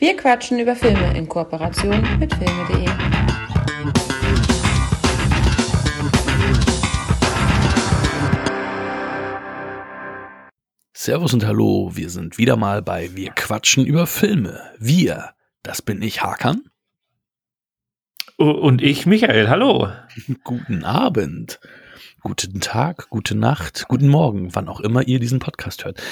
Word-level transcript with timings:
Wir 0.00 0.16
quatschen 0.16 0.58
über 0.58 0.74
Filme 0.74 1.14
in 1.14 1.28
Kooperation 1.28 2.00
mit 2.18 2.32
filme.de. 2.32 2.88
Servus 10.94 11.34
und 11.34 11.44
Hallo, 11.44 11.90
wir 11.92 12.08
sind 12.08 12.38
wieder 12.38 12.56
mal 12.56 12.80
bei 12.80 13.14
Wir 13.14 13.32
quatschen 13.32 13.84
über 13.84 14.06
Filme. 14.06 14.58
Wir, 14.78 15.34
das 15.62 15.82
bin 15.82 16.00
ich 16.00 16.22
Hakan. 16.22 16.62
Und 18.38 18.80
ich 18.80 19.04
Michael, 19.04 19.50
hallo. 19.50 19.92
Guten 20.44 20.82
Abend. 20.82 21.60
Guten 22.22 22.60
Tag, 22.60 23.08
gute 23.08 23.34
Nacht, 23.34 23.86
guten 23.88 24.08
Morgen, 24.08 24.54
wann 24.54 24.68
auch 24.68 24.80
immer 24.80 25.06
ihr 25.08 25.20
diesen 25.20 25.38
Podcast 25.38 25.86
hört. 25.86 26.02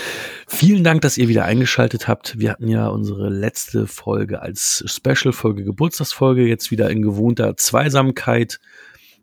Vielen 0.46 0.82
Dank, 0.82 1.02
dass 1.02 1.18
ihr 1.18 1.28
wieder 1.28 1.44
eingeschaltet 1.44 2.08
habt. 2.08 2.38
Wir 2.38 2.50
hatten 2.50 2.68
ja 2.68 2.86
unsere 2.88 3.28
letzte 3.28 3.86
Folge 3.86 4.40
als 4.40 4.82
Special-Folge, 4.86 5.64
Geburtstagsfolge, 5.64 6.46
jetzt 6.46 6.70
wieder 6.70 6.88
in 6.88 7.02
gewohnter 7.02 7.58
Zweisamkeit 7.58 8.58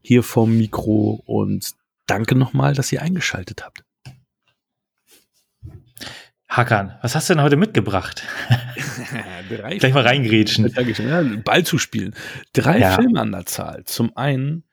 hier 0.02 0.22
vom 0.22 0.56
Mikro 0.58 1.24
und 1.26 1.72
danke 2.06 2.36
nochmal, 2.36 2.76
dass 2.76 2.92
ihr 2.92 3.02
eingeschaltet 3.02 3.64
habt. 3.66 3.84
Hakan, 6.48 6.98
was 7.02 7.16
hast 7.16 7.30
du 7.30 7.34
denn 7.34 7.44
heute 7.44 7.58
mitgebracht? 7.58 8.24
Gleich 9.50 9.94
mal 9.94 10.04
reingrätschen. 10.04 10.72
Ja, 11.00 11.24
Ball 11.44 11.64
zu 11.64 11.80
spielen. 11.80 12.14
Drei 12.54 12.80
ja. 12.80 12.96
Filme 12.96 13.20
an 13.22 13.32
der 13.32 13.48
Zahl. 13.48 13.84
Zum 13.86 14.16
einen 14.16 14.64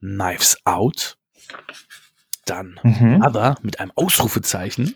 Knives 0.00 0.58
Out. 0.64 1.16
Dann 2.44 2.78
mhm. 2.82 3.18
Mother 3.18 3.56
mit 3.62 3.80
einem 3.80 3.92
Ausrufezeichen. 3.94 4.94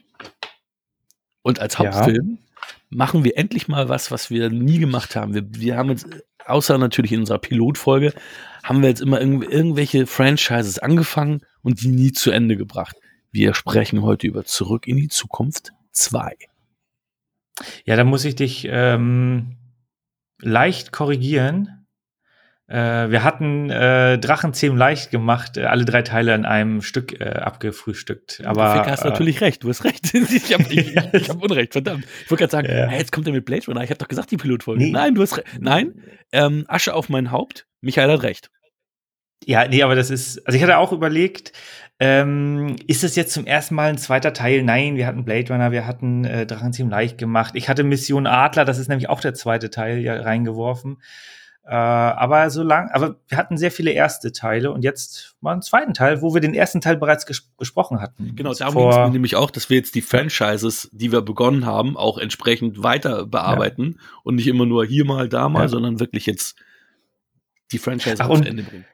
Und 1.42 1.60
als 1.60 1.78
Hauptfilm 1.78 2.38
ja. 2.38 2.66
machen 2.90 3.24
wir 3.24 3.36
endlich 3.38 3.68
mal 3.68 3.88
was, 3.88 4.10
was 4.10 4.30
wir 4.30 4.50
nie 4.50 4.78
gemacht 4.78 5.16
haben. 5.16 5.34
Wir, 5.34 5.44
wir 5.48 5.76
haben 5.76 5.90
jetzt, 5.90 6.06
außer 6.44 6.76
natürlich 6.78 7.12
in 7.12 7.20
unserer 7.20 7.38
Pilotfolge, 7.38 8.12
haben 8.62 8.82
wir 8.82 8.88
jetzt 8.90 9.00
immer 9.00 9.20
irg 9.20 9.50
irgendwelche 9.50 10.06
Franchises 10.06 10.78
angefangen 10.78 11.40
und 11.62 11.80
die 11.80 11.88
nie 11.88 12.12
zu 12.12 12.30
Ende 12.30 12.56
gebracht. 12.56 12.96
Wir 13.30 13.54
sprechen 13.54 14.02
heute 14.02 14.26
über 14.26 14.44
Zurück 14.44 14.86
in 14.86 14.96
die 14.96 15.08
Zukunft 15.08 15.72
2. 15.92 16.36
Ja, 17.84 17.96
da 17.96 18.04
muss 18.04 18.24
ich 18.24 18.36
dich 18.36 18.66
ähm, 18.70 19.56
leicht 20.38 20.92
korrigieren. 20.92 21.77
Äh, 22.68 23.10
wir 23.10 23.24
hatten 23.24 23.70
äh, 23.70 24.18
Drachenzähmen 24.18 24.76
leicht 24.76 25.10
gemacht, 25.10 25.56
äh, 25.56 25.64
alle 25.64 25.86
drei 25.86 26.02
Teile 26.02 26.34
in 26.34 26.44
einem 26.44 26.82
Stück 26.82 27.18
äh, 27.18 27.24
abgefrühstückt. 27.24 28.42
Aber 28.44 28.84
du 28.84 28.90
hast 28.90 29.04
äh, 29.04 29.08
natürlich 29.08 29.40
recht, 29.40 29.64
du 29.64 29.70
hast 29.70 29.84
recht. 29.84 30.04
ich 30.14 30.52
habe 30.52 30.64
hab 31.28 31.42
Unrecht, 31.42 31.72
verdammt. 31.72 32.04
Ich 32.24 32.30
wollte 32.30 32.42
gerade 32.42 32.50
sagen, 32.50 32.68
ja. 32.68 32.86
hey, 32.86 32.98
jetzt 32.98 33.10
kommt 33.10 33.26
er 33.26 33.32
mit 33.32 33.46
Blade 33.46 33.64
Runner. 33.66 33.82
Ich 33.82 33.88
habe 33.88 33.98
doch 33.98 34.08
gesagt, 34.08 34.30
die 34.30 34.36
Pilotfolge. 34.36 34.84
Nee. 34.84 34.90
Nein, 34.90 35.14
du 35.14 35.22
hast 35.22 35.38
recht. 35.38 35.46
Nein, 35.58 35.94
ähm, 36.30 36.66
Asche 36.68 36.92
auf 36.92 37.08
mein 37.08 37.30
Haupt. 37.30 37.66
Michael 37.80 38.10
hat 38.10 38.22
recht. 38.22 38.50
Ja, 39.46 39.66
nee, 39.66 39.82
aber 39.82 39.94
das 39.94 40.10
ist, 40.10 40.46
also 40.46 40.54
ich 40.54 40.62
hatte 40.62 40.76
auch 40.76 40.92
überlegt, 40.92 41.52
ähm, 42.00 42.76
ist 42.86 43.02
es 43.02 43.16
jetzt 43.16 43.32
zum 43.32 43.46
ersten 43.46 43.76
Mal 43.76 43.88
ein 43.88 43.98
zweiter 43.98 44.34
Teil? 44.34 44.62
Nein, 44.62 44.96
wir 44.96 45.06
hatten 45.06 45.24
Blade 45.24 45.50
Runner, 45.50 45.72
wir 45.72 45.86
hatten 45.86 46.24
äh, 46.24 46.44
Drachenzähmen 46.44 46.90
leicht 46.90 47.16
gemacht. 47.16 47.54
Ich 47.56 47.70
hatte 47.70 47.82
Mission 47.82 48.26
Adler, 48.26 48.66
das 48.66 48.78
ist 48.78 48.88
nämlich 48.88 49.08
auch 49.08 49.20
der 49.20 49.32
zweite 49.32 49.70
Teil, 49.70 50.00
ja 50.00 50.20
reingeworfen. 50.20 50.98
Äh, 51.68 51.74
aber 51.74 52.48
so 52.48 52.62
lang, 52.62 52.88
aber 52.92 53.16
wir 53.28 53.36
hatten 53.36 53.58
sehr 53.58 53.70
viele 53.70 53.90
erste 53.90 54.32
Teile 54.32 54.72
und 54.72 54.84
jetzt 54.84 55.36
mal 55.42 55.52
einen 55.52 55.60
zweiten 55.60 55.92
Teil, 55.92 56.22
wo 56.22 56.32
wir 56.32 56.40
den 56.40 56.54
ersten 56.54 56.80
Teil 56.80 56.96
bereits 56.96 57.26
ges 57.26 57.52
gesprochen 57.58 58.00
hatten. 58.00 58.34
Genau, 58.36 58.54
darum 58.54 58.74
ging 58.74 58.88
es 58.88 58.96
mir 58.96 59.10
nämlich 59.10 59.36
auch, 59.36 59.50
dass 59.50 59.68
wir 59.68 59.76
jetzt 59.76 59.94
die 59.94 60.00
Franchises, 60.00 60.88
die 60.92 61.12
wir 61.12 61.20
begonnen 61.20 61.66
haben, 61.66 61.98
auch 61.98 62.16
entsprechend 62.16 62.82
weiter 62.82 63.26
bearbeiten 63.26 63.96
ja. 63.98 64.04
und 64.22 64.36
nicht 64.36 64.46
immer 64.46 64.64
nur 64.64 64.86
hier 64.86 65.04
mal, 65.04 65.28
da 65.28 65.50
mal, 65.50 65.62
ja. 65.62 65.68
sondern 65.68 66.00
wirklich 66.00 66.24
jetzt 66.24 66.56
die 67.70 67.78
Franchise 67.78 68.16
Ach, 68.18 68.30
Ende 68.30 68.62
bringen. 68.62 68.86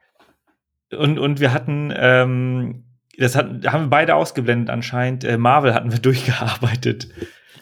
Und, 0.91 1.21
und 1.21 1.39
wir 1.39 1.53
hatten 1.53 1.93
ähm, 1.97 2.85
das 3.19 3.37
hat, 3.37 3.47
haben 3.67 3.85
wir 3.85 3.91
beide 3.91 4.17
ausgeblendet 4.17 4.71
anscheinend. 4.71 5.23
Äh, 5.25 5.39
Marvel 5.39 5.75
hatten 5.75 5.93
wir 5.93 5.99
durchgearbeitet. 6.03 7.09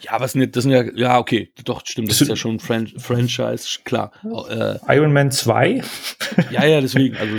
Ja, 0.01 0.19
was 0.19 0.33
sind 0.33 0.55
das 0.55 0.63
sind 0.63 0.71
ja, 0.71 0.83
ja, 0.95 1.19
okay, 1.19 1.51
doch, 1.63 1.81
stimmt, 1.85 2.09
das 2.09 2.19
ist 2.21 2.27
ja 2.27 2.35
schon 2.35 2.59
Fran 2.59 2.87
Franchise, 2.97 3.79
klar. 3.83 4.11
Äh, 4.49 4.77
Iron 4.95 5.13
Man 5.13 5.31
2? 5.31 5.81
ja, 6.51 6.65
ja, 6.65 6.81
deswegen, 6.81 7.15
also 7.17 7.37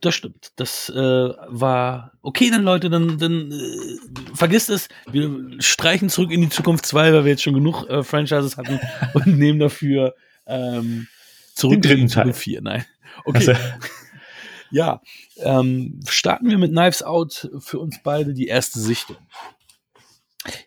das 0.00 0.14
stimmt. 0.14 0.52
Das 0.56 0.88
äh, 0.88 0.94
war 0.94 2.12
okay, 2.22 2.50
dann 2.50 2.62
Leute, 2.62 2.88
dann, 2.88 3.18
dann 3.18 3.52
äh, 3.52 4.34
vergisst 4.34 4.70
es. 4.70 4.88
Wir 5.10 5.30
streichen 5.58 6.08
zurück 6.08 6.30
in 6.30 6.40
die 6.40 6.48
Zukunft 6.48 6.86
2, 6.86 7.12
weil 7.12 7.24
wir 7.24 7.32
jetzt 7.32 7.42
schon 7.42 7.54
genug 7.54 7.88
äh, 7.88 8.02
Franchises 8.02 8.56
hatten 8.56 8.80
und 9.14 9.26
nehmen 9.26 9.58
dafür 9.58 10.14
ähm, 10.46 11.06
zurück 11.54 11.84
in 11.84 12.00
die 12.00 12.06
Zukunft 12.06 12.40
4. 12.40 12.62
Nein. 12.62 12.84
Okay. 13.24 13.38
Also. 13.38 13.52
Ja, 14.72 15.00
ähm, 15.38 16.00
starten 16.08 16.48
wir 16.48 16.56
mit 16.56 16.70
Knives 16.70 17.02
Out 17.02 17.50
für 17.58 17.80
uns 17.80 17.98
beide 18.04 18.34
die 18.34 18.46
erste 18.46 18.78
Sichtung. 18.78 19.16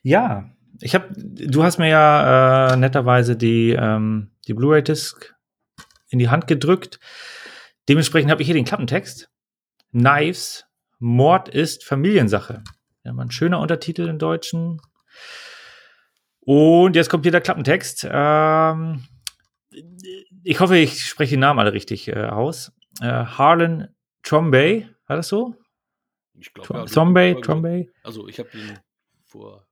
Ja, 0.02 0.52
ich 0.84 0.96
habe, 0.96 1.08
du 1.16 1.64
hast 1.64 1.78
mir 1.78 1.88
ja 1.88 2.74
äh, 2.74 2.78
netterweise 2.78 3.38
die, 3.38 3.72
ähm, 3.72 4.32
die 4.48 4.54
Blu-ray-Disc 4.54 5.34
in 6.10 6.20
die 6.20 6.30
Hand 6.30 6.48
gedrückt. 6.48 7.00
Dementsprechend 7.88 8.32
habe 8.32 8.42
ich 8.42 8.48
hier 8.48 8.56
den 8.56 8.66
Klappentext. 8.66 9.30
Knives, 9.92 10.66
Mord 11.00 11.48
ist 11.48 11.86
Familiensache. 11.86 12.64
Ja, 13.04 13.14
mal 13.14 13.24
ein 13.24 13.32
schöner 13.32 13.60
Untertitel 13.60 14.08
im 14.08 14.20
Deutschen. 14.20 14.82
Und 16.42 16.96
jetzt 16.96 17.10
kommt 17.10 17.24
hier 17.24 17.32
der 17.32 17.42
Klappentext. 17.42 18.06
Ähm, 18.10 19.06
ich 20.44 20.60
hoffe, 20.60 20.78
ich 20.78 21.06
spreche 21.06 21.32
den 21.36 21.40
Namen 21.40 21.60
alle 21.60 21.74
richtig 21.74 22.10
äh, 22.10 22.26
aus 22.26 22.74
äh, 23.02 23.06
Harlan 23.06 23.88
Trombay, 24.22 24.88
war 25.08 25.16
das 25.16 25.30
so? 25.30 25.56
Ich 26.40 26.54
glaube, 26.54 26.74
ja, 26.74 26.86
Trombay, 26.86 27.40
Trombay. 27.42 27.90
Also 28.04 28.28
ich 28.28 28.40
habe 28.40 28.50
ihn 28.54 28.80
vor 29.24 29.66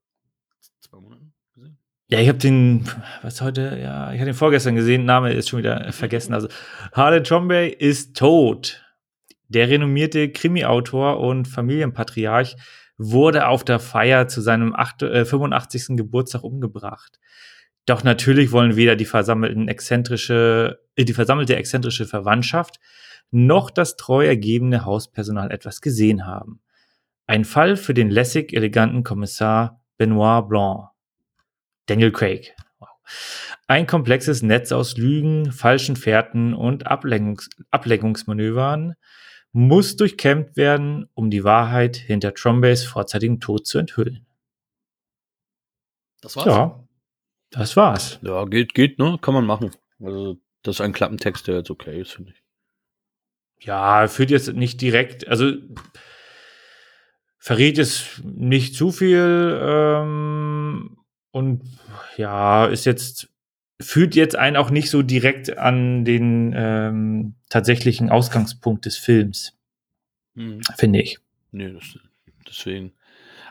zwei 0.91 0.99
Monaten 0.99 1.33
gesehen. 1.55 1.77
Ja, 2.09 2.19
ich 2.19 2.27
habe 2.27 2.37
den, 2.37 2.85
was 3.21 3.41
heute, 3.41 3.79
ja, 3.81 4.11
ich 4.11 4.19
habe 4.19 4.25
den 4.25 4.33
vorgestern 4.33 4.75
gesehen, 4.75 5.05
Name 5.05 5.31
ist 5.31 5.47
schon 5.47 5.59
wieder 5.59 5.91
vergessen. 5.93 6.33
Also 6.33 6.49
Harlan 6.91 7.23
Trombay 7.23 7.69
ist 7.69 8.17
tot. 8.17 8.83
Der 9.47 9.69
renommierte 9.69 10.29
Krimi-Autor 10.29 11.19
und 11.19 11.47
Familienpatriarch 11.47 12.57
wurde 12.97 13.47
auf 13.47 13.63
der 13.63 13.79
Feier 13.79 14.27
zu 14.27 14.41
seinem 14.41 14.75
8, 14.75 15.03
äh, 15.03 15.25
85. 15.25 15.95
Geburtstag 15.95 16.43
umgebracht. 16.43 17.19
Doch 17.85 18.03
natürlich 18.03 18.51
wollen 18.51 18.75
weder 18.75 18.97
die 18.97 19.05
versammelten 19.05 19.69
exzentrische, 19.69 20.81
äh, 20.95 21.05
die 21.05 21.13
versammelte 21.13 21.55
exzentrische 21.55 22.05
Verwandtschaft 22.05 22.79
noch 23.31 23.71
das 23.71 23.95
treu 23.95 24.25
ergebene 24.25 24.83
Hauspersonal 24.83 25.51
etwas 25.51 25.79
gesehen 25.79 26.25
haben. 26.25 26.59
Ein 27.27 27.45
Fall 27.45 27.77
für 27.77 27.93
den 27.93 28.09
lässig 28.09 28.51
eleganten 28.51 29.03
Kommissar 29.03 29.80
Benoit 30.01 30.49
Blanc. 30.49 30.89
Daniel 31.85 32.11
Craig. 32.11 32.55
Wow. 32.79 32.89
Ein 33.67 33.85
komplexes 33.85 34.41
Netz 34.41 34.71
aus 34.71 34.97
Lügen, 34.97 35.51
falschen 35.51 35.95
Fährten 35.95 36.55
und 36.55 36.87
Ablenkungs 36.87 37.51
Ablenkungsmanövern 37.69 38.95
muss 39.51 39.97
durchkämmt 39.97 40.57
werden, 40.57 41.07
um 41.13 41.29
die 41.29 41.43
Wahrheit 41.43 41.97
hinter 41.97 42.33
Trombays 42.33 42.83
vorzeitigen 42.83 43.39
Tod 43.39 43.67
zu 43.67 43.77
enthüllen. 43.77 44.25
Das 46.21 46.35
war's? 46.35 46.45
Ja, 46.47 46.83
das 47.51 47.77
war's. 47.77 48.17
Ja, 48.23 48.45
geht, 48.45 48.73
geht, 48.73 48.97
ne? 48.97 49.19
Kann 49.21 49.35
man 49.35 49.45
machen. 49.45 49.69
Also, 49.99 50.39
das 50.63 50.77
ist 50.77 50.81
ein 50.81 50.93
Klappentext, 50.93 51.47
der 51.47 51.57
jetzt 51.57 51.69
okay 51.69 52.01
ist, 52.01 52.13
finde 52.13 52.31
ich. 52.31 52.41
Ja, 53.67 54.07
führt 54.07 54.31
jetzt 54.31 54.51
nicht 54.51 54.81
direkt, 54.81 55.27
also 55.27 55.53
verrät 57.41 57.79
es 57.79 58.21
nicht 58.23 58.75
zu 58.75 58.91
viel 58.91 59.59
ähm, 59.59 60.97
und 61.31 61.63
ja, 62.15 62.67
ist 62.67 62.85
jetzt, 62.85 63.29
führt 63.81 64.13
jetzt 64.13 64.35
einen 64.35 64.57
auch 64.57 64.69
nicht 64.69 64.91
so 64.91 65.01
direkt 65.01 65.57
an 65.57 66.05
den 66.05 66.53
ähm, 66.55 67.33
tatsächlichen 67.49 68.11
Ausgangspunkt 68.11 68.85
des 68.85 68.97
Films, 68.97 69.57
mhm. 70.35 70.61
finde 70.77 71.01
ich. 71.01 71.17
Nee, 71.51 71.73
das, 71.73 71.97
deswegen. 72.47 72.93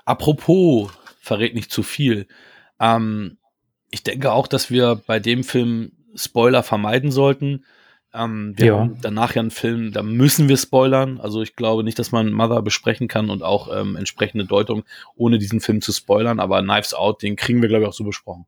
Apropos, 0.05 0.93
verrät 1.20 1.55
nicht 1.55 1.73
zu 1.73 1.82
viel. 1.82 2.29
Ähm, 2.79 3.38
ich 3.91 4.05
denke 4.05 4.31
auch, 4.31 4.47
dass 4.47 4.70
wir 4.70 5.03
bei 5.05 5.19
dem 5.19 5.43
Film 5.43 5.91
Spoiler 6.14 6.62
vermeiden 6.62 7.11
sollten. 7.11 7.64
Ähm, 8.12 8.55
wir 8.57 8.67
ja. 8.67 8.79
haben 8.79 8.99
danach 9.01 9.35
ja 9.35 9.41
einen 9.41 9.51
Film, 9.51 9.93
da 9.93 10.03
müssen 10.03 10.49
wir 10.49 10.57
spoilern. 10.57 11.21
Also 11.21 11.43
ich 11.43 11.55
glaube 11.55 11.85
nicht, 11.85 11.99
dass 11.99 12.11
man 12.11 12.33
Mother 12.33 12.62
besprechen 12.62 13.09
kann 13.09 13.31
und 13.31 13.43
auch 13.43 13.69
ähm, 13.75 13.97
entsprechende 13.97 14.45
Deutung, 14.45 14.85
ohne 15.15 15.39
diesen 15.39 15.61
Film 15.61 15.81
zu 15.81 15.93
spoilern. 15.93 16.41
Aber 16.41 16.61
Knives 16.62 16.95
Out, 16.95 17.23
den 17.23 17.37
kriegen 17.37 17.62
wir, 17.62 17.69
glaube 17.69 17.85
ich, 17.85 17.89
auch 17.89 17.95
so 17.95 18.05
besprochen. 18.05 18.47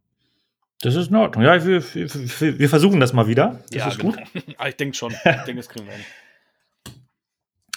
Das 0.81 0.97
ist 0.97 1.11
in 1.11 1.17
Ordnung. 1.17 1.45
Ja, 1.45 1.65
wir, 1.65 1.83
wir, 1.95 2.59
wir 2.59 2.69
versuchen 2.69 2.99
das 2.99 3.13
mal 3.13 3.29
wieder. 3.29 3.61
Das 3.71 3.77
ja, 3.77 3.89
ist 3.89 4.01
gut. 4.01 4.19
Genau. 4.33 4.65
ich 4.69 4.77
denke 4.77 4.97
schon. 4.97 5.13
Ich 5.25 5.43
denke, 5.43 5.57
das 5.57 5.69
kriegen 5.69 5.87
wir 5.87 5.95
hin. 5.95 6.05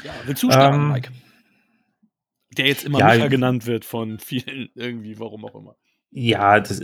Ja, 0.04 0.12
willst 0.26 0.42
du 0.42 0.52
starten, 0.52 0.82
ähm, 0.82 0.92
Mike? 0.92 1.12
Der 2.58 2.68
jetzt 2.68 2.84
immer 2.84 3.00
ja, 3.00 3.14
Micha 3.14 3.28
genannt 3.28 3.68
wird 3.68 3.86
von 3.86 4.18
vielen 4.18 4.70
irgendwie, 4.76 5.20
warum 5.20 5.46
auch 5.46 5.56
immer. 5.56 5.76
Ja, 6.12 6.60
das, 6.60 6.82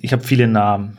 ich 0.00 0.12
habe 0.12 0.22
viele 0.22 0.46
Namen. 0.46 0.98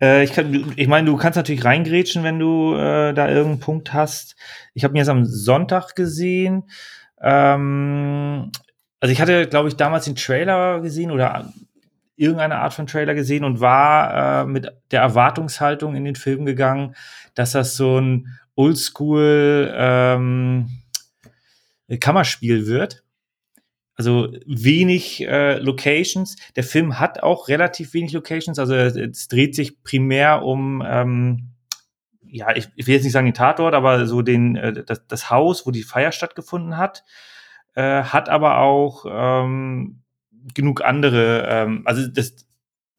Äh, 0.00 0.24
ich 0.24 0.36
ich 0.76 0.88
meine, 0.88 1.06
du 1.06 1.16
kannst 1.16 1.36
natürlich 1.36 1.64
reingrätschen, 1.64 2.22
wenn 2.22 2.38
du 2.38 2.74
äh, 2.74 3.12
da 3.12 3.28
irgendeinen 3.28 3.60
Punkt 3.60 3.92
hast. 3.92 4.36
Ich 4.74 4.84
habe 4.84 4.94
ihn 4.94 4.98
jetzt 4.98 5.08
am 5.08 5.24
Sonntag 5.24 5.94
gesehen. 5.94 6.64
Ähm, 7.20 8.50
also 9.00 9.12
ich 9.12 9.20
hatte, 9.20 9.46
glaube 9.46 9.68
ich, 9.68 9.76
damals 9.76 10.06
den 10.06 10.16
Trailer 10.16 10.80
gesehen 10.80 11.10
oder 11.10 11.52
irgendeine 12.16 12.56
Art 12.56 12.74
von 12.74 12.86
Trailer 12.86 13.14
gesehen 13.14 13.44
und 13.44 13.60
war 13.60 14.42
äh, 14.42 14.46
mit 14.46 14.72
der 14.90 15.02
Erwartungshaltung 15.02 15.94
in 15.94 16.04
den 16.04 16.14
Film 16.14 16.44
gegangen, 16.44 16.94
dass 17.34 17.52
das 17.52 17.76
so 17.76 17.98
ein 17.98 18.38
Oldschool 18.54 19.72
ähm, 19.76 20.70
Kammerspiel 22.00 22.66
wird. 22.66 23.03
Also 23.96 24.28
wenig 24.46 25.26
äh, 25.26 25.58
Locations. 25.58 26.36
Der 26.56 26.64
Film 26.64 26.98
hat 26.98 27.22
auch 27.22 27.48
relativ 27.48 27.94
wenig 27.94 28.12
Locations. 28.12 28.58
Also 28.58 28.74
es 28.74 29.28
dreht 29.28 29.54
sich 29.54 29.82
primär 29.82 30.42
um, 30.42 30.82
ähm, 30.84 31.50
ja, 32.26 32.54
ich, 32.56 32.68
ich 32.74 32.86
will 32.86 32.94
jetzt 32.94 33.04
nicht 33.04 33.12
sagen 33.12 33.26
den 33.26 33.34
Tatort, 33.34 33.74
aber 33.74 34.06
so 34.06 34.22
den 34.22 34.56
äh, 34.56 34.84
das, 34.84 35.06
das 35.06 35.30
Haus, 35.30 35.66
wo 35.66 35.70
die 35.70 35.84
Feier 35.84 36.10
stattgefunden 36.10 36.76
hat. 36.76 37.04
Äh, 37.74 38.02
hat 38.02 38.28
aber 38.28 38.58
auch 38.58 39.06
ähm, 39.08 40.02
genug 40.54 40.84
andere. 40.84 41.46
Ähm, 41.48 41.82
also 41.84 42.06
das, 42.08 42.34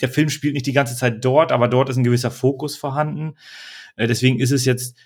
der 0.02 0.10
Film 0.10 0.30
spielt 0.30 0.54
nicht 0.54 0.66
die 0.66 0.74
ganze 0.74 0.96
Zeit 0.96 1.24
dort, 1.24 1.52
aber 1.52 1.68
dort 1.68 1.90
ist 1.90 1.98
ein 1.98 2.04
gewisser 2.04 2.32
Fokus 2.32 2.78
vorhanden. 2.78 3.36
Äh, 3.98 4.08
deswegen 4.08 4.40
ist 4.40 4.52
es 4.52 4.64
jetzt 4.64 4.98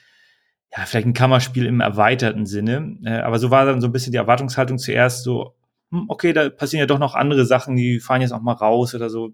ja, 0.76 0.86
vielleicht 0.86 1.08
ein 1.08 1.14
Kammerspiel 1.14 1.66
im 1.66 1.82
erweiterten 1.82 2.46
Sinne. 2.46 2.98
Äh, 3.04 3.20
aber 3.20 3.40
so 3.40 3.50
war 3.50 3.66
dann 3.66 3.82
so 3.82 3.88
ein 3.88 3.92
bisschen 3.92 4.12
die 4.12 4.18
Erwartungshaltung 4.18 4.78
zuerst 4.78 5.24
so, 5.24 5.56
hm, 5.92 6.06
okay, 6.08 6.34
da 6.34 6.50
passieren 6.50 6.82
ja 6.82 6.86
doch 6.86 7.00
noch 7.00 7.16
andere 7.16 7.46
Sachen, 7.46 7.76
die 7.76 8.00
fahren 8.00 8.22
jetzt 8.22 8.32
auch 8.32 8.42
mal 8.42 8.54
raus 8.54 8.96
oder 8.96 9.10
so. 9.10 9.34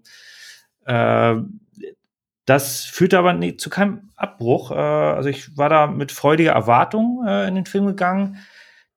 Äh, 0.84 1.36
das 2.46 2.84
führte 2.84 3.18
aber 3.18 3.32
nie, 3.32 3.56
zu 3.56 3.70
keinem 3.70 4.10
Abbruch. 4.16 4.70
Äh, 4.70 4.74
also 4.74 5.28
ich 5.28 5.56
war 5.56 5.68
da 5.68 5.86
mit 5.86 6.12
freudiger 6.12 6.52
Erwartung 6.52 7.24
äh, 7.26 7.48
in 7.48 7.56
den 7.56 7.66
Film 7.66 7.86
gegangen. 7.86 8.38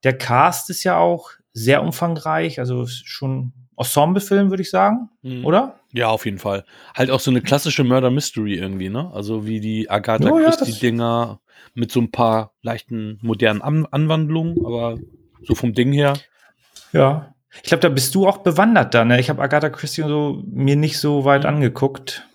Der 0.04 0.18
Cast 0.18 0.70
ist 0.70 0.84
ja 0.84 0.98
auch 0.98 1.32
sehr 1.52 1.84
umfangreich, 1.84 2.60
also 2.60 2.86
schon 2.88 3.54
Ensemble-Film, 3.76 4.50
würde 4.50 4.62
ich 4.62 4.70
sagen, 4.70 5.10
mhm. 5.22 5.46
oder? 5.46 5.80
Ja, 5.92 6.10
auf 6.10 6.26
jeden 6.26 6.38
Fall. 6.38 6.64
Halt 6.94 7.10
auch 7.10 7.20
so 7.20 7.32
eine 7.32 7.42
klassische 7.42 7.84
Murder 7.84 8.12
Mystery 8.12 8.56
irgendwie, 8.56 8.90
ne? 8.90 9.10
Also 9.14 9.48
wie 9.48 9.60
die 9.60 9.90
Agatha 9.90 10.30
oh, 10.30 10.38
Christie-Dinger 10.38 11.40
mit 11.74 11.92
so 11.92 12.02
ein 12.02 12.12
paar 12.12 12.54
leichten 12.62 13.20
modernen 13.22 13.62
An 13.62 13.88
Anwandlungen, 13.90 14.66
aber 14.66 14.98
so 15.42 15.56
vom 15.56 15.74
Ding 15.74 15.92
her. 15.92 16.14
Ja. 16.92 17.34
Ich 17.56 17.70
glaube, 17.70 17.82
da 17.82 17.90
bist 17.90 18.16
du 18.16 18.28
auch 18.28 18.38
bewandert 18.38 18.94
dann. 18.94 19.10
Ne? 19.10 19.20
Ich 19.20 19.30
habe 19.30 19.42
Agatha 19.42 19.70
Christie 19.70 20.04
so 20.04 20.44
mir 20.46 20.76
nicht 20.76 21.00
so 21.00 21.26
weit 21.26 21.44
mhm. 21.44 21.50
angeguckt. 21.50 22.26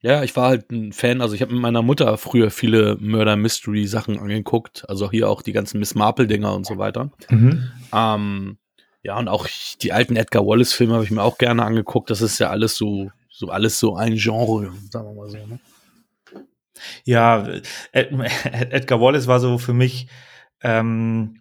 Ja, 0.00 0.22
ich 0.22 0.36
war 0.36 0.48
halt 0.48 0.70
ein 0.70 0.92
Fan, 0.92 1.20
also 1.20 1.34
ich 1.34 1.42
habe 1.42 1.52
mit 1.52 1.60
meiner 1.60 1.82
Mutter 1.82 2.16
früher 2.18 2.50
viele 2.52 2.96
Murder 3.00 3.36
Mystery 3.36 3.86
Sachen 3.86 4.20
angeguckt, 4.20 4.88
also 4.88 5.10
hier 5.10 5.28
auch 5.28 5.42
die 5.42 5.52
ganzen 5.52 5.80
Miss 5.80 5.96
Marple 5.96 6.28
Dinger 6.28 6.54
und 6.54 6.66
so 6.66 6.78
weiter. 6.78 7.10
Mhm. 7.28 7.68
Ähm, 7.92 8.58
ja, 9.02 9.18
und 9.18 9.26
auch 9.26 9.48
die 9.82 9.92
alten 9.92 10.14
Edgar 10.14 10.46
Wallace 10.46 10.72
Filme 10.72 10.94
habe 10.94 11.04
ich 11.04 11.10
mir 11.10 11.22
auch 11.22 11.38
gerne 11.38 11.64
angeguckt. 11.64 12.10
Das 12.10 12.20
ist 12.20 12.38
ja 12.38 12.50
alles 12.50 12.76
so, 12.76 13.10
so 13.28 13.48
alles 13.48 13.80
so 13.80 13.96
ein 13.96 14.14
Genre, 14.16 14.72
sagen 14.90 15.08
wir 15.08 15.14
mal 15.14 15.30
so. 15.30 15.38
Ne? 15.38 15.58
Ja, 17.04 17.48
Ed 17.92 18.12
Edgar 18.70 19.00
Wallace 19.00 19.26
war 19.26 19.40
so 19.40 19.58
für 19.58 19.72
mich 19.72 20.08
ähm, 20.62 21.40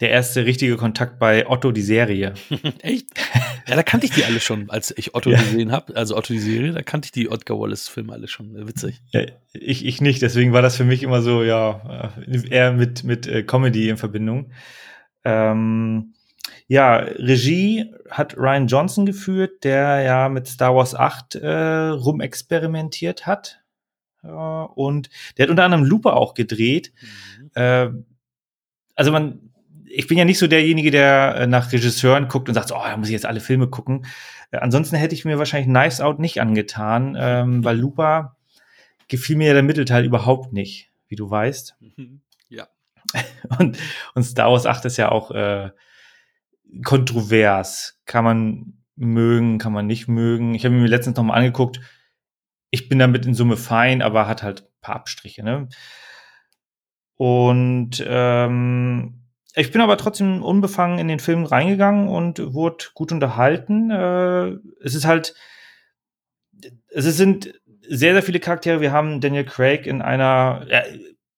der 0.00 0.10
erste 0.10 0.46
richtige 0.46 0.76
Kontakt 0.76 1.18
bei 1.18 1.46
Otto 1.46 1.72
die 1.72 1.82
Serie. 1.82 2.34
Echt? 2.80 3.06
Ja, 3.66 3.76
da 3.76 3.82
kannte 3.82 4.06
ich 4.06 4.12
die 4.12 4.24
alle 4.24 4.40
schon, 4.40 4.70
als 4.70 4.96
ich 4.96 5.14
Otto 5.14 5.30
ja. 5.30 5.38
gesehen 5.38 5.72
habe. 5.72 5.94
Also 5.94 6.16
Otto 6.16 6.32
die 6.32 6.38
Serie, 6.38 6.72
da 6.72 6.82
kannte 6.82 7.06
ich 7.06 7.12
die 7.12 7.26
Edgar 7.26 7.60
Wallace-Filme 7.60 8.12
alle 8.12 8.26
schon. 8.26 8.66
Witzig. 8.66 9.02
Ja, 9.10 9.22
ich, 9.52 9.84
ich 9.84 10.00
nicht, 10.00 10.22
deswegen 10.22 10.52
war 10.52 10.62
das 10.62 10.76
für 10.76 10.84
mich 10.84 11.02
immer 11.02 11.20
so, 11.20 11.42
ja, 11.42 12.12
eher 12.50 12.72
mit, 12.72 13.04
mit 13.04 13.26
äh, 13.26 13.42
Comedy 13.42 13.90
in 13.90 13.98
Verbindung. 13.98 14.52
Ähm, 15.24 16.14
ja, 16.66 16.96
Regie 16.96 17.92
hat 18.08 18.36
Ryan 18.36 18.68
Johnson 18.68 19.04
geführt, 19.04 19.64
der 19.64 20.00
ja 20.02 20.28
mit 20.28 20.46
Star 20.46 20.74
Wars 20.74 20.94
8 20.94 21.34
äh, 21.34 21.48
rumexperimentiert 21.88 23.26
hat. 23.26 23.60
Äh, 24.22 24.28
und 24.28 25.10
der 25.36 25.44
hat 25.44 25.50
unter 25.50 25.64
anderem 25.64 25.84
Looper 25.84 26.16
auch 26.16 26.34
gedreht. 26.34 26.92
Mhm. 27.02 27.50
Äh, 27.54 27.90
also 28.94 29.12
man, 29.12 29.49
ich 29.92 30.06
bin 30.06 30.18
ja 30.18 30.24
nicht 30.24 30.38
so 30.38 30.46
derjenige, 30.46 30.90
der 30.90 31.34
äh, 31.36 31.46
nach 31.46 31.72
Regisseuren 31.72 32.28
guckt 32.28 32.48
und 32.48 32.54
sagt, 32.54 32.68
so, 32.68 32.76
oh, 32.76 32.82
da 32.84 32.96
muss 32.96 33.08
ich 33.08 33.12
jetzt 33.12 33.26
alle 33.26 33.40
Filme 33.40 33.68
gucken. 33.68 34.06
Äh, 34.50 34.58
ansonsten 34.58 34.96
hätte 34.96 35.14
ich 35.14 35.24
mir 35.24 35.38
wahrscheinlich 35.38 35.68
Knives 35.68 36.00
Out 36.00 36.18
nicht 36.18 36.40
angetan, 36.40 37.16
ähm, 37.18 37.64
weil 37.64 37.78
Looper 37.78 38.36
gefiel 39.08 39.36
mir 39.36 39.48
ja 39.48 39.54
der 39.54 39.62
Mittelteil 39.62 40.04
überhaupt 40.04 40.52
nicht, 40.52 40.90
wie 41.08 41.16
du 41.16 41.28
weißt. 41.28 41.76
Ja. 42.48 42.68
Und, 43.58 43.78
und 44.14 44.22
Star 44.22 44.52
Wars 44.52 44.66
8 44.66 44.84
ist 44.84 44.96
ja 44.96 45.10
auch 45.10 45.32
äh, 45.32 45.70
kontrovers. 46.84 48.00
Kann 48.06 48.24
man 48.24 48.74
mögen, 48.94 49.58
kann 49.58 49.72
man 49.72 49.86
nicht 49.86 50.06
mögen. 50.06 50.54
Ich 50.54 50.64
habe 50.64 50.74
mir 50.74 50.86
letztens 50.86 51.16
noch 51.16 51.24
mal 51.24 51.34
angeguckt. 51.34 51.80
Ich 52.70 52.88
bin 52.88 53.00
damit 53.00 53.26
in 53.26 53.34
Summe 53.34 53.56
fein, 53.56 54.02
aber 54.02 54.28
hat 54.28 54.44
halt 54.44 54.62
ein 54.62 54.80
paar 54.80 54.96
Abstriche. 54.96 55.42
Ne? 55.42 55.68
Und 57.16 58.04
ähm, 58.06 59.19
ich 59.54 59.72
bin 59.72 59.80
aber 59.80 59.96
trotzdem 59.96 60.42
unbefangen 60.42 60.98
in 60.98 61.08
den 61.08 61.18
Film 61.18 61.44
reingegangen 61.44 62.08
und 62.08 62.54
wurde 62.54 62.86
gut 62.94 63.12
unterhalten. 63.12 63.90
Äh, 63.90 64.56
es 64.82 64.94
ist 64.94 65.06
halt, 65.06 65.34
es 66.88 67.04
sind 67.16 67.60
sehr, 67.88 68.12
sehr 68.12 68.22
viele 68.22 68.40
Charaktere. 68.40 68.80
Wir 68.80 68.92
haben 68.92 69.20
Daniel 69.20 69.44
Craig 69.44 69.86
in 69.86 70.02
einer, 70.02 70.66
er 70.68 70.86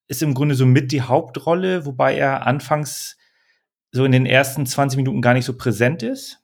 ist 0.09 0.23
im 0.23 0.35
Grunde 0.35 0.55
so 0.55 0.67
mit 0.67 0.93
die 0.93 1.03
Hauptrolle, 1.03 1.87
wobei 1.87 2.17
er 2.17 2.47
anfangs 2.47 3.17
so 3.93 4.05
in 4.05 4.13
den 4.13 4.27
ersten 4.27 4.67
20 4.67 4.99
Minuten 4.99 5.23
gar 5.23 5.35
nicht 5.35 5.45
so 5.45 5.57
präsent 5.57 6.03
ist. 6.03 6.43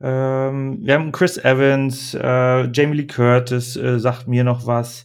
Ähm, 0.00 0.78
wir 0.82 0.94
haben 0.94 1.12
Chris 1.12 1.36
Evans, 1.36 2.14
äh, 2.14 2.70
Jamie 2.72 2.96
Lee 2.96 3.06
Curtis 3.06 3.76
äh, 3.76 3.98
sagt 3.98 4.28
mir 4.28 4.44
noch 4.44 4.66
was. 4.66 5.04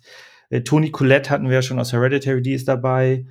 Äh, 0.49 0.61
Toni 0.61 0.91
Collette 0.91 1.29
hatten 1.29 1.47
wir 1.47 1.55
ja 1.55 1.61
schon 1.61 1.79
aus 1.79 1.91
Hereditary, 1.91 2.41
die 2.41 2.53
ist 2.53 2.67
dabei. 2.67 3.25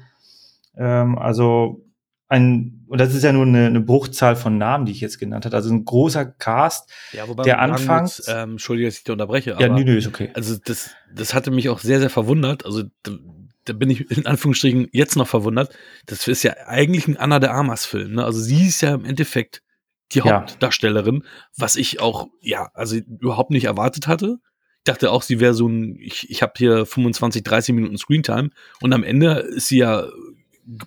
Ähm, 0.76 1.18
also 1.18 1.84
ein, 2.28 2.84
und 2.88 3.00
das 3.00 3.14
ist 3.14 3.22
ja 3.22 3.32
nur 3.32 3.46
eine, 3.46 3.66
eine, 3.66 3.80
Bruchzahl 3.80 4.34
von 4.34 4.58
Namen, 4.58 4.86
die 4.86 4.92
ich 4.92 5.00
jetzt 5.00 5.18
genannt 5.18 5.44
habe. 5.44 5.56
Also 5.56 5.72
ein 5.72 5.84
großer 5.84 6.24
Cast, 6.24 6.90
ja, 7.12 7.28
wobei 7.28 7.44
der 7.44 7.60
anfangs. 7.60 8.26
ähm, 8.28 8.52
Entschuldige, 8.52 8.88
dass 8.88 8.98
ich 8.98 9.04
dich 9.04 9.12
unterbreche. 9.12 9.50
Ja, 9.58 9.66
aber, 9.66 9.78
nö, 9.78 9.84
nö, 9.84 9.96
ist 9.96 10.06
okay. 10.06 10.30
Also 10.34 10.56
das, 10.64 10.90
das 11.14 11.34
hatte 11.34 11.50
mich 11.50 11.68
auch 11.68 11.78
sehr, 11.78 12.00
sehr 12.00 12.10
verwundert. 12.10 12.64
Also 12.64 12.84
da, 13.02 13.12
da 13.64 13.72
bin 13.72 13.90
ich 13.90 14.10
in 14.10 14.26
Anführungsstrichen 14.26 14.88
jetzt 14.92 15.16
noch 15.16 15.28
verwundert. 15.28 15.76
Das 16.06 16.26
ist 16.26 16.42
ja 16.42 16.54
eigentlich 16.66 17.06
ein 17.08 17.16
Anna 17.16 17.38
de 17.38 17.50
Armas-Film. 17.50 18.14
Ne? 18.14 18.24
Also 18.24 18.40
sie 18.40 18.66
ist 18.66 18.80
ja 18.80 18.94
im 18.94 19.04
Endeffekt 19.04 19.62
die 20.12 20.22
Hauptdarstellerin, 20.22 21.22
ja. 21.24 21.30
was 21.56 21.76
ich 21.76 22.00
auch, 22.00 22.28
ja, 22.40 22.70
also 22.74 22.96
überhaupt 22.96 23.50
nicht 23.50 23.64
erwartet 23.64 24.06
hatte. 24.06 24.38
Ich 24.78 24.84
dachte 24.84 25.10
auch, 25.10 25.22
sie 25.22 25.40
wäre 25.40 25.54
so 25.54 25.66
ein, 25.66 25.98
ich, 25.98 26.30
ich 26.30 26.42
habe 26.42 26.52
hier 26.56 26.84
25, 26.84 27.42
30 27.42 27.74
Minuten 27.74 27.96
Screentime 27.96 28.50
und 28.80 28.92
am 28.92 29.02
Ende 29.02 29.38
ist 29.38 29.68
sie 29.68 29.78
ja 29.78 30.06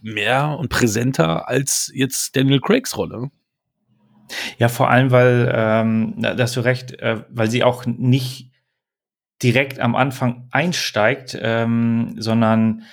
mehr 0.02 0.58
und 0.58 0.70
präsenter 0.70 1.48
als 1.48 1.92
jetzt 1.94 2.36
Daniel 2.36 2.62
Craigs 2.62 2.98
Rolle. 2.98 3.30
Ja, 4.58 4.68
vor 4.68 4.90
allem, 4.90 5.12
weil, 5.12 5.52
ähm, 5.54 6.16
da 6.18 6.38
hast 6.38 6.56
du 6.56 6.62
recht, 6.62 6.94
äh, 7.00 7.24
weil 7.30 7.50
sie 7.50 7.64
auch 7.64 7.86
nicht 7.86 8.52
direkt 9.42 9.80
am 9.80 9.96
Anfang 9.96 10.48
einsteigt, 10.52 11.38
ähm, 11.40 12.16
sondern 12.18 12.84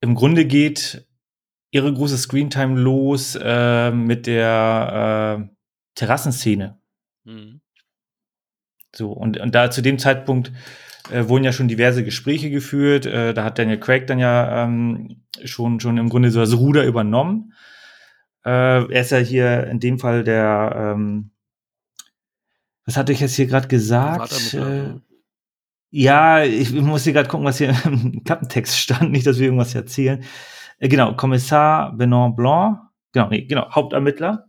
im 0.00 0.14
Grunde 0.14 0.44
geht 0.44 1.06
ihre 1.70 1.92
große 1.92 2.18
Screentime 2.18 2.78
los 2.78 3.38
äh, 3.40 3.90
mit 3.90 4.26
der 4.26 5.40
äh, 5.40 5.54
Terrassenszene. 5.94 6.80
Mhm. 7.24 7.60
So, 8.94 9.12
und, 9.12 9.38
und 9.38 9.54
da 9.54 9.70
zu 9.70 9.82
dem 9.82 9.98
Zeitpunkt 9.98 10.52
äh, 11.10 11.28
wurden 11.28 11.44
ja 11.44 11.52
schon 11.52 11.68
diverse 11.68 12.04
Gespräche 12.04 12.50
geführt. 12.50 13.06
Äh, 13.06 13.34
da 13.34 13.44
hat 13.44 13.58
Daniel 13.58 13.80
Craig 13.80 14.06
dann 14.06 14.18
ja 14.18 14.64
ähm, 14.64 15.22
schon, 15.44 15.80
schon 15.80 15.98
im 15.98 16.08
Grunde 16.08 16.30
so 16.30 16.40
das 16.40 16.56
Ruder 16.56 16.84
übernommen. 16.84 17.52
Äh, 18.44 18.50
er 18.92 19.00
ist 19.00 19.10
ja 19.10 19.18
hier 19.18 19.66
in 19.66 19.80
dem 19.80 19.98
Fall 19.98 20.24
der, 20.24 20.94
ähm, 20.96 21.30
was 22.84 22.96
hatte 22.96 23.12
ich 23.12 23.20
jetzt 23.20 23.36
hier 23.36 23.46
gerade 23.46 23.68
gesagt? 23.68 24.54
Äh, 24.54 24.94
ja, 25.90 26.44
ich 26.44 26.72
muss 26.72 27.04
hier 27.04 27.12
gerade 27.12 27.28
gucken, 27.28 27.46
was 27.46 27.58
hier 27.58 27.74
im 27.84 28.24
Klappentext 28.24 28.78
stand, 28.78 29.10
nicht, 29.10 29.26
dass 29.26 29.38
wir 29.38 29.46
irgendwas 29.46 29.74
erzählen. 29.74 30.24
Äh, 30.78 30.88
genau, 30.88 31.14
Kommissar 31.14 31.92
Benoit 31.96 32.36
Blanc, 32.36 32.78
genau, 33.12 33.28
nee, 33.28 33.42
genau, 33.42 33.70
Hauptermittler. 33.70 34.48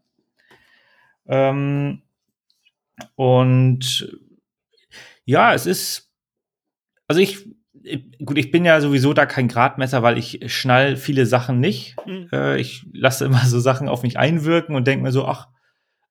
Ähm, 1.28 2.01
und 3.16 4.20
ja, 5.25 5.54
es 5.54 5.66
ist 5.66 6.09
also 7.10 7.22
ich, 7.22 7.50
gut, 8.24 8.38
ich 8.38 8.51
bin 8.51 8.66
ja 8.66 8.80
sowieso 8.80 9.13
da 9.13 9.25
kein 9.25 9.48
Gradmesser, 9.48 10.04
weil 10.04 10.20
ich 10.20 10.39
schnall 10.46 10.96
viele 10.96 11.25
Sachen 11.25 11.60
nicht. 11.60 11.96
Mhm. 12.06 12.30
Äh, 12.32 12.60
ich 12.60 12.86
lasse 12.94 13.25
immer 13.25 13.44
so 13.46 13.60
Sachen 13.60 13.89
auf 13.89 14.04
mich 14.04 14.18
einwirken 14.18 14.75
und 14.75 14.88
denke 14.88 15.04
mir 15.04 15.12
so, 15.12 15.25
ach, 15.25 15.48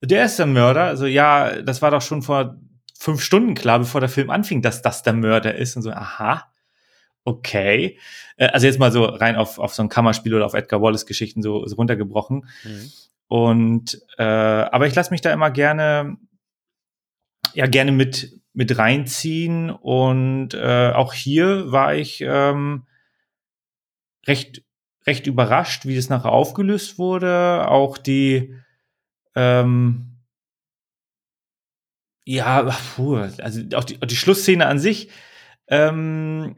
der 0.03 0.25
ist 0.25 0.39
der 0.41 0.47
Mörder. 0.47 0.85
Also 0.85 1.07
ja, 1.07 1.63
das 1.63 1.81
war 1.81 1.93
doch 1.93 2.03
schon 2.03 2.23
vor 2.23 2.57
fünf 2.99 3.23
Stunden 3.23 3.55
klar, 3.55 3.79
bevor 3.79 4.01
der 4.01 4.11
Film 4.11 4.29
anfing, 4.29 4.61
dass 4.61 4.83
das 4.83 5.05
der 5.05 5.13
Mörder 5.13 5.55
ist. 5.55 5.77
Und 5.77 5.83
so, 5.83 5.91
aha, 5.93 6.51
okay. 7.25 7.99
Äh, 8.37 8.49
also 8.49 8.67
jetzt 8.67 8.81
mal 8.81 8.91
so 8.91 9.05
rein 9.05 9.37
auf, 9.37 9.61
auf 9.61 9.73
so 9.75 9.83
ein 9.83 9.89
Kammerspiel 9.89 10.35
oder 10.35 10.47
auf 10.47 10.55
Edgar 10.55 10.83
Wallace-Geschichten 10.83 11.43
so, 11.43 11.65
so 11.67 11.77
runtergebrochen. 11.77 12.49
Mhm. 12.65 12.93
Und 13.29 14.03
äh, 14.17 14.25
aber 14.25 14.89
ich 14.89 14.97
lasse 14.97 15.13
mich 15.13 15.21
da 15.21 15.33
immer 15.33 15.53
gerne, 15.53 16.17
ja, 17.55 17.67
gerne 17.67 17.93
mit, 17.93 18.38
mit 18.59 18.77
reinziehen. 18.77 19.71
Und 19.71 20.53
äh, 20.53 20.91
auch 20.91 21.13
hier 21.13 21.71
war 21.71 21.95
ich 21.95 22.21
ähm, 22.23 22.89
recht, 24.27 24.65
recht 25.07 25.29
überrascht, 25.29 25.87
wie 25.87 25.95
das 25.95 26.09
nachher 26.09 26.33
aufgelöst 26.33 26.99
wurde. 26.99 27.69
Auch 27.69 27.99
die 27.99 28.57
ähm, 29.37 30.19
ja, 32.25 32.77
puh, 32.97 33.19
also 33.39 33.63
auch 33.77 33.85
die, 33.85 34.03
auch 34.03 34.07
die 34.07 34.17
Schlussszene 34.17 34.67
an 34.67 34.81
sich. 34.81 35.09
Ähm, 35.69 36.57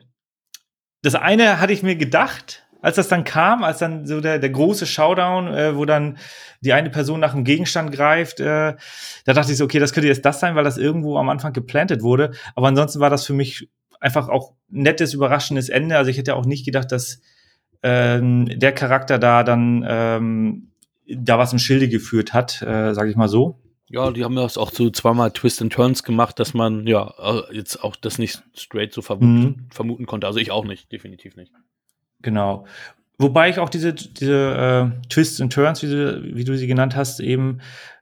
das 1.02 1.14
eine 1.14 1.60
hatte 1.60 1.74
ich 1.74 1.82
mir 1.82 1.96
gedacht, 1.96 2.66
als 2.82 2.96
das 2.96 3.08
dann 3.08 3.24
kam, 3.24 3.64
als 3.64 3.78
dann 3.78 4.06
so 4.06 4.20
der, 4.20 4.38
der 4.38 4.50
große 4.50 4.86
Showdown, 4.86 5.48
äh, 5.48 5.76
wo 5.76 5.84
dann 5.84 6.18
die 6.60 6.72
eine 6.72 6.90
Person 6.90 7.20
nach 7.20 7.34
einem 7.34 7.44
Gegenstand 7.44 7.92
greift, 7.92 8.40
äh, 8.40 8.74
da 9.24 9.32
dachte 9.32 9.52
ich 9.52 9.58
so, 9.58 9.64
okay, 9.64 9.78
das 9.78 9.92
könnte 9.92 10.08
jetzt 10.08 10.24
das 10.24 10.40
sein, 10.40 10.54
weil 10.54 10.64
das 10.64 10.78
irgendwo 10.78 11.18
am 11.18 11.28
Anfang 11.28 11.52
geplantet 11.52 12.02
wurde. 12.02 12.32
Aber 12.54 12.68
ansonsten 12.68 13.00
war 13.00 13.10
das 13.10 13.26
für 13.26 13.34
mich 13.34 13.68
einfach 14.00 14.28
auch 14.28 14.52
nettes, 14.68 15.14
überraschendes 15.14 15.68
Ende. 15.68 15.96
Also 15.96 16.10
ich 16.10 16.18
hätte 16.18 16.34
auch 16.34 16.46
nicht 16.46 16.64
gedacht, 16.64 16.90
dass 16.92 17.20
ähm, 17.82 18.46
der 18.58 18.72
Charakter 18.72 19.18
da 19.18 19.42
dann 19.44 19.84
ähm, 19.86 20.70
da 21.06 21.38
was 21.38 21.52
im 21.52 21.58
Schilde 21.58 21.88
geführt 21.88 22.32
hat, 22.32 22.62
äh, 22.62 22.94
sage 22.94 23.10
ich 23.10 23.16
mal 23.16 23.28
so. 23.28 23.58
Ja, 23.88 24.12
die 24.12 24.22
haben 24.22 24.36
das 24.36 24.56
auch 24.56 24.70
so 24.70 24.88
zweimal 24.90 25.32
Twist 25.32 25.60
and 25.60 25.72
Turns 25.72 26.04
gemacht, 26.04 26.38
dass 26.38 26.54
man 26.54 26.86
ja 26.86 27.12
äh, 27.18 27.56
jetzt 27.56 27.82
auch 27.82 27.96
das 27.96 28.18
nicht 28.18 28.42
straight 28.54 28.92
so 28.92 29.02
vermuten, 29.02 29.42
mhm. 29.42 29.66
vermuten 29.70 30.06
konnte. 30.06 30.28
Also 30.28 30.38
ich 30.38 30.52
auch 30.52 30.64
nicht, 30.64 30.92
definitiv 30.92 31.34
nicht. 31.34 31.52
Genau. 32.22 32.66
Wobei 33.18 33.50
ich 33.50 33.58
auch 33.58 33.68
diese, 33.68 33.92
diese 33.92 34.92
äh, 34.94 35.08
Twists 35.08 35.40
and 35.40 35.52
Turns, 35.52 35.82
wie 35.82 35.88
du, 35.88 36.34
wie 36.34 36.44
du 36.44 36.56
sie 36.56 36.66
genannt 36.66 36.96
hast, 36.96 37.20
eben 37.20 37.60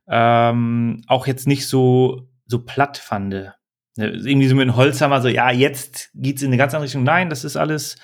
ähm, 0.08 1.02
auch 1.06 1.26
jetzt 1.26 1.46
nicht 1.46 1.66
so, 1.66 2.28
so 2.46 2.64
platt 2.64 2.98
fand. 2.98 3.30
Ne, 3.30 3.52
irgendwie 3.96 4.46
so 4.46 4.54
mit 4.54 4.68
dem 4.68 4.76
Holzhammer, 4.76 5.20
so, 5.20 5.28
ja, 5.28 5.50
jetzt 5.50 6.10
geht's 6.14 6.42
in 6.42 6.48
eine 6.48 6.56
ganz 6.56 6.72
andere 6.72 6.84
Richtung. 6.84 7.02
Nein, 7.02 7.30
das 7.30 7.44
ist 7.44 7.56
alles 7.56 7.96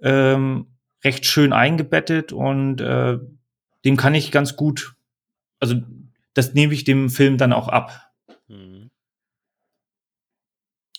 ähm, 0.00 0.76
recht 1.02 1.26
schön 1.26 1.52
eingebettet 1.52 2.32
und 2.32 2.80
äh, 2.80 3.18
dem 3.84 3.96
kann 3.96 4.14
ich 4.14 4.30
ganz 4.30 4.54
gut, 4.56 4.94
also 5.60 5.76
das 6.34 6.54
nehme 6.54 6.72
ich 6.72 6.84
dem 6.84 7.10
Film 7.10 7.36
dann 7.36 7.52
auch 7.52 7.68
ab. 7.68 8.12
Mhm. 8.48 8.90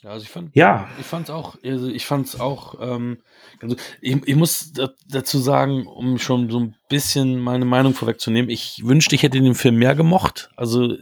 Ja, 0.05 0.11
also 0.11 0.23
ich 0.23 0.29
fand, 0.29 0.55
ja. 0.55 0.87
ich 0.99 1.05
fand's 1.07 1.31
auch, 1.31 1.57
also 1.63 1.87
ich 1.87 2.05
fand's 2.05 2.39
auch, 2.39 2.75
ähm, 2.79 3.17
also 3.59 3.75
ich, 4.01 4.15
ich 4.27 4.35
muss 4.35 4.71
dazu 5.09 5.39
sagen, 5.39 5.87
um 5.87 6.19
schon 6.19 6.47
so 6.51 6.59
ein 6.59 6.75
bisschen 6.89 7.39
meine 7.39 7.65
Meinung 7.65 7.95
vorwegzunehmen, 7.95 8.51
ich 8.51 8.81
wünschte, 8.85 9.15
ich 9.15 9.23
hätte 9.23 9.41
den 9.41 9.55
Film 9.55 9.77
mehr 9.77 9.95
gemocht. 9.95 10.51
Also 10.55 10.95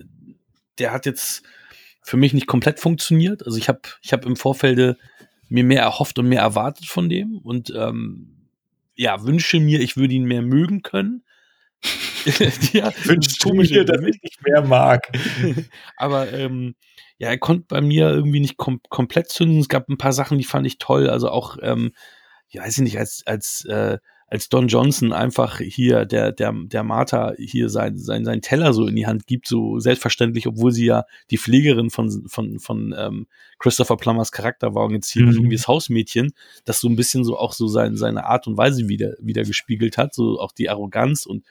der 0.80 0.94
hat 0.94 1.06
jetzt 1.06 1.44
für 2.02 2.16
mich 2.16 2.32
nicht 2.32 2.48
komplett 2.48 2.80
funktioniert. 2.80 3.46
Also 3.46 3.58
ich 3.58 3.68
habe, 3.68 3.82
ich 4.02 4.14
habe 4.14 4.26
im 4.26 4.38
Vorfeld 4.38 4.98
mir 5.50 5.64
mehr 5.66 5.82
erhofft 5.82 6.18
und 6.18 6.30
mehr 6.30 6.42
erwartet 6.42 6.86
von 6.86 7.10
dem 7.10 7.40
und 7.40 7.74
ähm, 7.76 8.48
ja 8.96 9.22
wünsche 9.26 9.60
mir, 9.60 9.82
ich 9.82 9.98
würde 9.98 10.14
ihn 10.14 10.24
mehr 10.24 10.42
mögen 10.42 10.82
können. 10.82 11.26
ja, 12.74 12.92
wünschst 13.04 13.44
du 13.44 13.54
mir, 13.54 13.86
dass 13.86 14.02
ich 14.04 14.20
dich 14.22 14.38
mehr 14.46 14.62
mag. 14.62 15.10
Aber 15.98 16.32
ähm, 16.32 16.76
ja, 17.18 17.30
er 17.30 17.38
konnte 17.38 17.66
bei 17.68 17.82
mir 17.82 18.10
irgendwie 18.10 18.40
nicht 18.40 18.58
kom 18.58 18.82
komplett 18.90 19.30
zünden. 19.30 19.60
Es 19.60 19.70
gab 19.70 19.90
ein 19.90 19.98
paar 19.98 20.14
Sachen, 20.14 20.38
die 20.38 20.44
fand 20.44 20.66
ich 20.66 20.78
toll. 20.78 21.10
Also 21.10 21.30
auch, 21.30 21.58
ähm, 21.62 21.92
ja, 22.50 22.64
weiß 22.64 22.78
ich 22.78 22.84
nicht, 22.84 22.98
als, 23.00 23.24
als, 23.26 23.66
äh, 23.66 23.98
als 24.28 24.50
Don 24.50 24.68
Johnson 24.68 25.14
einfach 25.14 25.60
hier 25.60 26.06
der, 26.06 26.32
der, 26.32 26.54
der 26.54 26.84
Martha 26.84 27.34
hier 27.38 27.70
sein, 27.70 27.98
sein, 27.98 28.26
sein 28.26 28.42
Teller 28.42 28.74
so 28.74 28.88
in 28.88 28.96
die 28.96 29.06
Hand 29.06 29.28
gibt, 29.28 29.48
so 29.48 29.80
selbstverständlich, 29.80 30.48
obwohl 30.48 30.72
sie 30.72 30.86
ja 30.86 31.06
die 31.30 31.38
Pflegerin 31.38 31.90
von, 31.90 32.28
von, 32.28 32.60
von 32.60 32.96
ähm, 32.98 33.28
Christopher 33.60 33.98
Plummers 33.98 34.32
Charakter 34.32 34.74
war 34.74 34.86
und 34.86 34.94
jetzt 34.94 35.12
hier 35.12 35.26
mhm. 35.26 35.34
irgendwie 35.34 35.56
das 35.56 35.68
Hausmädchen, 35.68 36.34
das 36.66 36.80
so 36.80 36.90
ein 36.90 36.96
bisschen 36.96 37.24
so 37.24 37.38
auch 37.38 37.54
so 37.54 37.68
sein, 37.68 37.96
seine 37.96 38.26
Art 38.26 38.48
und 38.48 38.58
Weise 38.58 38.88
wieder, 38.88 39.14
wieder 39.20 39.44
gespiegelt 39.44 39.98
hat, 39.98 40.14
so 40.14 40.40
auch 40.40 40.52
die 40.52 40.70
Arroganz 40.70 41.26
und 41.26 41.46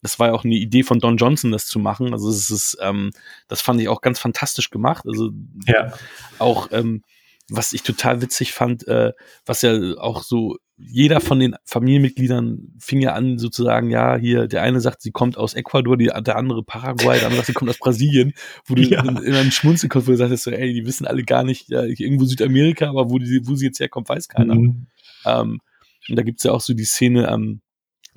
das 0.00 0.18
war 0.18 0.28
ja 0.28 0.34
auch 0.34 0.44
eine 0.44 0.54
Idee 0.54 0.84
von 0.84 1.00
Don 1.00 1.16
Johnson, 1.16 1.50
das 1.50 1.66
zu 1.66 1.80
machen. 1.80 2.12
Also 2.12 2.30
es 2.30 2.50
ist, 2.50 2.78
ähm, 2.80 3.10
das 3.48 3.60
fand 3.60 3.80
ich 3.80 3.88
auch 3.88 4.00
ganz 4.00 4.20
fantastisch 4.20 4.70
gemacht. 4.70 5.04
Also 5.06 5.30
ja. 5.66 5.92
auch, 6.38 6.68
ähm, 6.70 7.02
was 7.50 7.72
ich 7.72 7.82
total 7.82 8.22
witzig 8.22 8.52
fand, 8.52 8.86
äh, 8.86 9.12
was 9.44 9.62
ja 9.62 9.96
auch 9.98 10.22
so 10.22 10.56
jeder 10.78 11.20
von 11.20 11.40
den 11.40 11.56
Familienmitgliedern 11.64 12.72
fing 12.78 13.00
ja 13.00 13.14
an, 13.14 13.38
sozusagen, 13.38 13.90
ja, 13.90 14.16
hier, 14.16 14.46
der 14.46 14.62
eine 14.62 14.80
sagt, 14.80 15.02
sie 15.02 15.10
kommt 15.10 15.36
aus 15.36 15.54
Ecuador, 15.54 15.96
die, 15.96 16.06
der 16.06 16.36
andere 16.36 16.62
Paraguay, 16.62 17.18
der 17.18 17.26
andere 17.26 17.38
sagt, 17.38 17.46
sie 17.46 17.52
kommt 17.52 17.70
aus 17.70 17.78
Brasilien, 17.78 18.32
wo 18.64 18.74
du 18.74 18.82
ja. 18.88 19.02
in, 19.02 19.16
in 19.16 19.34
einen 19.34 19.50
Schmunzeln 19.50 19.90
kommst, 19.90 20.06
wo 20.06 20.12
du 20.12 20.16
sagst, 20.16 20.44
so, 20.44 20.50
ey, 20.50 20.72
die 20.72 20.86
wissen 20.86 21.06
alle 21.06 21.24
gar 21.24 21.42
nicht, 21.42 21.68
ja, 21.68 21.82
irgendwo 21.82 22.24
Südamerika, 22.24 22.88
aber 22.88 23.10
wo, 23.10 23.18
die, 23.18 23.40
wo 23.44 23.56
sie 23.56 23.66
jetzt 23.66 23.80
herkommt, 23.80 24.08
weiß 24.08 24.28
keiner. 24.28 24.54
Mhm. 24.54 24.86
Ähm, 25.24 25.60
und 26.08 26.16
da 26.16 26.22
gibt's 26.22 26.44
ja 26.44 26.52
auch 26.52 26.60
so 26.60 26.74
die 26.74 26.84
Szene, 26.84 27.28
ähm, 27.28 27.60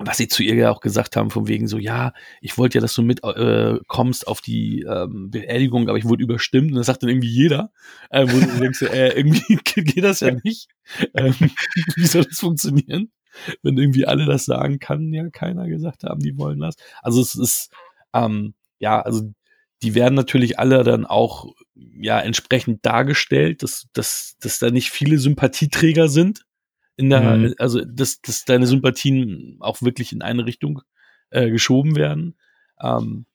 was 0.04 0.16
sie 0.16 0.28
zu 0.28 0.42
ihr 0.42 0.54
ja 0.54 0.70
auch 0.70 0.80
gesagt 0.80 1.16
haben, 1.16 1.30
von 1.30 1.48
wegen 1.48 1.68
so, 1.68 1.78
ja, 1.78 2.12
ich 2.40 2.58
wollte 2.58 2.78
ja, 2.78 2.80
dass 2.80 2.94
du 2.94 3.02
mit 3.02 3.22
äh, 3.24 3.78
auf 3.90 4.40
die 4.40 4.82
ähm, 4.82 5.30
Beerdigung, 5.30 5.88
aber 5.88 5.98
ich 5.98 6.04
wurde 6.04 6.22
überstimmt. 6.22 6.70
Und 6.70 6.76
das 6.76 6.86
sagt 6.86 7.02
dann 7.02 7.10
irgendwie 7.10 7.30
jeder. 7.30 7.72
Äh, 8.10 8.26
wo 8.28 8.38
du 8.38 8.58
denkst, 8.58 8.82
äh, 8.82 9.08
irgendwie 9.16 9.56
geht 9.64 10.04
das 10.04 10.20
ja 10.20 10.32
nicht. 10.44 10.68
Ähm, 11.14 11.34
wie 11.96 12.06
soll 12.06 12.24
das 12.24 12.38
funktionieren? 12.38 13.10
Wenn 13.62 13.78
irgendwie 13.78 14.06
alle 14.06 14.26
das 14.26 14.44
sagen, 14.44 14.78
kann 14.78 15.12
ja 15.12 15.28
keiner 15.30 15.68
gesagt 15.68 16.04
haben, 16.04 16.20
die 16.20 16.36
wollen 16.36 16.60
das. 16.60 16.74
Also 17.00 17.20
es 17.20 17.34
ist, 17.34 17.70
ähm, 18.12 18.54
ja, 18.78 19.00
also 19.00 19.32
die 19.82 19.94
werden 19.94 20.14
natürlich 20.14 20.58
alle 20.58 20.84
dann 20.84 21.06
auch 21.06 21.46
ja 21.76 22.20
entsprechend 22.20 22.84
dargestellt, 22.84 23.62
dass, 23.62 23.86
dass, 23.92 24.36
dass 24.40 24.58
da 24.58 24.70
nicht 24.70 24.90
viele 24.90 25.18
Sympathieträger 25.18 26.08
sind 26.08 26.44
in 26.96 27.10
der, 27.10 27.20
mhm. 27.20 27.54
also 27.58 27.84
dass, 27.84 28.20
dass 28.20 28.44
deine 28.44 28.66
Sympathien 28.66 29.56
auch 29.60 29.82
wirklich 29.82 30.12
in 30.12 30.22
eine 30.22 30.46
Richtung 30.46 30.82
äh, 31.30 31.50
geschoben 31.50 31.96
werden. 31.96 32.36
Ähm, 32.80 33.26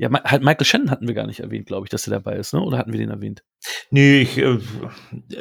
ja, 0.00 0.10
halt 0.24 0.44
Michael 0.44 0.64
Shannon 0.64 0.90
hatten 0.92 1.08
wir 1.08 1.14
gar 1.14 1.26
nicht 1.26 1.40
erwähnt, 1.40 1.66
glaube 1.66 1.86
ich, 1.86 1.90
dass 1.90 2.06
er 2.06 2.12
dabei 2.12 2.36
ist, 2.36 2.54
ne? 2.54 2.62
Oder 2.62 2.78
hatten 2.78 2.92
wir 2.92 3.00
den 3.00 3.10
erwähnt? 3.10 3.42
Nee, 3.90 4.20
ich, 4.20 4.38
äh, 4.38 4.58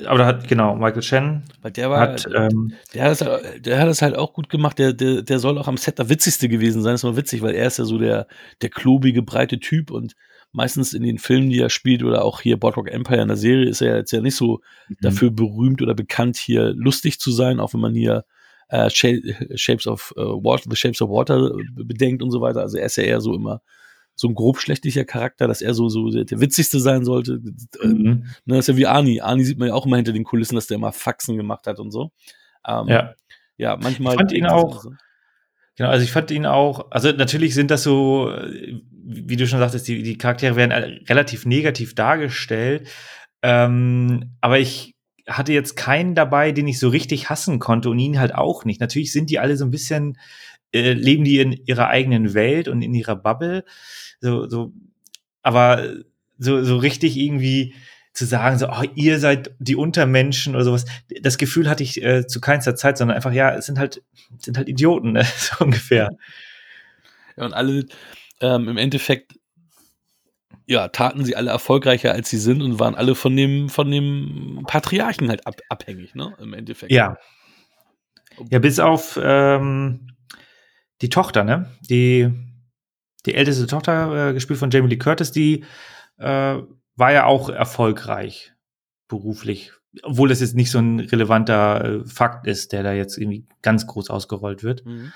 aber 0.07 0.17
da 0.17 0.25
hat, 0.25 0.47
genau, 0.47 0.75
Michael 0.75 1.03
Shannon. 1.03 1.43
Weil 1.61 1.71
der 1.71 1.91
war, 1.91 1.99
hat, 1.99 2.27
ähm, 2.35 2.73
der, 2.91 3.03
hat 3.03 3.21
das, 3.21 3.61
der 3.61 3.79
hat 3.79 3.87
das 3.87 4.01
halt 4.01 4.15
auch 4.15 4.33
gut 4.33 4.49
gemacht, 4.49 4.79
der, 4.79 4.93
der, 4.93 5.21
der 5.21 5.37
soll 5.37 5.59
auch 5.59 5.67
am 5.67 5.77
Set 5.77 5.99
der 5.99 6.09
witzigste 6.09 6.49
gewesen 6.49 6.81
sein. 6.81 6.93
Das 6.93 7.01
ist 7.01 7.03
mal 7.03 7.17
witzig, 7.17 7.43
weil 7.43 7.53
er 7.53 7.67
ist 7.67 7.77
ja 7.77 7.85
so 7.85 7.99
der, 7.99 8.27
der 8.63 8.69
klobige, 8.71 9.21
breite 9.21 9.59
Typ 9.59 9.91
und 9.91 10.15
meistens 10.51 10.93
in 10.93 11.03
den 11.03 11.17
Filmen, 11.17 11.49
die 11.49 11.59
er 11.59 11.69
spielt, 11.69 12.03
oder 12.03 12.23
auch 12.23 12.41
hier 12.41 12.57
Boardwalk 12.57 12.91
Empire 12.91 13.21
in 13.21 13.27
der 13.27 13.37
Serie, 13.37 13.69
ist 13.69 13.81
er 13.81 13.97
jetzt 13.97 14.11
ja 14.11 14.21
nicht 14.21 14.35
so 14.35 14.61
mhm. 14.87 14.95
dafür 15.01 15.31
berühmt 15.31 15.81
oder 15.81 15.93
bekannt, 15.93 16.37
hier 16.37 16.73
lustig 16.73 17.19
zu 17.19 17.31
sein, 17.31 17.59
auch 17.59 17.73
wenn 17.73 17.81
man 17.81 17.93
hier 17.93 18.25
äh, 18.69 18.89
Shapes 18.89 19.87
of 19.87 20.13
uh, 20.17 20.43
Water, 20.43 20.69
The 20.69 20.75
Shapes 20.75 21.01
of 21.01 21.09
Water 21.09 21.51
bedenkt 21.75 22.21
und 22.21 22.31
so 22.31 22.41
weiter. 22.41 22.61
Also 22.61 22.77
er 22.77 22.87
ist 22.87 22.97
ja 22.97 23.03
eher 23.03 23.21
so 23.21 23.33
immer 23.33 23.61
so 24.15 24.27
ein 24.27 24.35
grobschlächtiger 24.35 25.05
Charakter, 25.05 25.47
dass 25.47 25.61
er 25.61 25.75
so, 25.75 25.89
so 25.89 26.09
der, 26.09 26.39
witzigste 26.41 26.79
sein 26.79 27.05
sollte. 27.05 27.39
Ähm, 27.83 27.91
mhm. 27.91 28.07
Ne, 28.45 28.55
das 28.55 28.59
ist 28.59 28.69
ja 28.69 28.77
wie 28.77 28.87
Ani. 28.87 29.21
Ani 29.21 29.43
sieht 29.43 29.59
man 29.59 29.67
ja 29.67 29.75
auch 29.75 29.85
immer 29.85 29.97
hinter 29.97 30.11
den 30.11 30.23
Kulissen, 30.23 30.55
dass 30.55 30.65
der 30.65 30.75
immer 30.75 30.91
Faxen 30.91 31.37
gemacht 31.37 31.67
hat 31.67 31.79
und 31.79 31.91
so. 31.91 32.11
Ähm, 32.67 32.87
ja. 32.87 33.13
Ja, 33.57 33.77
manchmal. 33.77 34.13
Ich 34.13 34.19
fand 34.19 34.31
ihn 34.31 34.47
auch. 34.47 34.85
Genau, 35.75 35.89
also 35.89 36.03
ich 36.03 36.11
fand 36.11 36.31
ihn 36.31 36.47
auch, 36.47 36.89
also 36.89 37.11
natürlich 37.11 37.53
sind 37.53 37.69
das 37.69 37.83
so, 37.83 38.33
wie 39.07 39.37
du 39.37 39.47
schon 39.47 39.59
sagtest, 39.59 39.87
die, 39.87 40.03
die 40.03 40.17
Charaktere 40.17 40.55
werden 40.57 40.71
relativ 41.07 41.45
negativ 41.45 41.95
dargestellt. 41.95 42.89
Ähm, 43.41 44.35
aber 44.41 44.59
ich 44.59 44.95
hatte 45.27 45.53
jetzt 45.53 45.75
keinen 45.75 46.13
dabei, 46.13 46.51
den 46.51 46.67
ich 46.67 46.79
so 46.79 46.89
richtig 46.89 47.29
hassen 47.29 47.59
konnte 47.59 47.89
und 47.89 47.99
ihn 47.99 48.19
halt 48.19 48.35
auch 48.35 48.65
nicht. 48.65 48.81
Natürlich 48.81 49.13
sind 49.13 49.29
die 49.29 49.39
alle 49.39 49.55
so 49.55 49.65
ein 49.65 49.71
bisschen, 49.71 50.17
äh, 50.73 50.91
leben 50.93 51.23
die 51.23 51.39
in 51.39 51.53
ihrer 51.53 51.87
eigenen 51.87 52.33
Welt 52.33 52.67
und 52.67 52.81
in 52.81 52.93
ihrer 52.93 53.15
Bubble. 53.15 53.63
So, 54.19 54.47
so, 54.49 54.73
aber 55.41 55.83
so, 56.37 56.63
so 56.63 56.77
richtig 56.77 57.15
irgendwie 57.15 57.75
zu 58.11 58.25
sagen, 58.25 58.57
so, 58.57 58.67
oh, 58.67 58.83
ihr 58.95 59.19
seid 59.19 59.51
die 59.59 59.75
Untermenschen 59.75 60.55
oder 60.55 60.65
sowas. 60.65 60.85
Das 61.21 61.37
Gefühl 61.37 61.69
hatte 61.69 61.83
ich 61.83 62.03
äh, 62.03 62.27
zu 62.27 62.41
keinster 62.41 62.75
Zeit, 62.75 62.97
sondern 62.97 63.15
einfach, 63.15 63.31
ja, 63.31 63.53
es 63.53 63.67
sind 63.67 63.79
halt, 63.79 64.01
sind 64.39 64.57
halt 64.57 64.67
Idioten, 64.67 65.11
ne? 65.13 65.23
so 65.37 65.63
ungefähr. 65.63 66.09
Ja, 67.37 67.45
und 67.45 67.53
alle 67.53 67.85
ähm, 68.41 68.67
im 68.67 68.77
Endeffekt, 68.77 69.39
ja, 70.65 70.89
taten 70.89 71.23
sie 71.23 71.35
alle 71.35 71.51
erfolgreicher, 71.51 72.11
als 72.11 72.29
sie 72.29 72.37
sind 72.37 72.61
und 72.61 72.79
waren 72.79 72.95
alle 72.95 73.15
von 73.15 73.35
dem, 73.35 73.69
von 73.69 73.89
dem 73.89 74.63
Patriarchen 74.67 75.29
halt 75.29 75.47
ab, 75.47 75.55
abhängig, 75.69 76.15
ne? 76.15 76.35
Im 76.39 76.53
Endeffekt. 76.53 76.91
Ja. 76.91 77.17
Ja, 78.49 78.59
bis 78.59 78.79
auf 78.79 79.19
ähm, 79.21 80.11
die 81.01 81.09
Tochter, 81.09 81.43
ne? 81.43 81.71
Die 81.89 82.31
die 83.27 83.35
älteste 83.35 83.67
Tochter, 83.67 84.29
äh, 84.29 84.33
gespielt 84.33 84.57
von 84.57 84.71
Jamie 84.71 84.89
Lee 84.89 84.97
Curtis, 84.97 85.31
die 85.31 85.65
äh, 86.17 86.57
war 86.95 87.11
ja 87.11 87.25
auch 87.25 87.49
erfolgreich 87.49 88.53
beruflich. 89.07 89.73
Obwohl 90.03 90.29
das 90.29 90.39
jetzt 90.39 90.55
nicht 90.55 90.71
so 90.71 90.79
ein 90.79 90.99
relevanter 90.99 91.83
äh, 91.83 92.05
Fakt 92.05 92.47
ist, 92.47 92.71
der 92.71 92.83
da 92.83 92.93
jetzt 92.93 93.17
irgendwie 93.17 93.45
ganz 93.61 93.85
groß 93.85 94.09
ausgerollt 94.09 94.63
wird. 94.63 94.85
Mhm. 94.85 95.11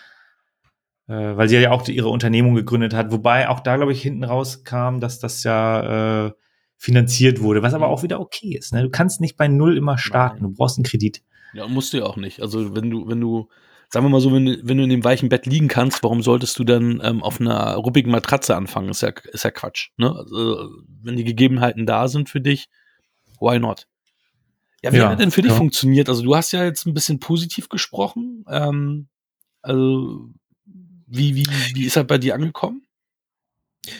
Äh, 1.11 1.35
weil 1.35 1.49
sie 1.49 1.57
ja 1.57 1.71
auch 1.71 1.85
ihre 1.89 2.07
Unternehmung 2.07 2.55
gegründet 2.55 2.93
hat. 2.93 3.11
Wobei 3.11 3.49
auch 3.49 3.59
da, 3.59 3.75
glaube 3.75 3.91
ich, 3.91 4.01
hinten 4.01 4.23
rauskam, 4.23 4.99
dass 5.01 5.19
das 5.19 5.43
ja 5.43 6.27
äh, 6.27 6.31
finanziert 6.77 7.41
wurde, 7.41 7.61
was 7.61 7.73
aber 7.73 7.87
mhm. 7.87 7.93
auch 7.93 8.03
wieder 8.03 8.21
okay 8.21 8.55
ist. 8.57 8.71
Ne? 8.71 8.83
Du 8.83 8.89
kannst 8.89 9.19
nicht 9.19 9.35
bei 9.35 9.49
Null 9.49 9.77
immer 9.77 9.97
starten. 9.97 10.43
Du 10.43 10.53
brauchst 10.53 10.77
einen 10.77 10.85
Kredit. 10.85 11.21
Ja, 11.53 11.67
musst 11.67 11.91
du 11.91 11.97
ja 11.97 12.03
auch 12.05 12.15
nicht. 12.15 12.41
Also 12.41 12.75
wenn 12.75 12.89
du, 12.89 13.09
wenn 13.09 13.19
du 13.19 13.49
sagen 13.89 14.05
wir 14.05 14.09
mal 14.09 14.21
so, 14.21 14.31
wenn, 14.31 14.61
wenn 14.63 14.77
du 14.77 14.83
in 14.85 14.89
dem 14.89 15.03
weichen 15.03 15.27
Bett 15.27 15.45
liegen 15.45 15.67
kannst, 15.67 16.01
warum 16.01 16.21
solltest 16.21 16.57
du 16.57 16.63
dann 16.63 17.01
ähm, 17.03 17.21
auf 17.23 17.41
einer 17.41 17.75
ruppigen 17.75 18.09
Matratze 18.09 18.55
anfangen? 18.55 18.87
Ist 18.87 19.01
ja, 19.01 19.09
ist 19.33 19.43
ja 19.43 19.51
Quatsch. 19.51 19.89
Ne? 19.97 20.15
Also, 20.15 20.69
wenn 21.03 21.17
die 21.17 21.25
Gegebenheiten 21.25 21.85
da 21.85 22.07
sind 22.07 22.29
für 22.29 22.39
dich, 22.39 22.69
why 23.41 23.59
not? 23.59 23.87
Ja, 24.81 24.93
wie 24.93 24.97
ja, 24.97 25.09
hat 25.09 25.19
denn 25.19 25.31
für 25.31 25.41
dich 25.41 25.51
funktioniert? 25.51 26.07
Also 26.07 26.23
du 26.23 26.35
hast 26.35 26.53
ja 26.53 26.63
jetzt 26.63 26.85
ein 26.85 26.93
bisschen 26.93 27.19
positiv 27.19 27.67
gesprochen. 27.67 28.45
Ähm, 28.49 29.09
also 29.61 30.29
wie, 31.11 31.35
wie, 31.35 31.47
wie 31.73 31.85
ist 31.85 31.97
er 31.97 32.03
bei 32.03 32.17
dir 32.17 32.35
angekommen? 32.35 32.83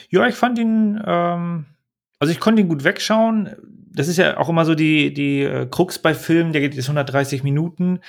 Ja, 0.08 0.26
ich 0.26 0.34
fand 0.34 0.58
ihn, 0.58 1.00
ähm, 1.04 1.66
also 2.18 2.32
ich 2.32 2.40
konnte 2.40 2.62
ihn 2.62 2.68
gut 2.68 2.84
wegschauen. 2.84 3.56
Das 3.94 4.08
ist 4.08 4.16
ja 4.16 4.38
auch 4.38 4.48
immer 4.48 4.64
so 4.64 4.74
die, 4.74 5.12
die 5.12 5.42
äh, 5.42 5.66
Krux 5.66 5.98
bei 5.98 6.14
Filmen, 6.14 6.52
der 6.52 6.62
geht 6.62 6.74
jetzt 6.74 6.86
130 6.86 7.42
Minuten. 7.42 8.00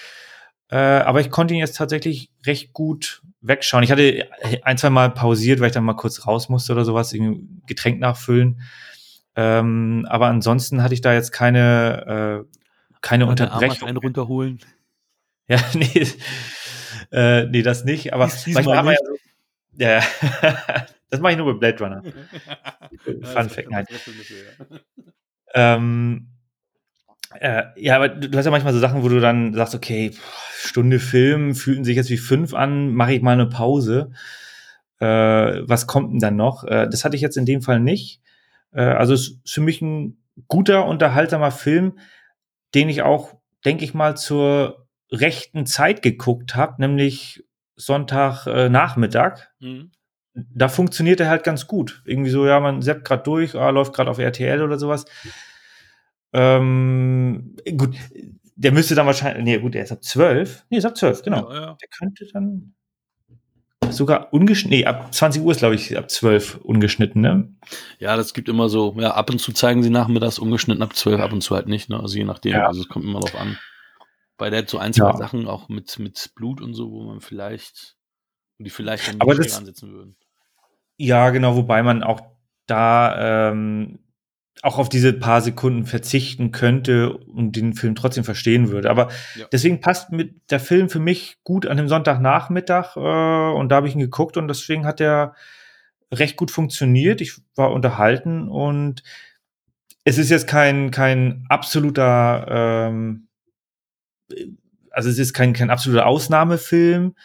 Äh, 0.69 0.77
aber 0.77 1.19
ich 1.19 1.29
konnte 1.29 1.53
ihn 1.53 1.59
jetzt 1.59 1.75
tatsächlich 1.75 2.31
recht 2.45 2.73
gut 2.73 3.21
wegschauen. 3.41 3.83
Ich 3.83 3.91
hatte 3.91 4.27
ein, 4.63 4.77
zwei 4.77 4.89
Mal 4.89 5.11
pausiert, 5.11 5.59
weil 5.59 5.67
ich 5.67 5.73
dann 5.73 5.83
mal 5.83 5.95
kurz 5.95 6.25
raus 6.25 6.49
musste 6.49 6.71
oder 6.71 6.85
sowas, 6.85 7.13
irgendwie 7.13 7.47
Getränk 7.67 7.99
nachfüllen. 7.99 8.61
Ähm, 9.35 10.07
aber 10.09 10.27
ansonsten 10.27 10.81
hatte 10.81 10.93
ich 10.93 11.01
da 11.01 11.13
jetzt 11.13 11.31
keine, 11.31 12.45
äh, 12.47 12.57
keine 13.01 13.25
Unterbrechung. 13.25 13.87
einen 13.87 13.97
runterholen. 13.97 14.59
Ja, 15.47 15.59
nee, 15.73 16.07
äh, 17.13 17.45
nee, 17.45 17.61
das 17.61 17.85
nicht. 17.85 18.11
Aber 18.11 18.29
manchmal 18.47 18.83
nicht. 18.83 19.01
Ja, 19.77 20.01
so, 20.01 20.17
ja, 20.47 20.85
das 21.09 21.19
mache 21.19 21.33
ich 21.33 21.37
nur 21.37 21.51
mit 21.51 21.59
Blade 21.59 21.79
Runner. 21.79 22.03
Fun 23.23 23.49
Fact, 23.49 23.69
nein. 23.69 23.85
Ähm, 25.53 26.27
äh, 27.39 27.63
ja, 27.75 27.95
aber 27.97 28.09
du, 28.09 28.29
du, 28.29 28.37
hast 28.37 28.45
ja 28.45 28.51
manchmal 28.51 28.73
so 28.73 28.79
Sachen, 28.79 29.03
wo 29.03 29.09
du 29.09 29.19
dann 29.19 29.53
sagst, 29.53 29.75
okay, 29.75 30.11
Stunde 30.57 30.99
Film, 30.99 31.53
fühlten 31.53 31.83
sich 31.83 31.95
jetzt 31.95 32.09
wie 32.09 32.17
fünf 32.17 32.55
an, 32.55 32.93
mache 32.93 33.13
ich 33.13 33.21
mal 33.21 33.33
eine 33.33 33.45
Pause. 33.45 34.11
Äh, 34.99 35.05
was 35.05 35.85
kommt 35.85 36.13
denn 36.13 36.19
dann 36.19 36.35
noch? 36.35 36.63
Äh, 36.63 36.87
das 36.89 37.05
hatte 37.05 37.15
ich 37.15 37.21
jetzt 37.21 37.37
in 37.37 37.45
dem 37.45 37.61
Fall 37.61 37.79
nicht. 37.79 38.21
Äh, 38.71 38.81
also 38.81 39.13
es 39.13 39.29
ist 39.29 39.53
für 39.53 39.61
mich 39.61 39.81
ein 39.81 40.17
guter, 40.47 40.87
unterhaltsamer 40.87 41.51
Film, 41.51 41.99
den 42.73 42.89
ich 42.89 43.03
auch, 43.03 43.35
denke 43.65 43.83
ich 43.83 43.93
mal, 43.93 44.17
zur 44.17 44.82
rechten 45.13 45.65
Zeit 45.65 46.01
geguckt 46.01 46.55
habe, 46.55 46.81
nämlich 46.81 47.45
Sonntagnachmittag. 47.75 49.49
Äh, 49.61 49.65
mhm. 49.65 49.91
Da 50.33 50.67
funktioniert 50.67 51.19
er 51.19 51.29
halt 51.29 51.43
ganz 51.43 51.67
gut. 51.67 52.01
Irgendwie 52.05 52.31
so, 52.31 52.45
ja, 52.47 52.59
man 52.59 52.81
seppt 52.81 53.05
gerade 53.05 53.23
durch, 53.23 53.55
ah, 53.55 53.69
läuft 53.69 53.93
gerade 53.93 54.09
auf 54.09 54.17
RTL 54.17 54.63
oder 54.63 54.79
sowas. 54.79 55.05
Ähm, 56.33 57.55
gut, 57.77 57.95
der 58.55 58.71
müsste 58.71 58.95
dann 58.95 59.05
wahrscheinlich, 59.05 59.43
nee, 59.43 59.59
gut, 59.59 59.75
der 59.75 59.83
ist 59.83 59.91
ab 59.91 60.03
12. 60.03 60.65
Nee, 60.69 60.77
ist 60.77 60.85
ab 60.85 60.97
12, 60.97 61.21
genau. 61.21 61.51
Ja, 61.51 61.61
ja. 61.61 61.77
Der 61.79 61.89
könnte 61.99 62.27
dann 62.33 62.73
sogar 63.91 64.33
ungeschnitten, 64.33 64.79
nee, 64.79 64.85
ab 64.85 65.13
20 65.13 65.43
Uhr 65.43 65.51
ist, 65.51 65.59
glaube 65.59 65.75
ich, 65.75 65.95
ab 65.95 66.09
12 66.09 66.55
ungeschnitten, 66.63 67.21
ne? 67.21 67.53
Ja, 67.99 68.15
das 68.15 68.33
gibt 68.33 68.49
immer 68.49 68.69
so, 68.69 68.95
ja, 68.97 69.11
ab 69.11 69.29
und 69.29 69.39
zu 69.39 69.51
zeigen 69.51 69.83
sie 69.83 69.91
nachmittags 69.91 70.39
ungeschnitten, 70.39 70.81
ab 70.81 70.95
12, 70.95 71.21
ab 71.21 71.33
und 71.33 71.41
zu 71.41 71.53
halt 71.55 71.67
nicht, 71.67 71.89
ne? 71.89 71.99
Also 71.99 72.17
je 72.17 72.23
nachdem, 72.23 72.53
ja. 72.53 72.67
also 72.67 72.81
es 72.81 72.89
kommt 72.89 73.05
immer 73.05 73.19
drauf 73.19 73.39
an. 73.39 73.59
Bei 74.37 74.49
der 74.49 74.59
hat 74.59 74.69
so 74.69 74.77
ein, 74.77 74.93
zwei 74.93 75.09
ja. 75.09 75.17
Sachen 75.17 75.47
auch 75.47 75.69
mit, 75.69 75.99
mit 75.99 76.31
Blut 76.35 76.61
und 76.61 76.73
so, 76.73 76.91
wo 76.91 77.03
man 77.03 77.21
vielleicht, 77.21 77.97
die 78.57 78.69
vielleicht 78.69 79.07
dann 79.07 79.21
Aber 79.21 79.35
das, 79.35 79.57
ansetzen 79.57 79.91
würden. 79.91 80.15
Ja, 80.97 81.29
genau, 81.29 81.55
wobei 81.55 81.83
man 81.83 82.03
auch 82.03 82.21
da 82.65 83.49
ähm, 83.49 83.99
auch 84.61 84.77
auf 84.77 84.89
diese 84.89 85.13
paar 85.13 85.41
Sekunden 85.41 85.85
verzichten 85.85 86.51
könnte 86.51 87.17
und 87.17 87.55
den 87.55 87.73
Film 87.73 87.95
trotzdem 87.95 88.23
verstehen 88.23 88.69
würde. 88.69 88.89
Aber 88.89 89.09
ja. 89.35 89.47
deswegen 89.51 89.81
passt 89.81 90.11
mit 90.11 90.51
der 90.51 90.59
Film 90.59 90.89
für 90.89 90.99
mich 90.99 91.37
gut 91.43 91.65
an 91.65 91.77
dem 91.77 91.87
Sonntagnachmittag 91.87 92.95
äh, 92.95 92.99
und 92.99 93.69
da 93.69 93.75
habe 93.77 93.87
ich 93.87 93.95
ihn 93.95 93.99
geguckt 93.99 94.37
und 94.37 94.47
deswegen 94.47 94.85
hat 94.85 95.01
er 95.01 95.35
recht 96.13 96.37
gut 96.37 96.51
funktioniert. 96.51 97.19
Ich 97.21 97.33
war 97.55 97.71
unterhalten 97.71 98.47
und 98.47 99.03
es 100.05 100.17
ist 100.17 100.29
jetzt 100.29 100.47
kein 100.47 100.91
kein 100.91 101.45
absoluter 101.49 102.45
ähm, 102.49 103.27
also 104.91 105.09
es 105.09 105.19
ist 105.19 105.33
kein 105.33 105.53
kein 105.53 105.69
absoluter 105.69 106.05
Ausnahmefilm, 106.05 107.15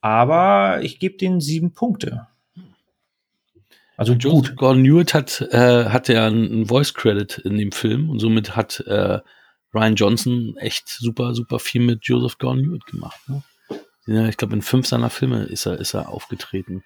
aber 0.00 0.80
ich 0.82 0.98
gebe 0.98 1.16
den 1.16 1.40
sieben 1.40 1.72
Punkte. 1.72 2.26
Also 3.96 4.12
Joseph 4.12 4.54
Gordon 4.54 4.84
Lewitt 4.84 5.12
hat, 5.12 5.40
äh, 5.50 5.86
hatte 5.86 6.14
ja 6.14 6.26
einen 6.28 6.66
Voice 6.66 6.94
Credit 6.94 7.38
in 7.38 7.58
dem 7.58 7.72
Film 7.72 8.10
und 8.10 8.20
somit 8.20 8.54
hat 8.54 8.78
äh, 8.86 9.18
Ryan 9.74 9.96
Johnson 9.96 10.56
echt 10.58 10.88
super, 10.88 11.34
super 11.34 11.58
viel 11.58 11.82
mit 11.82 12.04
Joseph 12.04 12.38
Gordon 12.38 12.64
Lewitt 12.64 12.86
gemacht. 12.86 13.18
Ne? 13.28 13.42
Ja, 14.06 14.28
ich 14.28 14.36
glaube, 14.36 14.54
in 14.54 14.62
fünf 14.62 14.86
seiner 14.86 15.10
Filme 15.10 15.44
ist 15.44 15.66
er, 15.66 15.80
ist 15.80 15.94
er 15.94 16.08
aufgetreten. 16.08 16.84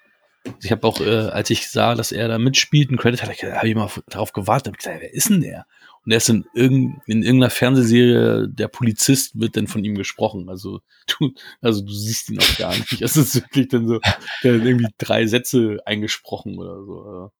Ich 0.62 0.72
habe 0.72 0.86
auch, 0.86 1.00
äh, 1.00 1.28
als 1.28 1.50
ich 1.50 1.68
sah, 1.68 1.94
dass 1.94 2.12
er 2.12 2.28
da 2.28 2.38
mitspielt, 2.38 2.88
einen 2.88 2.98
Credit 2.98 3.22
hatte, 3.22 3.56
habe 3.56 3.68
ich 3.68 3.74
mal 3.74 3.90
darauf 4.08 4.32
gewartet, 4.32 4.68
habe 4.68 4.76
gesagt, 4.78 5.00
wer 5.00 5.12
ist 5.12 5.28
denn 5.28 5.42
der? 5.42 5.66
Und 6.04 6.10
er 6.12 6.16
ist 6.16 6.28
in, 6.28 6.44
irgend, 6.52 7.00
in 7.06 7.22
irgendeiner 7.22 7.50
Fernsehserie, 7.50 8.48
der 8.48 8.68
Polizist 8.68 9.38
wird 9.38 9.56
dann 9.56 9.68
von 9.68 9.84
ihm 9.84 9.94
gesprochen. 9.94 10.48
Also 10.48 10.80
du, 11.06 11.32
also 11.60 11.82
du 11.82 11.92
siehst 11.92 12.30
ihn 12.30 12.40
auch 12.40 12.58
gar 12.58 12.72
nicht. 12.72 13.00
Es 13.00 13.16
ist 13.16 13.34
wirklich 13.36 13.68
dann 13.68 13.86
so, 13.86 14.00
der 14.42 14.54
hat 14.54 14.64
irgendwie 14.64 14.88
drei 14.98 15.26
Sätze 15.26 15.78
eingesprochen 15.86 16.58
oder 16.58 16.84
so. 16.84 17.32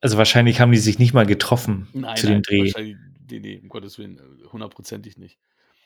Also 0.00 0.16
wahrscheinlich 0.16 0.60
haben 0.60 0.72
die 0.72 0.78
sich 0.78 0.98
nicht 0.98 1.12
mal 1.12 1.26
getroffen 1.26 1.88
nein, 1.92 2.16
zu 2.16 2.28
dem 2.28 2.42
Dreh. 2.42 2.72
Nee, 3.30 3.40
nee, 3.40 3.60
um 3.62 3.68
Gottes 3.68 3.98
Willen, 3.98 4.18
hundertprozentig 4.52 5.18
nicht. 5.18 5.38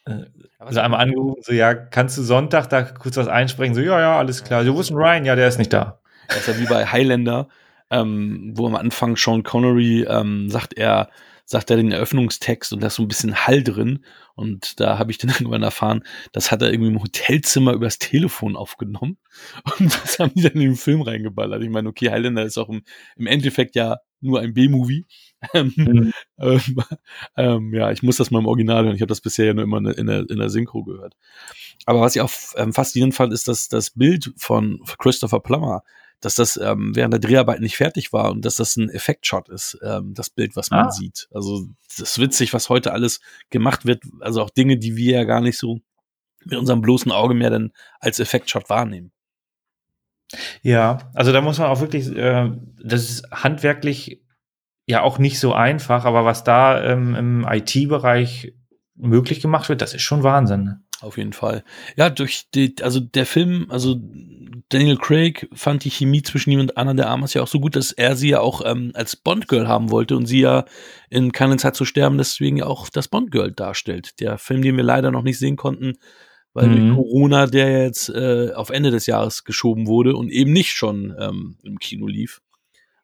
Äh, 0.04 0.26
also 0.58 0.80
einmal 0.80 1.00
angerufen, 1.00 1.42
so, 1.42 1.52
ja, 1.52 1.74
kannst 1.74 2.18
du 2.18 2.22
Sonntag 2.22 2.68
da 2.68 2.82
kurz 2.82 3.16
was 3.16 3.28
einsprechen? 3.28 3.74
So, 3.74 3.80
ja, 3.80 4.00
ja, 4.00 4.18
alles 4.18 4.44
klar. 4.44 4.64
So, 4.64 4.74
wo 4.74 4.80
ist 4.80 4.90
denn 4.90 4.96
Ryan? 4.96 5.24
Ja, 5.24 5.34
der 5.34 5.48
ist 5.48 5.58
nicht 5.58 5.72
da. 5.72 6.00
Das 6.28 6.46
ist 6.46 6.48
ja 6.48 6.58
wie 6.60 6.66
bei 6.66 6.86
Highlander, 6.86 7.48
ähm, 7.90 8.52
wo 8.54 8.66
am 8.66 8.76
Anfang 8.76 9.16
Sean 9.16 9.42
Connery 9.42 10.04
ähm, 10.08 10.48
sagt, 10.50 10.74
er, 10.74 11.08
sagt 11.52 11.70
er 11.70 11.76
den 11.76 11.92
Eröffnungstext 11.92 12.72
und 12.72 12.82
da 12.82 12.86
ist 12.86 12.94
so 12.94 13.02
ein 13.02 13.08
bisschen 13.08 13.46
Hall 13.46 13.62
drin. 13.62 14.04
Und 14.34 14.80
da 14.80 14.98
habe 14.98 15.10
ich 15.10 15.18
dann 15.18 15.30
irgendwann 15.38 15.62
erfahren, 15.62 16.02
das 16.32 16.50
hat 16.50 16.62
er 16.62 16.72
irgendwie 16.72 16.90
im 16.90 17.02
Hotelzimmer 17.02 17.74
übers 17.74 17.98
Telefon 17.98 18.56
aufgenommen. 18.56 19.18
Und 19.78 19.94
das 20.02 20.18
haben 20.18 20.32
die 20.34 20.42
dann 20.42 20.52
in 20.52 20.60
den 20.60 20.76
Film 20.76 21.02
reingeballert. 21.02 21.62
Ich 21.62 21.68
meine, 21.68 21.88
okay, 21.88 22.10
Highlander 22.10 22.42
ist 22.42 22.58
auch 22.58 22.70
im, 22.70 22.82
im 23.16 23.26
Endeffekt 23.26 23.76
ja 23.76 23.98
nur 24.20 24.40
ein 24.40 24.54
B-Movie. 24.54 25.06
Ähm, 25.54 25.72
mhm. 25.74 26.12
ähm, 26.38 26.60
ähm, 27.36 27.74
ja, 27.74 27.90
ich 27.90 28.04
muss 28.04 28.16
das 28.16 28.30
mal 28.30 28.38
im 28.38 28.46
Original 28.46 28.84
hören. 28.84 28.94
Ich 28.94 29.00
habe 29.00 29.08
das 29.08 29.20
bisher 29.20 29.46
ja 29.46 29.54
nur 29.54 29.64
immer 29.64 29.78
in 29.78 30.06
der, 30.06 30.30
in 30.30 30.38
der 30.38 30.50
Synchro 30.50 30.84
gehört. 30.84 31.16
Aber 31.84 32.00
was 32.00 32.14
ich 32.14 32.22
auch 32.22 32.30
ähm, 32.54 32.72
faszinierend 32.72 33.16
fand, 33.16 33.32
ist, 33.32 33.48
dass 33.48 33.66
das 33.66 33.90
Bild 33.90 34.32
von 34.36 34.78
Christopher 34.98 35.40
Plummer 35.40 35.82
dass 36.22 36.36
das 36.36 36.56
ähm, 36.56 36.94
während 36.94 37.12
der 37.12 37.20
Dreharbeit 37.20 37.60
nicht 37.60 37.76
fertig 37.76 38.12
war 38.12 38.30
und 38.30 38.44
dass 38.44 38.54
das 38.54 38.76
ein 38.76 38.88
Effektshot 38.88 39.48
ist, 39.48 39.78
ähm, 39.82 40.14
das 40.14 40.30
Bild, 40.30 40.56
was 40.56 40.70
man 40.70 40.86
ah. 40.86 40.90
sieht. 40.90 41.28
Also 41.32 41.66
das 41.98 42.10
ist 42.10 42.18
witzig, 42.18 42.54
was 42.54 42.70
heute 42.70 42.92
alles 42.92 43.20
gemacht 43.50 43.84
wird. 43.84 44.04
Also 44.20 44.40
auch 44.40 44.50
Dinge, 44.50 44.78
die 44.78 44.96
wir 44.96 45.16
ja 45.16 45.24
gar 45.24 45.40
nicht 45.40 45.58
so 45.58 45.80
mit 46.44 46.58
unserem 46.58 46.80
bloßen 46.80 47.12
Auge 47.12 47.34
mehr 47.34 47.50
dann 47.50 47.72
als 48.00 48.20
Effektshot 48.20 48.70
wahrnehmen. 48.70 49.12
Ja, 50.62 51.10
also 51.12 51.32
da 51.32 51.40
muss 51.40 51.58
man 51.58 51.68
auch 51.68 51.80
wirklich, 51.80 52.08
äh, 52.16 52.50
das 52.82 53.10
ist 53.10 53.30
handwerklich 53.30 54.22
ja 54.86 55.02
auch 55.02 55.18
nicht 55.18 55.38
so 55.38 55.52
einfach, 55.52 56.04
aber 56.04 56.24
was 56.24 56.44
da 56.44 56.82
ähm, 56.82 57.14
im 57.14 57.46
IT-Bereich 57.48 58.54
möglich 58.94 59.40
gemacht 59.40 59.68
wird, 59.68 59.82
das 59.82 59.94
ist 59.94 60.02
schon 60.02 60.22
Wahnsinn. 60.22 60.84
Auf 61.02 61.18
jeden 61.18 61.32
Fall. 61.32 61.64
Ja, 61.96 62.10
durch 62.10 62.44
die, 62.54 62.76
also 62.80 63.00
der 63.00 63.26
Film, 63.26 63.66
also 63.70 63.96
Daniel 64.68 64.96
Craig 64.96 65.48
fand 65.52 65.82
die 65.82 65.90
Chemie 65.90 66.22
zwischen 66.22 66.52
ihm 66.52 66.60
und 66.60 66.76
Anna 66.76 66.94
de 66.94 67.04
Armas 67.04 67.34
ja 67.34 67.42
auch 67.42 67.48
so 67.48 67.58
gut, 67.58 67.74
dass 67.74 67.90
er 67.90 68.14
sie 68.14 68.28
ja 68.28 68.40
auch 68.40 68.62
ähm, 68.64 68.92
als 68.94 69.16
Bond-Girl 69.16 69.66
haben 69.66 69.90
wollte 69.90 70.16
und 70.16 70.26
sie 70.26 70.38
ja 70.38 70.64
in 71.10 71.32
Keine 71.32 71.56
Zeit 71.56 71.74
zu 71.74 71.84
sterben 71.84 72.18
deswegen 72.18 72.58
ja 72.58 72.66
auch 72.66 72.88
das 72.88 73.08
Bond-Girl 73.08 73.50
darstellt. 73.50 74.20
Der 74.20 74.38
Film, 74.38 74.62
den 74.62 74.76
wir 74.76 74.84
leider 74.84 75.10
noch 75.10 75.24
nicht 75.24 75.40
sehen 75.40 75.56
konnten, 75.56 75.94
weil 76.52 76.68
mhm. 76.68 76.76
durch 76.76 76.94
Corona 76.94 77.46
der 77.46 77.82
jetzt 77.82 78.08
äh, 78.08 78.52
auf 78.54 78.70
Ende 78.70 78.92
des 78.92 79.06
Jahres 79.06 79.42
geschoben 79.42 79.88
wurde 79.88 80.14
und 80.14 80.30
eben 80.30 80.52
nicht 80.52 80.70
schon 80.70 81.16
ähm, 81.18 81.58
im 81.64 81.80
Kino 81.80 82.06
lief. 82.06 82.42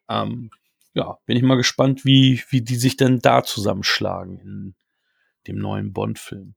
Ähm, 0.09 0.51
ja, 0.93 1.17
bin 1.25 1.35
ich 1.35 1.43
mal 1.43 1.55
gespannt, 1.55 2.05
wie, 2.05 2.41
wie 2.47 2.61
die 2.61 2.77
sich 2.77 2.95
denn 2.95 3.19
da 3.19 3.43
zusammenschlagen 3.43 4.39
in 4.39 4.75
dem 5.47 5.57
neuen 5.57 5.91
Bond-Film. 5.91 6.55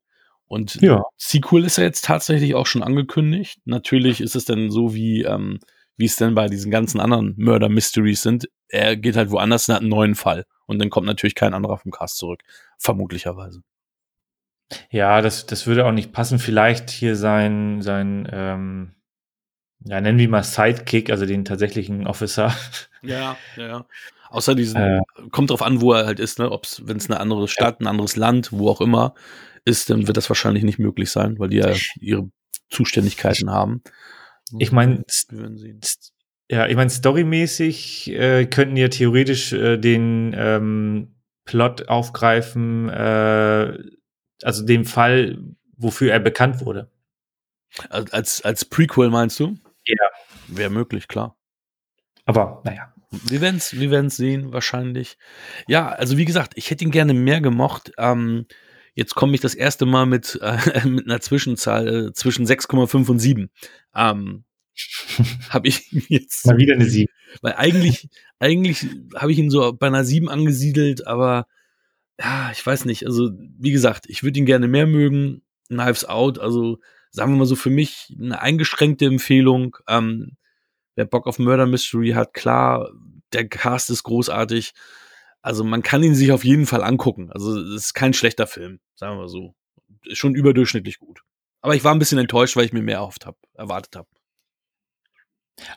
Und 0.52 0.82
ja. 0.82 1.02
Sequel 1.16 1.64
ist 1.64 1.78
ja 1.78 1.84
jetzt 1.84 2.04
tatsächlich 2.04 2.54
auch 2.54 2.66
schon 2.66 2.82
angekündigt. 2.82 3.60
Natürlich 3.64 4.20
ist 4.20 4.36
es 4.36 4.44
dann 4.44 4.70
so 4.70 4.92
wie 4.92 5.22
ähm, 5.22 5.60
wie 5.96 6.04
es 6.04 6.16
denn 6.16 6.34
bei 6.34 6.46
diesen 6.46 6.70
ganzen 6.70 7.00
anderen 7.00 7.34
Murder 7.38 7.70
Mysteries 7.70 8.20
sind. 8.20 8.50
Er 8.68 8.98
geht 8.98 9.16
halt 9.16 9.30
woanders 9.30 9.66
und 9.66 9.74
hat 9.74 9.80
einen 9.80 9.88
neuen 9.88 10.14
Fall. 10.14 10.44
Und 10.66 10.78
dann 10.78 10.90
kommt 10.90 11.06
natürlich 11.06 11.34
kein 11.34 11.54
anderer 11.54 11.78
vom 11.78 11.90
Cast 11.90 12.18
zurück. 12.18 12.42
Vermutlicherweise. 12.76 13.62
Ja, 14.90 15.22
das, 15.22 15.46
das 15.46 15.66
würde 15.66 15.86
auch 15.86 15.92
nicht 15.92 16.12
passen. 16.12 16.38
Vielleicht 16.38 16.90
hier 16.90 17.16
sein, 17.16 17.80
sein, 17.80 18.28
ähm, 18.30 18.92
ja, 19.86 20.02
nennen 20.02 20.18
wir 20.18 20.28
mal 20.28 20.44
Sidekick, 20.44 21.08
also 21.08 21.24
den 21.24 21.46
tatsächlichen 21.46 22.06
Officer. 22.06 22.54
Ja, 23.04 23.36
ja, 23.56 23.66
ja. 23.66 23.86
Außer 24.30 24.54
diesen, 24.54 24.80
äh, 24.80 25.00
kommt 25.32 25.50
drauf 25.50 25.60
an, 25.60 25.80
wo 25.80 25.92
er 25.92 26.06
halt 26.06 26.20
ist, 26.20 26.38
ne? 26.38 26.52
Ob 26.52 26.66
es, 26.66 26.86
wenn 26.86 26.98
es 26.98 27.10
eine 27.10 27.18
andere 27.18 27.48
Stadt, 27.48 27.80
ein 27.80 27.88
anderes 27.88 28.14
Land, 28.14 28.52
wo 28.52 28.68
auch 28.68 28.80
immer 28.80 29.14
ist, 29.64 29.90
dann 29.90 30.06
wird 30.06 30.16
das 30.16 30.28
wahrscheinlich 30.28 30.64
nicht 30.64 30.78
möglich 30.78 31.10
sein, 31.10 31.38
weil 31.38 31.50
die 31.50 31.58
ja 31.58 31.74
ihre 32.00 32.30
Zuständigkeiten 32.70 33.50
haben. 33.50 33.82
Ich 34.58 34.72
meine, 34.72 35.04
ja, 36.50 36.66
ich 36.66 36.76
meine, 36.76 36.90
storymäßig 36.90 38.10
äh, 38.10 38.46
könnten 38.46 38.76
ja 38.76 38.88
theoretisch 38.88 39.52
äh, 39.52 39.78
den 39.78 40.34
ähm, 40.36 41.14
Plot 41.44 41.88
aufgreifen, 41.88 42.88
äh, 42.88 43.78
also 44.42 44.64
dem 44.64 44.84
Fall, 44.84 45.38
wofür 45.76 46.12
er 46.12 46.20
bekannt 46.20 46.64
wurde. 46.64 46.90
Als, 47.88 48.42
als 48.42 48.64
Prequel 48.64 49.08
meinst 49.08 49.40
du? 49.40 49.56
Ja. 49.86 49.96
Wäre 50.48 50.70
möglich, 50.70 51.08
klar. 51.08 51.36
Aber 52.26 52.60
naja. 52.64 52.92
Wir 53.24 53.42
werden 53.42 53.56
es 53.56 53.78
wir 53.78 53.90
werden's 53.90 54.16
sehen, 54.16 54.52
wahrscheinlich. 54.52 55.18
Ja, 55.68 55.88
also 55.90 56.16
wie 56.16 56.24
gesagt, 56.24 56.52
ich 56.56 56.70
hätte 56.70 56.84
ihn 56.84 56.90
gerne 56.90 57.12
mehr 57.12 57.42
gemocht. 57.42 57.92
Ähm, 57.98 58.46
jetzt 58.94 59.14
komme 59.14 59.34
ich 59.34 59.40
das 59.40 59.54
erste 59.54 59.86
Mal 59.86 60.06
mit, 60.06 60.38
äh, 60.42 60.58
mit 60.86 61.06
einer 61.06 61.20
Zwischenzahl 61.20 61.88
äh, 61.88 62.12
zwischen 62.12 62.46
6,5 62.46 63.10
und 63.10 63.18
7. 63.18 63.50
Ähm, 63.94 64.44
habe 65.50 65.68
ich 65.68 65.90
jetzt. 66.08 66.46
Mal 66.46 66.58
wieder 66.58 66.74
eine 66.74 66.86
7. 66.86 67.10
Weil 67.40 67.54
eigentlich, 67.54 68.08
eigentlich 68.38 68.86
habe 69.14 69.32
ich 69.32 69.38
ihn 69.38 69.50
so 69.50 69.72
bei 69.72 69.86
einer 69.86 70.04
7 70.04 70.28
angesiedelt, 70.28 71.06
aber 71.06 71.46
ja, 72.18 72.50
ich 72.52 72.64
weiß 72.64 72.84
nicht. 72.84 73.06
Also, 73.06 73.30
wie 73.58 73.72
gesagt, 73.72 74.04
ich 74.08 74.22
würde 74.22 74.38
ihn 74.38 74.46
gerne 74.46 74.68
mehr 74.68 74.86
mögen. 74.86 75.42
Knives 75.68 76.04
Out, 76.04 76.38
also 76.38 76.78
sagen 77.10 77.32
wir 77.32 77.38
mal 77.38 77.46
so 77.46 77.56
für 77.56 77.70
mich 77.70 78.14
eine 78.18 78.40
eingeschränkte 78.40 79.06
Empfehlung. 79.06 79.76
Ähm, 79.88 80.36
wer 80.94 81.04
Bock 81.06 81.26
auf 81.26 81.38
Murder 81.38 81.66
Mystery 81.66 82.10
hat, 82.10 82.34
klar, 82.34 82.90
der 83.32 83.48
Cast 83.48 83.90
ist 83.90 84.02
großartig. 84.02 84.72
Also 85.42 85.64
man 85.64 85.82
kann 85.82 86.02
ihn 86.02 86.14
sich 86.14 86.32
auf 86.32 86.44
jeden 86.44 86.66
Fall 86.66 86.82
angucken. 86.82 87.30
Also 87.32 87.58
es 87.60 87.86
ist 87.86 87.94
kein 87.94 88.14
schlechter 88.14 88.46
Film, 88.46 88.80
sagen 88.94 89.16
wir 89.16 89.22
mal 89.22 89.28
so. 89.28 89.54
Ist 90.04 90.18
schon 90.18 90.34
überdurchschnittlich 90.34 90.98
gut. 90.98 91.22
Aber 91.60 91.74
ich 91.74 91.84
war 91.84 91.92
ein 91.92 91.98
bisschen 91.98 92.18
enttäuscht, 92.18 92.56
weil 92.56 92.64
ich 92.64 92.72
mir 92.72 92.82
mehr 92.82 92.96
erhofft 92.96 93.26
habe, 93.26 93.36
erwartet 93.54 93.96
habe. 93.96 94.08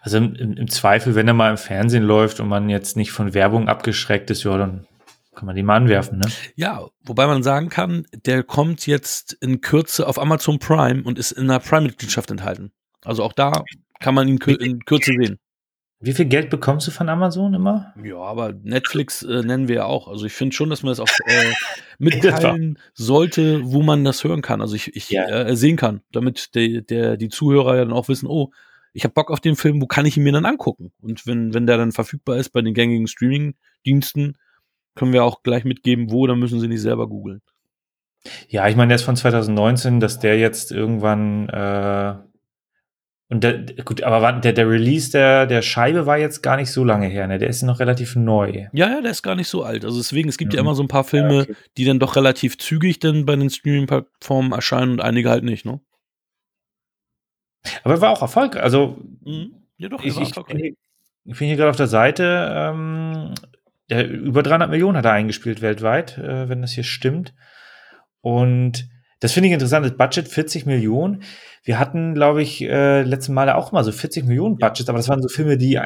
Also 0.01 0.17
im, 0.17 0.35
im, 0.35 0.67
Zweifel, 0.69 1.15
wenn 1.15 1.27
er 1.27 1.33
mal 1.33 1.51
im 1.51 1.57
Fernsehen 1.57 2.03
läuft 2.03 2.39
und 2.39 2.47
man 2.47 2.69
jetzt 2.69 2.95
nicht 2.95 3.11
von 3.11 3.33
Werbung 3.33 3.67
abgeschreckt 3.67 4.29
ist, 4.29 4.43
ja, 4.43 4.57
dann 4.57 4.87
kann 5.35 5.45
man 5.45 5.55
die 5.55 5.63
mal 5.63 5.75
anwerfen, 5.75 6.19
ne? 6.19 6.27
Ja, 6.55 6.87
wobei 7.01 7.27
man 7.27 7.43
sagen 7.43 7.69
kann, 7.69 8.07
der 8.13 8.43
kommt 8.43 8.87
jetzt 8.87 9.33
in 9.33 9.61
Kürze 9.61 10.07
auf 10.07 10.17
Amazon 10.17 10.59
Prime 10.59 11.03
und 11.03 11.19
ist 11.19 11.31
in 11.31 11.49
einer 11.49 11.59
Prime-Mitgliedschaft 11.59 12.31
enthalten. 12.31 12.71
Also 13.03 13.23
auch 13.23 13.33
da 13.33 13.63
kann 13.99 14.15
man 14.15 14.27
ihn 14.27 14.37
in 14.37 14.79
Kürze 14.85 15.11
sehen. 15.11 15.39
Wie 15.99 16.13
viel 16.13 16.25
Geld 16.25 16.49
bekommst 16.49 16.87
du 16.87 16.91
von 16.91 17.09
Amazon 17.09 17.53
immer? 17.53 17.93
Ja, 18.03 18.17
aber 18.17 18.53
Netflix 18.53 19.23
äh, 19.23 19.41
nennen 19.41 19.67
wir 19.67 19.75
ja 19.75 19.85
auch. 19.85 20.07
Also 20.07 20.25
ich 20.25 20.33
finde 20.33 20.55
schon, 20.55 20.69
dass 20.69 20.83
man 20.83 20.91
das 20.91 20.99
auch 20.99 21.07
äh, 21.25 21.53
mitteilen 21.97 22.77
sollte, 22.93 23.61
wo 23.63 23.81
man 23.81 24.03
das 24.03 24.23
hören 24.23 24.41
kann. 24.41 24.61
Also 24.61 24.75
ich, 24.75 24.95
ich 24.95 25.09
ja. 25.09 25.27
äh, 25.27 25.55
sehen 25.55 25.77
kann, 25.77 26.01
damit 26.11 26.53
der, 26.53 26.81
der, 26.81 27.17
die 27.17 27.29
Zuhörer 27.29 27.77
ja 27.77 27.85
dann 27.85 27.93
auch 27.93 28.09
wissen, 28.09 28.27
oh, 28.27 28.51
ich 28.93 29.03
habe 29.03 29.13
Bock 29.13 29.31
auf 29.31 29.39
den 29.39 29.55
Film, 29.55 29.81
wo 29.81 29.87
kann 29.87 30.05
ich 30.05 30.15
ihn 30.15 30.23
mir 30.23 30.31
dann 30.31 30.45
angucken? 30.45 30.91
Und 31.01 31.27
wenn, 31.27 31.53
wenn 31.53 31.67
der 31.67 31.77
dann 31.77 31.91
verfügbar 31.91 32.37
ist 32.37 32.49
bei 32.49 32.61
den 32.61 32.73
gängigen 32.73 33.07
Streaming-Diensten, 33.07 34.37
können 34.95 35.13
wir 35.13 35.23
auch 35.23 35.43
gleich 35.43 35.65
mitgeben, 35.65 36.11
wo, 36.11 36.27
dann 36.27 36.39
müssen 36.39 36.59
sie 36.59 36.69
nicht 36.69 36.81
selber 36.81 37.07
googeln. 37.07 37.41
Ja, 38.47 38.67
ich 38.67 38.75
meine, 38.75 38.89
der 38.89 38.95
ist 38.95 39.03
von 39.03 39.15
2019, 39.15 39.99
dass 39.99 40.19
der 40.19 40.37
jetzt 40.39 40.71
irgendwann 40.71 41.49
äh, 41.49 42.15
und 43.27 43.43
der, 43.43 43.63
gut, 43.83 44.03
aber 44.03 44.33
der, 44.33 44.53
der 44.53 44.69
Release 44.69 45.11
der, 45.11 45.47
der 45.47 45.63
Scheibe 45.63 46.05
war 46.05 46.17
jetzt 46.17 46.43
gar 46.43 46.57
nicht 46.57 46.71
so 46.71 46.83
lange 46.83 47.07
her, 47.07 47.25
ne? 47.25 47.39
Der 47.39 47.49
ist 47.49 47.63
noch 47.63 47.79
relativ 47.79 48.15
neu. 48.15 48.67
Ja, 48.71 48.87
ja, 48.87 49.01
der 49.01 49.11
ist 49.11 49.23
gar 49.23 49.35
nicht 49.35 49.47
so 49.47 49.63
alt. 49.63 49.83
Also 49.83 49.97
deswegen, 49.97 50.29
es 50.29 50.37
gibt 50.37 50.51
mhm. 50.51 50.57
ja 50.57 50.61
immer 50.61 50.75
so 50.75 50.83
ein 50.83 50.87
paar 50.87 51.03
Filme, 51.03 51.35
ja, 51.35 51.41
okay. 51.41 51.55
die 51.77 51.85
dann 51.85 51.97
doch 51.97 52.15
relativ 52.15 52.59
zügig 52.59 52.99
dann 52.99 53.25
bei 53.25 53.35
den 53.35 53.49
Streaming-Plattformen 53.49 54.51
erscheinen 54.51 54.91
und 54.91 55.01
einige 55.01 55.31
halt 55.31 55.43
nicht, 55.43 55.65
ne? 55.65 55.79
Aber 57.83 57.95
er 57.95 58.01
war 58.01 58.11
auch 58.11 58.21
Erfolg. 58.21 58.57
Also, 58.57 58.97
mhm. 59.23 59.55
ja, 59.77 59.89
doch, 59.89 60.03
ich, 60.03 60.19
ich, 60.19 60.29
ich 60.29 61.37
bin 61.39 61.47
hier 61.47 61.55
gerade 61.55 61.71
auf 61.71 61.75
der 61.75 61.87
Seite, 61.87 62.47
ähm, 62.51 63.33
der, 63.89 64.07
über 64.07 64.43
300 64.43 64.69
Millionen 64.69 64.97
hat 64.97 65.05
er 65.05 65.13
eingespielt 65.13 65.61
weltweit, 65.61 66.19
äh, 66.19 66.47
wenn 66.47 66.61
das 66.61 66.73
hier 66.73 66.83
stimmt. 66.83 67.33
Und 68.21 68.87
das 69.25 69.33
finde 69.33 69.47
ich 69.47 69.53
interessant. 69.53 69.83
Das 69.83 69.97
Budget 69.97 70.27
40 70.27 70.67
Millionen. 70.67 71.23
Wir 71.63 71.79
hatten, 71.79 72.13
glaube 72.13 72.43
ich, 72.43 72.61
äh, 72.61 73.01
letzten 73.01 73.33
Mal 73.33 73.49
auch 73.49 73.71
mal 73.71 73.83
so 73.83 73.91
40 73.91 74.25
Millionen 74.25 74.57
Budget, 74.57 74.87
aber 74.87 74.99
das 74.99 75.09
waren 75.09 75.19
so 75.19 75.27
Filme, 75.27 75.57
die, 75.57 75.81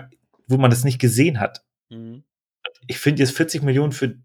wo 0.47 0.57
man 0.57 0.69
das 0.69 0.83
nicht 0.83 0.99
gesehen 0.99 1.39
hat. 1.39 1.63
Mhm. 1.89 2.23
Ich 2.87 2.99
finde 2.99 3.23
jetzt 3.23 3.37
40 3.37 3.63
Millionen 3.63 3.93
für, 3.93 4.17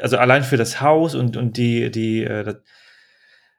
also 0.00 0.16
allein 0.16 0.44
für 0.44 0.56
das 0.56 0.80
Haus 0.80 1.14
und, 1.14 1.36
und 1.36 1.58
die, 1.58 1.90
die, 1.90 2.24
äh, 2.24 2.42
das, 2.42 2.56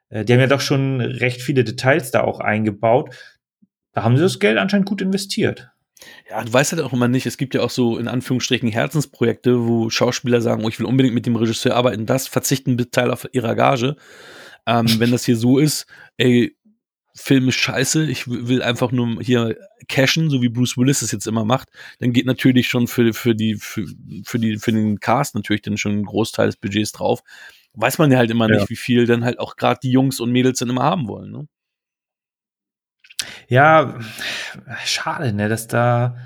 äh, 0.10 0.26
die 0.26 0.34
haben 0.34 0.40
ja 0.40 0.48
doch 0.48 0.60
schon 0.60 1.02
recht 1.02 1.40
viele 1.40 1.64
Details 1.64 2.10
da 2.10 2.22
auch 2.22 2.40
eingebaut. 2.40 3.14
Da 3.92 4.02
haben 4.02 4.18
sie 4.18 4.24
das 4.24 4.40
Geld 4.40 4.58
anscheinend 4.58 4.88
gut 4.88 5.04
investiert. 5.04 5.70
Ja, 6.32 6.44
du 6.44 6.52
weißt 6.52 6.72
halt 6.72 6.82
auch 6.82 6.94
immer 6.94 7.08
nicht, 7.08 7.28
es 7.28 7.38
gibt 7.38 7.54
ja 7.54 7.62
auch 7.62 7.70
so 7.70 8.00
in 8.00 8.08
Anführungsstrichen 8.08 8.70
Herzensprojekte, 8.70 9.68
wo 9.68 9.92
Schauspieler 9.92 10.42
sagen, 10.42 10.66
oh, 10.66 10.70
ich 10.70 10.80
will 10.80 10.88
unbedingt 10.88 11.14
mit 11.14 11.28
dem 11.28 11.36
Regisseur 11.36 11.76
arbeiten, 11.76 12.08
das 12.08 12.28
verzichten 12.28 12.76
Teil 12.90 13.12
auf 13.12 13.28
ihrer 13.34 13.54
Gage. 13.54 13.98
Ähm, 14.66 14.88
wenn 15.00 15.12
das 15.12 15.26
hier 15.26 15.38
so 15.38 15.58
ist, 15.58 15.86
ey, 16.18 16.56
Film 17.18 17.48
ist 17.48 17.56
scheiße, 17.56 18.06
ich 18.06 18.28
will 18.28 18.62
einfach 18.62 18.92
nur 18.92 19.22
hier 19.22 19.56
cashen, 19.88 20.30
so 20.30 20.42
wie 20.42 20.50
Bruce 20.50 20.78
Willis 20.78 21.02
es 21.02 21.14
jetzt 21.14 21.28
immer 21.28 21.46
macht, 21.46 21.70
dann 22.00 22.12
geht 22.12 22.26
natürlich 22.26 22.68
schon 22.68 22.88
für, 22.88 23.14
für 23.14 23.36
die, 23.36 23.56
für, 23.56 23.86
für 24.26 24.38
die, 24.38 24.58
für 24.58 24.74
den 24.74 25.00
Cast 25.00 25.34
natürlich 25.34 25.62
dann 25.62 25.78
schon 25.78 25.94
ein 25.94 26.06
Großteil 26.06 26.48
des 26.48 26.58
Budgets 26.58 26.92
drauf. 26.92 27.22
Weiß 27.74 28.00
man 28.00 28.12
ja 28.12 28.18
halt 28.18 28.32
immer 28.32 28.50
ja. 28.50 28.58
nicht, 28.58 28.70
wie 28.70 28.76
viel 28.76 29.06
dann 29.06 29.24
halt 29.24 29.40
auch 29.40 29.56
gerade 29.56 29.80
die 29.82 29.92
Jungs 29.92 30.20
und 30.20 30.32
Mädels 30.32 30.60
dann 30.60 30.70
immer 30.70 30.84
haben 30.84 31.08
wollen, 31.08 31.32
ne? 31.32 31.48
Ja, 33.48 33.98
schade, 34.84 35.32
ne, 35.32 35.48
dass 35.48 35.68
da, 35.68 36.18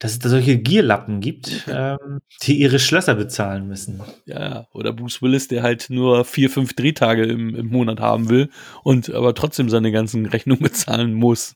dass 0.00 0.12
es 0.12 0.18
da 0.18 0.28
solche 0.28 0.58
Gierlappen 0.58 1.20
gibt, 1.20 1.66
ähm, 1.68 2.20
die 2.42 2.58
ihre 2.58 2.80
Schlösser 2.80 3.14
bezahlen 3.14 3.68
müssen. 3.68 4.02
Ja, 4.24 4.66
oder 4.72 4.92
Bruce 4.92 5.22
Willis, 5.22 5.46
der 5.46 5.62
halt 5.62 5.88
nur 5.90 6.24
vier, 6.24 6.50
fünf 6.50 6.74
Drehtage 6.74 7.24
im, 7.24 7.54
im 7.54 7.66
Monat 7.68 8.00
haben 8.00 8.28
will 8.28 8.48
und 8.82 9.10
aber 9.10 9.34
trotzdem 9.34 9.68
seine 9.68 9.92
ganzen 9.92 10.26
Rechnungen 10.26 10.62
bezahlen 10.64 11.14
muss. 11.14 11.54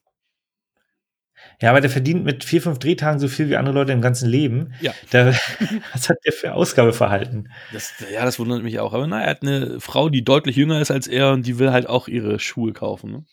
Ja, 1.61 1.71
aber 1.71 1.81
der 1.81 1.91
verdient 1.91 2.25
mit 2.25 2.45
vier, 2.45 2.61
fünf 2.61 2.79
Drehtagen 2.79 3.21
so 3.21 3.29
viel 3.29 3.49
wie 3.49 3.57
andere 3.57 3.75
Leute 3.75 3.93
im 3.93 4.01
ganzen 4.01 4.29
Leben. 4.29 4.75
Ja. 4.81 4.93
Der, 5.13 5.35
was 5.93 6.09
hat 6.09 6.19
der 6.27 6.33
für 6.33 6.53
Ausgabeverhalten? 6.53 7.51
Das, 7.73 7.95
ja, 8.13 8.25
das 8.25 8.39
wundert 8.39 8.63
mich 8.63 8.81
auch. 8.81 8.93
Aber 8.93 9.07
naja, 9.07 9.25
er 9.25 9.31
hat 9.31 9.43
eine 9.43 9.81
Frau, 9.81 10.09
die 10.09 10.25
deutlich 10.25 10.57
jünger 10.57 10.81
ist 10.81 10.91
als 10.91 11.07
er 11.07 11.33
und 11.33 11.47
die 11.47 11.59
will 11.59 11.71
halt 11.71 11.89
auch 11.89 12.09
ihre 12.09 12.39
Schuhe 12.41 12.73
kaufen. 12.73 13.13
Ne? 13.13 13.25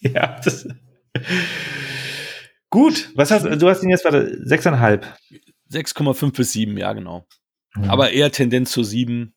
ja, 0.00 0.38
das. 0.44 0.68
Gut, 2.72 3.10
was 3.14 3.30
hast 3.30 3.44
du? 3.44 3.68
hast 3.68 3.82
ihn 3.82 3.90
jetzt 3.90 4.02
bei 4.02 4.08
6,5. 4.08 5.02
6,5 5.70 6.34
bis 6.34 6.52
7, 6.52 6.78
ja, 6.78 6.94
genau. 6.94 7.26
Mhm. 7.74 7.84
Aber 7.84 8.12
eher 8.12 8.32
Tendenz 8.32 8.72
zu 8.72 8.82
7. 8.82 9.34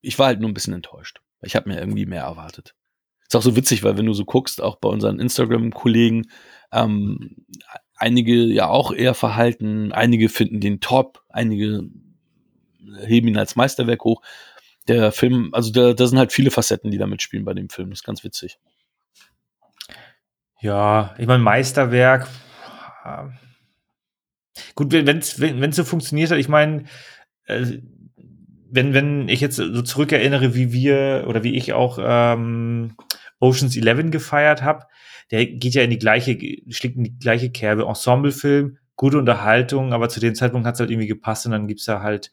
Ich 0.00 0.16
war 0.16 0.28
halt 0.28 0.38
nur 0.38 0.48
ein 0.48 0.54
bisschen 0.54 0.72
enttäuscht. 0.72 1.20
Ich 1.42 1.56
habe 1.56 1.68
mir 1.68 1.80
irgendwie 1.80 2.06
mehr 2.06 2.22
erwartet. 2.22 2.76
Ist 3.26 3.34
auch 3.34 3.42
so 3.42 3.56
witzig, 3.56 3.82
weil 3.82 3.98
wenn 3.98 4.06
du 4.06 4.12
so 4.12 4.24
guckst, 4.24 4.62
auch 4.62 4.76
bei 4.76 4.88
unseren 4.88 5.18
Instagram-Kollegen, 5.18 6.30
ähm, 6.70 7.34
einige 7.96 8.44
ja 8.44 8.68
auch 8.68 8.92
eher 8.92 9.14
verhalten, 9.14 9.90
einige 9.90 10.28
finden 10.28 10.60
den 10.60 10.80
top, 10.80 11.24
einige 11.30 11.82
heben 13.06 13.26
ihn 13.26 13.38
als 13.38 13.56
Meisterwerk 13.56 14.04
hoch. 14.04 14.22
Der 14.86 15.10
Film, 15.10 15.50
also 15.52 15.72
da, 15.72 15.94
da 15.94 16.06
sind 16.06 16.18
halt 16.18 16.32
viele 16.32 16.52
Facetten, 16.52 16.92
die 16.92 16.98
da 16.98 17.08
mitspielen 17.08 17.44
bei 17.44 17.54
dem 17.54 17.70
Film. 17.70 17.90
Das 17.90 18.00
ist 18.00 18.06
ganz 18.06 18.22
witzig. 18.22 18.60
Ja, 20.60 21.14
ich 21.18 21.26
meine, 21.26 21.42
Meisterwerk. 21.42 22.28
Gut, 24.74 24.92
wenn 24.92 25.18
es 25.18 25.40
wenn, 25.40 25.72
so 25.72 25.84
funktioniert 25.84 26.30
hat, 26.30 26.38
ich 26.38 26.48
meine, 26.48 26.84
äh, 27.46 27.78
wenn, 28.70 28.94
wenn 28.94 29.28
ich 29.28 29.40
jetzt 29.40 29.56
so 29.56 29.82
zurückerinnere, 29.82 30.54
wie 30.54 30.72
wir 30.72 31.24
oder 31.26 31.42
wie 31.42 31.56
ich 31.56 31.72
auch 31.72 31.98
ähm, 32.00 32.94
Oceans 33.40 33.76
11 33.76 34.10
gefeiert 34.10 34.62
habe, 34.62 34.86
der 35.30 35.46
geht 35.46 35.74
ja 35.74 35.82
in 35.82 35.90
die 35.90 35.98
gleiche, 35.98 36.38
schlägt 36.68 36.96
in 36.96 37.04
die 37.04 37.18
gleiche 37.18 37.50
Kerbe. 37.50 37.84
Ensemblefilm, 37.84 38.78
gute 38.96 39.18
Unterhaltung, 39.18 39.92
aber 39.92 40.08
zu 40.08 40.20
dem 40.20 40.34
Zeitpunkt 40.34 40.66
hat 40.66 40.74
es 40.74 40.80
halt 40.80 40.90
irgendwie 40.90 41.08
gepasst 41.08 41.46
und 41.46 41.52
dann 41.52 41.66
gibt's 41.66 41.84
da 41.84 42.02
halt 42.02 42.32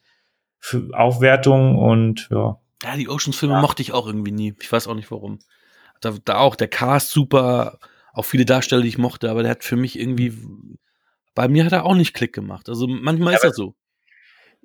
Aufwertung 0.92 1.76
und 1.76 2.28
ja. 2.30 2.60
Ja, 2.82 2.96
die 2.96 3.08
Oceans-Filme 3.08 3.54
ja. 3.54 3.60
mochte 3.60 3.82
ich 3.82 3.92
auch 3.92 4.06
irgendwie 4.06 4.30
nie. 4.30 4.54
Ich 4.60 4.70
weiß 4.70 4.86
auch 4.86 4.94
nicht 4.94 5.10
warum. 5.10 5.40
Da, 6.00 6.14
da 6.24 6.36
auch 6.36 6.54
der 6.54 6.68
Cast 6.68 7.10
super, 7.10 7.78
auch 8.12 8.24
viele 8.24 8.44
Darsteller, 8.44 8.82
die 8.82 8.88
ich 8.88 8.98
mochte, 8.98 9.30
aber 9.30 9.42
der 9.42 9.52
hat 9.52 9.64
für 9.64 9.76
mich 9.76 9.98
irgendwie, 9.98 10.32
bei 11.34 11.48
mir 11.48 11.64
hat 11.64 11.72
er 11.72 11.84
auch 11.84 11.94
nicht 11.94 12.14
Klick 12.14 12.32
gemacht. 12.32 12.68
Also 12.68 12.86
manchmal 12.86 13.32
ja, 13.32 13.38
ist 13.38 13.44
er 13.44 13.52
so. 13.52 13.74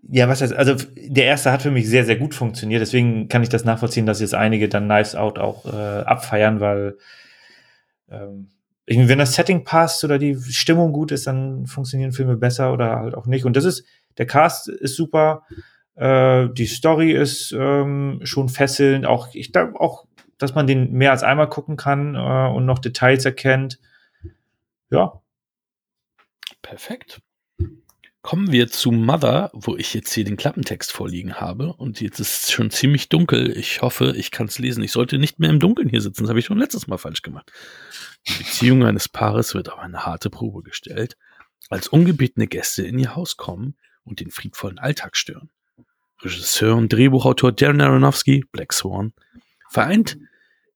Ja, 0.10 0.28
was 0.28 0.42
heißt, 0.42 0.54
also 0.54 0.76
der 0.96 1.26
erste 1.26 1.52
hat 1.52 1.62
für 1.62 1.72
mich 1.72 1.88
sehr, 1.88 2.06
sehr 2.06 2.18
gut 2.18 2.36
funktioniert, 2.36 2.82
deswegen 2.82 3.30
kann 3.30 3.42
ich 3.42 3.50
das 3.50 3.64
nachvollziehen, 3.64 4.06
dass 4.06 4.20
jetzt 4.20 4.36
einige 4.36 4.68
dann 4.68 4.86
Knives 4.86 5.16
Out 5.16 5.40
auch 5.40 5.66
äh, 5.66 5.70
abfeiern, 6.04 6.60
weil 6.60 6.98
ähm, 8.10 8.50
wenn 8.86 9.20
das 9.20 9.34
Setting 9.34 9.64
passt 9.64 10.04
oder 10.04 10.20
die 10.20 10.36
Stimmung 10.36 10.92
gut 10.92 11.12
ist, 11.12 11.28
dann 11.28 11.68
funktionieren 11.68 12.12
Filme 12.12 12.36
besser 12.36 12.74
oder 12.74 12.98
halt 12.98 13.16
auch 13.16 13.28
nicht. 13.28 13.46
Und 13.46 13.56
das 13.56 13.64
ist, 13.64 13.86
der 14.18 14.28
Cast 14.28 14.68
ist 14.68 14.96
super, 14.96 15.44
äh, 15.96 16.50
die 16.50 16.66
Story 16.66 17.14
ist 17.14 17.54
ähm, 17.58 18.20
schon 18.24 18.50
fesselnd, 18.50 19.06
auch 19.06 19.30
ich 19.34 19.54
glaube 19.54 19.80
auch, 19.80 20.06
dass 20.44 20.56
man 20.56 20.68
den 20.68 20.92
mehr 20.92 21.12
als 21.12 21.24
einmal 21.24 21.50
gucken 21.50 21.78
kann 21.78 22.16
äh, 22.16 22.54
und 22.54 22.66
noch 22.66 22.80
Details 22.80 23.26
erkennt. 23.26 23.80
Ja. 24.90 25.22
Perfekt. 26.62 27.22
Kommen 28.22 28.52
wir 28.52 28.68
zu 28.68 28.92
Mother, 28.92 29.50
wo 29.54 29.76
ich 29.76 29.94
jetzt 29.94 30.14
hier 30.14 30.24
den 30.24 30.38
Klappentext 30.38 30.92
vorliegen 30.92 31.36
habe. 31.36 31.74
Und 31.74 32.00
jetzt 32.00 32.20
ist 32.20 32.44
es 32.44 32.52
schon 32.52 32.72
ziemlich 32.72 33.10
dunkel. 33.10 33.58
Ich 33.58 33.82
hoffe, 33.82 34.14
ich 34.16 34.32
kann 34.32 34.48
es 34.48 34.60
lesen. 34.60 34.84
Ich 34.84 34.92
sollte 34.92 35.18
nicht 35.18 35.40
mehr 35.40 35.50
im 35.50 35.60
Dunkeln 35.60 35.90
hier 35.90 36.00
sitzen. 36.00 36.24
Das 36.24 36.30
habe 36.30 36.40
ich 36.40 36.46
schon 36.46 36.58
letztes 36.58 36.88
Mal 36.88 36.98
falsch 36.98 37.22
gemacht. 37.22 37.52
Die 38.28 38.38
Beziehung 38.38 38.84
eines 38.86 39.10
Paares 39.10 39.56
wird 39.56 39.72
auf 39.72 39.80
eine 39.80 40.06
harte 40.06 40.30
Probe 40.30 40.62
gestellt, 40.62 41.18
als 41.70 41.88
ungebetene 41.88 42.48
Gäste 42.48 42.84
in 42.84 42.98
ihr 43.00 43.16
Haus 43.16 43.36
kommen 43.36 43.76
und 44.04 44.20
den 44.20 44.32
friedvollen 44.32 44.80
Alltag 44.80 45.18
stören. 45.18 45.50
Regisseur 46.22 46.76
und 46.76 46.92
Drehbuchautor 46.94 47.52
Darren 47.52 47.82
Aronofsky, 47.82 48.46
Black 48.52 48.72
Swan, 48.72 49.14
vereint 49.70 50.18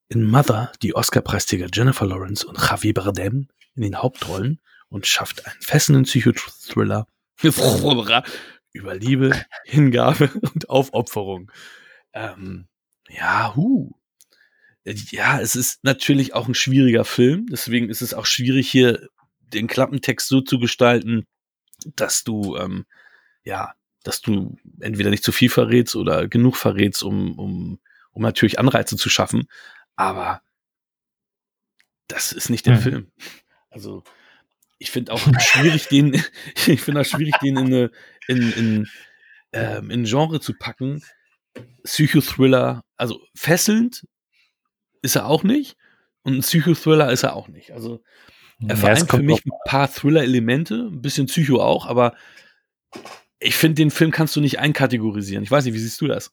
in 0.08 0.24
Mother 0.24 0.72
die 0.82 0.94
Oscar-Preisträger 0.94 1.68
Jennifer 1.72 2.06
Lawrence 2.06 2.46
und 2.46 2.58
Javier 2.58 2.94
Bardem 2.94 3.48
in 3.74 3.82
den 3.82 3.96
Hauptrollen 3.96 4.60
und 4.88 5.06
schafft 5.06 5.46
einen 5.46 5.60
fesselnden 5.60 6.04
Psychothriller 6.04 7.06
über 8.72 8.94
Liebe, 8.94 9.44
Hingabe 9.64 10.30
und 10.54 10.68
Aufopferung. 10.70 11.50
Ähm, 12.12 12.68
ja, 13.08 13.54
hu. 13.54 13.92
Ja, 14.84 15.40
es 15.40 15.54
ist 15.54 15.84
natürlich 15.84 16.34
auch 16.34 16.48
ein 16.48 16.54
schwieriger 16.54 17.04
Film, 17.04 17.46
deswegen 17.50 17.90
ist 17.90 18.00
es 18.00 18.14
auch 18.14 18.24
schwierig, 18.24 18.70
hier 18.70 19.08
den 19.40 19.66
Klappentext 19.66 20.26
so 20.28 20.40
zu 20.40 20.58
gestalten, 20.58 21.26
dass 21.94 22.24
du 22.24 22.56
ähm, 22.56 22.86
ja 23.44 23.74
dass 24.08 24.22
du 24.22 24.56
entweder 24.80 25.10
nicht 25.10 25.24
zu 25.24 25.32
viel 25.32 25.50
verrätst 25.50 25.94
oder 25.94 26.28
genug 26.28 26.56
verrätst, 26.56 27.02
um, 27.02 27.38
um, 27.38 27.78
um 28.12 28.22
natürlich 28.22 28.58
Anreize 28.58 28.96
zu 28.96 29.10
schaffen. 29.10 29.48
Aber 29.98 30.40
das 32.06 32.30
ist 32.32 32.50
nicht 32.50 32.64
der 32.66 32.76
hm. 32.76 32.82
Film. 32.82 33.12
Also 33.68 34.04
ich 34.78 34.92
finde 34.92 35.12
auch 35.12 35.20
schwierig, 35.40 35.88
den, 35.88 36.22
ich 36.66 36.80
finde 36.80 37.00
auch 37.00 37.04
schwierig, 37.04 37.34
den 37.42 37.56
in 37.56 37.66
eine, 37.66 37.90
in, 38.28 38.52
in, 38.52 38.88
ähm, 39.52 39.90
in 39.90 40.04
Genre 40.04 40.40
zu 40.40 40.54
packen. 40.54 41.02
Psychothriller, 41.82 42.84
also 42.96 43.20
fesselnd 43.34 44.06
ist 45.02 45.16
er 45.16 45.26
auch 45.26 45.42
nicht 45.42 45.76
und 46.22 46.34
ein 46.34 46.40
Psychothriller 46.42 47.10
ist 47.10 47.24
er 47.24 47.34
auch 47.34 47.48
nicht. 47.48 47.72
Also 47.72 48.02
er 48.66 48.76
vereint 48.76 49.10
für 49.10 49.22
mich 49.22 49.44
ein 49.44 49.50
paar 49.66 49.92
Thriller-Elemente, 49.92 50.88
ein 50.92 51.02
bisschen 51.02 51.26
Psycho 51.26 51.60
auch, 51.60 51.86
aber 51.86 52.14
ich 53.40 53.56
finde, 53.56 53.76
den 53.76 53.90
Film 53.90 54.12
kannst 54.12 54.36
du 54.36 54.40
nicht 54.40 54.60
einkategorisieren. 54.60 55.42
Ich 55.42 55.50
weiß 55.50 55.64
nicht, 55.64 55.74
wie 55.74 55.78
siehst 55.78 56.00
du 56.00 56.06
das? 56.06 56.32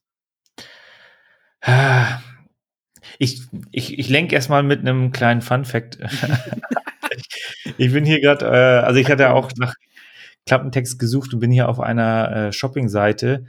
Ich, 3.20 3.41
ich, 3.72 3.98
ich 3.98 4.10
lenke 4.10 4.36
erstmal 4.36 4.63
mit 4.63 4.80
einem 4.80 5.12
kleinen 5.12 5.41
Fun-Fact. 5.41 6.00
ich 7.78 7.94
bin 7.94 8.06
hier 8.06 8.22
gerade, 8.22 8.46
äh, 8.46 8.86
also 8.86 9.00
ich 9.00 9.10
hatte 9.10 9.32
auch 9.32 9.52
nach 9.58 9.74
Klappentext 10.46 11.00
gesucht 11.00 11.34
und 11.34 11.39
bin 11.39 11.52
hier 11.52 11.70
auf 11.70 11.80
einer 11.80 12.32
äh, 12.36 12.52
Shopping-Seite, 12.52 13.46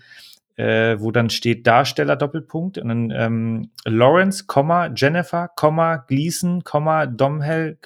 äh, 0.57 0.97
wo 0.99 1.11
dann 1.11 1.31
steht 1.31 1.67
Darsteller 1.67 2.17
Doppelpunkt 2.17 2.79
und 2.79 2.89
dann 2.89 3.11
ähm, 3.11 3.71
Lawrence, 3.85 4.47
Jennifer, 4.95 5.51
Gleason, 6.07 6.63
Domhell, 7.07 7.77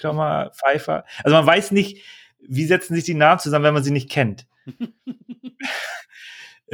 Pfeiffer. 0.52 1.04
Also 1.24 1.37
man 1.37 1.46
weiß 1.46 1.72
nicht, 1.72 2.04
wie 2.46 2.64
setzen 2.64 2.94
sich 2.94 3.04
die 3.04 3.14
Namen 3.14 3.40
zusammen, 3.40 3.64
wenn 3.64 3.74
man 3.74 3.83
sie 3.83 3.90
nicht 3.90 4.11
kennt. 4.11 4.46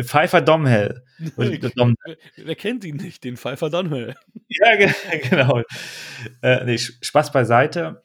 Pfeiffer 0.03 0.41
Domhell. 0.41 1.03
Dom 1.77 1.97
Wer 2.37 2.55
kennt 2.57 2.85
ihn 2.85 2.97
nicht, 2.97 3.25
den 3.25 3.37
Pfeiffer 3.37 3.71
Domhell? 3.71 4.15
ja, 4.49 4.77
genau. 5.31 5.63
Äh, 6.43 6.65
nee, 6.65 6.79
Spaß 6.79 7.33
beiseite. 7.33 8.03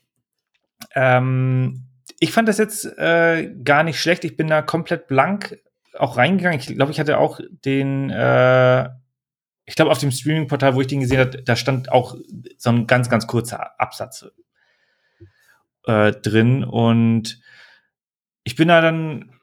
Ähm, 0.95 1.85
ich 2.19 2.31
fand 2.31 2.47
das 2.47 2.57
jetzt 2.57 2.85
äh, 2.97 3.53
gar 3.63 3.83
nicht 3.83 3.99
schlecht. 3.99 4.23
Ich 4.23 4.37
bin 4.37 4.47
da 4.47 4.61
komplett 4.61 5.07
blank 5.07 5.59
auch 5.97 6.17
reingegangen. 6.17 6.59
Ich 6.59 6.67
glaube, 6.67 6.91
ich 6.91 6.99
hatte 6.99 7.17
auch 7.17 7.39
den, 7.65 8.09
äh, 8.09 8.89
ich 9.65 9.75
glaube, 9.75 9.91
auf 9.91 9.97
dem 9.99 10.11
Streaming-Portal, 10.11 10.75
wo 10.75 10.81
ich 10.81 10.87
den 10.87 11.01
gesehen 11.01 11.19
habe, 11.19 11.43
da 11.43 11.55
stand 11.55 11.91
auch 11.91 12.15
so 12.57 12.69
ein 12.69 12.87
ganz, 12.87 13.09
ganz 13.09 13.27
kurzer 13.27 13.79
Absatz 13.79 14.25
äh, 15.85 16.11
drin. 16.11 16.63
Und 16.63 17.41
ich 18.43 18.55
bin 18.55 18.69
da 18.69 18.81
dann 18.81 19.33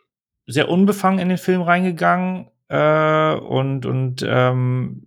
sehr 0.48 0.68
unbefangen 0.68 1.20
in 1.20 1.28
den 1.28 1.38
Film 1.38 1.62
reingegangen 1.62 2.48
äh, 2.68 3.34
und 3.34 3.86
und 3.86 4.24
ähm, 4.26 5.02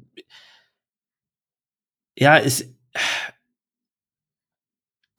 ja, 2.17 2.37
ist 2.37 2.73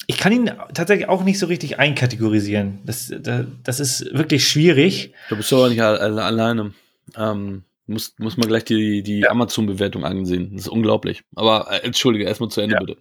ich 0.07 0.19
kann 0.19 0.33
ihn 0.33 0.51
tatsächlich 0.75 1.09
auch 1.09 1.25
nicht 1.25 1.39
so 1.39 1.47
richtig 1.47 1.79
einkategorisieren. 1.79 2.81
Das, 2.85 3.13
das, 3.21 3.47
das 3.63 3.81
ist 3.81 4.13
wirklich 4.13 4.47
schwierig. 4.47 5.15
Du 5.29 5.37
bist 5.37 5.53
aber 5.53 5.69
nicht 5.69 5.81
alleine. 5.81 6.75
Ähm, 7.17 7.63
muss, 7.87 8.15
muss 8.19 8.37
man 8.37 8.49
gleich 8.49 8.65
die, 8.65 9.03
die. 9.03 9.27
Amazon-Bewertung 9.27 10.05
ansehen. 10.05 10.51
Das 10.53 10.63
ist 10.63 10.69
unglaublich. 10.69 11.23
Aber 11.35 11.69
äh, 11.71 11.79
entschuldige, 11.85 12.25
erstmal 12.25 12.51
zu 12.51 12.61
Ende, 12.61 12.75
ja. 12.75 12.81
bitte. 12.81 13.01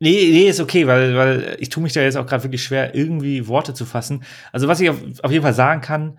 Nee, 0.00 0.30
nee, 0.30 0.48
ist 0.48 0.60
okay, 0.60 0.86
weil, 0.86 1.14
weil 1.14 1.56
ich 1.60 1.68
tue 1.68 1.82
mich 1.82 1.92
da 1.92 2.00
jetzt 2.00 2.16
auch 2.16 2.26
gerade 2.26 2.42
wirklich 2.42 2.64
schwer, 2.64 2.94
irgendwie 2.94 3.46
Worte 3.46 3.74
zu 3.74 3.84
fassen. 3.84 4.24
Also, 4.50 4.66
was 4.66 4.80
ich 4.80 4.88
auf, 4.88 4.98
auf 5.22 5.30
jeden 5.30 5.42
Fall 5.42 5.54
sagen 5.54 5.82
kann, 5.82 6.18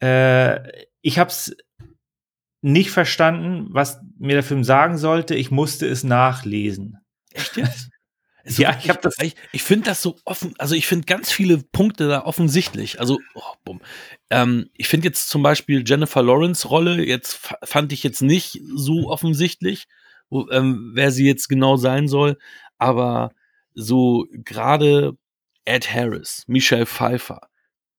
äh, 0.00 0.86
ich 1.02 1.18
habe 1.18 1.30
es 1.30 1.56
nicht 2.62 2.90
verstanden, 2.90 3.68
was 3.70 4.00
mir 4.18 4.34
der 4.34 4.42
Film 4.42 4.64
sagen 4.64 4.98
sollte. 4.98 5.34
Ich 5.34 5.50
musste 5.50 5.86
es 5.86 6.04
nachlesen. 6.04 6.98
Echt 7.32 7.56
jetzt? 7.56 7.90
So, 8.48 8.62
ja, 8.62 8.78
ich 8.80 8.88
habe 8.88 9.00
das. 9.02 9.16
Ich, 9.20 9.34
ich 9.50 9.64
finde 9.64 9.86
das 9.86 10.00
so 10.00 10.20
offen. 10.24 10.54
Also 10.58 10.76
ich 10.76 10.86
finde 10.86 11.04
ganz 11.06 11.32
viele 11.32 11.58
Punkte 11.58 12.06
da 12.06 12.24
offensichtlich. 12.24 13.00
Also 13.00 13.18
oh, 13.34 13.42
bumm. 13.64 13.80
Ähm, 14.30 14.70
ich 14.74 14.86
finde 14.86 15.08
jetzt 15.08 15.28
zum 15.30 15.42
Beispiel 15.42 15.82
Jennifer 15.84 16.22
Lawrence 16.22 16.68
Rolle 16.68 17.04
jetzt 17.04 17.40
fand 17.64 17.92
ich 17.92 18.04
jetzt 18.04 18.22
nicht 18.22 18.60
so 18.72 19.10
offensichtlich, 19.10 19.88
wo, 20.30 20.48
ähm, 20.50 20.92
wer 20.94 21.10
sie 21.10 21.26
jetzt 21.26 21.48
genau 21.48 21.76
sein 21.76 22.06
soll. 22.06 22.38
Aber 22.78 23.32
so 23.74 24.28
gerade 24.30 25.16
Ed 25.64 25.92
Harris, 25.92 26.44
Michelle 26.46 26.86
Pfeiffer, 26.86 27.48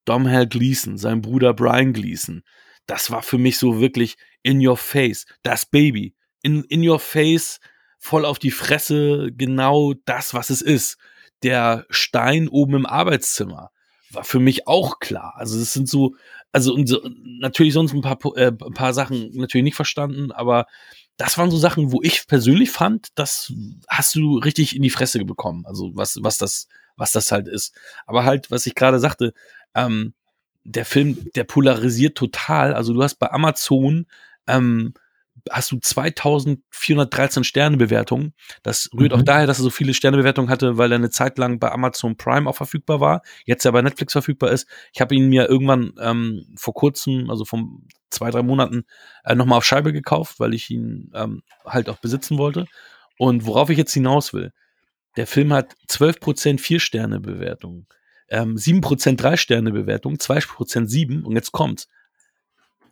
Domhnall 0.08 0.46
Gleeson, 0.46 0.96
sein 0.96 1.20
Bruder 1.20 1.52
Brian 1.54 1.92
Gleeson. 1.92 2.42
Das 2.86 3.10
war 3.10 3.22
für 3.22 3.38
mich 3.38 3.58
so 3.58 3.80
wirklich 3.80 4.16
in 4.42 4.66
your 4.66 4.76
face, 4.76 5.26
das 5.42 5.66
Baby. 5.66 6.14
In, 6.42 6.64
in 6.64 6.88
your 6.88 6.98
face, 6.98 7.60
voll 7.98 8.24
auf 8.24 8.38
die 8.38 8.50
Fresse, 8.50 9.30
genau 9.36 9.94
das, 10.06 10.32
was 10.32 10.50
es 10.50 10.62
ist. 10.62 10.96
Der 11.42 11.84
Stein 11.90 12.48
oben 12.48 12.74
im 12.74 12.86
Arbeitszimmer 12.86 13.70
war 14.10 14.24
für 14.24 14.40
mich 14.40 14.66
auch 14.66 15.00
klar. 15.00 15.34
Also 15.36 15.58
es 15.58 15.72
sind 15.72 15.88
so, 15.88 16.14
also 16.52 16.76
so, 16.86 17.06
natürlich 17.40 17.74
sonst 17.74 17.92
ein 17.92 18.00
paar, 18.00 18.18
äh, 18.36 18.46
ein 18.46 18.74
paar 18.74 18.94
Sachen 18.94 19.30
natürlich 19.34 19.64
nicht 19.64 19.76
verstanden, 19.76 20.32
aber 20.32 20.66
das 21.18 21.36
waren 21.36 21.50
so 21.50 21.58
Sachen, 21.58 21.92
wo 21.92 22.00
ich 22.02 22.26
persönlich 22.26 22.70
fand, 22.70 23.08
das 23.16 23.52
hast 23.88 24.14
du 24.14 24.38
richtig 24.38 24.74
in 24.74 24.82
die 24.82 24.90
Fresse 24.90 25.22
bekommen. 25.24 25.66
Also 25.66 25.90
was, 25.94 26.18
was 26.22 26.38
das, 26.38 26.68
was 26.96 27.10
das 27.10 27.32
halt 27.32 27.48
ist. 27.48 27.74
Aber 28.06 28.24
halt, 28.24 28.50
was 28.50 28.66
ich 28.66 28.76
gerade 28.76 29.00
sagte, 29.00 29.34
ähm, 29.74 30.14
der 30.64 30.84
Film, 30.84 31.30
der 31.34 31.44
polarisiert 31.44 32.16
total. 32.16 32.74
Also 32.74 32.92
du 32.92 33.02
hast 33.02 33.16
bei 33.16 33.30
Amazon 33.30 34.06
ähm, 34.46 34.94
hast 35.50 35.72
du 35.72 35.78
2413 35.78 37.44
Sternebewertungen. 37.44 38.34
Das 38.62 38.90
rührt 38.92 39.12
mhm. 39.12 39.18
auch 39.18 39.22
daher, 39.22 39.46
dass 39.46 39.58
er 39.58 39.64
so 39.64 39.70
viele 39.70 39.94
Sternebewertungen 39.94 40.50
hatte, 40.50 40.78
weil 40.78 40.92
er 40.92 40.96
eine 40.96 41.10
Zeit 41.10 41.38
lang 41.38 41.58
bei 41.58 41.70
Amazon 41.70 42.16
Prime 42.16 42.48
auch 42.48 42.56
verfügbar 42.56 43.00
war, 43.00 43.22
jetzt 43.44 43.64
ja 43.64 43.70
bei 43.70 43.82
Netflix 43.82 44.12
verfügbar 44.12 44.50
ist. 44.50 44.68
Ich 44.92 45.00
habe 45.00 45.14
ihn 45.14 45.28
mir 45.28 45.48
irgendwann 45.48 45.92
ähm, 46.00 46.46
vor 46.56 46.74
kurzem, 46.74 47.30
also 47.30 47.44
vor 47.44 47.60
zwei, 48.10 48.30
drei 48.30 48.42
Monaten, 48.42 48.84
äh, 49.24 49.34
nochmal 49.34 49.58
auf 49.58 49.64
Scheibe 49.64 49.92
gekauft, 49.92 50.40
weil 50.40 50.54
ich 50.54 50.70
ihn 50.70 51.10
ähm, 51.14 51.42
halt 51.64 51.88
auch 51.88 51.98
besitzen 51.98 52.38
wollte. 52.38 52.66
Und 53.18 53.46
worauf 53.46 53.70
ich 53.70 53.78
jetzt 53.78 53.94
hinaus 53.94 54.32
will, 54.32 54.52
der 55.16 55.26
Film 55.26 55.52
hat 55.52 55.74
12% 55.88 56.60
Vier-Sterne-Bewertungen 56.60 57.86
ähm, 58.28 58.56
7% 58.56 59.18
3-Sterne-Bewertung, 59.18 60.16
2% 60.16 60.86
7 60.86 61.24
und 61.24 61.34
jetzt 61.34 61.52
kommt's. 61.52 61.88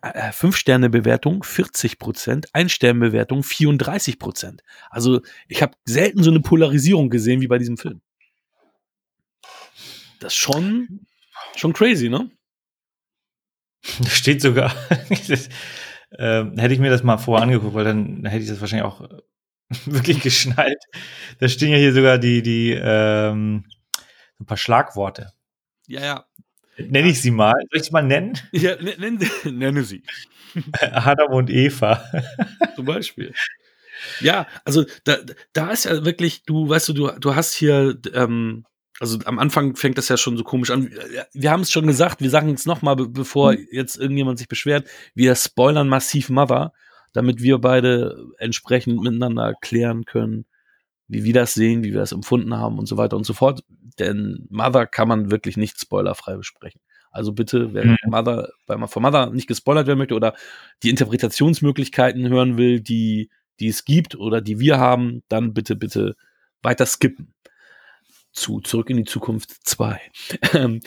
Äh, 0.01 0.29
5-Sterne-Bewertung 0.29 1.43
40%, 1.43 2.51
1-Sterne-Bewertung 2.51 3.41
34%. 3.41 4.59
Also 4.89 5.21
ich 5.47 5.61
habe 5.61 5.75
selten 5.85 6.23
so 6.23 6.29
eine 6.29 6.39
Polarisierung 6.39 7.09
gesehen 7.09 7.41
wie 7.41 7.47
bei 7.47 7.57
diesem 7.57 7.77
Film. 7.77 8.01
das 10.19 10.33
ist 10.33 10.39
schon, 10.39 11.05
schon 11.55 11.73
crazy, 11.73 12.09
ne? 12.09 12.29
Das 13.99 14.13
steht 14.13 14.41
sogar. 14.41 14.73
das, 15.27 15.49
ähm, 16.17 16.57
hätte 16.57 16.73
ich 16.73 16.79
mir 16.79 16.89
das 16.89 17.03
mal 17.03 17.17
vorher 17.17 17.43
angeguckt, 17.43 17.73
weil 17.73 17.85
dann 17.85 18.25
hätte 18.25 18.43
ich 18.43 18.49
das 18.49 18.61
wahrscheinlich 18.61 18.85
auch 18.85 19.01
äh, 19.01 19.21
wirklich 19.85 20.21
geschnallt. 20.21 20.83
Da 21.39 21.47
stehen 21.47 21.71
ja 21.71 21.77
hier 21.77 21.93
sogar 21.93 22.17
die, 22.17 22.41
die, 22.41 22.77
ähm, 22.79 23.65
ein 24.39 24.45
paar 24.45 24.57
Schlagworte. 24.57 25.33
Ja, 25.87 26.01
ja. 26.01 26.25
Nenne 26.77 27.09
ich 27.09 27.21
sie 27.21 27.31
mal. 27.31 27.53
Soll 27.71 27.79
ich 27.79 27.83
sie 27.83 27.91
mal 27.91 28.03
nennen? 28.03 28.37
Ja, 28.51 28.75
nenn, 28.75 29.19
nenne 29.45 29.83
sie. 29.83 30.03
Adam 30.81 31.33
und 31.33 31.49
Eva. 31.49 32.03
Zum 32.75 32.85
Beispiel. 32.85 33.33
Ja, 34.21 34.47
also 34.63 34.85
da, 35.03 35.17
da 35.53 35.71
ist 35.71 35.85
ja 35.85 36.05
wirklich, 36.05 36.43
du, 36.43 36.69
weißt 36.69 36.89
du, 36.89 36.93
du, 36.93 37.11
du 37.19 37.35
hast 37.35 37.53
hier, 37.53 37.97
ähm, 38.13 38.65
also 38.99 39.19
am 39.25 39.39
Anfang 39.39 39.75
fängt 39.75 39.97
das 39.97 40.09
ja 40.09 40.17
schon 40.17 40.37
so 40.37 40.43
komisch 40.43 40.69
an. 40.69 40.91
Wir 41.33 41.51
haben 41.51 41.61
es 41.61 41.71
schon 41.71 41.87
gesagt, 41.87 42.21
wir 42.21 42.29
sagen 42.29 42.53
es 42.53 42.65
nochmal, 42.65 42.95
bevor 42.95 43.53
mhm. 43.53 43.67
jetzt 43.71 43.97
irgendjemand 43.97 44.37
sich 44.37 44.47
beschwert. 44.47 44.87
Wir 45.15 45.35
spoilern 45.35 45.89
massiv 45.89 46.29
Mother, 46.29 46.73
damit 47.13 47.41
wir 47.41 47.57
beide 47.59 48.23
entsprechend 48.37 49.01
miteinander 49.01 49.53
klären 49.61 50.05
können, 50.05 50.45
wie 51.07 51.23
wir 51.23 51.33
das 51.33 51.53
sehen, 51.53 51.83
wie 51.83 51.93
wir 51.93 51.99
das 51.99 52.11
empfunden 52.11 52.55
haben 52.55 52.77
und 52.77 52.87
so 52.87 52.97
weiter 52.97 53.17
und 53.17 53.25
so 53.25 53.33
fort. 53.33 53.63
Denn 53.99 54.47
Mother 54.49 54.85
kann 54.85 55.07
man 55.07 55.31
wirklich 55.31 55.57
nicht 55.57 55.79
spoilerfrei 55.79 56.35
besprechen. 56.37 56.81
Also 57.11 57.31
bitte, 57.31 57.73
wer 57.73 57.85
mhm. 57.85 57.97
Mother, 58.07 58.49
weil 58.67 58.77
man 58.77 58.89
von 58.89 59.01
Mother 59.01 59.31
nicht 59.31 59.47
gespoilert 59.47 59.87
werden 59.87 59.99
möchte 59.99 60.15
oder 60.15 60.35
die 60.83 60.89
Interpretationsmöglichkeiten 60.89 62.27
hören 62.29 62.57
will, 62.57 62.79
die, 62.79 63.29
die 63.59 63.67
es 63.67 63.85
gibt 63.85 64.15
oder 64.15 64.41
die 64.41 64.59
wir 64.59 64.77
haben, 64.77 65.23
dann 65.29 65.53
bitte, 65.53 65.75
bitte 65.75 66.15
weiter 66.61 66.85
skippen 66.85 67.33
zu 68.37 68.61
Zurück 68.61 68.89
in 68.89 68.97
die 68.97 69.03
Zukunft 69.03 69.51
2. 69.63 69.99
Ähm, 70.53 70.79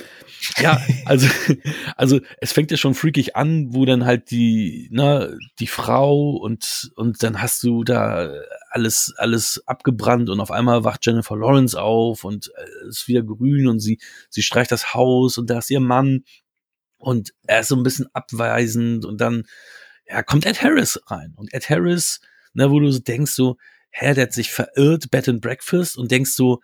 ja, 0.58 0.80
also, 1.04 1.28
also 1.96 2.20
es 2.40 2.52
fängt 2.52 2.70
ja 2.70 2.76
schon 2.76 2.94
freakig 2.94 3.36
an, 3.36 3.74
wo 3.74 3.84
dann 3.84 4.06
halt 4.06 4.30
die, 4.30 4.88
ne, 4.92 5.36
die 5.58 5.66
Frau 5.66 6.30
und, 6.36 6.92
und 6.96 7.22
dann 7.22 7.42
hast 7.42 7.62
du 7.62 7.84
da 7.84 8.32
alles, 8.70 9.12
alles 9.16 9.62
abgebrannt 9.66 10.30
und 10.30 10.40
auf 10.40 10.50
einmal 10.50 10.84
wacht 10.84 11.04
Jennifer 11.04 11.36
Lawrence 11.36 11.80
auf 11.80 12.24
und 12.24 12.50
äh, 12.56 12.88
ist 12.88 13.08
wieder 13.08 13.22
grün 13.22 13.66
und 13.66 13.80
sie, 13.80 13.98
sie 14.28 14.42
streicht 14.42 14.72
das 14.72 14.94
Haus 14.94 15.36
und 15.36 15.50
da 15.50 15.58
ist 15.58 15.70
ihr 15.70 15.80
Mann 15.80 16.24
und 16.98 17.32
er 17.46 17.60
ist 17.60 17.68
so 17.68 17.76
ein 17.76 17.82
bisschen 17.82 18.06
abweisend 18.12 19.04
und 19.04 19.20
dann, 19.20 19.44
ja, 20.06 20.22
kommt 20.22 20.46
Ed 20.46 20.62
Harris 20.62 21.00
rein 21.06 21.34
und 21.36 21.52
Ed 21.52 21.68
Harris, 21.68 22.20
ne, 22.52 22.70
wo 22.70 22.78
du 22.78 22.90
so 22.90 23.00
denkst 23.00 23.32
so, 23.32 23.56
hä, 23.90 24.14
der 24.14 24.24
hat 24.24 24.32
sich 24.32 24.52
verirrt, 24.52 25.10
Bed 25.10 25.28
and 25.28 25.40
Breakfast 25.40 25.98
und 25.98 26.10
denkst 26.10 26.30
so, 26.30 26.60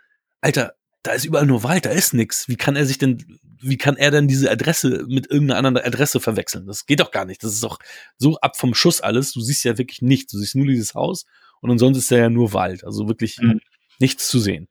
Alter, 0.46 0.76
da 1.02 1.10
ist 1.10 1.24
überall 1.24 1.44
nur 1.44 1.64
Wald, 1.64 1.86
da 1.86 1.90
ist 1.90 2.14
nix. 2.14 2.48
Wie 2.48 2.54
kann 2.54 2.76
er 2.76 2.86
sich 2.86 2.98
denn, 2.98 3.40
wie 3.60 3.78
kann 3.78 3.96
er 3.96 4.12
denn 4.12 4.28
diese 4.28 4.48
Adresse 4.48 5.04
mit 5.08 5.28
irgendeiner 5.28 5.58
anderen 5.58 5.84
Adresse 5.84 6.20
verwechseln? 6.20 6.66
Das 6.66 6.86
geht 6.86 7.00
doch 7.00 7.10
gar 7.10 7.24
nicht. 7.24 7.42
Das 7.42 7.52
ist 7.52 7.64
doch 7.64 7.80
so 8.16 8.36
ab 8.38 8.56
vom 8.56 8.72
Schuss 8.72 9.00
alles. 9.00 9.32
Du 9.32 9.40
siehst 9.40 9.64
ja 9.64 9.76
wirklich 9.76 10.02
nichts. 10.02 10.30
Du 10.30 10.38
siehst 10.38 10.54
nur 10.54 10.66
dieses 10.66 10.94
Haus 10.94 11.26
und 11.60 11.72
ansonsten 11.72 11.98
ist 11.98 12.12
da 12.12 12.16
ja 12.16 12.30
nur 12.30 12.52
Wald. 12.52 12.84
Also 12.84 13.08
wirklich 13.08 13.38
mhm. 13.40 13.58
nichts 13.98 14.28
zu 14.28 14.38
sehen. 14.38 14.68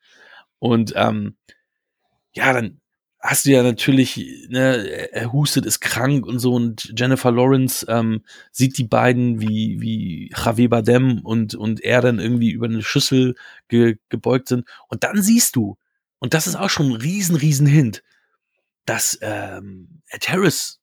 Und 0.59 0.93
ähm, 0.95 1.35
ja, 2.31 2.53
dann 2.53 2.79
hast 3.25 3.45
du 3.45 3.51
ja 3.51 3.63
natürlich, 3.63 4.47
ne, 4.49 5.11
er 5.11 5.33
hustet, 5.33 5.65
ist 5.65 5.79
krank 5.79 6.27
und 6.27 6.37
so 6.37 6.53
und 6.53 6.93
Jennifer 6.95 7.31
Lawrence 7.31 7.83
ähm, 7.89 8.23
sieht 8.51 8.77
die 8.77 8.83
beiden 8.83 9.41
wie, 9.41 9.81
wie 9.81 10.31
Javier 10.35 10.69
Bardem 10.69 11.21
und, 11.21 11.55
und 11.55 11.81
er 11.81 12.01
dann 12.01 12.19
irgendwie 12.19 12.51
über 12.51 12.67
eine 12.67 12.83
Schüssel 12.83 13.35
ge, 13.67 13.97
gebeugt 14.09 14.49
sind. 14.49 14.67
Und 14.89 15.03
dann 15.03 15.23
siehst 15.23 15.55
du, 15.55 15.75
und 16.19 16.35
das 16.35 16.45
ist 16.45 16.55
auch 16.55 16.69
schon 16.69 16.89
ein 16.89 16.95
riesen, 16.95 17.35
riesen 17.35 17.65
Hint, 17.65 18.03
dass 18.85 19.17
ähm, 19.21 20.01
Ed 20.09 20.29
Harris 20.29 20.79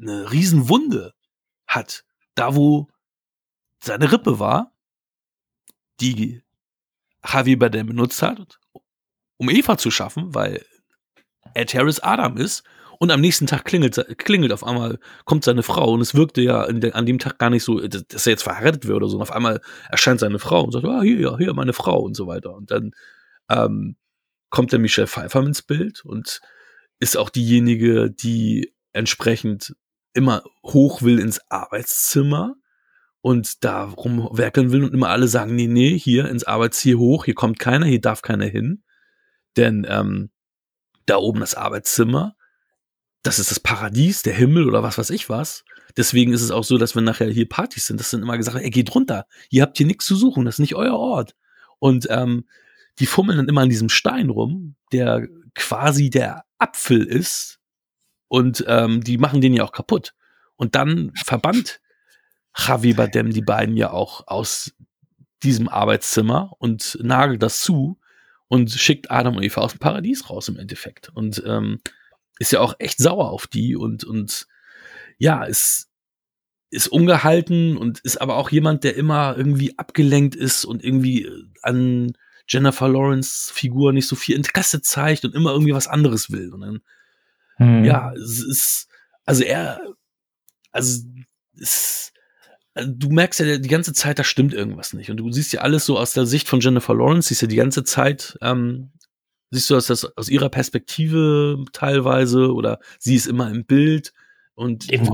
eine 0.00 0.32
riesen 0.32 0.68
Wunde 0.68 1.14
hat. 1.68 2.04
Da, 2.34 2.56
wo 2.56 2.88
seine 3.78 4.10
Rippe 4.10 4.40
war, 4.40 4.72
die 6.00 6.42
Javier 7.24 7.58
Bardem 7.58 7.86
benutzt 7.86 8.20
hat, 8.20 8.58
um 9.36 9.48
Eva 9.48 9.78
zu 9.78 9.92
schaffen, 9.92 10.34
weil 10.34 10.64
Ed 11.54 11.74
Harris 11.74 12.00
Adam 12.00 12.36
ist 12.36 12.64
und 12.98 13.10
am 13.12 13.20
nächsten 13.20 13.46
Tag 13.46 13.64
klingelt, 13.64 14.04
klingelt 14.18 14.52
auf 14.52 14.64
einmal, 14.64 14.98
kommt 15.24 15.44
seine 15.44 15.62
Frau 15.62 15.92
und 15.92 16.00
es 16.00 16.14
wirkte 16.14 16.40
ja 16.40 16.70
der, 16.70 16.96
an 16.96 17.06
dem 17.06 17.18
Tag 17.18 17.38
gar 17.38 17.50
nicht 17.50 17.62
so, 17.62 17.80
dass 17.80 18.26
er 18.26 18.32
jetzt 18.32 18.42
verheiratet 18.42 18.86
wird 18.86 18.96
oder 18.96 19.08
so. 19.08 19.16
Und 19.16 19.22
auf 19.22 19.32
einmal 19.32 19.60
erscheint 19.88 20.20
seine 20.20 20.40
Frau 20.40 20.64
und 20.64 20.72
sagt, 20.72 20.84
ah, 20.84 21.02
hier, 21.02 21.20
ja, 21.20 21.38
hier, 21.38 21.54
meine 21.54 21.72
Frau 21.72 22.00
und 22.00 22.14
so 22.14 22.26
weiter. 22.26 22.54
Und 22.54 22.70
dann 22.72 22.90
ähm, 23.48 23.96
kommt 24.50 24.72
der 24.72 24.80
Michelle 24.80 25.06
Pfeiffer 25.06 25.40
ins 25.40 25.62
Bild 25.62 26.04
und 26.04 26.40
ist 26.98 27.16
auch 27.16 27.30
diejenige, 27.30 28.10
die 28.10 28.74
entsprechend 28.92 29.76
immer 30.12 30.42
hoch 30.64 31.02
will 31.02 31.20
ins 31.20 31.40
Arbeitszimmer 31.50 32.56
und 33.20 33.62
da 33.64 33.84
rumwerkeln 33.84 34.72
will 34.72 34.82
und 34.82 34.94
immer 34.94 35.10
alle 35.10 35.28
sagen, 35.28 35.54
nee, 35.54 35.68
nee, 35.68 35.96
hier 35.96 36.28
ins 36.28 36.44
Arbeitszimmer 36.44 36.98
hoch, 36.98 37.24
hier 37.26 37.34
kommt 37.34 37.60
keiner, 37.60 37.86
hier 37.86 38.00
darf 38.00 38.22
keiner 38.22 38.46
hin. 38.46 38.82
Denn 39.56 39.86
ähm, 39.88 40.30
da 41.08 41.16
oben 41.16 41.40
das 41.40 41.54
Arbeitszimmer, 41.54 42.36
das 43.22 43.38
ist 43.38 43.50
das 43.50 43.60
Paradies, 43.60 44.22
der 44.22 44.34
Himmel 44.34 44.68
oder 44.68 44.82
was 44.82 44.98
weiß 44.98 45.10
ich 45.10 45.28
was. 45.28 45.64
Deswegen 45.96 46.32
ist 46.32 46.42
es 46.42 46.50
auch 46.50 46.64
so, 46.64 46.78
dass 46.78 46.94
wenn 46.94 47.04
nachher 47.04 47.28
hier 47.30 47.48
Partys 47.48 47.86
sind, 47.86 47.98
das 47.98 48.10
sind 48.10 48.22
immer 48.22 48.36
gesagt, 48.36 48.56
ey, 48.56 48.70
geht 48.70 48.94
runter, 48.94 49.26
ihr 49.50 49.62
habt 49.62 49.76
hier 49.76 49.86
nichts 49.86 50.06
zu 50.06 50.16
suchen, 50.16 50.44
das 50.44 50.56
ist 50.56 50.60
nicht 50.60 50.76
euer 50.76 50.94
Ort. 50.94 51.34
Und 51.78 52.06
ähm, 52.10 52.46
die 52.98 53.06
fummeln 53.06 53.38
dann 53.38 53.48
immer 53.48 53.62
an 53.62 53.68
diesem 53.68 53.88
Stein 53.88 54.30
rum, 54.30 54.76
der 54.92 55.28
quasi 55.54 56.10
der 56.10 56.44
Apfel 56.58 57.04
ist. 57.04 57.58
Und 58.28 58.64
ähm, 58.68 59.02
die 59.02 59.18
machen 59.18 59.40
den 59.40 59.54
ja 59.54 59.64
auch 59.64 59.72
kaputt. 59.72 60.14
Und 60.56 60.74
dann 60.74 61.12
verbannt 61.14 61.80
Javi 62.56 62.94
Badem 62.94 63.32
die 63.32 63.42
beiden 63.42 63.76
ja 63.76 63.90
auch 63.90 64.26
aus 64.26 64.74
diesem 65.42 65.68
Arbeitszimmer 65.68 66.52
und 66.58 66.98
nagelt 67.00 67.42
das 67.42 67.60
zu 67.60 67.98
und 68.48 68.70
schickt 68.70 69.10
Adam 69.10 69.36
und 69.36 69.42
Eva 69.42 69.60
aus 69.60 69.72
dem 69.72 69.78
Paradies 69.78 70.28
raus 70.28 70.48
im 70.48 70.58
Endeffekt. 70.58 71.10
Und 71.14 71.42
ähm, 71.46 71.80
ist 72.38 72.52
ja 72.52 72.60
auch 72.60 72.74
echt 72.78 72.98
sauer 72.98 73.30
auf 73.30 73.46
die 73.46 73.76
und, 73.76 74.04
und 74.04 74.46
ja, 75.18 75.44
ist, 75.44 75.88
ist 76.70 76.88
ungehalten 76.88 77.76
und 77.76 78.00
ist 78.00 78.20
aber 78.20 78.36
auch 78.36 78.50
jemand, 78.50 78.84
der 78.84 78.96
immer 78.96 79.36
irgendwie 79.36 79.78
abgelenkt 79.78 80.36
ist 80.36 80.64
und 80.64 80.84
irgendwie 80.84 81.28
an 81.62 82.12
Jennifer 82.46 82.88
Lawrence 82.88 83.52
Figur 83.52 83.92
nicht 83.92 84.06
so 84.06 84.16
viel 84.16 84.36
Interesse 84.36 84.80
zeigt 84.80 85.24
und 85.24 85.34
immer 85.34 85.52
irgendwie 85.52 85.74
was 85.74 85.88
anderes 85.88 86.30
will. 86.30 86.52
Und 86.52 86.60
dann, 86.60 86.80
hm. 87.56 87.84
ja, 87.84 88.12
es 88.14 88.42
ist, 88.42 88.88
also 89.24 89.44
er, 89.44 89.80
also 90.72 91.02
es, 91.60 92.12
also 92.78 92.92
du 92.92 93.10
merkst 93.10 93.40
ja 93.40 93.58
die 93.58 93.68
ganze 93.68 93.92
Zeit, 93.92 94.18
da 94.18 94.24
stimmt 94.24 94.54
irgendwas 94.54 94.92
nicht. 94.92 95.10
Und 95.10 95.18
du 95.18 95.30
siehst 95.32 95.52
ja 95.52 95.60
alles 95.60 95.84
so 95.84 95.98
aus 95.98 96.12
der 96.12 96.26
Sicht 96.26 96.48
von 96.48 96.60
Jennifer 96.60 96.94
Lawrence, 96.94 97.28
siehst 97.28 97.42
ja 97.42 97.48
die 97.48 97.56
ganze 97.56 97.84
Zeit, 97.84 98.38
ähm, 98.40 98.92
siehst 99.50 99.68
du 99.68 99.74
das, 99.74 99.86
das 99.86 100.16
aus 100.16 100.28
ihrer 100.28 100.48
Perspektive 100.48 101.64
teilweise 101.72 102.52
oder 102.52 102.78
sie 102.98 103.16
ist 103.16 103.26
immer 103.26 103.50
im 103.50 103.64
Bild. 103.64 104.12
Und 104.54 104.92
Eben 104.92 105.08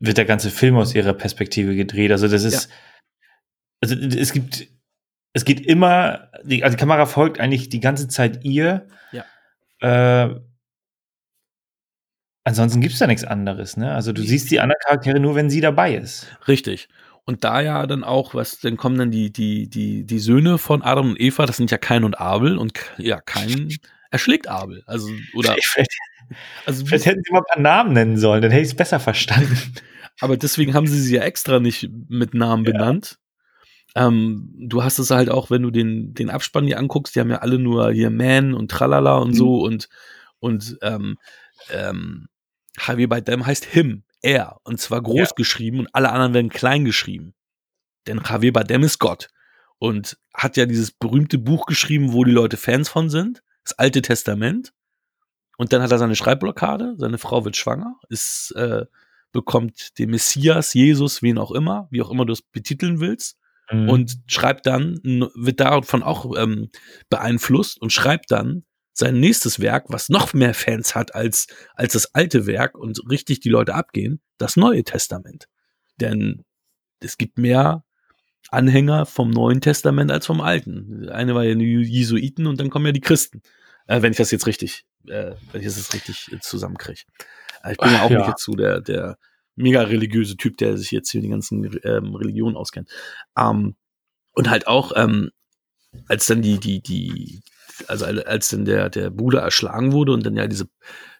wird 0.00 0.16
der 0.16 0.24
ganze 0.24 0.50
Film 0.50 0.76
aus 0.76 0.94
ihrer 0.94 1.12
Perspektive 1.12 1.74
gedreht. 1.74 2.12
Also 2.12 2.28
das 2.28 2.44
ist, 2.44 2.68
ja. 2.70 2.76
also 3.80 3.94
es 3.94 4.32
gibt 4.32 4.68
es 5.32 5.44
geht 5.44 5.66
immer, 5.66 6.30
die, 6.44 6.64
also 6.64 6.76
die 6.76 6.80
Kamera 6.80 7.04
folgt 7.04 7.40
eigentlich 7.40 7.68
die 7.68 7.80
ganze 7.80 8.08
Zeit 8.08 8.42
ihr. 8.44 8.88
Ja. 9.12 9.24
Äh, 9.80 10.40
ansonsten 12.46 12.80
gibt 12.80 12.94
es 12.94 13.00
da 13.00 13.06
nichts 13.06 13.24
anderes, 13.24 13.76
ne? 13.76 13.92
Also 13.92 14.12
du 14.12 14.22
siehst 14.22 14.50
die 14.50 14.60
anderen 14.60 14.78
Charaktere 14.84 15.18
nur, 15.18 15.34
wenn 15.34 15.50
sie 15.50 15.60
dabei 15.60 15.96
ist. 15.96 16.28
Richtig. 16.46 16.88
Und 17.24 17.42
da 17.42 17.60
ja 17.60 17.86
dann 17.88 18.04
auch, 18.04 18.34
was, 18.34 18.60
dann 18.60 18.76
kommen 18.76 18.96
dann 18.96 19.10
die, 19.10 19.32
die, 19.32 19.68
die, 19.68 20.04
die 20.04 20.18
Söhne 20.20 20.56
von 20.56 20.82
Adam 20.82 21.10
und 21.10 21.20
Eva, 21.20 21.44
das 21.44 21.56
sind 21.56 21.72
ja 21.72 21.76
Kain 21.76 22.04
und 22.04 22.20
Abel 22.20 22.56
und 22.56 22.72
ja, 22.98 23.20
Kain 23.20 23.76
erschlägt 24.12 24.46
Abel. 24.46 24.84
Also, 24.86 25.08
oder. 25.34 25.56
Vielleicht, 25.60 25.90
also, 26.66 26.86
vielleicht 26.86 27.06
hätten 27.06 27.22
sie 27.24 27.32
mal 27.32 27.40
ein 27.40 27.52
paar 27.52 27.62
Namen 27.62 27.94
nennen 27.94 28.16
sollen, 28.16 28.42
dann 28.42 28.52
hätte 28.52 28.62
ich 28.62 28.68
es 28.68 28.76
besser 28.76 29.00
verstanden. 29.00 29.58
Aber 30.20 30.36
deswegen 30.36 30.72
haben 30.72 30.86
sie 30.86 31.00
sie 31.00 31.16
ja 31.16 31.22
extra 31.22 31.58
nicht 31.58 31.90
mit 32.08 32.32
Namen 32.32 32.64
ja. 32.64 32.72
benannt. 32.72 33.18
Ähm, 33.96 34.54
du 34.56 34.84
hast 34.84 35.00
es 35.00 35.10
halt 35.10 35.28
auch, 35.28 35.50
wenn 35.50 35.62
du 35.62 35.70
den, 35.70 36.14
den 36.14 36.30
Abspann 36.30 36.66
dir 36.66 36.78
anguckst, 36.78 37.16
die 37.16 37.20
haben 37.20 37.30
ja 37.30 37.38
alle 37.38 37.58
nur 37.58 37.90
hier 37.90 38.10
Man 38.10 38.54
und 38.54 38.70
Tralala 38.70 39.16
und 39.16 39.30
mhm. 39.30 39.34
so 39.34 39.62
und, 39.62 39.88
und 40.38 40.78
ähm, 40.82 41.16
ähm, 41.70 42.28
Javier 42.84 43.08
Bardem 43.08 43.46
heißt 43.46 43.64
him, 43.64 44.04
er, 44.22 44.60
und 44.64 44.80
zwar 44.80 45.02
groß 45.02 45.30
ja. 45.30 45.34
geschrieben 45.36 45.80
und 45.80 45.94
alle 45.94 46.10
anderen 46.10 46.34
werden 46.34 46.50
klein 46.50 46.84
geschrieben. 46.84 47.34
Denn 48.06 48.20
Javier 48.28 48.52
Bardem 48.52 48.82
ist 48.82 48.98
Gott 48.98 49.28
und 49.78 50.18
hat 50.34 50.56
ja 50.56 50.66
dieses 50.66 50.90
berühmte 50.90 51.38
Buch 51.38 51.66
geschrieben, 51.66 52.12
wo 52.12 52.24
die 52.24 52.32
Leute 52.32 52.56
Fans 52.56 52.88
von 52.88 53.10
sind, 53.10 53.42
das 53.64 53.78
Alte 53.78 54.02
Testament. 54.02 54.72
Und 55.58 55.72
dann 55.72 55.82
hat 55.82 55.90
er 55.90 55.98
seine 55.98 56.16
Schreibblockade, 56.16 56.94
seine 56.98 57.18
Frau 57.18 57.44
wird 57.44 57.56
schwanger, 57.56 57.98
ist, 58.08 58.52
äh, 58.56 58.84
bekommt 59.32 59.98
den 59.98 60.10
Messias, 60.10 60.74
Jesus, 60.74 61.22
wen 61.22 61.38
auch 61.38 61.50
immer, 61.50 61.88
wie 61.90 62.02
auch 62.02 62.10
immer 62.10 62.26
du 62.26 62.32
es 62.32 62.42
betiteln 62.42 63.00
willst 63.00 63.38
mhm. 63.70 63.88
und 63.88 64.18
schreibt 64.26 64.66
dann, 64.66 65.00
wird 65.34 65.60
davon 65.60 66.02
auch 66.02 66.36
ähm, 66.36 66.70
beeinflusst 67.08 67.80
und 67.80 67.92
schreibt 67.92 68.30
dann 68.30 68.64
sein 68.96 69.20
nächstes 69.20 69.60
Werk, 69.60 69.86
was 69.88 70.08
noch 70.08 70.32
mehr 70.32 70.54
Fans 70.54 70.94
hat 70.94 71.14
als, 71.14 71.46
als 71.74 71.92
das 71.92 72.14
alte 72.14 72.46
Werk 72.46 72.78
und 72.78 72.98
richtig 73.10 73.40
die 73.40 73.50
Leute 73.50 73.74
abgehen, 73.74 74.20
das 74.38 74.56
Neue 74.56 74.84
Testament. 74.84 75.48
Denn 76.00 76.44
es 77.00 77.18
gibt 77.18 77.36
mehr 77.36 77.84
Anhänger 78.50 79.04
vom 79.04 79.30
Neuen 79.30 79.60
Testament 79.60 80.10
als 80.10 80.24
vom 80.24 80.40
Alten. 80.40 81.10
Eine 81.10 81.34
war 81.34 81.44
ja 81.44 81.54
die 81.54 81.82
Jesuiten 81.82 82.46
und 82.46 82.58
dann 82.58 82.70
kommen 82.70 82.86
ja 82.86 82.92
die 82.92 83.00
Christen. 83.00 83.42
Äh, 83.86 84.00
wenn 84.00 84.12
ich 84.12 84.18
das 84.18 84.30
jetzt 84.30 84.46
richtig, 84.46 84.86
äh, 85.06 85.32
wenn 85.52 85.60
ich 85.60 85.66
das 85.66 85.76
jetzt 85.76 85.92
richtig 85.92 86.30
zusammenkriege. 86.40 87.02
Äh, 87.62 87.72
ich 87.72 87.78
bin 87.78 87.92
ja 87.92 88.02
auch 88.02 88.10
ja. 88.10 88.26
nicht 88.26 88.38
so 88.38 88.52
der, 88.52 88.80
der 88.80 89.18
mega 89.56 89.82
religiöse 89.82 90.38
Typ, 90.38 90.56
der 90.56 90.78
sich 90.78 90.90
jetzt 90.90 91.10
hier 91.10 91.20
die 91.20 91.28
ganzen 91.28 91.78
ähm, 91.84 92.14
Religionen 92.14 92.56
auskennt. 92.56 92.90
Ähm, 93.36 93.76
und 94.32 94.48
halt 94.48 94.66
auch, 94.66 94.92
ähm, 94.96 95.30
als 96.08 96.26
dann 96.26 96.40
die, 96.40 96.58
die, 96.58 96.80
die, 96.80 97.42
also 97.88 98.04
als 98.04 98.48
dann 98.48 98.64
der, 98.64 98.90
der 98.90 99.10
Bruder 99.10 99.40
erschlagen 99.40 99.92
wurde 99.92 100.12
und 100.12 100.24
dann 100.24 100.36
ja 100.36 100.46
diese 100.46 100.68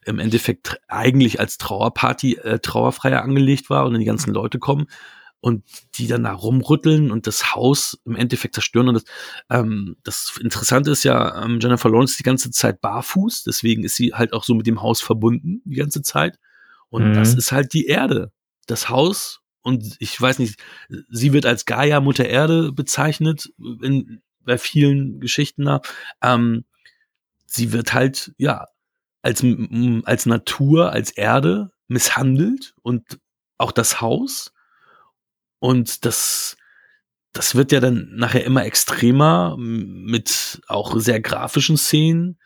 im 0.05 0.18
Endeffekt 0.18 0.80
eigentlich 0.88 1.40
als 1.40 1.59
Trauerparty, 1.59 2.36
äh, 2.36 2.59
Trauerfreier 2.61 3.22
angelegt 3.22 3.70
war 3.70 3.84
und 3.84 3.92
dann 3.92 4.01
die 4.01 4.07
ganzen 4.07 4.32
Leute 4.32 4.59
kommen 4.59 4.86
und 5.40 5.64
die 5.94 6.07
dann 6.07 6.24
da 6.24 6.32
rumrütteln 6.32 7.11
und 7.11 7.26
das 7.26 7.55
Haus 7.55 7.99
im 8.05 8.16
Endeffekt 8.16 8.55
zerstören. 8.55 8.88
Und 8.88 8.94
das, 8.94 9.05
ähm, 9.51 9.97
das 10.05 10.38
Interessante 10.40 10.90
ist 10.92 11.05
ja, 11.05 11.44
ähm, 11.44 11.59
Jennifer 11.61 11.88
Lawrence 11.88 12.16
die 12.16 12.22
ganze 12.22 12.51
Zeit 12.51 12.80
barfuß, 12.80 13.44
deswegen 13.44 13.84
ist 13.84 13.97
sie 13.97 14.14
halt 14.14 14.32
auch 14.32 14.44
so 14.44 14.55
mit 14.55 14.66
dem 14.66 14.82
Haus 14.82 15.01
verbunden 15.01 15.61
die 15.64 15.76
ganze 15.76 16.03
Zeit. 16.03 16.38
Und 16.88 17.11
mhm. 17.11 17.14
das 17.14 17.34
ist 17.34 17.53
halt 17.53 17.72
die 17.72 17.86
Erde. 17.86 18.32
Das 18.66 18.88
Haus, 18.88 19.40
und 19.62 19.97
ich 19.99 20.20
weiß 20.20 20.38
nicht, 20.38 20.61
sie 21.11 21.32
wird 21.32 21.47
als 21.47 21.64
Gaia 21.64 22.01
Mutter 22.01 22.26
Erde 22.26 22.72
bezeichnet 22.72 23.51
in, 23.82 24.22
bei 24.47 24.59
vielen 24.59 25.20
Geschichten 25.20 25.66
da. 25.66 25.82
Ähm, 26.22 26.64
sie 27.44 27.72
wird 27.72 27.92
halt, 27.92 28.32
ja, 28.38 28.68
als, 29.22 29.44
als 30.05 30.26
Natur, 30.26 30.92
als 30.92 31.11
Erde 31.11 31.72
misshandelt 31.88 32.74
und 32.82 33.18
auch 33.59 33.72
das 33.72 34.01
Haus. 34.01 34.53
Und 35.59 36.05
das, 36.05 36.57
das 37.32 37.55
wird 37.55 37.72
ja 37.72 37.80
dann 37.80 38.09
nachher 38.14 38.44
immer 38.44 38.64
extremer 38.64 39.57
mit 39.59 40.61
auch 40.68 40.99
sehr 40.99 41.20
grafischen 41.20 41.76
Szenen. 41.76 42.38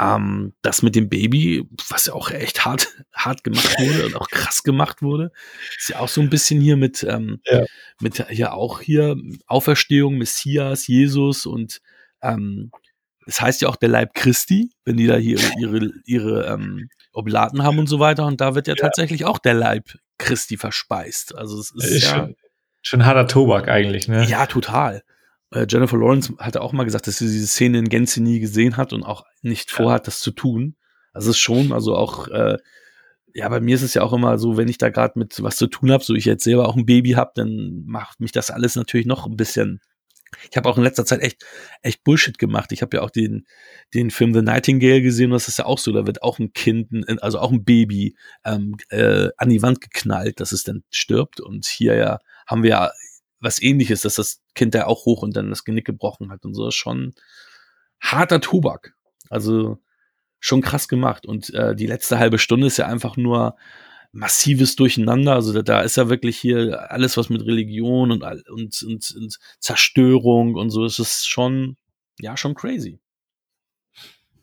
Ähm, 0.00 0.54
das 0.62 0.82
mit 0.82 0.96
dem 0.96 1.08
Baby, 1.08 1.68
was 1.88 2.06
ja 2.06 2.14
auch 2.14 2.30
echt 2.30 2.64
hart, 2.64 2.88
hart 3.14 3.44
gemacht 3.44 3.78
wurde 3.78 4.06
und 4.06 4.16
auch 4.16 4.28
krass 4.28 4.64
gemacht 4.64 5.02
wurde, 5.02 5.30
ist 5.78 5.90
ja 5.90 6.00
auch 6.00 6.08
so 6.08 6.20
ein 6.20 6.30
bisschen 6.30 6.60
hier 6.60 6.76
mit, 6.76 7.04
ähm, 7.04 7.40
ja. 7.44 7.64
mit 8.00 8.24
ja 8.30 8.52
auch 8.52 8.80
hier 8.80 9.16
Auferstehung, 9.46 10.18
Messias, 10.18 10.88
Jesus 10.88 11.46
und 11.46 11.80
ähm, 12.22 12.72
es 13.26 13.40
heißt 13.40 13.62
ja 13.62 13.68
auch 13.68 13.76
der 13.76 13.88
Leib 13.88 14.14
Christi, 14.14 14.70
wenn 14.84 14.96
die 14.96 15.06
da 15.06 15.16
hier 15.16 15.38
ihre, 15.58 15.92
ihre 16.04 16.46
ähm, 16.46 16.88
Oblaten 17.12 17.62
haben 17.62 17.78
und 17.78 17.86
so 17.86 18.00
weiter. 18.00 18.26
Und 18.26 18.40
da 18.40 18.54
wird 18.54 18.66
ja, 18.66 18.74
ja, 18.76 18.82
tatsächlich 18.82 19.24
auch 19.24 19.38
der 19.38 19.54
Leib 19.54 19.96
Christi 20.18 20.56
verspeist. 20.56 21.34
Also 21.34 21.60
es 21.60 21.70
ist, 21.70 21.84
ist 21.84 22.02
ja 22.04 22.14
schon, 22.14 22.36
schon 22.82 23.06
harter 23.06 23.26
Tobak 23.26 23.68
eigentlich, 23.68 24.08
ne? 24.08 24.24
Ja, 24.26 24.46
total. 24.46 25.02
Äh, 25.54 25.66
Jennifer 25.68 25.96
Lawrence 25.96 26.34
hatte 26.38 26.60
auch 26.60 26.72
mal 26.72 26.84
gesagt, 26.84 27.06
dass 27.06 27.18
sie 27.18 27.26
diese 27.30 27.46
Szene 27.46 27.78
in 27.78 27.88
Gänze 27.88 28.22
nie 28.22 28.40
gesehen 28.40 28.76
hat 28.76 28.92
und 28.92 29.04
auch 29.04 29.24
nicht 29.42 29.70
vorhat, 29.70 30.06
das 30.06 30.20
zu 30.20 30.32
tun. 30.32 30.76
Also 31.12 31.30
es 31.30 31.36
ist 31.36 31.42
schon, 31.42 31.72
also 31.72 31.94
auch, 31.94 32.28
äh, 32.28 32.58
ja, 33.34 33.48
bei 33.48 33.60
mir 33.60 33.76
ist 33.76 33.82
es 33.82 33.94
ja 33.94 34.02
auch 34.02 34.12
immer 34.12 34.38
so, 34.38 34.56
wenn 34.56 34.68
ich 34.68 34.78
da 34.78 34.90
gerade 34.90 35.18
mit 35.18 35.42
was 35.42 35.56
zu 35.56 35.68
tun 35.68 35.92
habe, 35.92 36.04
so 36.04 36.14
ich 36.14 36.24
jetzt 36.24 36.44
selber 36.44 36.68
auch 36.68 36.76
ein 36.76 36.86
Baby 36.86 37.12
habe, 37.12 37.32
dann 37.34 37.84
macht 37.86 38.20
mich 38.20 38.32
das 38.32 38.50
alles 38.50 38.74
natürlich 38.74 39.06
noch 39.06 39.26
ein 39.26 39.36
bisschen. 39.36 39.80
Ich 40.50 40.56
habe 40.56 40.68
auch 40.68 40.76
in 40.76 40.82
letzter 40.82 41.04
Zeit 41.04 41.20
echt, 41.20 41.44
echt 41.82 42.02
Bullshit 42.02 42.38
gemacht. 42.38 42.72
Ich 42.72 42.82
habe 42.82 42.96
ja 42.96 43.02
auch 43.02 43.10
den, 43.10 43.46
den 43.94 44.10
Film 44.10 44.34
The 44.34 44.42
Nightingale 44.42 45.02
gesehen, 45.02 45.26
und 45.26 45.34
das 45.34 45.46
ist 45.46 45.58
ja 45.58 45.66
auch 45.66 45.78
so, 45.78 45.92
da 45.92 46.06
wird 46.06 46.22
auch 46.22 46.40
ein 46.40 46.52
Kind, 46.52 46.88
also 47.22 47.38
auch 47.38 47.52
ein 47.52 47.64
Baby 47.64 48.16
ähm, 48.44 48.76
äh, 48.88 49.28
an 49.36 49.50
die 49.50 49.62
Wand 49.62 49.80
geknallt, 49.80 50.40
dass 50.40 50.50
es 50.50 50.64
dann 50.64 50.82
stirbt. 50.90 51.40
Und 51.40 51.66
hier 51.66 51.94
ja 51.94 52.18
haben 52.46 52.64
wir 52.64 52.70
ja 52.70 52.90
was 53.44 53.62
ähnliches, 53.62 54.02
dass 54.02 54.16
das 54.16 54.42
Kind 54.54 54.74
da 54.74 54.86
auch 54.86 55.04
hoch 55.04 55.22
und 55.22 55.36
dann 55.36 55.50
das 55.50 55.64
Genick 55.64 55.84
gebrochen 55.84 56.30
hat 56.30 56.44
und 56.44 56.54
so. 56.54 56.66
Ist 56.68 56.74
schon 56.74 57.14
harter 58.00 58.40
Tobak. 58.40 58.94
Also 59.30 59.78
schon 60.40 60.60
krass 60.60 60.88
gemacht. 60.88 61.26
Und 61.26 61.52
äh, 61.54 61.74
die 61.74 61.86
letzte 61.86 62.18
halbe 62.18 62.38
Stunde 62.38 62.66
ist 62.66 62.76
ja 62.76 62.86
einfach 62.86 63.16
nur 63.16 63.56
massives 64.12 64.76
Durcheinander. 64.76 65.34
Also 65.34 65.52
da, 65.52 65.62
da 65.62 65.80
ist 65.80 65.96
ja 65.96 66.08
wirklich 66.08 66.38
hier 66.38 66.90
alles, 66.90 67.16
was 67.16 67.28
mit 67.28 67.44
Religion 67.46 68.10
und, 68.10 68.22
und, 68.22 68.82
und, 68.82 69.14
und 69.16 69.38
Zerstörung 69.58 70.54
und 70.54 70.70
so, 70.70 70.84
das 70.84 70.98
ist 70.98 71.28
schon, 71.28 71.76
ja, 72.20 72.36
schon 72.36 72.54
crazy. 72.54 73.00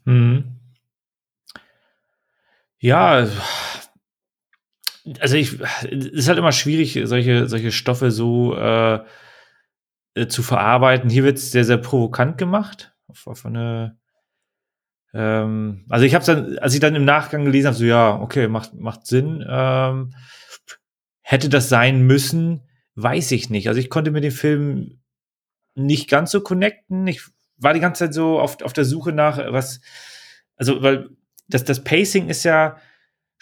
Mhm. 0.04 0.58
Ja, 2.78 3.28
also 5.20 5.36
ich, 5.36 5.60
es 5.60 6.06
ist 6.06 6.28
halt 6.28 6.38
immer 6.38 6.52
schwierig, 6.52 6.98
solche, 7.04 7.48
solche 7.48 7.72
Stoffe 7.72 8.10
so 8.10 8.56
äh, 8.56 9.00
äh 10.14 10.26
zu 10.28 10.42
verarbeiten. 10.42 11.10
Hier 11.10 11.24
wird 11.24 11.38
es 11.38 11.50
sehr, 11.50 11.64
sehr 11.64 11.78
provokant 11.78 12.38
gemacht. 12.38 12.94
Auf, 13.08 13.26
auf 13.26 13.46
eine, 13.46 13.98
ähm, 15.12 15.84
also 15.88 16.04
ich 16.04 16.14
habe 16.14 16.24
dann, 16.24 16.58
als 16.58 16.74
ich 16.74 16.80
dann 16.80 16.94
im 16.94 17.04
Nachgang 17.04 17.44
gelesen 17.44 17.68
habe, 17.68 17.76
so 17.76 17.84
ja, 17.84 18.20
okay, 18.20 18.48
macht, 18.48 18.74
macht 18.74 19.06
Sinn. 19.06 19.44
Ähm, 19.48 20.14
hätte 21.20 21.48
das 21.48 21.68
sein 21.68 22.02
müssen, 22.02 22.62
weiß 22.94 23.32
ich 23.32 23.50
nicht. 23.50 23.68
Also 23.68 23.80
ich 23.80 23.90
konnte 23.90 24.10
mit 24.10 24.24
dem 24.24 24.32
Film 24.32 25.00
nicht 25.74 26.08
ganz 26.08 26.30
so 26.30 26.42
connecten. 26.42 27.06
Ich 27.06 27.22
war 27.56 27.74
die 27.74 27.80
ganze 27.80 28.04
Zeit 28.04 28.14
so 28.14 28.38
auf, 28.38 28.60
auf 28.62 28.72
der 28.72 28.84
Suche 28.84 29.12
nach 29.12 29.38
was, 29.52 29.80
also 30.56 30.82
weil 30.82 31.10
das, 31.48 31.64
das 31.64 31.82
Pacing 31.82 32.28
ist 32.28 32.44
ja, 32.44 32.76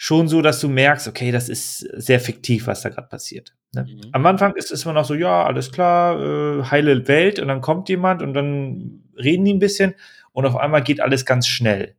schon 0.03 0.27
so, 0.27 0.41
dass 0.41 0.59
du 0.59 0.67
merkst, 0.67 1.07
okay, 1.07 1.31
das 1.31 1.47
ist 1.47 1.77
sehr 1.77 2.19
fiktiv, 2.19 2.65
was 2.65 2.81
da 2.81 2.89
gerade 2.89 3.07
passiert. 3.07 3.53
Ne? 3.71 3.83
Mhm. 3.83 4.09
Am 4.13 4.25
Anfang 4.25 4.55
ist 4.55 4.71
es 4.71 4.83
immer 4.83 4.95
noch 4.95 5.05
so, 5.05 5.13
ja, 5.13 5.45
alles 5.45 5.71
klar, 5.71 6.19
äh, 6.19 6.63
heile 6.63 7.07
Welt 7.07 7.37
und 7.37 7.49
dann 7.49 7.61
kommt 7.61 7.87
jemand 7.87 8.23
und 8.23 8.33
dann 8.33 9.03
reden 9.15 9.45
die 9.45 9.53
ein 9.53 9.59
bisschen 9.59 9.93
und 10.31 10.47
auf 10.47 10.55
einmal 10.55 10.81
geht 10.81 11.01
alles 11.01 11.23
ganz 11.23 11.45
schnell. 11.45 11.97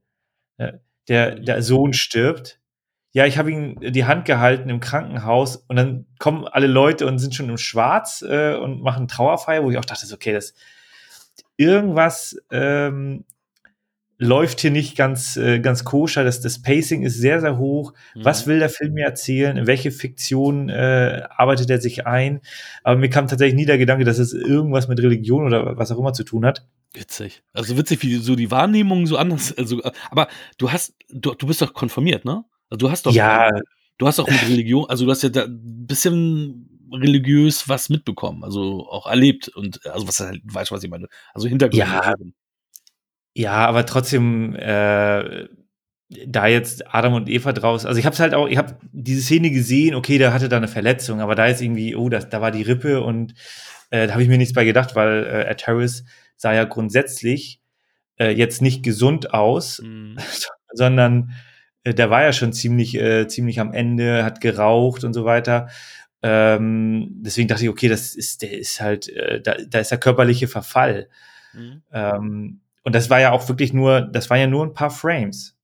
Ne? 0.59 0.81
Der, 1.07 1.37
mhm. 1.37 1.45
der 1.45 1.63
Sohn 1.63 1.93
stirbt. 1.93 2.59
Ja, 3.13 3.25
ich 3.27 3.39
habe 3.39 3.53
ihm 3.53 3.79
die 3.81 4.05
Hand 4.05 4.25
gehalten 4.25 4.69
im 4.69 4.81
Krankenhaus 4.81 5.55
und 5.69 5.77
dann 5.77 6.07
kommen 6.19 6.49
alle 6.49 6.67
Leute 6.67 7.07
und 7.07 7.21
sind 7.21 7.37
schon 7.37 7.51
im 7.51 7.57
Schwarz 7.57 8.25
äh, 8.29 8.57
und 8.57 8.83
machen 8.83 9.07
Trauerfeier, 9.07 9.63
wo 9.63 9.71
ich 9.71 9.79
auch 9.79 9.85
dachte, 9.85 10.13
okay, 10.13 10.33
das 10.33 10.55
irgendwas 11.57 12.37
ähm, 12.51 13.25
läuft 14.23 14.61
hier 14.61 14.71
nicht 14.71 14.97
ganz, 14.97 15.37
äh, 15.37 15.59
ganz 15.59 15.85
koscher. 15.85 16.23
Das, 16.23 16.41
das 16.41 16.63
Pacing 16.63 17.03
ist 17.03 17.19
sehr, 17.19 17.41
sehr 17.41 17.59
hoch. 17.59 17.93
Mhm. 18.15 18.25
Was 18.25 18.47
will 18.47 18.61
der 18.61 18.69
Film 18.69 18.95
mir 18.95 19.05
erzählen? 19.05 19.57
In 19.57 19.67
welche 19.67 19.91
Fiktion 19.91 20.69
äh, 20.69 21.23
arbeitet 21.29 21.71
er 21.71 21.81
sich 21.81 22.07
ein? 22.07 22.41
Aber 22.85 22.99
mir 22.99 23.11
kam 23.11 23.27
tatsächlich 23.27 23.57
nie 23.57 23.67
der 23.67 23.79
Gedanke, 23.79 24.05
dass 24.05 24.19
es 24.19 24.33
irgendwas 24.33 24.87
mit 24.89 25.01
Religion 25.01 25.45
oder 25.45 25.77
was 25.77 25.91
auch 25.91 25.99
immer 25.99 26.13
zu 26.13 26.25
tun 26.25 26.47
hat. 26.47 26.67
Witzig. 26.95 27.43
Also 27.53 27.77
witzig, 27.77 28.03
wie 28.03 28.17
so 28.17 28.37
die 28.37 28.51
Wahrnehmung 28.51 29.07
so 29.07 29.17
anders. 29.17 29.57
Also, 29.59 29.83
aber 30.11 30.29
du 30.59 30.71
hast, 30.71 30.95
du, 31.11 31.35
du 31.35 31.47
bist 31.47 31.61
doch 31.61 31.75
konformiert, 31.75 32.25
ne? 32.25 32.45
Also 32.71 32.79
du 32.79 32.91
hast 32.91 33.07
doch. 33.07 33.13
Ja. 33.13 33.51
Du 33.99 34.07
hast 34.07 34.19
auch 34.19 34.29
mit 34.29 34.43
Religion, 34.49 34.87
also 34.89 35.05
du 35.05 35.11
hast 35.11 35.23
ja 35.23 35.29
da 35.29 35.45
ein 35.45 35.87
bisschen 35.87 36.69
religiös 36.93 37.69
was 37.69 37.89
mitbekommen, 37.89 38.43
also 38.43 38.89
auch 38.89 39.07
erlebt 39.07 39.49
und 39.49 39.85
also 39.87 40.09
was 40.09 40.19
halt, 40.21 40.41
weißt 40.45 40.71
du, 40.71 40.75
was 40.75 40.83
ich 40.83 40.91
meine? 40.91 41.07
Also 41.35 41.47
Hintergrund. 41.47 41.79
Ja, 41.79 42.15
ja, 43.35 43.67
aber 43.67 43.87
trotzdem, 43.87 44.55
äh, 44.57 45.49
da 46.27 46.47
jetzt 46.47 46.95
Adam 46.95 47.15
und 47.15 47.29
Eva 47.29 47.53
draus, 47.53 47.87
also 47.87 47.99
ich 47.99 48.05
habe 48.05 48.15
es 48.15 48.21
halt 48.21 48.35
auch, 48.35 48.47
ich 48.47 48.59
habe 48.59 48.77
diese 48.93 49.23
Szene 49.23 49.51
gesehen, 49.51 49.95
okay, 49.95 50.19
der 50.19 50.35
hatte 50.35 50.49
da 50.49 50.59
eine 50.59 50.69
Verletzung, 50.69 51.21
aber 51.21 51.35
da 51.35 51.47
ist 51.47 51.63
irgendwie, 51.63 51.97
oh, 51.97 52.09
das, 52.11 52.29
da 52.29 52.41
war 52.41 52.51
die 52.51 52.63
Rippe 52.63 53.03
und 53.03 53.35
äh, 53.91 54.07
da 54.07 54.13
habe 54.13 54.23
ich 54.23 54.29
mir 54.29 54.39
nichts 54.39 54.55
bei 54.55 54.65
gedacht, 54.65 54.95
weil 54.95 55.25
äh, 55.25 55.45
Ed 55.47 55.67
Harris 55.67 56.05
sah 56.37 56.53
ja 56.53 56.65
grundsätzlich 56.65 57.61
äh, 58.19 58.31
jetzt 58.31 58.63
nicht 58.63 58.83
gesund 58.83 59.33
aus, 59.33 59.81
mhm. 59.83 60.19
sondern 60.73 61.33
äh, 61.85 61.95
der 61.95 62.11
war 62.11 62.23
ja 62.23 62.33
schon 62.33 62.53
ziemlich, 62.53 62.95
äh, 62.95 63.27
ziemlich 63.29 63.61
am 63.61 63.73
Ende, 63.73 64.25
hat 64.25 64.41
geraucht 64.41 65.05
und 65.05 65.15
so 65.15 65.25
weiter. 65.25 65.69
Ähm, 66.23 67.09
deswegen 67.21 67.49
dachte 67.49 67.65
ich, 67.65 67.71
okay, 67.71 67.89
das 67.89 68.15
ist, 68.15 68.43
der 68.43 68.57
ist 68.59 68.81
halt, 68.81 69.09
äh, 69.09 69.41
da, 69.41 69.57
da 69.67 69.81
ist 69.81 69.91
der 69.91 69.99
körperliche 69.99 70.49
Verfall. 70.49 71.09
Mhm. 71.53 71.83
Ähm, 71.93 72.61
und 72.83 72.95
das 72.95 73.11
war 73.11 73.21
ja 73.21 73.33
auch 73.33 73.49
wirklich 73.49 73.73
nur, 73.73 74.01
das 74.01 74.31
war 74.31 74.37
ja 74.37 74.47
nur 74.47 74.65
ein 74.65 74.75
paar 74.75 74.91
Frames. 74.91 75.57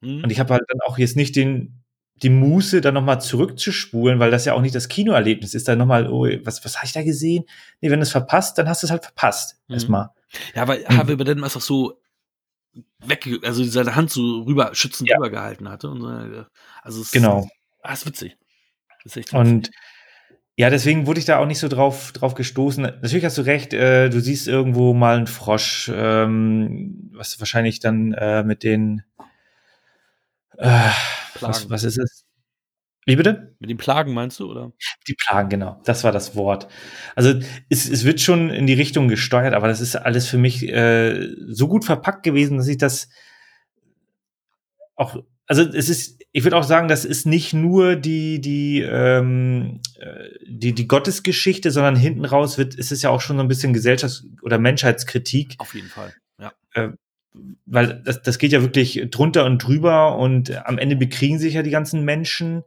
Mhm. 0.00 0.24
Und 0.24 0.30
ich 0.30 0.40
habe 0.40 0.54
halt 0.54 0.64
dann 0.68 0.80
auch 0.86 0.98
jetzt 0.98 1.16
nicht 1.16 1.36
den, 1.36 1.82
die 2.22 2.30
Muße, 2.30 2.80
dann 2.80 2.94
nochmal 2.94 3.20
zurückzuspulen, 3.20 4.18
weil 4.18 4.30
das 4.30 4.44
ja 4.46 4.54
auch 4.54 4.62
nicht 4.62 4.74
das 4.74 4.88
Kinoerlebnis 4.88 5.54
ist. 5.54 5.68
Dann 5.68 5.78
nochmal, 5.78 6.08
oh, 6.08 6.26
was, 6.44 6.64
was 6.64 6.76
habe 6.76 6.86
ich 6.86 6.92
da 6.92 7.02
gesehen? 7.02 7.44
Nee, 7.80 7.90
wenn 7.90 8.00
du 8.00 8.04
es 8.04 8.12
verpasst, 8.12 8.58
dann 8.58 8.68
hast 8.68 8.82
du 8.82 8.86
es 8.86 8.90
halt 8.90 9.04
verpasst. 9.04 9.58
Mhm. 9.68 9.74
Erstmal. 9.74 10.10
Ja, 10.54 10.62
aber 10.62 10.76
mhm. 10.78 10.96
Harvey 10.96 11.16
Bardem 11.16 11.44
einfach 11.44 11.60
so 11.60 12.00
weg, 13.04 13.28
also 13.42 13.64
seine 13.64 13.94
Hand 13.94 14.10
so 14.10 14.42
rüber, 14.42 14.74
schützend 14.74 15.08
ja. 15.08 15.16
rüber 15.16 15.30
gehalten 15.30 15.68
hatte. 15.68 15.90
Und 15.90 16.00
so, 16.00 16.46
also 16.82 17.02
es 17.02 17.10
genau. 17.10 17.48
Ah, 17.82 17.92
ist 17.92 18.06
witzig. 18.06 18.36
Das 19.04 19.12
ist 19.12 19.16
echt 19.18 19.32
witzig. 19.32 19.38
Und 19.38 19.70
ja, 20.56 20.70
deswegen 20.70 21.06
wurde 21.06 21.20
ich 21.20 21.26
da 21.26 21.38
auch 21.38 21.46
nicht 21.46 21.58
so 21.58 21.68
drauf, 21.68 22.12
drauf 22.12 22.34
gestoßen. 22.34 22.82
Natürlich 22.82 23.24
hast 23.24 23.38
du 23.38 23.42
recht, 23.42 23.74
äh, 23.74 24.08
du 24.08 24.20
siehst 24.20 24.48
irgendwo 24.48 24.94
mal 24.94 25.16
einen 25.16 25.26
Frosch, 25.26 25.90
ähm, 25.94 27.10
was 27.12 27.38
wahrscheinlich 27.38 27.80
dann 27.80 28.12
äh, 28.12 28.42
mit 28.42 28.62
den 28.62 29.02
äh, 30.58 30.90
was, 31.40 31.68
was 31.68 31.84
ist 31.84 31.98
es? 31.98 32.24
Wie 33.04 33.14
bitte? 33.14 33.54
Mit 33.60 33.70
den 33.70 33.76
Plagen 33.76 34.14
meinst 34.14 34.40
du, 34.40 34.50
oder? 34.50 34.72
Die 35.06 35.14
Plagen, 35.14 35.48
genau. 35.48 35.80
Das 35.84 36.02
war 36.02 36.10
das 36.10 36.34
Wort. 36.34 36.66
Also 37.14 37.38
es, 37.68 37.88
es 37.88 38.04
wird 38.04 38.20
schon 38.20 38.50
in 38.50 38.66
die 38.66 38.74
Richtung 38.74 39.06
gesteuert, 39.06 39.54
aber 39.54 39.68
das 39.68 39.80
ist 39.80 39.94
alles 39.94 40.26
für 40.26 40.38
mich 40.38 40.68
äh, 40.68 41.28
so 41.46 41.68
gut 41.68 41.84
verpackt 41.84 42.24
gewesen, 42.24 42.58
dass 42.58 42.66
ich 42.66 42.78
das 42.78 43.08
auch, 44.96 45.22
also 45.46 45.62
es 45.62 45.88
ist, 45.88 46.20
ich 46.32 46.44
würde 46.44 46.56
auch 46.56 46.64
sagen, 46.64 46.88
das 46.88 47.04
ist 47.04 47.26
nicht 47.26 47.54
nur 47.54 47.96
die, 47.96 48.40
die, 48.40 48.82
ähm, 48.82 49.80
äh, 49.98 50.28
die, 50.46 50.74
die 50.74 50.88
Gottesgeschichte, 50.88 51.70
sondern 51.70 51.96
hinten 51.96 52.24
raus 52.24 52.58
wird, 52.58 52.74
ist 52.74 52.92
es 52.92 53.02
ja 53.02 53.10
auch 53.10 53.20
schon 53.20 53.36
so 53.36 53.42
ein 53.42 53.48
bisschen 53.48 53.74
Gesellschafts- 53.74 54.24
oder 54.42 54.58
Menschheitskritik. 54.58 55.54
Auf 55.58 55.74
jeden 55.74 55.88
Fall, 55.88 56.14
ja. 56.40 56.52
Äh, 56.74 56.90
weil 57.66 58.02
das, 58.04 58.22
das 58.22 58.38
geht 58.38 58.52
ja 58.52 58.62
wirklich 58.62 59.08
drunter 59.10 59.44
und 59.44 59.58
drüber 59.58 60.16
und 60.16 60.66
am 60.66 60.78
Ende 60.78 60.96
bekriegen 60.96 61.38
sich 61.38 61.54
ja 61.54 61.62
die 61.62 61.70
ganzen 61.70 62.04
Menschen 62.04 62.62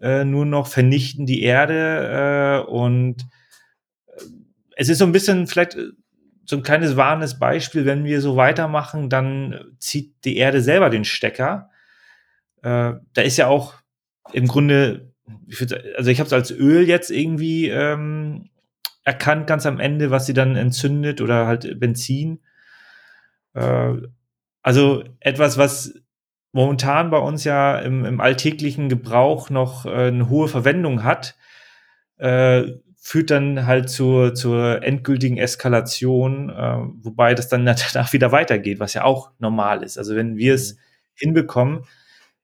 äh, 0.00 0.24
nur 0.24 0.44
noch, 0.44 0.66
vernichten 0.66 1.26
die 1.26 1.42
Erde 1.42 2.64
äh, 2.66 2.70
und 2.70 3.22
äh, 4.08 4.22
es 4.76 4.88
ist 4.88 4.98
so 4.98 5.04
ein 5.04 5.12
bisschen 5.12 5.46
vielleicht 5.46 5.76
äh, 5.76 5.90
so 6.44 6.56
ein 6.56 6.62
kleines 6.62 6.96
warnes 6.96 7.38
Beispiel, 7.38 7.86
wenn 7.86 8.04
wir 8.04 8.20
so 8.20 8.36
weitermachen, 8.36 9.08
dann 9.08 9.76
zieht 9.78 10.24
die 10.24 10.36
Erde 10.36 10.60
selber 10.60 10.90
den 10.90 11.04
Stecker. 11.04 11.70
Äh, 12.62 12.94
da 13.12 13.22
ist 13.22 13.36
ja 13.36 13.48
auch 13.48 13.74
im 14.32 14.46
Grunde, 14.46 15.12
ich 15.46 15.60
würd, 15.60 15.96
also 15.96 16.10
ich 16.10 16.18
habe 16.20 16.26
es 16.26 16.32
als 16.32 16.50
Öl 16.50 16.88
jetzt 16.88 17.10
irgendwie 17.10 17.68
ähm, 17.68 18.50
erkannt, 19.04 19.46
ganz 19.46 19.66
am 19.66 19.80
Ende, 19.80 20.10
was 20.10 20.26
sie 20.26 20.34
dann 20.34 20.56
entzündet 20.56 21.20
oder 21.20 21.46
halt 21.46 21.78
Benzin. 21.78 22.40
Äh, 23.54 23.94
also 24.62 25.04
etwas, 25.20 25.58
was 25.58 25.94
momentan 26.52 27.10
bei 27.10 27.18
uns 27.18 27.44
ja 27.44 27.78
im, 27.78 28.04
im 28.04 28.20
alltäglichen 28.20 28.88
Gebrauch 28.88 29.50
noch 29.50 29.86
äh, 29.86 30.08
eine 30.08 30.28
hohe 30.28 30.48
Verwendung 30.48 31.02
hat, 31.02 31.36
äh, 32.18 32.64
führt 32.96 33.30
dann 33.30 33.66
halt 33.66 33.90
zur, 33.90 34.34
zur 34.34 34.84
endgültigen 34.84 35.36
Eskalation, 35.36 36.50
äh, 36.50 36.76
wobei 37.02 37.34
das 37.34 37.48
dann 37.48 37.66
danach 37.92 38.12
wieder 38.12 38.30
weitergeht, 38.30 38.78
was 38.78 38.94
ja 38.94 39.02
auch 39.04 39.32
normal 39.38 39.82
ist. 39.82 39.98
Also 39.98 40.14
wenn 40.14 40.36
wir 40.36 40.54
es 40.54 40.74
mhm. 40.74 40.78
hinbekommen, 41.14 41.84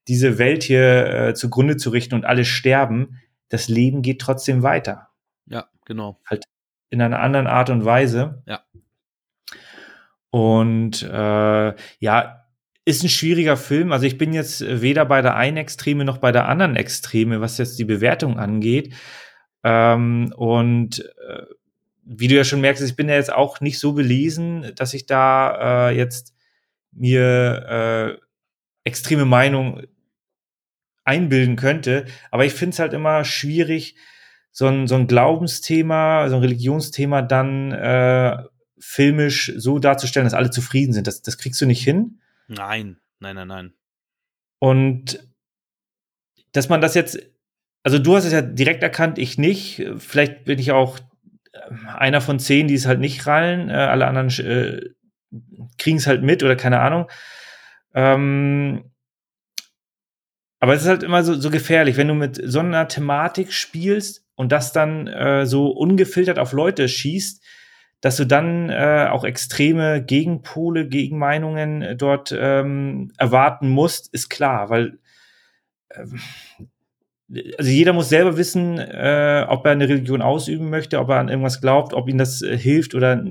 diese 0.09 0.39
Welt 0.39 0.63
hier 0.63 1.07
äh, 1.07 1.35
zugrunde 1.35 1.77
zu 1.77 1.91
richten 1.91 2.15
und 2.15 2.25
alle 2.25 2.45
sterben, 2.45 3.21
das 3.49 3.69
Leben 3.69 4.03
geht 4.03 4.21
trotzdem 4.21 4.63
weiter. 4.63 5.09
Ja, 5.47 5.69
genau. 5.85 6.21
Halt 6.27 6.45
in 6.91 7.03
einer 7.03 7.21
anderen 7.21 7.47
Art 7.47 7.71
und 7.71 7.85
Weise. 7.85 8.43
Ja. 8.47 8.65
Und 10.31 11.03
äh, 11.03 11.75
ja, 12.01 12.45
ist 12.85 13.03
ein 13.03 13.09
schwieriger 13.11 13.57
Film. 13.57 13.93
Also 13.93 14.07
ich 14.07 14.17
bin 14.17 14.33
jetzt 14.33 14.63
weder 14.63 15.05
bei 15.05 15.21
der 15.21 15.37
einen 15.37 15.59
Extreme 15.59 16.05
noch 16.05 16.19
bei 16.19 16.33
der 16.33 16.49
anderen 16.49 16.77
Extreme, 16.77 17.41
was 17.41 17.59
jetzt 17.59 17.79
die 17.79 17.85
Bewertung 17.85 18.39
angeht. 18.39 18.95
Ähm, 19.63 20.33
und 20.37 21.01
äh, 21.29 21.43
wie 22.05 22.29
du 22.29 22.35
ja 22.35 22.45
schon 22.45 22.63
merkst, 22.63 22.83
ich 22.83 22.97
bin 22.97 23.09
ja 23.09 23.17
jetzt 23.17 23.33
auch 23.33 23.61
nicht 23.61 23.79
so 23.79 23.93
belesen, 23.93 24.73
dass 24.77 24.95
ich 24.95 25.05
da 25.05 25.91
äh, 25.91 25.97
jetzt 25.97 26.35
mir 26.93 28.19
äh, 28.19 28.25
extreme 28.85 29.27
Meinung 29.27 29.83
einbilden 31.09 31.57
könnte. 31.57 32.05
Aber 32.31 32.45
ich 32.45 32.53
finde 32.53 32.75
es 32.75 32.79
halt 32.79 32.93
immer 32.93 33.25
schwierig, 33.25 33.97
so 34.53 34.67
ein, 34.67 34.87
so 34.87 34.95
ein 34.95 35.07
Glaubensthema, 35.07 36.29
so 36.29 36.37
ein 36.37 36.43
Religionsthema 36.43 37.23
dann 37.23 37.73
äh, 37.73 38.37
filmisch 38.79 39.53
so 39.57 39.79
darzustellen, 39.79 40.27
dass 40.27 40.35
alle 40.35 40.51
zufrieden 40.51 40.93
sind. 40.93 41.07
Das, 41.07 41.23
das 41.23 41.39
kriegst 41.39 41.61
du 41.61 41.67
nicht 41.67 41.83
hin. 41.83 42.21
Nein, 42.47 42.99
nein, 43.21 43.37
nein, 43.37 43.49
nein. 43.49 43.73
Und 44.59 45.27
dass 46.53 46.69
man 46.69 46.81
das 46.81 46.95
jetzt, 46.95 47.19
also 47.83 47.99
du 47.99 48.17
hast 48.17 48.25
es 48.25 48.33
ja 48.33 48.43
direkt 48.43 48.83
erkannt, 48.83 49.19
ich 49.19 49.39
nicht. 49.39 49.87
Vielleicht 49.99 50.45
bin 50.45 50.59
ich 50.59 50.73
auch 50.73 50.99
äh, 51.53 51.59
einer 51.97 52.21
von 52.21 52.39
zehn, 52.39 52.69
die 52.69 52.75
es 52.75 52.87
halt 52.87 53.01
nicht 53.01 53.27
rallen. 53.27 53.71
Äh, 53.71 53.75
alle 53.75 54.07
anderen 54.07 54.29
äh, 54.45 54.91
kriegen 55.79 55.99
es 55.99 56.07
halt 56.07 56.23
mit 56.23 56.43
oder 56.43 56.57
keine 56.57 56.81
Ahnung. 56.81 57.11
Ähm, 57.95 58.91
aber 60.61 60.75
es 60.75 60.83
ist 60.83 60.89
halt 60.89 61.03
immer 61.03 61.23
so, 61.23 61.35
so 61.35 61.51
gefährlich, 61.51 61.97
wenn 61.97 62.09
du 62.09 62.15
mit 62.15 62.41
so 62.43 62.61
einer 62.61 62.89
Thematik 62.89 63.53
spielst 63.53 64.25
und 64.35 64.53
das 64.53 64.73
dann 64.73 65.07
äh, 65.07 65.47
so 65.47 65.69
ungefiltert 65.69 66.39
auf 66.39 66.53
Leute 66.53 66.89
schießt, 66.89 67.45
dass 68.01 68.17
du 68.17 68.25
dann 68.25 68.71
äh, 68.71 69.09
auch 69.11 69.25
extreme 69.25 70.03
Gegenpole, 70.03 70.87
Gegenmeinungen 70.87 71.97
dort 71.99 72.35
ähm, 72.37 73.13
erwarten 73.19 73.69
musst, 73.69 74.13
ist 74.13 74.29
klar, 74.29 74.71
weil 74.71 74.99
äh, 75.89 76.07
also 77.59 77.71
jeder 77.71 77.93
muss 77.93 78.09
selber 78.09 78.37
wissen, 78.37 78.79
äh, 78.79 79.45
ob 79.49 79.67
er 79.67 79.73
eine 79.73 79.89
Religion 79.89 80.23
ausüben 80.23 80.71
möchte, 80.71 80.99
ob 80.99 81.11
er 81.11 81.17
an 81.17 81.29
irgendwas 81.29 81.61
glaubt, 81.61 81.93
ob 81.93 82.09
ihm 82.09 82.19
das 82.19 82.41
äh, 82.43 82.57
hilft 82.57 82.95
oder, 82.95 83.23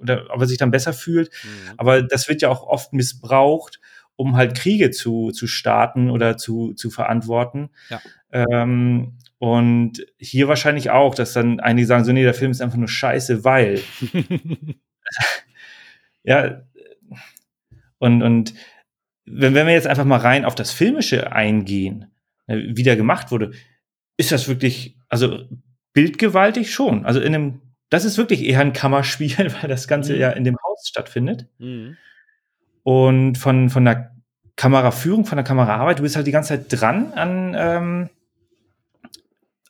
oder 0.00 0.26
ob 0.30 0.40
er 0.40 0.46
sich 0.46 0.58
dann 0.58 0.70
besser 0.70 0.92
fühlt. 0.92 1.30
Mhm. 1.42 1.74
Aber 1.76 2.02
das 2.02 2.28
wird 2.28 2.42
ja 2.42 2.48
auch 2.48 2.62
oft 2.62 2.92
missbraucht, 2.92 3.80
um 4.20 4.36
halt 4.36 4.54
Kriege 4.54 4.90
zu, 4.90 5.30
zu 5.30 5.46
starten 5.46 6.10
oder 6.10 6.36
zu, 6.36 6.74
zu 6.74 6.90
verantworten. 6.90 7.70
Ja. 7.88 8.02
Ähm, 8.32 9.16
und 9.38 10.04
hier 10.18 10.46
wahrscheinlich 10.46 10.90
auch, 10.90 11.14
dass 11.14 11.32
dann 11.32 11.58
einige 11.58 11.86
sagen, 11.86 12.04
so, 12.04 12.12
nee, 12.12 12.22
der 12.22 12.34
Film 12.34 12.50
ist 12.50 12.60
einfach 12.60 12.76
nur 12.76 12.86
scheiße, 12.86 13.44
weil. 13.44 13.80
ja. 16.22 16.60
Und, 17.96 18.22
und 18.22 18.52
wenn, 19.24 19.54
wenn 19.54 19.66
wir 19.66 19.72
jetzt 19.72 19.86
einfach 19.86 20.04
mal 20.04 20.18
rein 20.18 20.44
auf 20.44 20.54
das 20.54 20.70
Filmische 20.70 21.32
eingehen, 21.32 22.10
ne, 22.46 22.72
wie 22.76 22.82
der 22.82 22.96
gemacht 22.96 23.30
wurde, 23.30 23.52
ist 24.18 24.32
das 24.32 24.48
wirklich, 24.48 24.98
also 25.08 25.46
bildgewaltig 25.94 26.74
schon. 26.74 27.06
Also 27.06 27.20
in 27.20 27.34
einem, 27.34 27.62
das 27.88 28.04
ist 28.04 28.18
wirklich 28.18 28.44
eher 28.44 28.60
ein 28.60 28.74
Kammerspiel, 28.74 29.38
weil 29.62 29.70
das 29.70 29.88
Ganze 29.88 30.12
mhm. 30.12 30.20
ja 30.20 30.30
in 30.30 30.44
dem 30.44 30.58
Haus 30.62 30.86
stattfindet. 30.86 31.46
Mhm. 31.56 31.96
Und 32.82 33.36
von, 33.36 33.70
von 33.70 33.84
der 33.84 34.14
Kameraführung, 34.56 35.24
von 35.24 35.36
der 35.36 35.44
Kameraarbeit, 35.44 35.98
du 35.98 36.02
bist 36.02 36.16
halt 36.16 36.26
die 36.26 36.32
ganze 36.32 36.50
Zeit 36.50 36.66
dran 36.68 37.12
an, 37.12 37.54
ähm, 37.56 38.10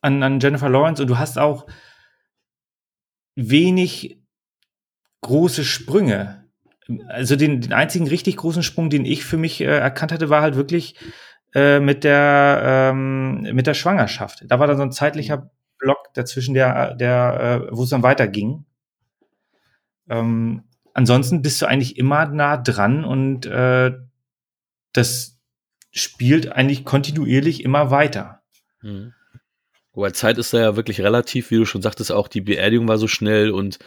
an, 0.00 0.22
an 0.22 0.40
Jennifer 0.40 0.68
Lawrence 0.68 1.02
und 1.02 1.08
du 1.08 1.18
hast 1.18 1.38
auch 1.38 1.66
wenig 3.36 4.20
große 5.20 5.64
Sprünge. 5.64 6.44
Also 7.08 7.36
den, 7.36 7.60
den 7.60 7.72
einzigen 7.72 8.08
richtig 8.08 8.36
großen 8.36 8.62
Sprung, 8.62 8.90
den 8.90 9.04
ich 9.04 9.24
für 9.24 9.36
mich 9.36 9.60
äh, 9.60 9.64
erkannt 9.66 10.12
hatte, 10.12 10.28
war 10.28 10.42
halt 10.42 10.56
wirklich 10.56 10.96
äh, 11.54 11.78
mit 11.78 12.04
der 12.04 12.90
ähm, 12.92 13.42
mit 13.42 13.66
der 13.66 13.74
Schwangerschaft. 13.74 14.44
Da 14.48 14.58
war 14.58 14.66
dann 14.66 14.76
so 14.76 14.82
ein 14.82 14.92
zeitlicher 14.92 15.50
Block 15.78 16.12
dazwischen, 16.14 16.54
der 16.54 16.94
der 16.94 17.68
äh, 17.70 17.76
wo 17.76 17.84
es 17.84 17.90
dann 17.90 18.02
weiterging. 18.02 18.64
Ähm, 20.08 20.64
ansonsten 20.94 21.42
bist 21.42 21.60
du 21.62 21.66
eigentlich 21.66 21.96
immer 21.96 22.26
nah 22.26 22.56
dran 22.56 23.04
und 23.04 23.46
äh, 23.46 23.92
das 24.92 25.38
spielt 25.92 26.52
eigentlich 26.52 26.84
kontinuierlich 26.84 27.64
immer 27.64 27.90
weiter. 27.90 28.42
Mhm. 28.82 29.12
Wobei 29.92 30.10
Zeit 30.10 30.38
ist 30.38 30.52
da 30.52 30.60
ja 30.60 30.76
wirklich 30.76 31.00
relativ, 31.00 31.50
wie 31.50 31.56
du 31.56 31.64
schon 31.64 31.82
sagtest, 31.82 32.12
auch 32.12 32.28
die 32.28 32.40
Beerdigung 32.40 32.86
war 32.86 32.98
so 32.98 33.08
schnell 33.08 33.50
und 33.50 33.78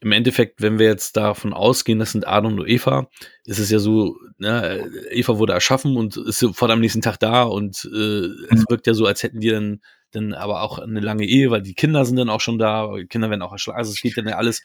im 0.00 0.12
Endeffekt, 0.12 0.62
wenn 0.62 0.78
wir 0.78 0.86
jetzt 0.86 1.16
davon 1.16 1.52
ausgehen, 1.52 1.98
das 1.98 2.12
sind 2.12 2.26
Adam 2.26 2.58
und 2.58 2.68
Eva, 2.68 3.08
ist 3.44 3.58
es 3.58 3.70
ja 3.70 3.78
so, 3.78 4.16
ne, 4.38 4.88
Eva 5.10 5.38
wurde 5.38 5.54
erschaffen 5.54 5.96
und 5.96 6.16
ist 6.16 6.38
sofort 6.38 6.70
am 6.70 6.80
nächsten 6.80 7.02
Tag 7.02 7.18
da 7.18 7.42
und 7.42 7.84
äh, 7.92 8.28
mhm. 8.28 8.46
es 8.50 8.64
wirkt 8.68 8.86
ja 8.86 8.94
so, 8.94 9.06
als 9.06 9.22
hätten 9.22 9.40
die 9.40 9.50
dann, 9.50 9.80
dann 10.12 10.34
aber 10.34 10.62
auch 10.62 10.78
eine 10.78 11.00
lange 11.00 11.24
Ehe, 11.24 11.50
weil 11.50 11.62
die 11.62 11.74
Kinder 11.74 12.04
sind 12.04 12.16
dann 12.16 12.30
auch 12.30 12.40
schon 12.40 12.58
da, 12.58 12.92
Kinder 13.08 13.30
werden 13.30 13.42
auch 13.42 13.52
erschlagen, 13.52 13.78
also 13.78 13.90
es 13.90 14.00
geht 14.00 14.16
dann 14.16 14.28
ja 14.28 14.36
alles, 14.36 14.62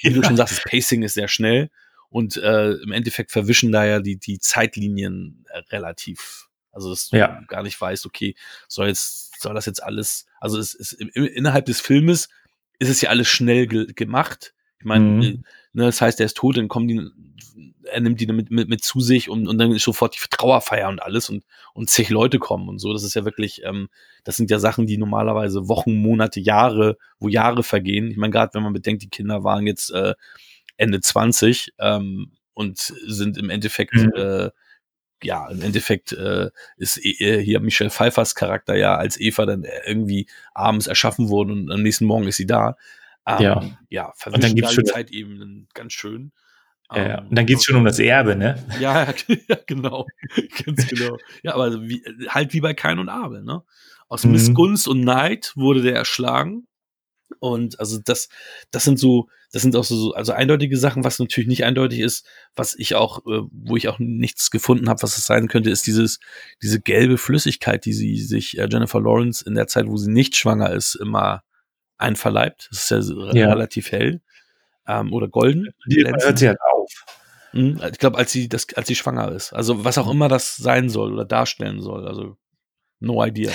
wie 0.00 0.08
ja. 0.08 0.14
du 0.14 0.22
schon 0.22 0.36
sagst, 0.36 0.56
das 0.56 0.64
Pacing 0.64 1.02
ist 1.02 1.14
sehr 1.14 1.28
schnell 1.28 1.70
und 2.10 2.36
äh, 2.36 2.72
im 2.72 2.92
Endeffekt 2.92 3.32
verwischen 3.32 3.72
da 3.72 3.84
ja 3.84 4.00
die, 4.00 4.16
die 4.16 4.38
Zeitlinien 4.38 5.44
äh, 5.48 5.58
relativ. 5.70 6.48
Also, 6.72 6.90
dass 6.90 7.08
du 7.08 7.16
ja. 7.16 7.40
gar 7.46 7.62
nicht 7.62 7.80
weißt, 7.80 8.04
okay, 8.06 8.34
soll 8.68 8.88
jetzt, 8.88 9.40
soll 9.40 9.54
das 9.54 9.66
jetzt 9.66 9.82
alles, 9.82 10.26
also 10.40 10.58
es 10.58 10.74
ist 10.74 10.92
innerhalb 10.92 11.66
des 11.66 11.80
Filmes 11.80 12.28
ist 12.78 12.88
es 12.88 13.00
ja 13.00 13.10
alles 13.10 13.28
schnell 13.28 13.66
ge 13.66 13.86
gemacht. 13.94 14.54
Ich 14.78 14.84
meine, 14.84 15.04
mhm. 15.04 15.22
Äh, 15.22 15.30
ne, 15.72 15.84
das 15.84 16.00
heißt, 16.00 16.20
er 16.20 16.26
ist 16.26 16.36
tot, 16.36 16.56
dann 16.56 16.68
kommen 16.68 16.88
die, 16.88 17.73
er 17.84 18.00
nimmt 18.00 18.20
die 18.20 18.26
mit, 18.26 18.50
mit, 18.50 18.68
mit 18.68 18.82
zu 18.82 19.00
sich 19.00 19.28
und, 19.28 19.48
und 19.48 19.58
dann 19.58 19.72
ist 19.72 19.84
sofort 19.84 20.14
die 20.14 20.28
Trauerfeier 20.30 20.88
und 20.88 21.02
alles 21.02 21.28
und, 21.28 21.44
und 21.72 21.90
zig 21.90 22.10
Leute 22.10 22.38
kommen 22.38 22.68
und 22.68 22.78
so. 22.78 22.92
Das 22.92 23.02
ist 23.02 23.14
ja 23.14 23.24
wirklich, 23.24 23.62
ähm, 23.64 23.88
das 24.24 24.36
sind 24.36 24.50
ja 24.50 24.58
Sachen, 24.58 24.86
die 24.86 24.98
normalerweise 24.98 25.68
Wochen, 25.68 25.94
Monate, 25.94 26.40
Jahre, 26.40 26.96
wo 27.18 27.28
Jahre 27.28 27.62
vergehen. 27.62 28.10
Ich 28.10 28.16
meine, 28.16 28.32
gerade 28.32 28.54
wenn 28.54 28.62
man 28.62 28.72
bedenkt, 28.72 29.02
die 29.02 29.10
Kinder 29.10 29.44
waren 29.44 29.66
jetzt 29.66 29.90
äh, 29.90 30.14
Ende 30.76 31.00
20 31.00 31.74
ähm, 31.78 32.32
und 32.54 32.78
sind 32.78 33.36
im 33.38 33.50
Endeffekt 33.50 33.94
mhm. 33.94 34.12
äh, 34.14 34.50
ja, 35.22 35.48
im 35.48 35.62
Endeffekt 35.62 36.12
äh, 36.12 36.50
ist 36.76 37.02
äh, 37.02 37.42
hier 37.42 37.60
Michelle 37.60 37.90
Pfeiffers 37.90 38.34
Charakter 38.34 38.76
ja 38.76 38.96
als 38.96 39.18
Eva 39.18 39.46
dann 39.46 39.64
irgendwie 39.86 40.28
abends 40.52 40.86
erschaffen 40.86 41.30
worden 41.30 41.62
und 41.62 41.72
am 41.72 41.82
nächsten 41.82 42.04
Morgen 42.04 42.26
ist 42.26 42.36
sie 42.36 42.46
da. 42.46 42.76
Ähm, 43.26 43.42
ja. 43.42 43.78
Ja, 43.88 44.12
und 44.26 44.42
dann 44.42 44.54
gibt's 44.54 44.74
schon 44.74 44.84
Zeit 44.84 45.10
eben 45.10 45.66
ganz 45.72 45.94
schön. 45.94 46.32
Ähm, 46.92 47.28
und 47.28 47.38
dann 47.38 47.46
geht 47.46 47.58
es 47.58 47.64
schon 47.64 47.76
um 47.76 47.84
das 47.84 47.98
Erbe, 47.98 48.36
ne? 48.36 48.62
Ja, 48.80 49.06
ja 49.48 49.56
genau. 49.66 50.06
Ganz 50.64 50.86
genau. 50.86 51.16
Ja, 51.42 51.54
aber 51.54 51.82
wie, 51.82 52.02
halt 52.28 52.52
wie 52.52 52.60
bei 52.60 52.74
Kain 52.74 52.98
und 52.98 53.08
Abel, 53.08 53.42
ne? 53.42 53.62
Aus 54.08 54.24
mhm. 54.24 54.32
Missgunst 54.32 54.86
und 54.86 55.00
Neid 55.00 55.52
wurde 55.56 55.82
der 55.82 55.94
erschlagen. 55.94 56.66
Und 57.40 57.80
also 57.80 57.98
das, 58.04 58.28
das 58.70 58.84
sind 58.84 58.98
so, 58.98 59.28
das 59.52 59.62
sind 59.62 59.74
auch 59.76 59.84
so, 59.84 60.12
also 60.12 60.32
eindeutige 60.32 60.76
Sachen, 60.76 61.04
was 61.04 61.18
natürlich 61.18 61.48
nicht 61.48 61.64
eindeutig 61.64 62.00
ist, 62.00 62.26
was 62.54 62.74
ich 62.74 62.94
auch, 62.94 63.20
äh, 63.26 63.40
wo 63.50 63.76
ich 63.76 63.88
auch 63.88 63.98
nichts 63.98 64.50
gefunden 64.50 64.88
habe, 64.88 65.02
was 65.02 65.16
es 65.16 65.26
sein 65.26 65.48
könnte, 65.48 65.70
ist 65.70 65.86
dieses, 65.86 66.20
diese 66.62 66.80
gelbe 66.80 67.18
Flüssigkeit, 67.18 67.84
die 67.84 67.92
sie 67.92 68.16
sich 68.18 68.58
äh, 68.58 68.68
Jennifer 68.70 69.00
Lawrence 69.00 69.44
in 69.46 69.54
der 69.54 69.66
Zeit, 69.66 69.86
wo 69.86 69.96
sie 69.96 70.10
nicht 70.10 70.36
schwanger 70.36 70.70
ist, 70.72 70.94
immer 70.94 71.42
einverleibt. 71.98 72.68
Das 72.70 72.90
ist 72.90 73.10
ja, 73.10 73.34
ja. 73.34 73.48
relativ 73.48 73.90
hell 73.90 74.20
ähm, 74.86 75.12
oder 75.12 75.28
golden. 75.28 75.70
Die 75.86 76.04
hört 76.04 76.38
sie 76.38 76.48
halt 76.48 76.58
auf. 76.84 76.92
Mhm, 77.52 77.80
ich 77.90 77.98
glaube, 77.98 78.18
als 78.18 78.32
sie 78.32 78.48
das, 78.48 78.66
als 78.74 78.88
sie 78.88 78.94
schwanger 78.94 79.32
ist. 79.32 79.52
Also 79.52 79.84
was 79.84 79.98
auch 79.98 80.10
immer 80.10 80.28
das 80.28 80.56
sein 80.56 80.88
soll 80.88 81.12
oder 81.12 81.24
darstellen 81.24 81.80
soll. 81.80 82.06
Also 82.06 82.36
no 83.00 83.24
idea. 83.24 83.52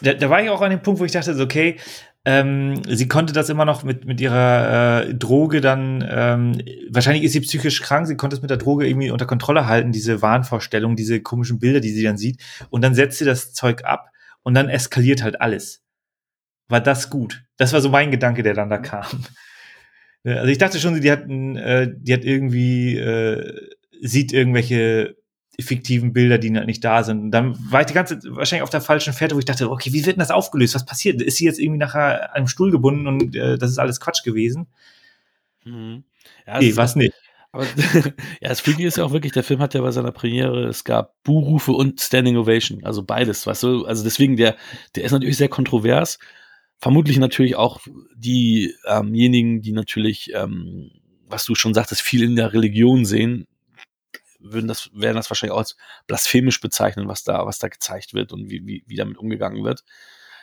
Da, 0.00 0.14
da 0.14 0.30
war 0.30 0.42
ich 0.42 0.50
auch 0.50 0.60
an 0.60 0.70
dem 0.70 0.82
Punkt, 0.82 1.00
wo 1.00 1.04
ich 1.04 1.12
dachte, 1.12 1.34
okay, 1.40 1.78
ähm, 2.24 2.80
sie 2.86 3.08
konnte 3.08 3.32
das 3.32 3.48
immer 3.48 3.64
noch 3.64 3.82
mit, 3.82 4.04
mit 4.04 4.20
ihrer 4.20 5.06
äh, 5.06 5.14
Droge 5.14 5.60
dann, 5.60 6.06
ähm, 6.08 6.62
wahrscheinlich 6.88 7.24
ist 7.24 7.32
sie 7.32 7.40
psychisch 7.40 7.82
krank, 7.82 8.06
sie 8.06 8.16
konnte 8.16 8.36
es 8.36 8.42
mit 8.42 8.50
der 8.50 8.58
Droge 8.58 8.86
irgendwie 8.86 9.10
unter 9.10 9.26
Kontrolle 9.26 9.66
halten, 9.66 9.90
diese 9.90 10.22
Wahnvorstellung, 10.22 10.94
diese 10.94 11.20
komischen 11.20 11.58
Bilder, 11.58 11.80
die 11.80 11.90
sie 11.90 12.04
dann 12.04 12.18
sieht. 12.18 12.40
Und 12.70 12.82
dann 12.82 12.94
setzt 12.94 13.18
sie 13.18 13.24
das 13.24 13.52
Zeug 13.52 13.84
ab 13.84 14.10
und 14.42 14.54
dann 14.54 14.68
eskaliert 14.68 15.22
halt 15.22 15.40
alles. 15.40 15.82
War 16.68 16.80
das 16.80 17.10
gut? 17.10 17.44
Das 17.56 17.72
war 17.72 17.80
so 17.80 17.88
mein 17.88 18.12
Gedanke, 18.12 18.44
der 18.44 18.54
dann 18.54 18.70
da 18.70 18.78
kam. 18.78 19.24
Also 20.24 20.48
ich 20.48 20.58
dachte 20.58 20.78
schon, 20.78 21.00
die 21.00 21.10
hat, 21.10 21.28
äh, 21.28 21.88
die 21.96 22.12
hat 22.12 22.24
irgendwie, 22.24 22.96
äh, 22.96 23.70
sieht 24.00 24.32
irgendwelche 24.32 25.16
fiktiven 25.60 26.12
Bilder, 26.12 26.38
die 26.38 26.50
nicht 26.50 26.84
da 26.84 27.02
sind. 27.02 27.20
Und 27.20 27.30
dann 27.30 27.56
war 27.70 27.80
ich 27.80 27.86
die 27.86 27.94
ganze 27.94 28.18
Zeit 28.18 28.34
wahrscheinlich 28.34 28.62
auf 28.62 28.70
der 28.70 28.80
falschen 28.80 29.12
Fährte, 29.12 29.34
wo 29.34 29.38
ich 29.38 29.44
dachte, 29.44 29.70
okay, 29.70 29.92
wie 29.92 30.04
wird 30.04 30.16
denn 30.16 30.20
das 30.20 30.30
aufgelöst? 30.30 30.74
Was 30.74 30.86
passiert? 30.86 31.20
Ist 31.20 31.36
sie 31.36 31.44
jetzt 31.44 31.58
irgendwie 31.58 31.78
nachher 31.78 32.30
an 32.30 32.36
einem 32.36 32.46
Stuhl 32.48 32.70
gebunden 32.70 33.06
und 33.06 33.36
äh, 33.36 33.58
das 33.58 33.70
ist 33.70 33.78
alles 33.78 34.00
Quatsch 34.00 34.22
gewesen? 34.24 34.66
Mhm. 35.64 36.04
Ja, 36.46 36.58
nee, 36.58 36.74
was 36.76 36.96
nicht. 36.96 37.14
Aber 37.52 37.64
ja, 38.40 38.48
das 38.48 38.60
Freaky 38.60 38.84
ist 38.84 38.96
ja 38.96 39.04
auch 39.04 39.12
wirklich, 39.12 39.32
der 39.32 39.44
Film 39.44 39.60
hat 39.60 39.74
ja 39.74 39.82
bei 39.82 39.90
seiner 39.90 40.12
Premiere, 40.12 40.66
es 40.68 40.84
gab 40.84 41.22
Buhrufe 41.22 41.72
und 41.72 42.00
Standing 42.00 42.36
Ovation, 42.38 42.82
also 42.84 43.02
beides, 43.02 43.46
weißt 43.46 43.62
du, 43.62 43.84
also 43.84 44.02
deswegen, 44.02 44.36
der, 44.36 44.56
der 44.96 45.04
ist 45.04 45.12
natürlich 45.12 45.36
sehr 45.36 45.50
kontrovers, 45.50 46.18
vermutlich 46.82 47.18
natürlich 47.18 47.54
auch 47.54 47.80
diejenigen, 48.16 49.56
ähm 49.56 49.62
die 49.62 49.72
natürlich, 49.72 50.32
ähm, 50.34 50.90
was 51.28 51.44
du 51.44 51.54
schon 51.54 51.74
sagtest, 51.74 52.02
viel 52.02 52.24
in 52.24 52.34
der 52.34 52.52
Religion 52.52 53.04
sehen, 53.04 53.46
würden 54.40 54.66
das, 54.66 54.90
werden 54.92 55.14
das 55.14 55.30
wahrscheinlich 55.30 55.54
auch 55.54 55.60
als 55.60 55.76
blasphemisch 56.08 56.60
bezeichnen, 56.60 57.06
was 57.06 57.22
da, 57.22 57.46
was 57.46 57.60
da 57.60 57.68
gezeigt 57.68 58.14
wird 58.14 58.32
und 58.32 58.50
wie, 58.50 58.66
wie, 58.66 58.82
wie 58.88 58.96
damit 58.96 59.16
umgegangen 59.16 59.62
wird. 59.62 59.84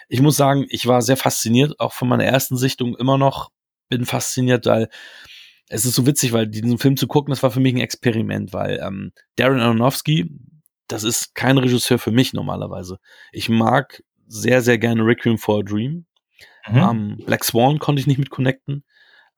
Ich 0.08 0.22
muss 0.22 0.38
sagen, 0.38 0.66
ich 0.70 0.88
war 0.88 1.02
sehr 1.02 1.18
fasziniert, 1.18 1.78
auch 1.82 1.92
von 1.92 2.08
meiner 2.08 2.24
ersten 2.24 2.56
Sichtung 2.56 2.96
immer 2.96 3.18
noch 3.18 3.52
bin 3.90 4.06
fasziniert, 4.06 4.66
weil 4.66 4.88
es 5.68 5.86
ist 5.86 5.96
so 5.96 6.08
witzig, 6.08 6.32
weil 6.32 6.48
diesen 6.48 6.78
Film 6.78 6.96
zu 6.96 7.08
gucken, 7.08 7.32
das 7.32 7.44
war 7.44 7.52
für 7.52 7.60
mich 7.60 7.76
ein 7.76 7.82
Experiment, 7.82 8.54
weil 8.54 8.80
ähm, 8.82 9.12
Darren 9.36 9.60
Aronofsky, 9.60 10.32
das 10.88 11.04
ist 11.04 11.36
kein 11.36 11.58
Regisseur 11.58 12.00
für 12.00 12.12
mich 12.12 12.32
normalerweise. 12.32 12.98
Ich 13.34 13.50
mag 13.50 14.02
sehr, 14.26 14.62
sehr 14.62 14.78
gerne 14.78 15.04
Requiem 15.04 15.38
for 15.38 15.60
a 15.60 15.64
Dream. 15.64 16.06
Mhm. 16.72 16.78
Ähm, 16.78 17.18
Black 17.26 17.44
Swan 17.44 17.80
konnte 17.80 18.00
ich 18.00 18.08
nicht 18.08 18.18
mit 18.18 18.30
connecten. 18.30 18.84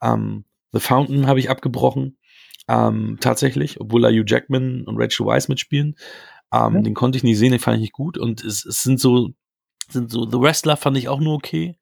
Ähm, 0.01 0.45
The 0.71 0.79
Fountain 0.79 1.27
habe 1.27 1.39
ich 1.39 1.49
abgebrochen. 1.49 2.17
Ähm, 2.67 3.17
tatsächlich, 3.19 3.82
obwohl 3.82 4.01
da 4.01 4.09
Hugh 4.09 4.23
Jackman 4.25 4.84
und 4.84 4.97
Rachel 4.97 5.25
Weisz 5.25 5.47
mitspielen. 5.47 5.95
Mhm. 6.53 6.84
Den 6.84 6.93
konnte 6.93 7.17
ich 7.17 7.23
nicht 7.23 7.38
sehen, 7.38 7.51
den 7.51 7.59
fand 7.59 7.75
ich 7.75 7.82
nicht 7.82 7.93
gut. 7.93 8.17
Und 8.17 8.43
es, 8.43 8.65
es 8.65 8.84
sind 8.84 8.99
so, 8.99 9.29
sind 9.89 10.11
so, 10.11 10.29
The 10.29 10.39
Wrestler 10.39 10.77
fand 10.77 10.97
ich 10.97 11.07
auch 11.07 11.19
nur 11.19 11.36
okay. 11.36 11.77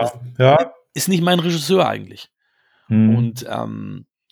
Ja, 0.00 0.12
ja. 0.38 0.72
Ist 0.94 1.08
nicht 1.08 1.22
mein 1.22 1.40
Regisseur 1.40 1.88
eigentlich. 1.88 2.30
Mhm. 2.88 3.16
Und 3.16 3.46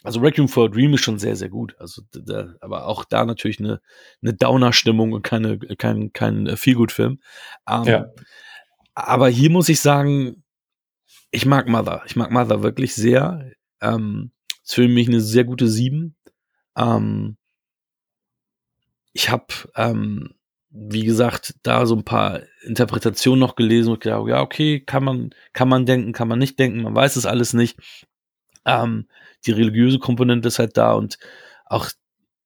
also 0.06 0.20
Requiem 0.20 0.46
for 0.46 0.66
a 0.66 0.68
Dream 0.68 0.94
ist 0.94 1.02
schon 1.02 1.18
sehr, 1.18 1.34
sehr 1.34 1.48
gut. 1.48 1.74
Also 1.80 2.02
da, 2.12 2.54
aber 2.60 2.86
auch 2.86 3.04
da 3.04 3.24
natürlich 3.24 3.58
eine, 3.58 3.80
eine 4.22 4.34
Downer-Stimmung 4.34 5.12
und 5.12 5.22
keine, 5.22 5.58
kein, 5.58 6.12
kein 6.12 6.56
Feelgood-Film. 6.56 7.18
Ähm, 7.68 7.84
ja. 7.84 8.06
Aber 8.96 9.28
hier 9.28 9.50
muss 9.50 9.68
ich 9.68 9.80
sagen, 9.80 10.42
ich 11.30 11.44
mag 11.44 11.68
Mother. 11.68 12.02
Ich 12.06 12.16
mag 12.16 12.30
Mother 12.30 12.62
wirklich 12.62 12.94
sehr. 12.94 13.52
Ähm, 13.82 14.32
ist 14.64 14.74
für 14.74 14.88
mich 14.88 15.06
eine 15.06 15.20
sehr 15.20 15.44
gute 15.44 15.68
Sieben. 15.68 16.16
Ähm, 16.78 17.36
ich 19.12 19.28
habe, 19.28 19.46
ähm, 19.76 20.34
wie 20.70 21.04
gesagt, 21.04 21.56
da 21.62 21.84
so 21.84 21.94
ein 21.94 22.04
paar 22.04 22.40
Interpretationen 22.62 23.38
noch 23.38 23.54
gelesen 23.54 23.92
und 23.92 24.00
gedacht, 24.00 24.28
ja, 24.28 24.40
okay, 24.40 24.80
kann 24.80 25.04
man, 25.04 25.30
kann 25.52 25.68
man 25.68 25.84
denken, 25.84 26.12
kann 26.12 26.28
man 26.28 26.38
nicht 26.38 26.58
denken, 26.58 26.82
man 26.82 26.94
weiß 26.94 27.16
es 27.16 27.26
alles 27.26 27.52
nicht. 27.52 27.78
Ähm, 28.64 29.08
die 29.44 29.52
religiöse 29.52 29.98
Komponente 29.98 30.48
ist 30.48 30.58
halt 30.58 30.78
da 30.78 30.94
und 30.94 31.18
auch 31.66 31.90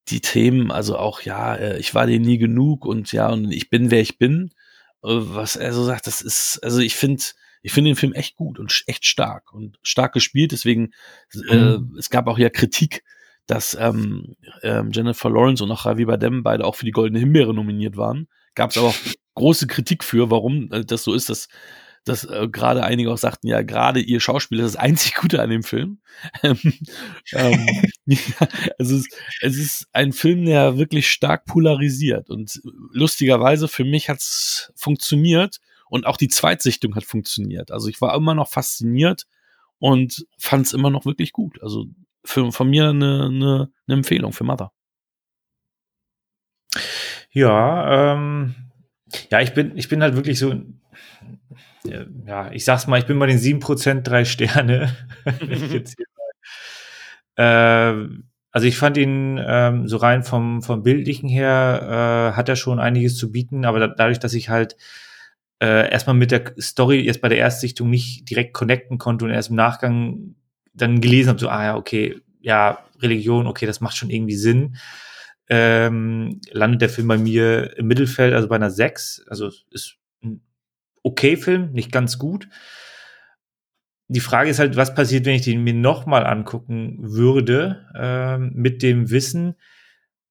die 0.08 0.20
Themen, 0.20 0.72
also 0.72 0.98
auch, 0.98 1.22
ja, 1.22 1.54
äh, 1.54 1.78
ich 1.78 1.94
war 1.94 2.06
dir 2.08 2.18
nie 2.18 2.38
genug 2.38 2.84
und 2.86 3.12
ja, 3.12 3.30
und 3.30 3.52
ich 3.52 3.70
bin, 3.70 3.92
wer 3.92 4.00
ich 4.00 4.18
bin 4.18 4.50
was 5.02 5.56
er 5.56 5.72
so 5.72 5.84
sagt, 5.84 6.06
das 6.06 6.20
ist, 6.20 6.60
also 6.62 6.80
ich 6.80 6.94
finde, 6.94 7.22
ich 7.62 7.72
finde 7.72 7.90
den 7.90 7.96
Film 7.96 8.12
echt 8.12 8.36
gut 8.36 8.58
und 8.58 8.82
echt 8.86 9.04
stark 9.04 9.52
und 9.52 9.78
stark 9.82 10.12
gespielt. 10.12 10.52
Deswegen, 10.52 10.92
äh, 11.48 11.78
mhm. 11.78 11.96
es 11.98 12.10
gab 12.10 12.26
auch 12.26 12.38
ja 12.38 12.50
Kritik, 12.50 13.02
dass 13.46 13.76
ähm, 13.78 14.36
ähm, 14.62 14.90
Jennifer 14.92 15.30
Lawrence 15.30 15.62
und 15.62 15.70
auch 15.70 15.84
Javi 15.84 16.04
Bardem 16.04 16.42
beide 16.42 16.64
auch 16.64 16.76
für 16.76 16.84
die 16.84 16.92
Goldene 16.92 17.18
Himbeere 17.18 17.52
nominiert 17.52 17.96
waren. 17.96 18.28
Gab 18.54 18.70
es 18.70 18.78
aber 18.78 18.88
auch 18.88 18.96
große 19.34 19.66
Kritik 19.66 20.04
für, 20.04 20.30
warum 20.30 20.70
äh, 20.72 20.84
das 20.84 21.04
so 21.04 21.14
ist, 21.14 21.28
dass 21.28 21.48
dass 22.04 22.24
äh, 22.24 22.48
gerade 22.50 22.82
einige 22.82 23.12
auch 23.12 23.18
sagten, 23.18 23.46
ja, 23.46 23.62
gerade 23.62 24.00
ihr 24.00 24.20
Schauspiel 24.20 24.58
ist 24.60 24.74
das 24.74 24.76
einzig 24.76 25.14
Gute 25.14 25.40
an 25.42 25.50
dem 25.50 25.62
Film. 25.62 26.00
ähm, 26.42 26.58
ähm 27.32 27.66
ja, 28.06 28.48
es, 28.78 28.90
ist, 28.90 29.14
es 29.40 29.56
ist 29.56 29.88
ein 29.92 30.12
Film, 30.12 30.44
der 30.44 30.78
wirklich 30.78 31.10
stark 31.10 31.44
polarisiert 31.44 32.30
und 32.30 32.60
lustigerweise 32.92 33.68
für 33.68 33.84
mich 33.84 34.08
hat 34.08 34.18
es 34.18 34.72
funktioniert 34.74 35.60
und 35.88 36.06
auch 36.06 36.16
die 36.16 36.28
Zweitsichtung 36.28 36.94
hat 36.94 37.04
funktioniert. 37.04 37.70
Also 37.70 37.88
ich 37.88 38.00
war 38.00 38.14
immer 38.14 38.34
noch 38.34 38.48
fasziniert 38.48 39.26
und 39.78 40.26
fand 40.38 40.66
es 40.66 40.72
immer 40.72 40.90
noch 40.90 41.04
wirklich 41.04 41.32
gut. 41.32 41.62
Also 41.62 41.86
für, 42.24 42.52
von 42.52 42.70
mir 42.70 42.90
eine, 42.90 43.26
eine, 43.26 43.72
eine 43.86 43.96
Empfehlung 43.96 44.32
für 44.32 44.44
Mother. 44.44 44.72
Ja, 47.32 48.14
ähm, 48.14 48.54
ja, 49.30 49.40
ich 49.40 49.54
bin, 49.54 49.76
ich 49.76 49.88
bin 49.88 50.02
halt 50.02 50.14
wirklich 50.14 50.38
so 50.38 50.54
ja, 51.84 52.50
ich 52.52 52.64
sag's 52.64 52.86
mal, 52.86 52.98
ich 52.98 53.06
bin 53.06 53.18
bei 53.18 53.26
den 53.26 53.38
7% 53.38 54.02
drei 54.02 54.24
Sterne. 54.24 54.94
äh, 57.36 57.94
also 58.52 58.66
ich 58.66 58.76
fand 58.76 58.96
ihn 58.96 59.40
ähm, 59.44 59.86
so 59.86 59.96
rein 59.96 60.22
vom, 60.22 60.62
vom 60.62 60.82
Bildlichen 60.82 61.28
her, 61.28 62.32
äh, 62.32 62.36
hat 62.36 62.48
er 62.48 62.56
schon 62.56 62.80
einiges 62.80 63.16
zu 63.16 63.30
bieten, 63.30 63.64
aber 63.64 63.78
da, 63.78 63.86
dadurch, 63.88 64.18
dass 64.18 64.34
ich 64.34 64.48
halt 64.48 64.76
äh, 65.60 65.90
erstmal 65.90 66.16
mit 66.16 66.30
der 66.32 66.52
Story 66.58 67.00
jetzt 67.00 67.20
bei 67.20 67.28
der 67.28 67.38
Erstsichtung 67.38 67.90
nicht 67.90 68.28
direkt 68.28 68.54
connecten 68.54 68.98
konnte 68.98 69.24
und 69.24 69.30
erst 69.30 69.50
im 69.50 69.56
Nachgang 69.56 70.34
dann 70.74 71.00
gelesen 71.00 71.28
habe, 71.28 71.38
so, 71.38 71.48
ah 71.48 71.64
ja, 71.64 71.76
okay, 71.76 72.20
ja, 72.40 72.84
Religion, 73.00 73.46
okay, 73.46 73.66
das 73.66 73.80
macht 73.80 73.96
schon 73.96 74.10
irgendwie 74.10 74.36
Sinn. 74.36 74.76
Ähm, 75.48 76.40
landet 76.50 76.82
der 76.82 76.88
Film 76.88 77.08
bei 77.08 77.18
mir 77.18 77.76
im 77.76 77.86
Mittelfeld, 77.86 78.34
also 78.34 78.48
bei 78.48 78.56
einer 78.56 78.70
6. 78.70 79.24
Also 79.28 79.50
ist 79.70 79.99
okay 81.02 81.36
Film, 81.36 81.72
nicht 81.72 81.92
ganz 81.92 82.18
gut. 82.18 82.48
Die 84.08 84.20
Frage 84.20 84.50
ist 84.50 84.58
halt, 84.58 84.76
was 84.76 84.94
passiert, 84.94 85.24
wenn 85.24 85.36
ich 85.36 85.42
den 85.42 85.62
mir 85.62 85.74
nochmal 85.74 86.26
angucken 86.26 86.98
würde, 87.00 87.86
äh, 87.94 88.38
mit 88.38 88.82
dem 88.82 89.10
Wissen, 89.10 89.54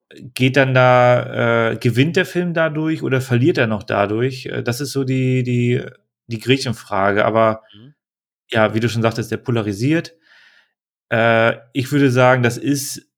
geht 0.09 0.57
dann 0.57 0.73
da, 0.73 1.71
äh, 1.71 1.77
gewinnt 1.77 2.15
der 2.15 2.25
Film 2.25 2.53
dadurch 2.53 3.03
oder 3.03 3.21
verliert 3.21 3.57
er 3.57 3.67
noch 3.67 3.83
dadurch? 3.83 4.47
Äh, 4.47 4.63
das 4.63 4.81
ist 4.81 4.91
so 4.91 5.03
die, 5.03 5.43
die, 5.43 5.81
die 6.27 6.39
Gretchenfrage. 6.39 7.25
Aber 7.25 7.63
mhm. 7.73 7.93
ja, 8.49 8.73
wie 8.73 8.79
du 8.79 8.89
schon 8.89 9.01
sagtest, 9.01 9.31
der 9.31 9.37
polarisiert. 9.37 10.15
Äh, 11.09 11.57
ich 11.73 11.91
würde 11.91 12.11
sagen, 12.11 12.43
das 12.43 12.57
ist 12.57 13.08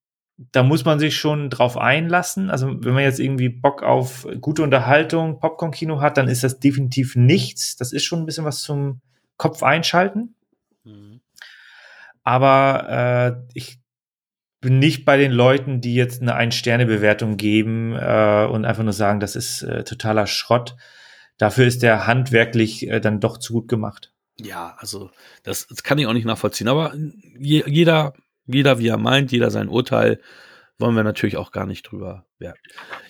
da 0.52 0.64
muss 0.64 0.86
man 0.86 1.00
sich 1.00 1.18
schon 1.18 1.50
drauf 1.50 1.78
einlassen. 1.78 2.50
Also 2.50 2.68
wenn 2.68 2.94
man 2.94 3.04
jetzt 3.04 3.20
irgendwie 3.20 3.50
Bock 3.50 3.84
auf 3.84 4.28
gute 4.40 4.64
Unterhaltung, 4.64 5.40
Popcorn-Kino 5.40 6.02
hat, 6.02 6.18
dann 6.18 6.28
ist 6.28 6.44
das 6.44 6.60
definitiv 6.60 7.16
nichts. 7.16 7.76
Das 7.76 7.92
ist 7.92 8.04
schon 8.04 8.20
ein 8.20 8.26
bisschen 8.26 8.46
was 8.46 8.62
zum 8.62 9.02
Kopf 9.38 9.64
einschalten. 9.64 10.36
Mhm. 10.84 11.22
Aber 12.24 13.44
äh, 13.44 13.52
ich, 13.54 13.82
bin 14.62 14.78
nicht 14.78 15.06
bei 15.06 15.18
den 15.18 15.32
Leuten, 15.32 15.82
die 15.82 15.96
jetzt 15.96 16.22
eine 16.22 16.36
Ein-Sterne-Bewertung 16.36 17.36
geben 17.36 17.96
äh, 17.96 18.48
und 18.50 18.64
einfach 18.64 18.84
nur 18.84 18.94
sagen, 18.94 19.20
das 19.20 19.36
ist 19.36 19.64
äh, 19.64 19.84
totaler 19.84 20.28
Schrott. 20.28 20.76
Dafür 21.38 21.66
ist 21.66 21.82
der 21.82 22.06
handwerklich 22.06 22.88
äh, 22.88 23.02
dann 23.02 23.20
doch 23.20 23.38
zu 23.38 23.54
gut 23.54 23.68
gemacht. 23.68 24.14
Ja, 24.40 24.76
also 24.78 25.10
das, 25.44 25.68
das 25.68 25.82
kann 25.84 25.98
ich 25.98 26.06
auch 26.06 26.14
nicht 26.14 26.26
nachvollziehen. 26.26 26.68
Aber 26.68 26.94
je, 27.40 27.64
jeder, 27.66 28.14
jeder 28.54 28.80
wie 28.80 28.88
er 28.88 28.98
meint, 28.98 29.32
jeder 29.32 29.52
sein 29.52 29.70
Urteil 29.70 30.20
wollen 30.82 30.96
wir 30.96 31.04
natürlich 31.04 31.38
auch 31.38 31.52
gar 31.52 31.66
nicht 31.66 31.84
drüber 31.84 32.26
werden. 32.40 32.58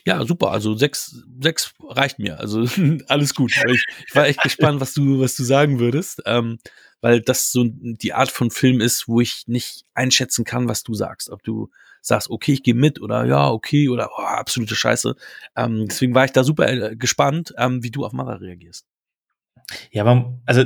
Ja, 0.05 0.23
super. 0.25 0.51
Also 0.51 0.75
sechs, 0.75 1.23
sechs 1.39 1.73
reicht 1.81 2.19
mir. 2.19 2.39
Also 2.39 2.65
alles 3.07 3.33
gut. 3.33 3.53
Ich, 3.67 3.85
ich, 4.07 4.15
war 4.15 4.27
echt 4.27 4.41
gespannt, 4.43 4.81
was 4.81 4.93
du, 4.93 5.21
was 5.21 5.35
du 5.35 5.43
sagen 5.43 5.79
würdest, 5.79 6.21
ähm, 6.25 6.59
weil 6.99 7.21
das 7.21 7.51
so 7.51 7.65
die 7.65 8.13
Art 8.13 8.29
von 8.29 8.51
Film 8.51 8.79
ist, 8.81 9.07
wo 9.07 9.21
ich 9.21 9.47
nicht 9.47 9.85
einschätzen 9.95 10.45
kann, 10.45 10.67
was 10.67 10.83
du 10.83 10.93
sagst. 10.93 11.29
Ob 11.29 11.41
du 11.43 11.69
sagst, 12.01 12.29
okay, 12.29 12.53
ich 12.53 12.63
gehe 12.63 12.75
mit 12.75 13.01
oder 13.01 13.25
ja, 13.25 13.49
okay 13.49 13.89
oder 13.89 14.09
oh, 14.17 14.21
absolute 14.21 14.75
Scheiße. 14.75 15.15
Ähm, 15.55 15.87
deswegen 15.87 16.13
war 16.13 16.25
ich 16.25 16.31
da 16.31 16.43
super 16.43 16.69
äh, 16.69 16.95
gespannt, 16.95 17.53
ähm, 17.57 17.83
wie 17.83 17.91
du 17.91 18.05
auf 18.05 18.13
Mother 18.13 18.41
reagierst. 18.41 18.85
Ja, 19.91 20.03
aber 20.03 20.39
also 20.45 20.65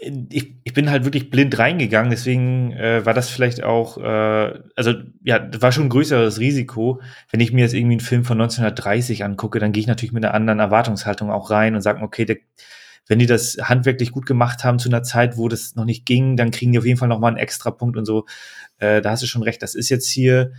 ich, 0.00 0.54
ich 0.64 0.72
bin 0.72 0.90
halt 0.90 1.04
wirklich 1.04 1.30
blind 1.30 1.58
reingegangen, 1.58 2.10
deswegen 2.10 2.72
äh, 2.72 3.04
war 3.04 3.14
das 3.14 3.28
vielleicht 3.28 3.62
auch, 3.62 3.98
äh, 3.98 4.60
also 4.76 4.94
ja, 5.24 5.48
war 5.60 5.72
schon 5.72 5.84
ein 5.86 5.90
größeres 5.90 6.38
Risiko. 6.38 7.00
Wenn 7.30 7.40
ich 7.40 7.52
mir 7.52 7.62
jetzt 7.62 7.74
irgendwie 7.74 7.94
einen 7.94 8.00
Film 8.00 8.24
von 8.24 8.40
1930 8.40 9.24
angucke, 9.24 9.58
dann 9.58 9.72
gehe 9.72 9.80
ich 9.80 9.86
natürlich 9.86 10.12
mit 10.12 10.24
einer 10.24 10.34
anderen 10.34 10.60
Erwartungshaltung 10.60 11.30
auch 11.30 11.50
rein 11.50 11.74
und 11.74 11.80
sage, 11.80 12.02
okay, 12.02 12.24
der, 12.24 12.36
wenn 13.06 13.18
die 13.18 13.26
das 13.26 13.56
handwerklich 13.62 14.12
gut 14.12 14.26
gemacht 14.26 14.64
haben 14.64 14.78
zu 14.78 14.88
einer 14.88 15.02
Zeit, 15.02 15.36
wo 15.36 15.48
das 15.48 15.74
noch 15.74 15.84
nicht 15.84 16.06
ging, 16.06 16.36
dann 16.36 16.50
kriegen 16.50 16.72
die 16.72 16.78
auf 16.78 16.86
jeden 16.86 16.98
Fall 16.98 17.08
nochmal 17.08 17.30
einen 17.30 17.38
extra 17.38 17.70
Punkt 17.70 17.96
und 17.96 18.04
so. 18.04 18.26
Äh, 18.78 19.00
da 19.00 19.10
hast 19.10 19.22
du 19.22 19.26
schon 19.26 19.42
recht, 19.42 19.62
das 19.62 19.74
ist 19.74 19.88
jetzt 19.88 20.08
hier 20.08 20.52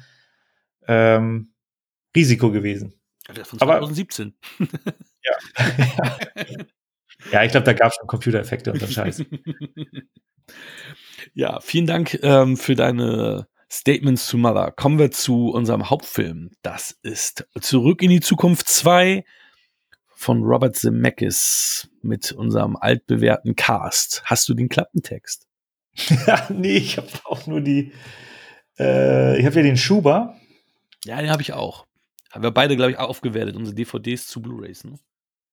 ähm, 0.88 1.50
Risiko 2.16 2.52
gewesen. 2.52 2.94
Von 3.44 3.60
2017. 3.60 4.34
Aber, 4.60 4.70
ja. 5.24 6.56
Ja, 7.32 7.44
ich 7.44 7.52
glaube, 7.52 7.66
da 7.66 7.74
gab 7.74 7.92
es 7.92 7.98
schon 7.98 8.08
Computereffekte 8.08 8.72
und 8.72 8.80
so 8.80 8.88
Scheiß. 8.88 9.24
ja, 11.34 11.60
vielen 11.60 11.86
Dank 11.86 12.18
ähm, 12.24 12.58
für 12.58 12.76
deine 12.76 13.48
Statements 13.72 14.28
zu 14.28 14.38
Mother. 14.38 14.72
Kommen 14.72 14.98
wir 14.98 15.12
zu 15.12 15.50
unserem 15.50 15.90
Hauptfilm. 15.90 16.52
Das 16.62 16.98
ist 17.04 17.48
Zurück 17.60 18.02
in 18.02 18.10
die 18.10 18.22
Zukunft 18.22 18.68
2 18.68 19.24
von 20.16 20.44
Robert 20.44 20.76
Zemeckis 20.76 21.90
mit 22.02 22.32
unserem 22.32 22.76
altbewährten 22.76 23.56
Cast. 23.56 24.24
Hast 24.26 24.50
du 24.50 24.54
den 24.54 24.70
Klappentext? 24.70 25.48
ja, 26.28 26.48
nee, 26.50 26.78
ich 26.78 26.98
habe 26.98 27.08
auch 27.26 27.46
nur 27.48 27.62
die. 27.62 27.92
Äh, 28.78 29.40
ich 29.40 29.46
habe 29.46 29.56
ja 29.58 29.64
den 29.64 29.78
Schuber. 29.78 30.36
Ja, 31.06 31.22
den 31.22 31.30
habe 31.30 31.42
ich 31.42 31.54
auch. 31.54 31.86
Haben 32.32 32.44
wir 32.44 32.52
beide, 32.52 32.76
glaube 32.76 32.92
ich, 32.92 32.98
aufgewertet, 32.98 33.56
unsere 33.56 33.76
DVDs 33.76 34.28
zu 34.28 34.42
Blu-rays. 34.42 34.84
Ne? 34.84 35.00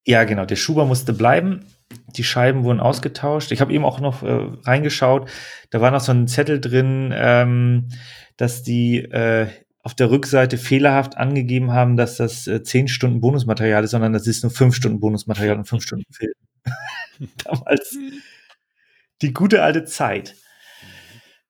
Ja, 0.07 0.23
genau. 0.23 0.45
Der 0.45 0.57
Schuber 0.57 0.87
musste 0.87 1.13
bleiben. 1.13 1.67
Die 2.17 2.23
Scheiben 2.23 2.63
wurden 2.63 2.81
ausgetauscht. 2.81 3.51
Ich 3.51 3.61
habe 3.61 3.73
eben 3.73 3.85
auch 3.85 3.99
noch 3.99 4.23
äh, 4.23 4.49
reingeschaut. 4.63 5.29
Da 5.71 5.81
war 5.81 5.91
noch 5.91 6.01
so 6.01 6.13
ein 6.13 6.29
Zettel 6.29 6.61
drin, 6.61 7.13
ähm, 7.15 7.89
dass 8.37 8.63
die 8.63 8.99
äh, 8.99 9.49
auf 9.83 9.95
der 9.95 10.11
Rückseite 10.11 10.59
fehlerhaft 10.59 11.17
angegeben 11.17 11.73
haben, 11.73 11.97
dass 11.97 12.17
das 12.17 12.47
äh, 12.47 12.63
10 12.63 12.87
Stunden 12.87 13.21
Bonusmaterial 13.21 13.83
ist, 13.83 13.91
sondern 13.91 14.13
das 14.13 14.29
ist 14.29 14.45
nur 14.45 14.53
5 14.53 14.75
Stunden 14.77 15.01
Bonusmaterial 15.01 15.57
und 15.57 15.65
5 15.67 15.83
Stunden 15.83 16.13
Film. 16.13 16.33
Damals 17.45 17.99
die 19.23 19.33
gute 19.33 19.63
alte 19.63 19.85
Zeit. 19.85 20.37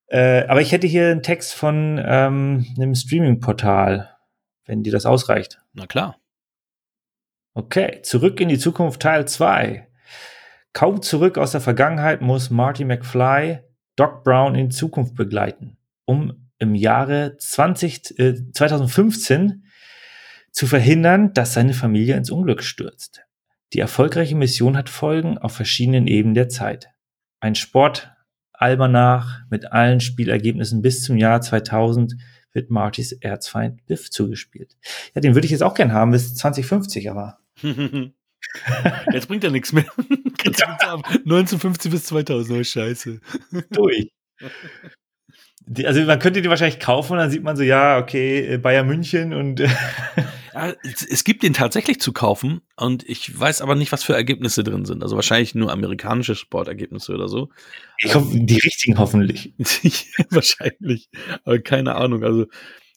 Äh, 0.06 0.46
aber 0.46 0.62
ich 0.62 0.72
hätte 0.72 0.86
hier 0.86 1.10
einen 1.10 1.22
Text 1.22 1.52
von 1.52 2.00
ähm, 2.02 2.66
einem 2.76 2.94
Streaming-Portal, 2.94 4.16
wenn 4.64 4.82
dir 4.82 4.92
das 4.92 5.04
ausreicht. 5.04 5.58
Na 5.74 5.86
klar. 5.86 6.16
Okay, 7.58 8.02
zurück 8.02 8.38
in 8.42 8.50
die 8.50 8.58
Zukunft 8.58 9.00
Teil 9.00 9.26
2. 9.26 9.88
Kaum 10.74 11.00
zurück 11.00 11.38
aus 11.38 11.52
der 11.52 11.62
Vergangenheit 11.62 12.20
muss 12.20 12.50
Marty 12.50 12.84
McFly 12.84 13.60
Doc 13.96 14.24
Brown 14.24 14.54
in 14.54 14.70
Zukunft 14.70 15.14
begleiten, 15.14 15.78
um 16.04 16.50
im 16.58 16.74
Jahre 16.74 17.38
20, 17.38 18.18
äh, 18.18 18.52
2015 18.52 19.64
zu 20.50 20.66
verhindern, 20.66 21.32
dass 21.32 21.54
seine 21.54 21.72
Familie 21.72 22.16
ins 22.16 22.30
Unglück 22.30 22.62
stürzt. 22.62 23.22
Die 23.72 23.80
erfolgreiche 23.80 24.36
Mission 24.36 24.76
hat 24.76 24.90
Folgen 24.90 25.38
auf 25.38 25.52
verschiedenen 25.52 26.06
Ebenen 26.08 26.34
der 26.34 26.50
Zeit. 26.50 26.90
Ein 27.40 27.54
Sportalmanach 27.54 29.40
mit 29.48 29.72
allen 29.72 30.00
Spielergebnissen 30.00 30.82
bis 30.82 31.02
zum 31.04 31.16
Jahr 31.16 31.40
2000 31.40 32.16
wird 32.52 32.68
Martys 32.68 33.12
Erzfeind 33.12 33.86
Biff 33.86 34.10
zugespielt. 34.10 34.76
Ja, 35.14 35.22
den 35.22 35.34
würde 35.34 35.46
ich 35.46 35.52
jetzt 35.52 35.62
auch 35.62 35.72
gern 35.72 35.94
haben 35.94 36.10
bis 36.10 36.34
2050, 36.34 37.10
aber 37.10 37.38
Jetzt 39.12 39.28
bringt 39.28 39.44
er 39.44 39.50
nichts 39.50 39.72
mehr. 39.72 39.86
1950 40.46 41.90
bis 41.90 42.04
2000, 42.04 42.58
oh 42.58 42.64
Scheiße. 42.64 43.20
Durch. 43.70 44.12
also 45.84 46.02
man 46.02 46.18
könnte 46.18 46.42
die 46.42 46.48
wahrscheinlich 46.48 46.78
kaufen 46.78 47.12
und 47.12 47.18
dann 47.18 47.30
sieht 47.30 47.42
man 47.42 47.56
so, 47.56 47.62
ja, 47.62 47.98
okay, 47.98 48.54
äh, 48.54 48.58
Bayern 48.58 48.86
München 48.86 49.32
und 49.32 49.60
ja, 50.56 50.72
es, 50.82 51.24
gibt 51.24 51.42
den 51.42 51.52
tatsächlich 51.52 52.00
zu 52.00 52.12
kaufen 52.12 52.62
und 52.76 53.06
ich 53.06 53.38
weiß 53.38 53.60
aber 53.60 53.74
nicht, 53.74 53.92
was 53.92 54.04
für 54.04 54.14
Ergebnisse 54.14 54.64
drin 54.64 54.86
sind. 54.86 55.02
Also 55.02 55.14
wahrscheinlich 55.16 55.54
nur 55.54 55.70
amerikanische 55.70 56.34
Sportergebnisse 56.34 57.12
oder 57.12 57.28
so. 57.28 57.50
Ich 57.98 58.14
hoffe, 58.14 58.28
die 58.32 58.58
richtigen 58.58 58.98
hoffentlich. 58.98 59.52
wahrscheinlich. 60.30 61.10
Aber 61.44 61.58
keine 61.58 61.96
Ahnung. 61.96 62.24
Also 62.24 62.46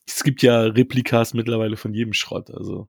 es 0.08 0.24
gibt 0.24 0.42
ja 0.42 0.62
Replikas 0.62 1.34
mittlerweile 1.34 1.76
von 1.76 1.94
jedem 1.94 2.14
Schrott. 2.14 2.50
Also 2.50 2.88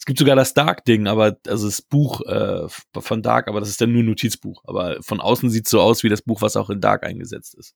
es 0.00 0.06
gibt 0.06 0.18
sogar 0.18 0.34
das 0.34 0.54
Dark-Ding, 0.54 1.08
aber 1.08 1.36
also 1.46 1.66
das 1.66 1.82
Buch 1.82 2.22
äh, 2.22 2.66
von 2.98 3.22
Dark, 3.22 3.48
aber 3.48 3.60
das 3.60 3.68
ist 3.68 3.82
dann 3.82 3.92
nur 3.92 4.02
ein 4.02 4.06
Notizbuch. 4.06 4.62
Aber 4.66 4.96
von 5.02 5.20
außen 5.20 5.50
sieht 5.50 5.66
es 5.66 5.70
so 5.70 5.78
aus 5.78 6.02
wie 6.02 6.08
das 6.08 6.22
Buch, 6.22 6.40
was 6.40 6.56
auch 6.56 6.70
in 6.70 6.80
Dark 6.80 7.04
eingesetzt 7.04 7.54
ist. 7.54 7.74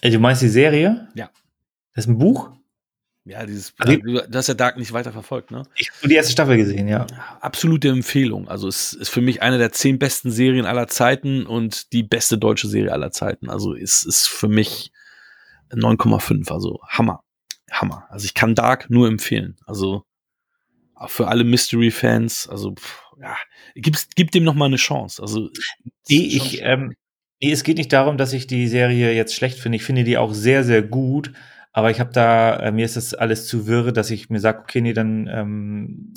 Ey, 0.00 0.10
du 0.10 0.18
meinst 0.18 0.42
die 0.42 0.48
Serie? 0.48 1.08
Ja. 1.14 1.30
Das 1.94 2.06
ist 2.06 2.10
ein 2.10 2.18
Buch? 2.18 2.50
Ja, 3.24 3.46
dieses, 3.46 3.72
also, 3.78 3.96
du 3.98 4.34
hast 4.34 4.48
ja 4.48 4.54
Dark 4.54 4.76
nicht 4.76 4.92
weiter 4.92 5.12
verfolgt, 5.12 5.52
ne? 5.52 5.62
Ich 5.76 5.92
habe 5.96 6.08
die 6.08 6.16
erste 6.16 6.32
Staffel 6.32 6.56
gesehen, 6.56 6.88
ja. 6.88 7.06
Absolute 7.40 7.90
Empfehlung. 7.90 8.48
Also 8.48 8.66
es 8.66 8.92
ist 8.92 9.10
für 9.10 9.20
mich 9.20 9.42
eine 9.42 9.58
der 9.58 9.70
zehn 9.70 10.00
besten 10.00 10.32
Serien 10.32 10.66
aller 10.66 10.88
Zeiten 10.88 11.46
und 11.46 11.92
die 11.92 12.02
beste 12.02 12.36
deutsche 12.36 12.66
Serie 12.66 12.90
aller 12.90 13.12
Zeiten. 13.12 13.48
Also 13.48 13.76
es 13.76 14.04
ist 14.04 14.26
für 14.26 14.48
mich 14.48 14.90
9,5. 15.70 16.52
Also 16.52 16.80
Hammer. 16.88 17.22
Hammer. 17.70 18.08
Also 18.10 18.24
ich 18.24 18.34
kann 18.34 18.56
Dark 18.56 18.90
nur 18.90 19.06
empfehlen. 19.06 19.56
Also 19.66 20.04
für 21.06 21.28
alle 21.28 21.44
Mystery-Fans, 21.44 22.48
also 22.48 22.74
ja, 23.20 23.36
gibt's, 23.74 24.08
gib 24.14 24.30
dem 24.30 24.44
noch 24.44 24.54
mal 24.54 24.66
eine 24.66 24.76
Chance. 24.76 25.22
Also 25.22 25.50
nee, 26.08 26.26
ich, 26.26 26.62
ähm, 26.62 26.94
nee, 27.40 27.52
es 27.52 27.64
geht 27.64 27.78
nicht 27.78 27.92
darum, 27.92 28.16
dass 28.16 28.32
ich 28.32 28.46
die 28.46 28.68
Serie 28.68 29.12
jetzt 29.12 29.34
schlecht 29.34 29.58
finde. 29.58 29.76
Ich 29.76 29.84
finde 29.84 30.04
die 30.04 30.18
auch 30.18 30.34
sehr, 30.34 30.64
sehr 30.64 30.82
gut. 30.82 31.32
Aber 31.72 31.90
ich 31.90 32.00
habe 32.00 32.12
da, 32.12 32.56
äh, 32.56 32.72
mir 32.72 32.84
ist 32.84 32.96
das 32.96 33.14
alles 33.14 33.46
zu 33.46 33.66
wirr, 33.66 33.92
dass 33.92 34.10
ich 34.10 34.28
mir 34.28 34.40
sage, 34.40 34.60
okay, 34.60 34.80
nee, 34.80 34.92
dann 34.92 35.26
ähm, 35.26 36.14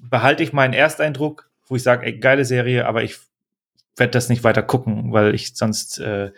behalte 0.00 0.42
ich 0.44 0.52
meinen 0.52 0.74
Ersteindruck, 0.74 1.50
wo 1.66 1.74
ich 1.74 1.82
sage, 1.82 2.06
ey, 2.06 2.18
geile 2.18 2.44
Serie, 2.44 2.86
aber 2.86 3.02
ich 3.02 3.18
werde 3.96 4.12
das 4.12 4.28
nicht 4.28 4.44
weiter 4.44 4.62
gucken, 4.62 5.12
weil 5.12 5.34
ich 5.34 5.56
sonst 5.56 5.98
äh, 5.98 6.30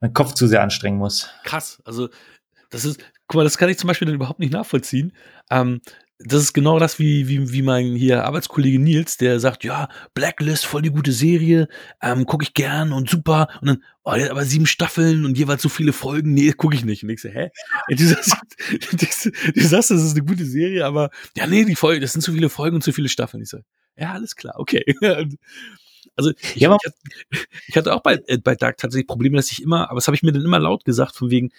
meinen 0.00 0.14
Kopf 0.14 0.34
zu 0.34 0.48
sehr 0.48 0.62
anstrengen 0.62 0.98
muss. 0.98 1.30
Krass, 1.44 1.80
also 1.84 2.08
das 2.70 2.84
ist, 2.84 3.00
guck 3.28 3.36
mal, 3.36 3.44
das 3.44 3.58
kann 3.58 3.68
ich 3.68 3.78
zum 3.78 3.88
Beispiel 3.88 4.06
dann 4.06 4.14
überhaupt 4.16 4.40
nicht 4.40 4.52
nachvollziehen. 4.52 5.12
Ähm, 5.50 5.80
das 6.22 6.42
ist 6.42 6.52
genau 6.52 6.78
das, 6.78 6.98
wie, 6.98 7.28
wie, 7.28 7.52
wie 7.52 7.62
mein 7.62 7.94
hier 7.94 8.24
Arbeitskollege 8.24 8.78
Nils, 8.78 9.16
der 9.16 9.40
sagt, 9.40 9.64
ja, 9.64 9.88
Blacklist, 10.12 10.66
voll 10.66 10.82
die 10.82 10.90
gute 10.90 11.12
Serie, 11.12 11.68
ähm, 12.02 12.26
gucke 12.26 12.44
ich 12.44 12.52
gern 12.52 12.92
und 12.92 13.08
super. 13.08 13.48
Und 13.60 13.68
dann, 13.68 13.84
oh, 14.04 14.12
der 14.12 14.24
hat 14.24 14.30
aber 14.30 14.44
sieben 14.44 14.66
Staffeln 14.66 15.24
und 15.24 15.38
jeweils 15.38 15.62
so 15.62 15.70
viele 15.70 15.94
Folgen, 15.94 16.34
nee, 16.34 16.52
gucke 16.52 16.74
ich 16.74 16.84
nicht. 16.84 17.02
Und 17.02 17.10
ich 17.10 17.22
so, 17.22 17.30
hä? 17.30 17.50
du, 17.88 18.04
sagst, 18.04 18.34
du, 19.54 19.62
sagst, 19.62 19.90
das 19.90 20.02
ist 20.02 20.16
eine 20.16 20.24
gute 20.24 20.44
Serie, 20.44 20.84
aber 20.84 21.10
ja, 21.36 21.46
nee, 21.46 21.64
die 21.64 21.76
Folge, 21.76 22.00
das 22.00 22.12
sind 22.12 22.20
zu 22.20 22.32
viele 22.32 22.50
Folgen 22.50 22.76
und 22.76 22.82
zu 22.82 22.92
viele 22.92 23.08
Staffeln. 23.08 23.42
Ich 23.42 23.48
so, 23.48 23.58
ja, 23.96 24.12
alles 24.12 24.36
klar, 24.36 24.54
okay. 24.58 24.84
Also 26.16 26.32
ich, 26.32 26.56
ja, 26.56 26.76
ich, 27.30 27.46
ich, 27.68 27.76
hatte 27.76 27.94
auch 27.94 28.02
bei, 28.02 28.20
äh, 28.26 28.36
bei 28.38 28.54
Dark 28.54 28.76
tatsächlich 28.78 29.06
Probleme, 29.06 29.36
dass 29.36 29.52
ich 29.52 29.62
immer, 29.62 29.90
aber 29.90 29.96
das 29.96 30.06
habe 30.06 30.16
ich 30.16 30.22
mir 30.22 30.32
dann 30.32 30.44
immer 30.44 30.58
laut 30.58 30.84
gesagt, 30.84 31.14
von 31.16 31.30
wegen, 31.30 31.50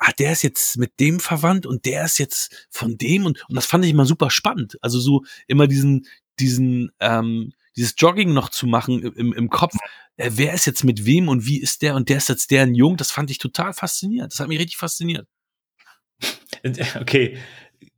ah, 0.00 0.12
der 0.18 0.32
ist 0.32 0.42
jetzt 0.42 0.78
mit 0.78 0.98
dem 0.98 1.20
verwandt 1.20 1.66
und 1.66 1.84
der 1.84 2.04
ist 2.04 2.18
jetzt 2.18 2.66
von 2.70 2.96
dem 2.98 3.26
und, 3.26 3.44
und 3.48 3.54
das 3.54 3.66
fand 3.66 3.84
ich 3.84 3.90
immer 3.90 4.06
super 4.06 4.30
spannend. 4.30 4.78
Also 4.80 4.98
so 4.98 5.24
immer 5.46 5.68
diesen, 5.68 6.06
diesen, 6.40 6.90
ähm, 7.00 7.52
dieses 7.76 7.94
Jogging 7.96 8.32
noch 8.32 8.48
zu 8.48 8.66
machen 8.66 9.02
im, 9.02 9.32
im 9.32 9.50
Kopf, 9.50 9.74
äh, 10.16 10.30
wer 10.34 10.54
ist 10.54 10.66
jetzt 10.66 10.84
mit 10.84 11.04
wem 11.04 11.28
und 11.28 11.46
wie 11.46 11.60
ist 11.60 11.82
der 11.82 11.94
und 11.94 12.08
der 12.08 12.16
ist 12.16 12.30
jetzt 12.30 12.50
deren 12.50 12.74
Jung, 12.74 12.96
das 12.96 13.12
fand 13.12 13.30
ich 13.30 13.38
total 13.38 13.74
faszinierend. 13.74 14.32
Das 14.32 14.40
hat 14.40 14.48
mich 14.48 14.58
richtig 14.58 14.78
fasziniert. 14.78 15.28
Okay, 17.00 17.38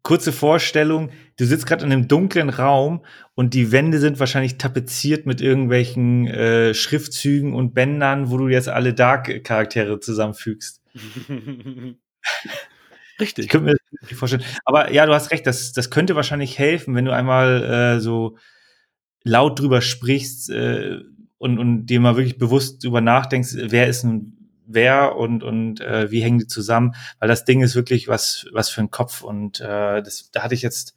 kurze 0.04 0.30
Vorstellung. 0.32 1.10
Du 1.36 1.46
sitzt 1.46 1.66
gerade 1.66 1.84
in 1.84 1.92
einem 1.92 2.06
dunklen 2.06 2.50
Raum 2.50 3.04
und 3.34 3.54
die 3.54 3.72
Wände 3.72 3.98
sind 3.98 4.20
wahrscheinlich 4.20 4.58
tapeziert 4.58 5.26
mit 5.26 5.40
irgendwelchen 5.40 6.28
äh, 6.28 6.74
Schriftzügen 6.74 7.54
und 7.54 7.74
Bändern, 7.74 8.30
wo 8.30 8.36
du 8.38 8.48
jetzt 8.48 8.68
alle 8.68 8.94
Dark-Charaktere 8.94 9.98
zusammenfügst. 9.98 10.81
Richtig. 13.20 13.44
Ich 13.44 13.50
könnte 13.50 13.66
mir 13.66 13.72
das 13.72 14.10
nicht 14.10 14.18
vorstellen. 14.18 14.44
Aber 14.64 14.92
ja, 14.92 15.06
du 15.06 15.14
hast 15.14 15.30
recht, 15.30 15.46
das, 15.46 15.72
das 15.72 15.90
könnte 15.90 16.16
wahrscheinlich 16.16 16.58
helfen, 16.58 16.94
wenn 16.94 17.04
du 17.04 17.12
einmal 17.12 17.62
äh, 17.96 18.00
so 18.00 18.36
laut 19.24 19.60
drüber 19.60 19.80
sprichst 19.80 20.50
äh, 20.50 21.00
und, 21.38 21.58
und 21.58 21.86
dir 21.86 22.00
mal 22.00 22.16
wirklich 22.16 22.38
bewusst 22.38 22.82
drüber 22.84 23.00
nachdenkst, 23.00 23.54
wer 23.56 23.86
ist 23.88 24.04
nun 24.04 24.38
wer 24.66 25.16
und, 25.16 25.42
und 25.42 25.80
äh, 25.80 26.10
wie 26.10 26.22
hängen 26.22 26.38
die 26.38 26.46
zusammen, 26.46 26.94
weil 27.18 27.28
das 27.28 27.44
Ding 27.44 27.62
ist 27.62 27.74
wirklich 27.74 28.08
was, 28.08 28.46
was 28.52 28.70
für 28.70 28.80
ein 28.80 28.90
Kopf 28.90 29.22
und 29.22 29.60
äh, 29.60 30.02
das, 30.02 30.30
da 30.30 30.42
hatte 30.42 30.54
ich 30.54 30.62
jetzt, 30.62 30.96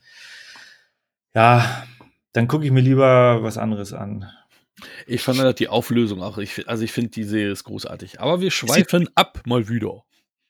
ja, 1.33 1.83
dann 2.33 2.47
gucke 2.47 2.65
ich 2.65 2.71
mir 2.71 2.81
lieber 2.81 3.43
was 3.43 3.57
anderes 3.57 3.93
an. 3.93 4.29
Ich 5.07 5.21
fand 5.21 5.39
halt 5.39 5.59
die 5.59 5.69
Auflösung 5.69 6.21
auch, 6.21 6.37
ich, 6.37 6.67
also 6.67 6.83
ich 6.83 6.91
finde 6.91 7.11
die 7.11 7.23
Serie 7.23 7.51
ist 7.51 7.63
großartig. 7.63 8.19
Aber 8.19 8.41
wir 8.41 8.51
schweifen 8.51 9.09
ab 9.15 9.41
mal 9.45 9.69
wieder. 9.69 10.03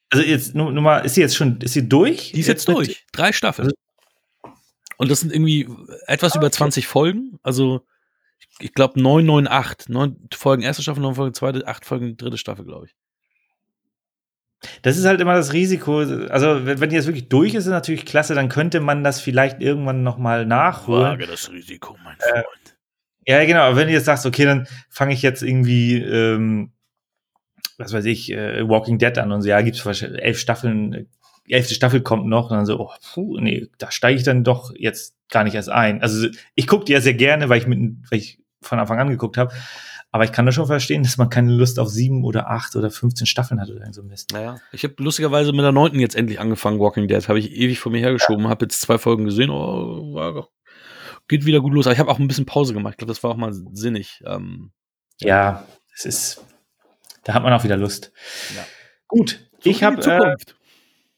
Also 0.09 0.25
jetzt 0.25 0.55
nur, 0.55 0.71
nur 0.71 0.83
mal, 0.83 0.99
ist 0.99 1.15
sie 1.15 1.21
jetzt 1.21 1.35
schon, 1.35 1.59
ist 1.61 1.73
sie 1.73 1.87
durch? 1.87 2.31
Die 2.31 2.39
ist 2.39 2.47
jetzt, 2.47 2.67
jetzt 2.67 2.75
durch. 2.75 3.05
Drei 3.11 3.31
Staffeln. 3.31 3.71
Und 4.97 5.11
das 5.11 5.19
sind 5.19 5.33
irgendwie 5.33 5.67
etwas 6.07 6.33
okay. 6.33 6.39
über 6.39 6.51
20 6.51 6.87
Folgen. 6.87 7.39
Also 7.43 7.85
ich 8.59 8.73
glaube 8.73 8.99
9, 8.99 9.25
9, 9.25 9.47
8. 9.47 9.89
Neun 9.89 10.17
Folgen 10.33 10.63
erste 10.63 10.81
Staffel, 10.81 11.01
neun 11.01 11.15
Folgen 11.15 11.33
zweite, 11.33 11.67
acht 11.67 11.85
Folgen 11.85 12.17
dritte 12.17 12.37
Staffel, 12.37 12.65
glaube 12.65 12.87
ich. 12.87 12.95
Das 14.81 14.97
ist 14.97 15.05
halt 15.05 15.21
immer 15.21 15.35
das 15.35 15.53
Risiko. 15.53 15.99
Also, 15.99 16.65
wenn, 16.65 16.79
wenn 16.79 16.89
die 16.89 16.95
jetzt 16.95 17.07
wirklich 17.07 17.29
durch 17.29 17.53
ist, 17.53 17.65
ist 17.65 17.71
natürlich 17.71 18.05
klasse, 18.05 18.33
dann 18.33 18.49
könnte 18.49 18.79
man 18.79 19.03
das 19.03 19.21
vielleicht 19.21 19.61
irgendwann 19.61 20.03
nochmal 20.03 20.45
nachholen. 20.45 21.19
Wage 21.19 21.27
das 21.27 21.51
Risiko, 21.51 21.97
mein 22.03 22.17
äh, 22.19 22.41
Freund. 22.41 22.45
Äh, 22.45 22.64
ja, 23.25 23.43
genau. 23.45 23.61
Aber 23.61 23.77
wenn 23.77 23.87
du 23.87 23.93
jetzt 23.93 24.05
sagst, 24.05 24.25
okay, 24.25 24.45
dann 24.45 24.67
fange 24.89 25.13
ich 25.13 25.21
jetzt 25.21 25.41
irgendwie, 25.41 26.01
ähm, 26.01 26.71
was 27.77 27.93
weiß 27.93 28.05
ich, 28.05 28.31
äh, 28.31 28.67
Walking 28.67 28.97
Dead 28.97 29.17
an 29.17 29.31
und 29.31 29.41
so, 29.41 29.49
ja, 29.49 29.61
gibt 29.61 29.77
es 29.77 30.01
elf 30.01 30.39
Staffeln, 30.39 31.07
die 31.47 31.53
elfte 31.53 31.73
Staffel 31.73 32.01
kommt 32.01 32.27
noch 32.27 32.49
und 32.49 32.57
dann 32.57 32.65
so, 32.65 32.79
oh, 32.79 32.91
puh, 33.13 33.39
nee, 33.39 33.67
da 33.77 33.91
steige 33.91 34.17
ich 34.17 34.23
dann 34.23 34.43
doch 34.43 34.73
jetzt 34.75 35.15
gar 35.29 35.43
nicht 35.43 35.55
erst 35.55 35.69
ein. 35.69 36.01
Also 36.01 36.27
ich 36.55 36.67
gucke 36.67 36.85
die 36.85 36.93
ja 36.93 37.01
sehr 37.01 37.13
gerne, 37.13 37.49
weil 37.49 37.59
ich 37.59 37.67
mit, 37.67 37.79
weil 38.09 38.19
ich 38.19 38.39
von 38.61 38.79
Anfang 38.79 38.99
an 38.99 39.09
geguckt 39.09 39.37
habe. 39.37 39.53
Aber 40.11 40.23
ich 40.23 40.31
kann 40.31 40.45
das 40.45 40.55
schon 40.55 40.67
verstehen, 40.67 41.03
dass 41.03 41.17
man 41.17 41.29
keine 41.29 41.51
Lust 41.51 41.77
auf 41.77 41.89
sieben 41.89 42.23
oder 42.23 42.49
acht 42.49 42.75
oder 42.77 42.89
15 42.89 43.27
Staffeln 43.27 43.59
hat 43.59 43.69
oder 43.69 43.91
so 43.91 44.01
Mist. 44.01 44.31
Naja, 44.31 44.55
ich 44.71 44.85
habe 44.85 44.93
lustigerweise 44.99 45.51
mit 45.51 45.65
der 45.65 45.73
neunten 45.73 45.99
jetzt 45.99 46.15
endlich 46.15 46.39
angefangen, 46.39 46.79
Walking 46.79 47.09
Dead. 47.09 47.27
Habe 47.27 47.39
ich 47.39 47.51
ewig 47.51 47.79
vor 47.79 47.91
mir 47.91 47.99
hergeschoben, 47.99 48.45
ja. 48.45 48.49
habe 48.49 48.63
jetzt 48.63 48.79
zwei 48.79 48.97
Folgen 48.97 49.25
gesehen. 49.25 49.49
Oh, 49.49 50.13
war, 50.13 50.47
geht 51.27 51.45
wieder 51.45 51.61
gut 51.61 51.73
los. 51.73 51.87
Aber 51.87 51.93
ich 51.93 51.99
habe 51.99 52.11
auch 52.11 52.19
ein 52.19 52.27
bisschen 52.27 52.45
Pause 52.45 52.73
gemacht. 52.73 52.93
Ich 52.93 52.97
glaube, 52.97 53.11
das 53.11 53.23
war 53.23 53.31
auch 53.31 53.37
mal 53.37 53.53
sinnig. 53.73 54.21
Ähm, 54.25 54.71
ja, 55.19 55.65
es 55.93 56.05
ist, 56.05 56.45
da 57.23 57.33
hat 57.33 57.43
man 57.43 57.53
auch 57.53 57.63
wieder 57.63 57.77
Lust. 57.77 58.11
Ja. 58.55 58.65
Gut, 59.07 59.49
so 59.59 59.69
ich 59.69 59.83
habe 59.83 60.01
äh, 60.01 60.35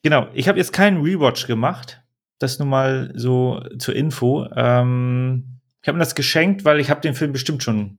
genau, 0.04 0.28
ich 0.34 0.48
habe 0.48 0.58
jetzt 0.58 0.74
keinen 0.74 1.02
Rewatch 1.02 1.48
gemacht. 1.48 2.02
Das 2.40 2.60
nun 2.60 2.70
mal 2.70 3.12
so 3.16 3.64
zur 3.80 3.96
Info. 3.96 4.46
Ähm, 4.56 5.60
ich 5.82 5.88
habe 5.88 5.98
mir 5.98 6.04
das 6.04 6.16
geschenkt, 6.16 6.66
weil 6.66 6.80
ich 6.80 6.90
habe 6.90 7.02
den 7.02 7.16
Film 7.16 7.32
bestimmt 7.32 7.64
schon 7.64 7.98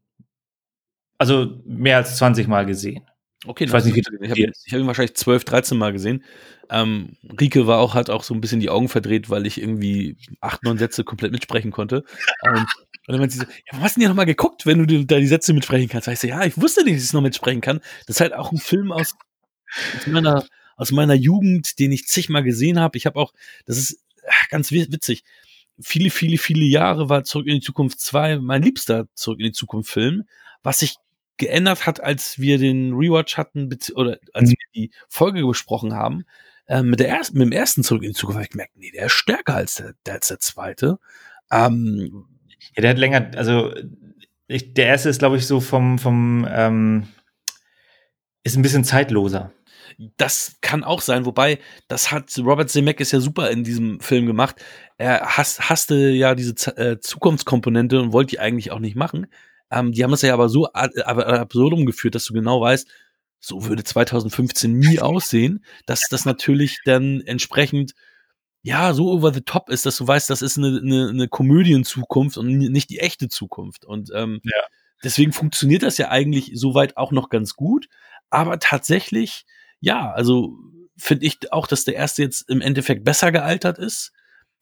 also 1.18 1.60
mehr 1.64 1.96
als 1.96 2.16
20 2.16 2.46
Mal 2.46 2.64
gesehen. 2.64 3.07
Okay, 3.46 3.64
ich 3.64 3.72
weiß 3.72 3.84
nicht, 3.84 3.94
wie 3.94 4.00
ich 4.00 4.30
habe 4.30 4.42
hab 4.42 4.80
ihn 4.80 4.86
wahrscheinlich 4.86 5.14
12, 5.14 5.44
13 5.44 5.78
Mal 5.78 5.92
gesehen. 5.92 6.24
Ähm, 6.70 7.16
Rike 7.40 7.68
war 7.68 7.78
auch, 7.78 7.94
hat 7.94 8.10
auch 8.10 8.24
so 8.24 8.34
ein 8.34 8.40
bisschen 8.40 8.58
die 8.58 8.68
Augen 8.68 8.88
verdreht, 8.88 9.30
weil 9.30 9.46
ich 9.46 9.60
irgendwie 9.60 10.16
acht, 10.40 10.64
neun 10.64 10.76
Sätze 10.76 11.04
komplett 11.04 11.30
mitsprechen 11.30 11.70
konnte. 11.70 12.04
Ähm, 12.44 12.66
und 13.08 13.12
dann 13.12 13.20
meinte 13.20 13.34
sie 13.34 13.40
so, 13.40 13.46
ja, 13.72 13.78
hast 13.80 13.94
du 13.94 14.00
denn 14.00 14.02
ja 14.02 14.08
nochmal 14.08 14.26
geguckt, 14.26 14.66
wenn 14.66 14.84
du 14.84 15.04
da 15.04 15.18
die 15.18 15.28
Sätze 15.28 15.54
mitsprechen 15.54 15.88
kannst? 15.88 16.08
Ich 16.08 16.18
so, 16.18 16.26
ja, 16.26 16.44
ich 16.44 16.60
wusste 16.60 16.82
nicht, 16.82 16.96
dass 16.96 17.02
ich 17.02 17.08
es 17.08 17.12
noch 17.12 17.22
mitsprechen 17.22 17.60
kann. 17.60 17.80
Das 18.06 18.16
ist 18.16 18.20
halt 18.20 18.34
auch 18.34 18.50
ein 18.50 18.58
Film 18.58 18.90
aus, 18.90 19.14
aus 19.96 20.06
meiner, 20.08 20.44
aus 20.76 20.90
meiner 20.90 21.14
Jugend, 21.14 21.78
den 21.78 21.92
ich 21.92 22.06
zigmal 22.06 22.42
gesehen 22.42 22.80
habe. 22.80 22.98
Ich 22.98 23.06
habe 23.06 23.18
auch, 23.18 23.32
das 23.66 23.78
ist 23.78 24.02
ganz 24.50 24.72
witzig. 24.72 25.22
Viele, 25.80 26.10
viele, 26.10 26.38
viele 26.38 26.64
Jahre 26.64 27.08
war 27.08 27.22
Zurück 27.22 27.46
in 27.46 27.54
die 27.54 27.60
Zukunft 27.60 28.00
2 28.00 28.38
mein 28.38 28.62
liebster 28.62 29.06
Zurück 29.14 29.38
in 29.38 29.46
die 29.46 29.52
Zukunft 29.52 29.90
Film, 29.90 30.24
was 30.64 30.82
ich 30.82 30.96
geändert 31.38 31.86
hat, 31.86 32.02
als 32.02 32.38
wir 32.38 32.58
den 32.58 32.92
Rewatch 32.92 33.36
hatten, 33.36 33.70
oder 33.94 34.18
als 34.34 34.50
mhm. 34.50 34.54
wir 34.54 34.66
die 34.74 34.90
Folge 35.08 35.46
besprochen 35.46 35.94
haben, 35.94 36.24
äh, 36.66 36.82
mit, 36.82 37.00
der 37.00 37.08
ersten, 37.08 37.38
mit 37.38 37.46
dem 37.46 37.52
ersten 37.52 37.82
Zurück 37.82 38.02
in 38.02 38.10
die 38.10 38.14
Zukunft, 38.14 38.36
habe 38.36 38.44
ich 38.44 38.50
gemerkt, 38.50 38.76
nee, 38.76 38.90
der 38.90 39.06
ist 39.06 39.12
stärker 39.12 39.54
als 39.54 39.76
der, 39.76 39.94
der, 40.04 40.14
als 40.14 40.28
der 40.28 40.38
zweite. 40.38 40.98
Ähm, 41.50 42.26
ja, 42.76 42.82
der 42.82 42.90
hat 42.90 42.98
länger, 42.98 43.30
also 43.36 43.72
ich, 44.48 44.74
der 44.74 44.86
erste 44.86 45.08
ist, 45.08 45.18
glaube 45.18 45.36
ich, 45.36 45.46
so 45.46 45.60
vom, 45.60 45.98
vom 45.98 46.46
ähm, 46.50 47.08
ist 48.42 48.56
ein 48.56 48.62
bisschen 48.62 48.84
zeitloser. 48.84 49.52
Das 50.16 50.56
kann 50.60 50.84
auch 50.84 51.00
sein, 51.00 51.26
wobei 51.26 51.58
das 51.88 52.12
hat 52.12 52.36
Robert 52.38 52.70
Zemeckis 52.70 53.12
ja 53.12 53.20
super 53.20 53.50
in 53.50 53.64
diesem 53.64 54.00
Film 54.00 54.26
gemacht. 54.26 54.56
Er 54.96 55.36
has, 55.36 55.68
hasste 55.68 56.10
ja 56.10 56.34
diese 56.34 56.54
äh, 56.76 57.00
Zukunftskomponente 57.00 58.00
und 58.00 58.12
wollte 58.12 58.30
die 58.30 58.38
eigentlich 58.38 58.70
auch 58.70 58.78
nicht 58.78 58.96
machen. 58.96 59.26
Ähm, 59.70 59.92
die 59.92 60.02
haben 60.02 60.12
es 60.12 60.22
ja 60.22 60.34
aber 60.34 60.48
so 60.48 60.68
ad 60.72 61.00
absurdum 61.02 61.86
geführt, 61.86 62.14
dass 62.14 62.24
du 62.24 62.32
genau 62.32 62.60
weißt, 62.60 62.88
so 63.40 63.64
würde 63.66 63.84
2015 63.84 64.78
nie 64.78 64.98
aussehen, 65.00 65.64
dass 65.86 66.02
das 66.10 66.24
natürlich 66.24 66.78
dann 66.84 67.20
entsprechend 67.20 67.94
ja, 68.62 68.92
so 68.92 69.10
over 69.10 69.32
the 69.32 69.40
top 69.40 69.70
ist, 69.70 69.86
dass 69.86 69.96
du 69.96 70.06
weißt, 70.06 70.28
das 70.28 70.42
ist 70.42 70.58
eine, 70.58 70.78
eine, 70.78 71.08
eine 71.08 71.28
Komödienzukunft 71.28 72.36
und 72.36 72.58
nicht 72.58 72.90
die 72.90 72.98
echte 72.98 73.28
Zukunft. 73.28 73.84
Und 73.84 74.10
ähm, 74.12 74.40
ja. 74.42 74.60
deswegen 75.02 75.32
funktioniert 75.32 75.84
das 75.84 75.96
ja 75.96 76.08
eigentlich 76.10 76.50
soweit 76.54 76.96
auch 76.96 77.12
noch 77.12 77.28
ganz 77.28 77.54
gut. 77.54 77.86
Aber 78.30 78.58
tatsächlich, 78.58 79.46
ja, 79.80 80.10
also 80.10 80.58
finde 80.96 81.26
ich 81.26 81.52
auch, 81.52 81.66
dass 81.68 81.84
der 81.84 81.94
erste 81.94 82.22
jetzt 82.22 82.50
im 82.50 82.60
Endeffekt 82.60 83.04
besser 83.04 83.30
gealtert 83.30 83.78
ist 83.78 84.12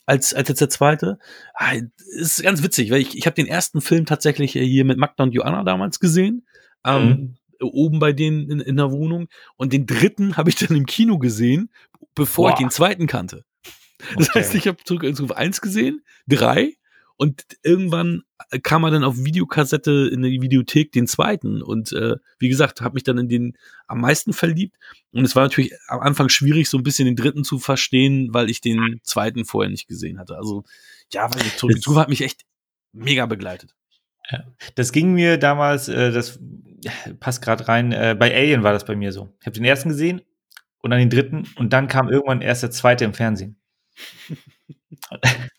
als, 0.06 0.32
als 0.32 0.48
jetzt 0.48 0.60
der 0.60 0.70
zweite. 0.70 1.18
Ah, 1.54 1.74
ist 2.16 2.42
ganz 2.42 2.62
witzig, 2.62 2.90
weil 2.90 3.00
ich, 3.00 3.16
ich 3.16 3.26
habe 3.26 3.34
den 3.34 3.46
ersten 3.46 3.80
Film 3.80 4.06
tatsächlich 4.06 4.52
hier 4.52 4.84
mit 4.84 4.98
Magda 4.98 5.24
und 5.24 5.32
Joanna 5.32 5.64
damals 5.64 6.00
gesehen. 6.00 6.46
Ähm, 6.84 7.08
mhm. 7.08 7.36
Oben 7.60 7.98
bei 7.98 8.12
denen 8.12 8.50
in, 8.50 8.60
in 8.60 8.76
der 8.76 8.92
Wohnung. 8.92 9.28
Und 9.56 9.72
den 9.72 9.86
dritten 9.86 10.36
habe 10.36 10.50
ich 10.50 10.56
dann 10.56 10.76
im 10.76 10.86
Kino 10.86 11.18
gesehen, 11.18 11.70
bevor 12.14 12.48
Boah. 12.48 12.52
ich 12.52 12.58
den 12.58 12.70
zweiten 12.70 13.06
kannte. 13.06 13.44
Das 14.16 14.28
okay. 14.28 14.38
heißt, 14.38 14.54
ich 14.54 14.68
habe 14.68 14.78
zurück 14.84 15.02
in 15.02 15.30
1 15.30 15.60
gesehen, 15.60 16.02
drei, 16.26 16.74
und 17.16 17.44
irgendwann 17.62 18.22
kam 18.62 18.84
er 18.84 18.90
dann 18.90 19.04
auf 19.04 19.16
Videokassette 19.16 20.10
in 20.12 20.22
die 20.22 20.42
Videothek 20.42 20.92
den 20.92 21.06
zweiten. 21.06 21.62
Und 21.62 21.92
äh, 21.92 22.16
wie 22.38 22.48
gesagt, 22.48 22.82
habe 22.82 22.94
mich 22.94 23.04
dann 23.04 23.18
in 23.18 23.28
den 23.28 23.56
am 23.86 24.00
meisten 24.00 24.34
verliebt. 24.34 24.76
Und 25.12 25.24
es 25.24 25.34
war 25.34 25.44
natürlich 25.44 25.72
am 25.88 26.00
Anfang 26.00 26.28
schwierig, 26.28 26.68
so 26.68 26.76
ein 26.76 26.82
bisschen 26.82 27.06
den 27.06 27.16
dritten 27.16 27.42
zu 27.42 27.58
verstehen, 27.58 28.28
weil 28.32 28.50
ich 28.50 28.60
den 28.60 29.00
zweiten 29.02 29.46
vorher 29.46 29.70
nicht 29.70 29.88
gesehen 29.88 30.18
hatte. 30.18 30.36
Also 30.36 30.64
ja, 31.12 31.32
weil 31.34 31.42
ich 31.42 31.56
zurück 31.56 31.78
hat 31.96 32.08
mich 32.10 32.20
echt 32.20 32.42
mega 32.92 33.24
begleitet. 33.26 33.74
Das 34.74 34.92
ging 34.92 35.14
mir 35.14 35.38
damals, 35.38 35.88
äh, 35.88 36.10
das 36.10 36.38
passt 37.20 37.42
gerade 37.42 37.68
rein, 37.68 37.92
äh, 37.92 38.16
bei 38.18 38.34
Alien 38.34 38.62
war 38.62 38.72
das 38.72 38.84
bei 38.84 38.96
mir 38.96 39.12
so. 39.12 39.32
Ich 39.40 39.46
habe 39.46 39.54
den 39.54 39.64
ersten 39.64 39.90
gesehen 39.90 40.20
und 40.78 40.90
dann 40.90 40.98
den 40.98 41.10
dritten 41.10 41.48
und 41.56 41.72
dann 41.72 41.88
kam 41.88 42.08
irgendwann 42.08 42.42
erst 42.42 42.62
der 42.62 42.70
zweite 42.70 43.04
im 43.04 43.14
Fernsehen. 43.14 43.56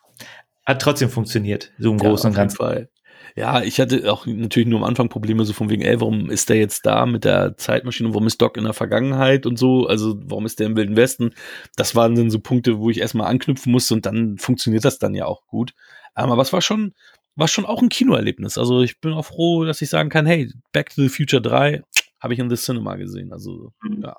Hat 0.67 0.81
trotzdem 0.81 1.09
funktioniert, 1.09 1.71
so 1.79 1.93
im 1.93 1.97
ja, 1.97 2.09
Großen 2.09 2.29
und 2.29 2.35
Ganzen. 2.35 2.57
Fall. 2.57 2.89
Ja, 3.37 3.63
ich 3.63 3.79
hatte 3.79 4.11
auch 4.11 4.25
natürlich 4.25 4.67
nur 4.67 4.79
am 4.79 4.83
Anfang 4.83 5.07
Probleme 5.07 5.45
so 5.45 5.53
von 5.53 5.69
wegen, 5.69 5.81
ey, 5.81 6.01
warum 6.01 6.29
ist 6.29 6.49
der 6.49 6.57
jetzt 6.57 6.85
da 6.85 7.05
mit 7.05 7.23
der 7.23 7.55
Zeitmaschine 7.55 8.09
und 8.09 8.15
warum 8.15 8.27
ist 8.27 8.41
Doc 8.41 8.57
in 8.57 8.65
der 8.65 8.73
Vergangenheit 8.73 9.45
und 9.45 9.57
so, 9.57 9.87
also 9.87 10.19
warum 10.25 10.45
ist 10.45 10.59
der 10.59 10.67
im 10.67 10.75
Wilden 10.75 10.97
Westen? 10.97 11.33
Das 11.77 11.95
waren 11.95 12.15
dann 12.15 12.29
so 12.29 12.39
Punkte, 12.39 12.79
wo 12.79 12.89
ich 12.89 12.99
erstmal 12.99 13.27
anknüpfen 13.27 13.71
musste 13.71 13.93
und 13.93 14.05
dann 14.05 14.37
funktioniert 14.39 14.83
das 14.83 14.99
dann 14.99 15.15
ja 15.15 15.25
auch 15.25 15.47
gut. 15.47 15.73
Ähm, 16.17 16.31
aber 16.31 16.41
es 16.41 16.51
war 16.51 16.61
schon, 16.61 16.93
war 17.37 17.47
schon 17.47 17.65
auch 17.65 17.81
ein 17.81 17.87
Kinoerlebnis. 17.87 18.57
Also 18.57 18.81
ich 18.81 18.99
bin 18.99 19.13
auch 19.13 19.23
froh, 19.23 19.63
dass 19.63 19.81
ich 19.81 19.89
sagen 19.89 20.09
kann, 20.09 20.25
hey, 20.25 20.51
Back 20.73 20.93
to 20.93 21.01
the 21.01 21.07
Future 21.09 21.41
3 21.41 21.81
habe 22.19 22.33
ich 22.33 22.39
in 22.39 22.49
the 22.49 22.57
Cinema 22.57 22.95
gesehen. 22.97 23.31
Also 23.31 23.71
mhm. 23.83 24.01
ja, 24.01 24.17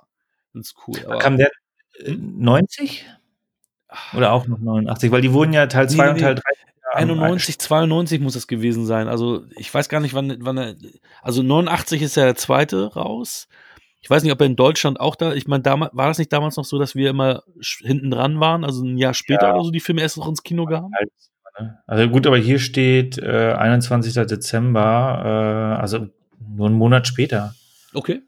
das 0.55 0.69
ist 0.69 0.77
cool. 0.87 0.97
Aber, 1.05 1.19
kam 1.19 1.37
der 1.37 1.51
äh, 1.99 2.13
90? 2.13 3.05
Oder 4.15 4.33
auch 4.33 4.47
noch 4.47 4.59
89, 4.59 5.11
weil 5.11 5.23
die 5.23 5.33
wurden 5.33 5.53
ja 5.53 5.67
Teil 5.67 5.89
2 5.89 6.05
nee, 6.05 6.11
und 6.11 6.19
Teil 6.21 6.35
3. 6.35 6.43
91, 6.95 7.59
92 7.59 8.21
muss 8.21 8.35
es 8.35 8.47
gewesen 8.47 8.87
sein. 8.87 9.09
Also 9.09 9.45
ich 9.57 9.73
weiß 9.73 9.89
gar 9.89 10.01
nicht, 10.01 10.15
wann, 10.15 10.37
wann 10.41 10.57
er, 10.57 10.75
also 11.23 11.43
89 11.43 12.03
ist 12.03 12.17
ja 12.17 12.25
der 12.25 12.35
zweite 12.35 12.95
raus. 12.95 13.49
Ich 14.01 14.09
weiß 14.09 14.23
nicht, 14.23 14.33
ob 14.33 14.41
er 14.41 14.47
in 14.47 14.57
Deutschland 14.57 15.01
auch 15.01 15.17
da, 15.17 15.35
ich 15.35 15.47
meine, 15.49 15.63
damals, 15.63 15.95
war 15.95 16.09
das 16.09 16.19
nicht 16.19 16.33
damals 16.33 16.57
noch 16.57 16.65
so, 16.65 16.79
dass 16.79 16.95
wir 16.95 17.11
immer 17.11 17.43
hinten 17.81 18.11
dran 18.11 18.41
waren, 18.41 18.65
also 18.65 18.85
ein 18.85 18.97
Jahr 18.97 19.13
später 19.13 19.49
ja. 19.49 19.55
oder 19.55 19.65
so 19.65 19.71
die 19.71 19.81
Filme 19.81 20.01
erst 20.01 20.17
noch 20.17 20.29
ins 20.29 20.43
Kino 20.43 20.65
gehabt? 20.67 20.89
Ne? 21.59 21.79
Also 21.87 22.09
gut, 22.09 22.27
aber 22.27 22.39
hier 22.39 22.59
steht 22.59 23.19
äh, 23.19 23.53
21. 23.53 24.15
Dezember, 24.27 25.77
äh, 25.77 25.81
also 25.81 26.09
nur 26.41 26.69
einen 26.69 26.77
Monat 26.77 27.07
später. 27.07 27.55
Okay. 27.93 28.23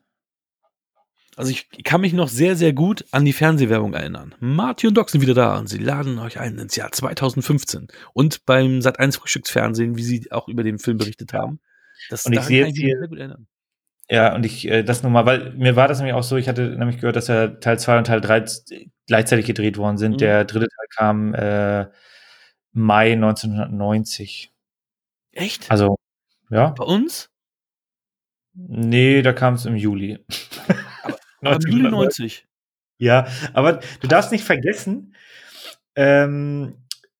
Also 1.40 1.52
ich 1.52 1.84
kann 1.84 2.02
mich 2.02 2.12
noch 2.12 2.28
sehr, 2.28 2.54
sehr 2.54 2.74
gut 2.74 3.06
an 3.12 3.24
die 3.24 3.32
Fernsehwerbung 3.32 3.94
erinnern. 3.94 4.34
Marty 4.40 4.86
und 4.86 4.94
Doc 4.94 5.08
sind 5.08 5.22
wieder 5.22 5.32
da 5.32 5.58
und 5.58 5.68
sie 5.68 5.78
laden 5.78 6.18
euch 6.18 6.38
ein 6.38 6.58
ins 6.58 6.76
Jahr 6.76 6.92
2015. 6.92 7.88
Und 8.12 8.44
beim 8.44 8.80
Sat1 8.80 9.16
Frühstücksfernsehen, 9.16 9.96
wie 9.96 10.02
sie 10.02 10.30
auch 10.32 10.48
über 10.48 10.62
den 10.64 10.78
Film 10.78 10.98
berichtet 10.98 11.32
haben. 11.32 11.58
Das 12.10 12.26
und 12.26 12.34
ich 12.34 12.42
sehe 12.42 12.66
jetzt 12.66 12.76
hier, 12.76 12.98
sehr 12.98 13.08
gut 13.08 13.18
erinnern. 13.18 13.46
Ja, 14.10 14.34
und 14.34 14.44
ich, 14.44 14.68
äh, 14.68 14.82
das 14.82 15.02
nochmal, 15.02 15.24
weil 15.24 15.54
mir 15.54 15.76
war 15.76 15.88
das 15.88 15.98
nämlich 15.98 16.14
auch 16.14 16.22
so, 16.22 16.36
ich 16.36 16.46
hatte 16.46 16.76
nämlich 16.76 16.98
gehört, 16.98 17.16
dass 17.16 17.30
er 17.30 17.58
Teil 17.60 17.78
2 17.78 17.98
und 17.98 18.06
Teil 18.06 18.20
3, 18.20 18.44
gleichzeitig 19.06 19.46
gedreht 19.46 19.78
worden 19.78 19.96
sind. 19.96 20.12
Mhm. 20.12 20.18
Der 20.18 20.44
dritte 20.44 20.68
Teil 20.68 20.86
kam 20.94 21.32
äh, 21.32 21.86
Mai 22.72 23.12
1990. 23.12 24.52
Echt? 25.32 25.70
Also, 25.70 25.96
ja. 26.50 26.70
Bei 26.70 26.84
uns? 26.84 27.30
Nee, 28.52 29.22
da 29.22 29.32
kam 29.32 29.54
es 29.54 29.64
im 29.64 29.76
Juli. 29.76 30.18
Aber 31.02 31.16
Juli 31.42 31.90
90. 31.90 32.46
Ja, 32.98 33.26
aber 33.54 33.80
du 34.00 34.08
darfst 34.08 34.30
nicht 34.30 34.44
vergessen, 34.44 35.14
ähm, 35.94 36.74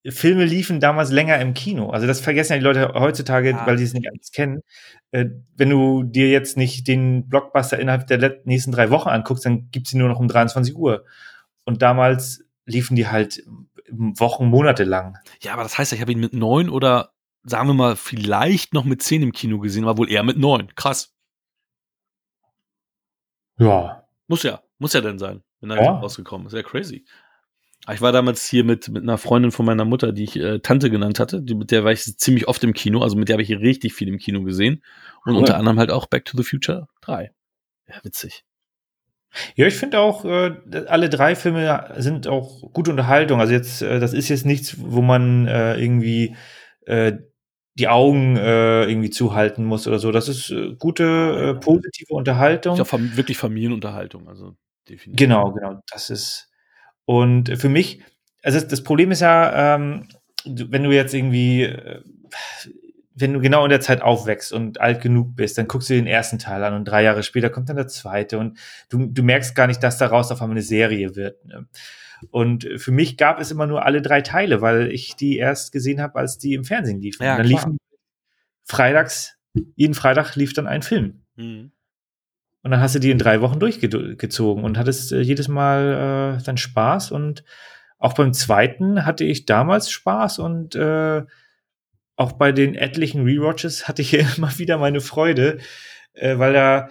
Filme 0.09 0.47
liefen 0.47 0.81
damals 0.81 1.11
länger 1.11 1.39
im 1.41 1.53
Kino. 1.53 1.91
Also 1.91 2.07
das 2.07 2.21
vergessen 2.21 2.53
ja 2.53 2.59
die 2.59 2.65
Leute 2.65 2.93
heutzutage, 2.95 3.55
ah, 3.55 3.67
weil 3.67 3.77
die 3.77 3.85
es 3.85 3.93
nicht 3.93 4.09
alles 4.11 4.33
kennen. 4.33 4.63
Äh, 5.11 5.27
wenn 5.57 5.69
du 5.69 6.03
dir 6.03 6.31
jetzt 6.31 6.57
nicht 6.57 6.89
den 6.89 7.29
Blockbuster 7.29 7.79
innerhalb 7.79 8.07
der 8.07 8.41
nächsten 8.45 8.73
drei 8.73 8.91
Wochen 8.91 9.11
anguckst, 9.11 9.45
dann 9.45 9.71
gibt 9.71 9.89
es 9.89 9.95
nur 9.95 10.09
noch 10.09 10.19
um 10.19 10.29
23 10.29 10.75
Uhr. 10.75 11.05
Und 11.65 11.83
damals 11.83 12.43
liefen 12.65 12.97
die 12.97 13.09
halt 13.09 13.45
Wochen, 13.91 14.47
Monate 14.47 14.85
lang. 14.85 15.19
Ja, 15.43 15.53
aber 15.53 15.65
das 15.65 15.77
heißt, 15.77 15.93
ich 15.93 16.01
habe 16.01 16.13
ihn 16.13 16.21
mit 16.21 16.33
neun 16.33 16.71
oder 16.71 17.11
sagen 17.43 17.69
wir 17.69 17.75
mal 17.75 17.97
vielleicht 17.97 18.73
noch 18.73 18.85
mit 18.85 19.03
zehn 19.03 19.23
im 19.23 19.33
Kino 19.33 19.59
gesehen, 19.59 19.85
war 19.85 19.99
wohl 19.99 20.11
eher 20.11 20.23
mit 20.23 20.39
neun. 20.39 20.75
Krass. 20.77 21.15
Ja. 23.59 24.00
Muss 24.31 24.45
ja, 24.45 24.63
muss 24.79 24.93
ja 24.93 25.01
denn 25.01 25.19
sein, 25.19 25.43
wenn 25.61 25.71
er 25.71 25.83
ja. 25.83 25.91
rausgekommen 25.91 26.47
ist. 26.47 26.53
Ja, 26.53 26.63
crazy. 26.63 27.05
Ich 27.93 28.01
war 28.01 28.13
damals 28.13 28.47
hier 28.47 28.63
mit, 28.63 28.89
mit 28.89 29.03
einer 29.03 29.19
Freundin 29.19 29.51
von 29.51 29.67
meiner 29.67 29.85
Mutter, 29.85 30.13
die 30.13 30.23
ich 30.23 30.37
äh, 30.37 30.61
Tante 30.61 30.89
genannt 30.89 31.19
hatte. 31.19 31.43
Die, 31.43 31.57
mit 31.57 31.73
der 31.73 31.83
war 31.83 31.91
ich 31.91 32.05
ziemlich 32.17 32.47
oft 32.47 32.63
im 32.63 32.73
Kino. 32.73 33.03
Also 33.03 33.17
mit 33.17 33.29
der 33.29 33.35
habe 33.35 33.43
ich 33.43 33.51
richtig 33.51 33.93
viel 33.93 34.07
im 34.07 34.19
Kino 34.19 34.45
gesehen. 34.45 34.85
Und 35.25 35.33
cool. 35.33 35.39
unter 35.41 35.57
anderem 35.57 35.81
halt 35.81 35.91
auch 35.91 36.07
Back 36.07 36.27
to 36.27 36.37
the 36.37 36.45
Future 36.45 36.87
3. 37.01 37.33
Ja, 37.89 37.95
witzig. 38.05 38.45
Ja, 39.57 39.67
ich 39.67 39.75
finde 39.75 39.99
auch, 39.99 40.25
äh, 40.25 40.55
alle 40.87 41.09
drei 41.09 41.35
Filme 41.35 41.93
sind 41.97 42.29
auch 42.29 42.73
gute 42.73 42.93
Unterhaltung. 42.93 43.41
Also 43.41 43.53
jetzt, 43.53 43.83
äh, 43.83 43.99
das 43.99 44.13
ist 44.13 44.29
jetzt 44.29 44.47
nichts, 44.47 44.77
wo 44.79 45.03
man 45.03 45.49
äh, 45.49 45.75
irgendwie 45.77 46.37
äh, 46.87 47.15
die 47.81 47.89
Augen 47.89 48.37
äh, 48.37 48.85
irgendwie 48.85 49.11
zuhalten 49.11 49.65
muss 49.65 49.87
oder 49.89 49.99
so. 49.99 50.13
Das 50.13 50.29
ist 50.29 50.51
äh, 50.51 50.75
gute, 50.79 51.57
äh, 51.57 51.61
positive 51.61 52.15
Unterhaltung. 52.15 52.77
Ja, 52.77 52.85
wirklich 53.17 53.39
Familienunterhaltung, 53.39 54.29
also 54.29 54.55
definitiv. 54.89 55.17
Genau, 55.17 55.53
genau. 55.53 55.81
Das 55.91 56.11
ist 56.11 56.51
und 57.11 57.59
für 57.59 57.69
mich, 57.69 58.03
also 58.43 58.61
das 58.61 58.85
Problem 58.85 59.11
ist 59.11 59.21
ja, 59.21 59.75
ähm, 59.75 60.07
wenn 60.45 60.85
du 60.85 60.93
jetzt 60.93 61.13
irgendwie, 61.13 61.65
äh, 61.65 62.03
wenn 63.15 63.33
du 63.33 63.41
genau 63.41 63.65
in 63.65 63.71
der 63.71 63.81
Zeit 63.81 64.01
aufwächst 64.01 64.53
und 64.53 64.81
alt 64.81 65.01
genug 65.01 65.35
bist, 65.35 65.59
dann 65.59 65.67
guckst 65.67 65.91
du 65.91 65.95
den 65.95 66.07
ersten 66.07 66.39
Teil 66.39 66.63
an 66.63 66.75
und 66.75 66.85
drei 66.85 67.03
Jahre 67.03 67.23
später 67.23 67.51
kommt 67.51 67.69
dann 67.69 67.77
der 67.77 67.89
zweite 67.89 68.39
und 68.39 68.59
du, 68.91 69.07
du 69.07 69.23
merkst 69.25 69.57
gar 69.57 69.67
nicht, 69.67 69.83
dass 69.83 69.99
daraus 69.99 70.31
auf 70.31 70.41
einmal 70.41 70.55
eine 70.55 70.63
Serie 70.63 71.17
wird. 71.17 71.45
Ne? 71.45 71.67
Und 72.31 72.69
für 72.77 72.93
mich 72.93 73.17
gab 73.17 73.41
es 73.41 73.51
immer 73.51 73.67
nur 73.67 73.85
alle 73.85 74.03
drei 74.03 74.21
Teile, 74.21 74.61
weil 74.61 74.93
ich 74.93 75.17
die 75.17 75.39
erst 75.39 75.73
gesehen 75.73 76.01
habe, 76.01 76.19
als 76.19 76.39
die 76.39 76.55
im 76.55 76.65
Fernsehen 76.65 77.01
liefen. 77.01 77.23
Ja, 77.25 77.37
dann 77.37 77.47
klar. 77.47 77.61
liefen 77.61 77.79
freitags, 78.65 79.37
jeden 79.75 79.95
Freitag 79.95 80.37
lief 80.37 80.53
dann 80.53 80.67
ein 80.67 80.83
Film. 80.83 81.23
Mhm. 81.37 81.73
Und 82.63 82.71
dann 82.71 82.81
hast 82.81 82.95
du 82.95 82.99
die 82.99 83.11
in 83.11 83.19
drei 83.19 83.41
Wochen 83.41 83.59
durchgezogen 83.59 84.65
und 84.65 84.77
hattest 84.77 85.13
äh, 85.13 85.21
jedes 85.21 85.49
Mal 85.49 86.39
äh, 86.39 86.43
dann 86.45 86.59
Spaß. 86.59 87.11
Und 87.11 87.43
auch 87.99 88.15
beim 88.15 88.33
zweiten 88.33 89.07
hatte 89.07 89.25
ich 89.25 89.47
damals 89.47 89.91
Spaß 89.91 90.39
und 90.41 90.75
äh, 90.75 91.23
auch 92.17 92.33
bei 92.33 92.53
den 92.53 92.75
etlichen 92.75 93.25
Rewatches 93.25 93.89
hatte 93.89 94.03
ich 94.03 94.13
immer 94.37 94.59
wieder 94.59 94.79
meine 94.79 95.01
Freude, 95.01 95.59
äh, 96.13 96.39
weil 96.39 96.53
da, 96.53 96.91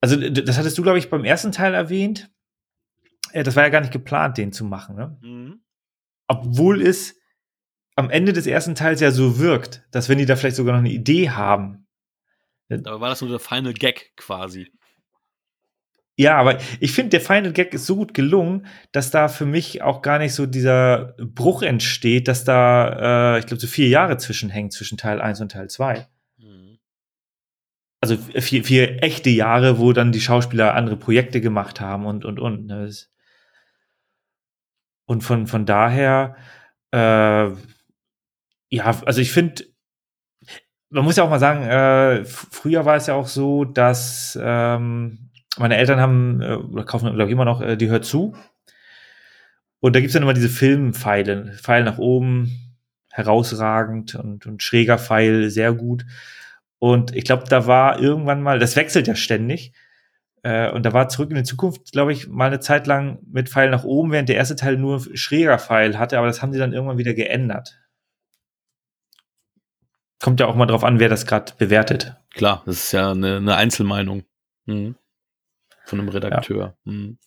also 0.00 0.16
das 0.16 0.58
hattest 0.58 0.78
du, 0.78 0.82
glaube 0.82 0.98
ich, 0.98 1.10
beim 1.10 1.24
ersten 1.24 1.52
Teil 1.52 1.74
erwähnt. 1.74 2.30
Äh, 3.32 3.42
das 3.42 3.56
war 3.56 3.62
ja 3.62 3.68
gar 3.68 3.80
nicht 3.80 3.92
geplant, 3.92 4.38
den 4.38 4.52
zu 4.52 4.64
machen. 4.64 4.96
Ne? 4.96 5.18
Mhm. 5.20 5.60
Obwohl 6.28 6.82
es 6.82 7.16
am 7.96 8.10
Ende 8.10 8.32
des 8.32 8.46
ersten 8.46 8.74
Teils 8.74 9.00
ja 9.00 9.10
so 9.10 9.38
wirkt, 9.38 9.84
dass 9.90 10.08
wenn 10.08 10.18
die 10.18 10.26
da 10.26 10.36
vielleicht 10.36 10.56
sogar 10.56 10.72
noch 10.72 10.80
eine 10.80 10.92
Idee 10.92 11.30
haben, 11.30 11.86
aber 12.70 13.00
war 13.00 13.08
das 13.08 13.20
nur 13.20 13.30
der 13.30 13.40
Final 13.40 13.74
Gag 13.74 14.12
quasi? 14.16 14.70
Ja, 16.16 16.36
aber 16.36 16.58
ich 16.80 16.92
finde, 16.92 17.10
der 17.10 17.20
Final 17.20 17.52
Gag 17.52 17.72
ist 17.72 17.86
so 17.86 17.96
gut 17.96 18.12
gelungen, 18.12 18.66
dass 18.92 19.10
da 19.10 19.28
für 19.28 19.46
mich 19.46 19.80
auch 19.80 20.02
gar 20.02 20.18
nicht 20.18 20.34
so 20.34 20.44
dieser 20.44 21.14
Bruch 21.18 21.62
entsteht, 21.62 22.28
dass 22.28 22.44
da, 22.44 23.36
äh, 23.36 23.38
ich 23.38 23.46
glaube, 23.46 23.60
so 23.60 23.66
vier 23.66 23.88
Jahre 23.88 24.18
zwischenhängen 24.18 24.70
zwischen 24.70 24.98
Teil 24.98 25.20
1 25.20 25.40
und 25.40 25.52
Teil 25.52 25.70
2. 25.70 26.06
Mhm. 26.36 26.78
Also 28.02 28.18
vier, 28.18 28.64
vier 28.64 29.02
echte 29.02 29.30
Jahre, 29.30 29.78
wo 29.78 29.92
dann 29.94 30.12
die 30.12 30.20
Schauspieler 30.20 30.74
andere 30.74 30.96
Projekte 30.96 31.40
gemacht 31.40 31.80
haben 31.80 32.04
und, 32.04 32.26
und, 32.26 32.38
und. 32.38 32.66
Ne? 32.66 32.90
Und 35.10 35.22
von, 35.22 35.48
von 35.48 35.66
daher, 35.66 36.36
äh, 36.92 37.48
ja, 38.68 39.00
also 39.04 39.20
ich 39.20 39.32
finde, 39.32 39.64
man 40.88 41.02
muss 41.02 41.16
ja 41.16 41.24
auch 41.24 41.28
mal 41.28 41.40
sagen, 41.40 41.64
äh, 41.64 42.24
früher 42.24 42.84
war 42.84 42.94
es 42.94 43.08
ja 43.08 43.14
auch 43.14 43.26
so, 43.26 43.64
dass 43.64 44.38
ähm, 44.40 45.32
meine 45.58 45.78
Eltern 45.78 45.98
haben, 45.98 46.40
äh, 46.40 46.54
oder 46.54 46.84
kaufen, 46.84 47.12
glaube 47.12 47.24
ich, 47.24 47.32
immer 47.32 47.44
noch, 47.44 47.60
äh, 47.60 47.76
die 47.76 47.88
hört 47.88 48.04
zu. 48.04 48.36
Und 49.80 49.96
da 49.96 50.00
gibt's 50.00 50.12
dann 50.12 50.22
immer 50.22 50.32
diese 50.32 50.48
Filmpfeile, 50.48 51.54
Pfeil 51.60 51.82
nach 51.82 51.98
oben, 51.98 52.76
herausragend 53.10 54.14
und, 54.14 54.46
und 54.46 54.62
schräger 54.62 54.96
Pfeil, 54.96 55.50
sehr 55.50 55.72
gut. 55.72 56.06
Und 56.78 57.16
ich 57.16 57.24
glaube, 57.24 57.46
da 57.48 57.66
war 57.66 57.98
irgendwann 57.98 58.42
mal, 58.42 58.60
das 58.60 58.76
wechselt 58.76 59.08
ja 59.08 59.16
ständig. 59.16 59.72
Äh, 60.42 60.70
und 60.70 60.84
da 60.84 60.92
war 60.92 61.08
zurück 61.08 61.30
in 61.30 61.36
die 61.36 61.42
Zukunft, 61.42 61.92
glaube 61.92 62.12
ich, 62.12 62.28
mal 62.28 62.46
eine 62.46 62.60
Zeit 62.60 62.86
lang 62.86 63.18
mit 63.30 63.48
Pfeil 63.48 63.70
nach 63.70 63.84
oben, 63.84 64.12
während 64.12 64.28
der 64.28 64.36
erste 64.36 64.56
Teil 64.56 64.76
nur 64.76 65.00
schräger 65.14 65.58
Pfeil 65.58 65.98
hatte, 65.98 66.18
aber 66.18 66.26
das 66.26 66.42
haben 66.42 66.52
sie 66.52 66.58
dann 66.58 66.72
irgendwann 66.72 66.98
wieder 66.98 67.14
geändert 67.14 67.80
kommt 70.20 70.38
ja 70.38 70.46
auch 70.46 70.54
mal 70.54 70.66
drauf 70.66 70.84
an, 70.84 71.00
wer 71.00 71.08
das 71.08 71.26
gerade 71.26 71.52
bewertet. 71.58 72.14
Klar, 72.30 72.62
das 72.66 72.76
ist 72.76 72.92
ja 72.92 73.10
eine, 73.10 73.38
eine 73.38 73.56
Einzelmeinung 73.56 74.22
mhm. 74.66 74.94
von 75.84 75.98
einem 75.98 76.10
Redakteur. 76.10 76.76
Ja. 76.84 76.92
Mhm. 76.92 77.18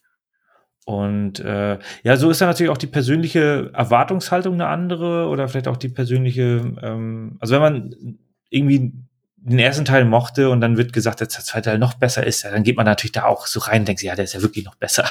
Und 0.85 1.39
äh, 1.39 1.79
ja, 2.03 2.17
so 2.17 2.29
ist 2.29 2.41
dann 2.41 2.49
natürlich 2.49 2.71
auch 2.71 2.77
die 2.77 2.87
persönliche 2.87 3.71
Erwartungshaltung 3.73 4.55
eine 4.55 4.67
andere 4.67 5.27
oder 5.29 5.47
vielleicht 5.47 5.67
auch 5.67 5.77
die 5.77 5.89
persönliche, 5.89 6.75
ähm, 6.81 7.37
also 7.39 7.55
wenn 7.55 7.61
man 7.61 7.95
irgendwie 8.49 8.93
den 9.45 9.59
ersten 9.59 9.85
Teil 9.85 10.05
mochte 10.05 10.49
und 10.49 10.61
dann 10.61 10.77
wird 10.77 10.93
gesagt, 10.93 11.21
dass 11.21 11.29
der 11.29 11.43
zweite 11.43 11.69
Teil 11.71 11.77
noch 11.77 11.95
besser 11.95 12.25
ist, 12.25 12.43
ja, 12.43 12.51
dann 12.51 12.63
geht 12.63 12.77
man 12.77 12.85
natürlich 12.85 13.11
da 13.11 13.25
auch 13.25 13.45
so 13.45 13.59
rein 13.59 13.81
und 13.81 13.87
denkt, 13.87 14.01
ja, 14.01 14.15
der 14.15 14.23
ist 14.23 14.33
ja 14.33 14.41
wirklich 14.41 14.65
noch 14.65 14.75
besser. 14.75 15.09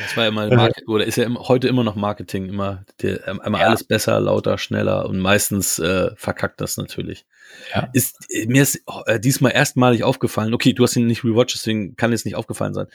Das 0.00 0.16
war 0.16 0.28
immer 0.28 0.46
Marketing, 0.46 0.86
oder 0.86 1.04
ist 1.04 1.16
ja 1.16 1.24
immer, 1.24 1.40
heute 1.48 1.66
immer 1.66 1.82
noch 1.82 1.96
Marketing, 1.96 2.48
immer, 2.48 2.84
der, 3.02 3.26
ähm, 3.26 3.40
immer 3.44 3.58
ja. 3.58 3.66
alles 3.66 3.82
besser, 3.82 4.20
lauter, 4.20 4.58
schneller 4.58 5.06
und 5.06 5.18
meistens 5.18 5.80
äh, 5.80 6.10
verkackt 6.14 6.60
das 6.60 6.76
natürlich. 6.76 7.26
Ja. 7.74 7.88
Ist, 7.92 8.18
äh, 8.30 8.46
mir 8.46 8.62
ist 8.62 8.82
äh, 9.06 9.18
diesmal 9.18 9.50
erstmalig 9.52 10.04
aufgefallen, 10.04 10.54
okay, 10.54 10.72
du 10.72 10.84
hast 10.84 10.94
ihn 10.94 11.06
nicht 11.06 11.24
rewatcht, 11.24 11.54
deswegen 11.54 11.96
kann 11.96 12.12
es 12.12 12.24
nicht 12.24 12.36
aufgefallen 12.36 12.74
sein, 12.74 12.86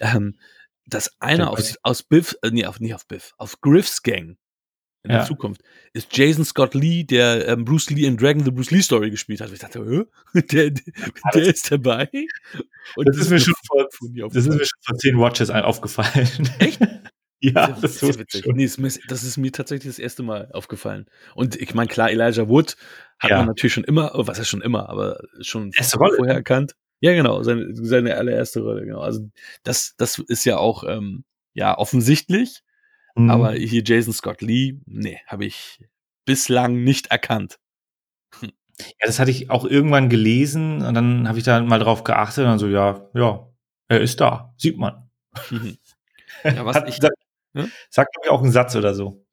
ähm, 0.00 0.38
dass 0.86 1.20
einer 1.20 1.50
aus, 1.50 1.76
aus 1.82 2.02
Biff, 2.02 2.34
äh, 2.42 2.50
nee, 2.50 2.64
auf, 2.64 2.80
nicht 2.80 2.94
auf 2.94 3.06
Biff, 3.06 3.34
auf 3.36 3.60
Griff's 3.60 4.02
Gang 4.02 4.38
in 5.04 5.10
ja. 5.10 5.18
der 5.18 5.26
Zukunft, 5.26 5.62
ist 5.92 6.16
Jason 6.16 6.44
Scott 6.44 6.74
Lee, 6.74 7.04
der 7.04 7.46
ähm, 7.46 7.64
Bruce 7.64 7.90
Lee 7.90 8.06
in 8.06 8.16
Dragon 8.16 8.42
the 8.42 8.50
Bruce 8.50 8.70
Lee 8.70 8.80
Story 8.80 9.10
gespielt 9.10 9.40
hat. 9.40 9.48
Und 9.48 9.54
ich 9.54 9.60
dachte, 9.60 9.84
Hö? 9.84 10.04
der, 10.34 10.70
der, 10.70 10.82
der 11.34 11.42
ist 11.42 11.70
dabei. 11.70 12.08
Und 12.96 13.08
das, 13.08 13.16
das 13.16 13.26
ist 13.26 13.30
mir 13.30 13.40
schon 13.40 13.54
vor, 13.66 13.86
das 14.28 14.36
ist 14.36 14.48
mir 14.48 14.64
schon 14.64 14.80
vor 14.82 14.98
zehn 14.98 15.18
Watches 15.18 15.50
aufgefallen. 15.50 16.28
Echt? 16.58 16.80
ja, 17.40 17.68
das, 17.68 17.80
das, 17.80 18.02
ist 18.02 18.18
witzig. 18.18 18.46
Nee, 18.46 18.68
das 19.08 19.22
ist 19.22 19.36
mir 19.36 19.52
tatsächlich 19.52 19.92
das 19.92 19.98
erste 19.98 20.22
Mal 20.22 20.50
aufgefallen. 20.52 21.06
Und 21.34 21.56
ich 21.56 21.74
meine, 21.74 21.88
klar, 21.88 22.10
Elijah 22.10 22.48
Wood 22.48 22.76
hat 23.18 23.30
ja. 23.30 23.36
man 23.38 23.46
natürlich 23.46 23.74
schon 23.74 23.84
immer, 23.84 24.12
oh, 24.14 24.26
was 24.26 24.38
ist 24.38 24.48
schon 24.48 24.62
immer, 24.62 24.88
aber 24.88 25.20
schon 25.42 25.72
vorher 25.72 26.34
erkannt. 26.34 26.74
Ja, 27.00 27.12
genau, 27.12 27.42
seine, 27.42 27.68
seine 27.74 28.16
allererste 28.16 28.60
Rolle, 28.62 28.86
genau. 28.86 29.00
Also 29.00 29.28
das, 29.62 29.94
das 29.98 30.18
ist 30.18 30.46
ja 30.46 30.56
auch 30.56 30.84
ähm, 30.84 31.24
ja 31.52 31.76
offensichtlich. 31.76 32.62
Mhm. 33.14 33.30
Aber 33.30 33.52
hier 33.52 33.82
Jason 33.84 34.12
Scott 34.12 34.42
Lee, 34.42 34.80
nee, 34.86 35.20
habe 35.26 35.44
ich 35.44 35.80
bislang 36.24 36.82
nicht 36.82 37.08
erkannt. 37.08 37.58
Hm. 38.40 38.52
Ja, 38.78 39.06
das 39.06 39.18
hatte 39.18 39.30
ich 39.30 39.50
auch 39.50 39.64
irgendwann 39.64 40.08
gelesen 40.08 40.82
und 40.82 40.94
dann 40.94 41.28
habe 41.28 41.38
ich 41.38 41.44
da 41.44 41.60
mal 41.62 41.78
drauf 41.78 42.04
geachtet 42.04 42.44
und 42.44 42.50
dann 42.50 42.58
so, 42.58 42.68
ja, 42.68 43.08
ja, 43.14 43.48
er 43.88 44.00
ist 44.00 44.20
da, 44.20 44.54
sieht 44.58 44.78
man. 44.78 45.10
Ja, 46.42 46.66
was 46.66 46.76
Hat, 46.76 46.88
ich, 46.88 46.96
sagt, 46.96 47.16
hm? 47.54 47.70
sagt 47.88 48.14
mir 48.22 48.30
auch 48.30 48.42
einen 48.42 48.52
Satz 48.52 48.76
oder 48.76 48.94
so. 48.94 49.24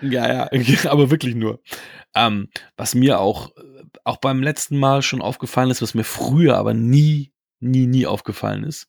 Ja, 0.00 0.48
ja, 0.50 0.50
aber 0.90 1.10
wirklich 1.10 1.36
nur. 1.36 1.60
Ähm, 2.14 2.48
was 2.76 2.96
mir 2.96 3.20
auch, 3.20 3.50
auch 4.04 4.16
beim 4.16 4.42
letzten 4.42 4.78
Mal 4.78 5.02
schon 5.02 5.22
aufgefallen 5.22 5.70
ist, 5.70 5.82
was 5.82 5.94
mir 5.94 6.02
früher 6.02 6.56
aber 6.56 6.74
nie, 6.74 7.32
nie, 7.60 7.86
nie 7.86 8.06
aufgefallen 8.06 8.64
ist, 8.64 8.88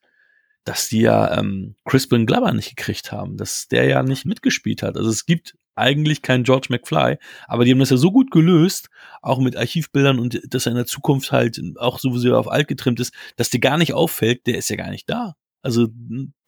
dass 0.68 0.90
die 0.90 1.02
ja 1.02 1.38
ähm, 1.38 1.76
Crispin 1.86 2.26
Glover 2.26 2.52
nicht 2.52 2.76
gekriegt 2.76 3.12
haben, 3.12 3.38
dass 3.38 3.68
der 3.70 3.86
ja 3.86 4.04
nicht 4.04 4.26
mitgespielt 4.26 4.84
hat. 4.84 4.98
Also 4.98 5.10
es 5.10 5.26
gibt 5.26 5.56
eigentlich 5.76 6.22
keinen 6.22 6.44
George 6.44 6.68
McFly, 6.70 7.18
aber 7.48 7.64
die 7.64 7.72
haben 7.72 7.80
das 7.80 7.92
ja 7.92 7.98
so 7.98 8.12
gut 8.12 8.32
gelöst, 8.32 8.90
auch 9.22 9.40
mit 9.40 9.56
Archivbildern 9.56 10.20
und 10.20 10.42
dass 10.54 10.66
er 10.66 10.72
in 10.72 10.78
der 10.78 10.88
Zukunft 10.88 11.32
halt 11.32 11.62
auch 11.78 12.00
sowieso 12.00 12.36
auf 12.36 12.52
alt 12.52 12.68
getrimmt 12.68 13.00
ist, 13.00 13.14
dass 13.38 13.50
dir 13.50 13.60
gar 13.60 13.78
nicht 13.78 13.94
auffällt, 13.94 14.46
der 14.48 14.58
ist 14.58 14.70
ja 14.70 14.76
gar 14.76 14.90
nicht 14.90 15.10
da. 15.10 15.36
Also, 15.62 15.88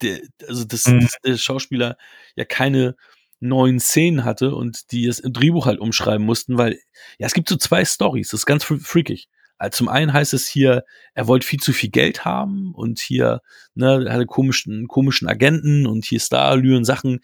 der, 0.02 0.20
also 0.46 0.64
das, 0.64 0.86
mhm. 0.86 1.00
dass 1.00 1.16
der 1.24 1.36
Schauspieler 1.36 1.96
ja 2.36 2.44
keine 2.44 2.96
neuen 3.38 3.80
Szenen 3.80 4.24
hatte 4.24 4.54
und 4.54 4.92
die 4.92 5.06
es 5.06 5.18
im 5.18 5.32
Drehbuch 5.32 5.64
halt 5.64 5.78
umschreiben 5.78 6.26
mussten, 6.26 6.58
weil 6.58 6.78
ja, 7.18 7.26
es 7.26 7.32
gibt 7.32 7.48
so 7.48 7.56
zwei 7.56 7.84
Stories, 7.84 8.28
das 8.28 8.40
ist 8.40 8.46
ganz 8.46 8.64
freakig. 8.64 9.28
Also 9.60 9.76
zum 9.76 9.88
einen 9.88 10.14
heißt 10.14 10.32
es 10.32 10.46
hier, 10.46 10.84
er 11.12 11.26
wollte 11.28 11.46
viel 11.46 11.60
zu 11.60 11.74
viel 11.74 11.90
Geld 11.90 12.24
haben 12.24 12.72
und 12.74 12.98
hier, 12.98 13.42
ne, 13.74 14.04
er 14.06 14.14
hatte 14.14 14.24
komischen, 14.24 14.88
komischen 14.88 15.28
Agenten 15.28 15.86
und 15.86 16.06
hier 16.06 16.18
Starallüren, 16.18 16.86
Sachen, 16.86 17.20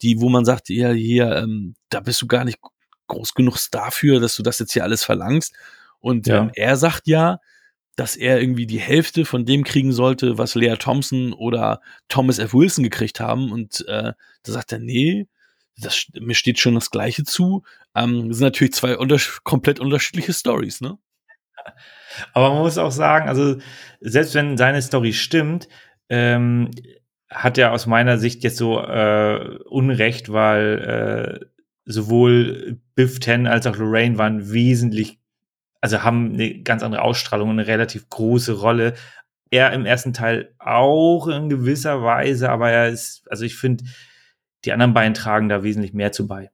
die, 0.00 0.20
wo 0.20 0.28
man 0.28 0.44
sagt, 0.44 0.68
ja, 0.68 0.92
hier, 0.92 1.34
ähm, 1.34 1.74
da 1.88 1.98
bist 1.98 2.22
du 2.22 2.28
gar 2.28 2.44
nicht 2.44 2.60
groß 3.08 3.34
genug 3.34 3.58
dafür, 3.72 4.20
dass 4.20 4.36
du 4.36 4.44
das 4.44 4.60
jetzt 4.60 4.72
hier 4.72 4.84
alles 4.84 5.02
verlangst. 5.02 5.52
Und 5.98 6.28
ja. 6.28 6.42
ähm, 6.42 6.52
er 6.54 6.76
sagt 6.76 7.08
ja, 7.08 7.40
dass 7.96 8.14
er 8.14 8.40
irgendwie 8.40 8.66
die 8.66 8.80
Hälfte 8.80 9.24
von 9.24 9.44
dem 9.44 9.64
kriegen 9.64 9.92
sollte, 9.92 10.38
was 10.38 10.54
Lea 10.54 10.76
Thompson 10.78 11.32
oder 11.32 11.80
Thomas 12.06 12.38
F. 12.38 12.54
Wilson 12.54 12.84
gekriegt 12.84 13.18
haben. 13.18 13.50
Und 13.50 13.84
äh, 13.88 14.12
da 14.44 14.52
sagt 14.52 14.70
er, 14.70 14.78
nee, 14.78 15.26
das, 15.76 16.06
mir 16.14 16.34
steht 16.34 16.60
schon 16.60 16.76
das 16.76 16.90
Gleiche 16.90 17.24
zu. 17.24 17.64
Ähm, 17.96 18.28
das 18.28 18.38
sind 18.38 18.46
natürlich 18.46 18.74
zwei 18.74 18.96
unter 18.96 19.18
komplett 19.42 19.80
unterschiedliche 19.80 20.32
Stories, 20.32 20.80
ne? 20.80 20.96
Aber 22.32 22.50
man 22.50 22.62
muss 22.62 22.78
auch 22.78 22.90
sagen, 22.90 23.28
also 23.28 23.56
selbst 24.00 24.34
wenn 24.34 24.56
seine 24.56 24.82
Story 24.82 25.12
stimmt, 25.12 25.68
ähm, 26.08 26.70
hat 27.30 27.58
er 27.58 27.72
aus 27.72 27.86
meiner 27.86 28.18
Sicht 28.18 28.42
jetzt 28.42 28.56
so 28.56 28.80
äh, 28.80 29.58
Unrecht, 29.68 30.32
weil 30.32 31.40
äh, 31.40 31.46
sowohl 31.84 32.80
Biff 32.94 33.20
Ten 33.20 33.46
als 33.46 33.66
auch 33.66 33.76
Lorraine 33.76 34.18
waren 34.18 34.52
wesentlich, 34.52 35.18
also 35.80 36.02
haben 36.02 36.34
eine 36.34 36.62
ganz 36.62 36.82
andere 36.82 37.02
Ausstrahlung, 37.02 37.50
eine 37.50 37.66
relativ 37.66 38.08
große 38.08 38.52
Rolle. 38.52 38.94
Er 39.50 39.72
im 39.72 39.86
ersten 39.86 40.12
Teil 40.12 40.54
auch 40.58 41.28
in 41.28 41.48
gewisser 41.48 42.02
Weise, 42.02 42.50
aber 42.50 42.70
er 42.70 42.88
ist, 42.88 43.22
also 43.30 43.44
ich 43.44 43.56
finde, 43.56 43.84
die 44.64 44.72
anderen 44.72 44.94
beiden 44.94 45.14
tragen 45.14 45.48
da 45.48 45.62
wesentlich 45.62 45.92
mehr 45.92 46.12
zu 46.12 46.26
bei. 46.26 46.50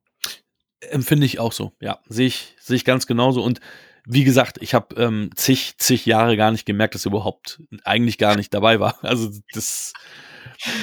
Empfinde 0.80 1.26
ich 1.26 1.38
auch 1.40 1.52
so, 1.52 1.72
ja. 1.80 1.98
Sehe 2.08 2.26
ich, 2.26 2.54
sehe 2.60 2.76
ich 2.76 2.84
ganz 2.84 3.06
genauso. 3.06 3.42
Und 3.42 3.60
wie 4.08 4.22
gesagt, 4.22 4.58
ich 4.62 4.72
habe 4.72 4.94
ähm, 5.02 5.30
zig, 5.34 5.74
zig 5.78 6.06
Jahre 6.06 6.36
gar 6.36 6.52
nicht 6.52 6.64
gemerkt, 6.64 6.94
dass 6.94 7.04
er 7.04 7.10
überhaupt 7.10 7.60
eigentlich 7.82 8.18
gar 8.18 8.36
nicht 8.36 8.54
dabei 8.54 8.78
war. 8.78 8.96
Also 9.02 9.30
das, 9.52 9.92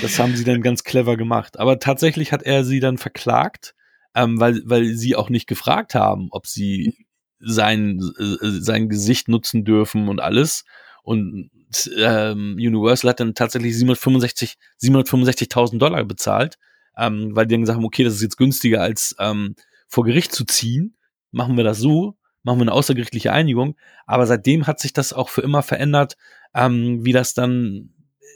das 0.01 0.19
haben 0.19 0.35
sie 0.35 0.43
dann 0.43 0.61
ganz 0.61 0.83
clever 0.83 1.15
gemacht. 1.15 1.57
Aber 1.57 1.79
tatsächlich 1.79 2.33
hat 2.33 2.43
er 2.43 2.65
sie 2.65 2.81
dann 2.81 2.97
verklagt, 2.97 3.75
ähm, 4.13 4.41
weil, 4.41 4.61
weil 4.65 4.95
sie 4.95 5.15
auch 5.15 5.29
nicht 5.29 5.47
gefragt 5.47 5.95
haben, 5.95 6.27
ob 6.31 6.47
sie 6.47 7.07
sein, 7.39 8.01
äh, 8.19 8.49
sein 8.59 8.89
Gesicht 8.89 9.29
nutzen 9.29 9.63
dürfen 9.63 10.09
und 10.09 10.19
alles. 10.19 10.65
Und 11.01 11.49
ähm, 11.97 12.55
Universal 12.57 13.11
hat 13.11 13.21
dann 13.21 13.35
tatsächlich 13.35 13.77
765, 13.77 14.55
765.000 14.81 15.77
Dollar 15.77 16.03
bezahlt, 16.03 16.57
ähm, 16.97 17.33
weil 17.33 17.47
die 17.47 17.55
dann 17.55 17.61
gesagt 17.61 17.77
haben, 17.77 17.85
okay, 17.85 18.03
das 18.03 18.15
ist 18.15 18.21
jetzt 18.21 18.37
günstiger 18.37 18.81
als 18.81 19.15
ähm, 19.17 19.55
vor 19.87 20.03
Gericht 20.03 20.33
zu 20.33 20.43
ziehen. 20.43 20.97
Machen 21.31 21.55
wir 21.55 21.63
das 21.63 21.79
so 21.79 22.17
machen 22.43 22.59
wir 22.59 22.63
eine 22.63 22.73
außergerichtliche 22.73 23.33
Einigung. 23.33 23.75
Aber 24.05 24.25
seitdem 24.25 24.67
hat 24.67 24.79
sich 24.79 24.93
das 24.93 25.13
auch 25.13 25.29
für 25.29 25.41
immer 25.41 25.63
verändert, 25.63 26.17
ähm, 26.53 27.03
wie 27.05 27.13
das 27.13 27.33
dann 27.33 27.93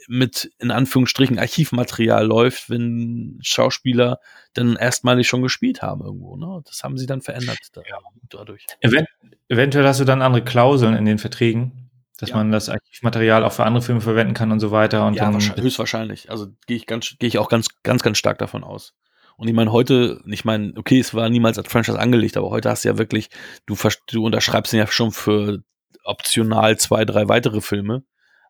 mit 0.08 0.50
in 0.60 0.72
Anführungsstrichen 0.72 1.38
Archivmaterial 1.38 2.26
läuft, 2.26 2.70
wenn 2.70 3.40
Schauspieler 3.42 4.20
dann 4.54 4.78
erstmalig 4.78 5.28
schon 5.28 5.42
gespielt 5.42 5.82
haben 5.82 6.02
irgendwo. 6.02 6.38
Ne? 6.38 6.62
Das 6.66 6.84
haben 6.84 6.98
sie 6.98 7.06
dann 7.06 7.22
verändert 7.22 7.60
da, 7.74 7.82
ja. 7.82 7.98
dadurch. 8.30 8.66
Event 8.80 9.08
eventuell 9.50 9.86
hast 9.86 10.00
du 10.00 10.06
dann 10.06 10.22
andere 10.22 10.44
Klauseln 10.44 10.96
in 10.96 11.06
den 11.06 11.20
Verträgen, 11.20 11.90
dass 12.18 12.30
ja. 12.30 12.38
man 12.38 12.52
das 12.52 12.70
Archivmaterial 12.70 13.44
auch 13.44 13.52
für 13.52 13.66
andere 13.66 13.84
Filme 13.84 14.02
verwenden 14.02 14.34
kann 14.34 14.52
und 14.52 14.62
so 14.62 14.72
weiter. 14.72 15.06
Und 15.06 15.16
ja, 15.16 15.30
dann 15.30 15.42
höchstwahrscheinlich. 15.62 16.32
Also 16.32 16.48
gehe 16.68 16.78
ich 16.78 16.86
ganz, 16.86 17.16
gehe 17.20 17.28
ich 17.28 17.38
auch 17.38 17.50
ganz, 17.50 17.68
ganz, 17.84 18.02
ganz 18.02 18.18
stark 18.18 18.40
davon 18.40 18.64
aus. 18.64 18.94
Und 19.38 19.48
ich 19.48 19.54
meine, 19.54 19.72
heute, 19.72 20.20
ich 20.26 20.46
meine, 20.46 20.74
okay, 20.76 21.00
es 21.00 21.14
war 21.14 21.30
niemals 21.30 21.60
als 21.60 21.72
Franchise 21.72 22.00
angelegt, 22.00 22.38
aber 22.38 22.50
heute 22.50 22.70
hast 22.70 22.84
du 22.84 22.90
ja 22.90 22.98
wirklich, 22.98 23.30
du, 23.68 23.78
du 24.08 24.26
unterschreibst 24.26 24.74
ihn 24.74 24.80
ja 24.80 24.88
schon 24.88 25.12
für 25.12 25.64
optional 26.04 26.78
zwei, 26.78 27.06
drei 27.06 27.30
weitere 27.30 27.62
Filme, 27.62 28.04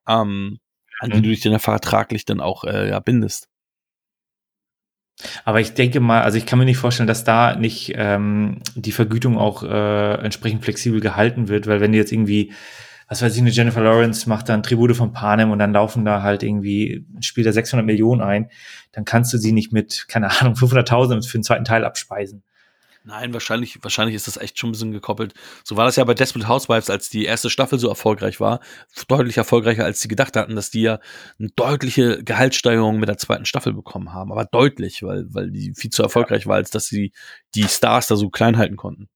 ähm, 0.08 0.60
an 1.00 1.10
die 1.12 1.18
mhm. 1.18 1.24
du 1.24 1.30
dich 1.30 1.42
dann 1.42 1.60
vertraglich 1.60 2.24
dann 2.26 2.40
auch 2.40 2.64
äh, 2.64 2.90
ja, 2.90 3.00
bindest. 3.00 3.50
Aber 5.44 5.60
ich 5.60 5.74
denke 5.74 6.00
mal, 6.00 6.22
also 6.22 6.38
ich 6.38 6.46
kann 6.46 6.60
mir 6.60 6.66
nicht 6.66 6.78
vorstellen, 6.78 7.08
dass 7.08 7.24
da 7.24 7.56
nicht 7.56 7.94
ähm, 7.96 8.62
die 8.76 8.92
Vergütung 8.92 9.38
auch 9.38 9.64
äh, 9.64 10.14
entsprechend 10.24 10.64
flexibel 10.64 11.02
gehalten 11.02 11.48
wird, 11.48 11.68
weil 11.68 11.82
wenn 11.82 11.92
du 11.92 11.98
jetzt 11.98 12.12
irgendwie 12.12 12.54
was 13.08 13.22
weiß 13.22 13.34
ich, 13.36 13.42
eine 13.42 13.52
Jennifer 13.52 13.82
Lawrence 13.82 14.28
macht 14.28 14.50
dann 14.50 14.64
Tribute 14.64 14.96
von 14.96 15.14
Panem 15.14 15.52
und 15.52 15.60
dann 15.60 15.74
laufen 15.74 16.04
da 16.04 16.22
halt 16.22 16.44
irgendwie, 16.44 17.06
spielt 17.22 17.48
da 17.48 17.54
600 17.54 17.86
Millionen 17.86 18.22
ein, 18.22 18.50
dann 18.92 19.06
kannst 19.06 19.34
du 19.34 19.38
sie 19.38 19.54
nicht 19.54 19.72
mit, 19.72 20.08
keine 20.08 20.30
Ahnung, 20.42 20.56
500.000 20.56 21.28
für 21.28 21.38
den 21.38 21.44
zweiten 21.44 21.64
Teil 21.64 21.86
abspeisen. 21.86 22.44
Nein, 23.08 23.32
wahrscheinlich, 23.32 23.82
wahrscheinlich 23.82 24.18
ist 24.18 24.28
das 24.28 24.36
echt 24.36 24.60
schon 24.60 24.68
ein 24.68 24.72
bisschen 24.74 24.92
gekoppelt. 24.92 25.34
So 25.64 25.78
war 25.78 25.86
das 25.86 25.96
ja 25.96 26.04
bei 26.04 26.14
Desperate 26.14 26.50
Housewives, 26.50 26.90
als 26.90 27.10
die 27.10 27.24
erste 27.24 27.50
Staffel 27.50 27.80
so 27.80 27.88
erfolgreich 27.88 28.42
war, 28.42 28.60
deutlich 29.08 29.38
erfolgreicher, 29.38 29.86
als 29.86 30.02
sie 30.02 30.10
gedacht 30.10 30.36
hatten, 30.36 30.58
dass 30.58 30.72
die 30.72 30.82
ja 30.82 31.00
eine 31.40 31.48
deutliche 31.56 32.22
Gehaltssteigerung 32.22 33.00
mit 33.00 33.08
der 33.08 33.18
zweiten 33.18 33.46
Staffel 33.46 33.72
bekommen 33.72 34.12
haben. 34.12 34.34
Aber 34.34 34.44
deutlich, 34.44 35.04
weil, 35.04 35.26
weil 35.34 35.52
die 35.52 35.74
viel 35.74 35.90
zu 35.90 36.04
erfolgreich 36.04 36.48
war, 36.48 36.56
als 36.56 36.70
dass 36.70 36.88
sie 36.88 37.14
die 37.56 37.70
Stars 37.70 38.08
da 38.08 38.18
so 38.18 38.30
klein 38.30 38.58
halten 38.58 38.76
konnten. 38.76 39.08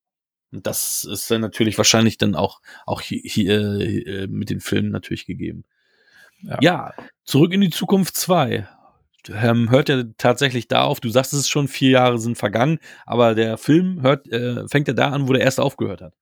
Und 0.51 0.67
das 0.67 1.03
ist 1.05 1.31
dann 1.31 1.41
natürlich 1.41 1.77
wahrscheinlich 1.77 2.17
dann 2.17 2.35
auch, 2.35 2.61
auch 2.85 3.01
hier, 3.01 3.21
hier 3.23 3.79
äh, 3.79 4.27
mit 4.27 4.49
den 4.49 4.59
Filmen 4.59 4.91
natürlich 4.91 5.25
gegeben. 5.25 5.63
Ja. 6.43 6.57
ja, 6.61 6.93
zurück 7.23 7.53
in 7.53 7.61
die 7.61 7.69
Zukunft 7.69 8.15
2. 8.15 8.67
Ähm, 9.29 9.69
hört 9.69 9.89
ja 9.89 10.03
tatsächlich 10.17 10.67
da 10.67 10.83
auf, 10.83 10.99
du 10.99 11.09
sagst 11.09 11.33
es 11.33 11.41
ist 11.41 11.49
schon, 11.49 11.67
vier 11.67 11.91
Jahre 11.91 12.17
sind 12.17 12.37
vergangen, 12.37 12.79
aber 13.05 13.35
der 13.35 13.57
Film 13.57 14.01
hört, 14.01 14.27
äh, 14.31 14.67
fängt 14.67 14.87
ja 14.87 14.95
da 14.95 15.11
an, 15.11 15.27
wo 15.27 15.33
der 15.33 15.43
erste 15.43 15.61
aufgehört 15.61 16.01
hat. 16.01 16.13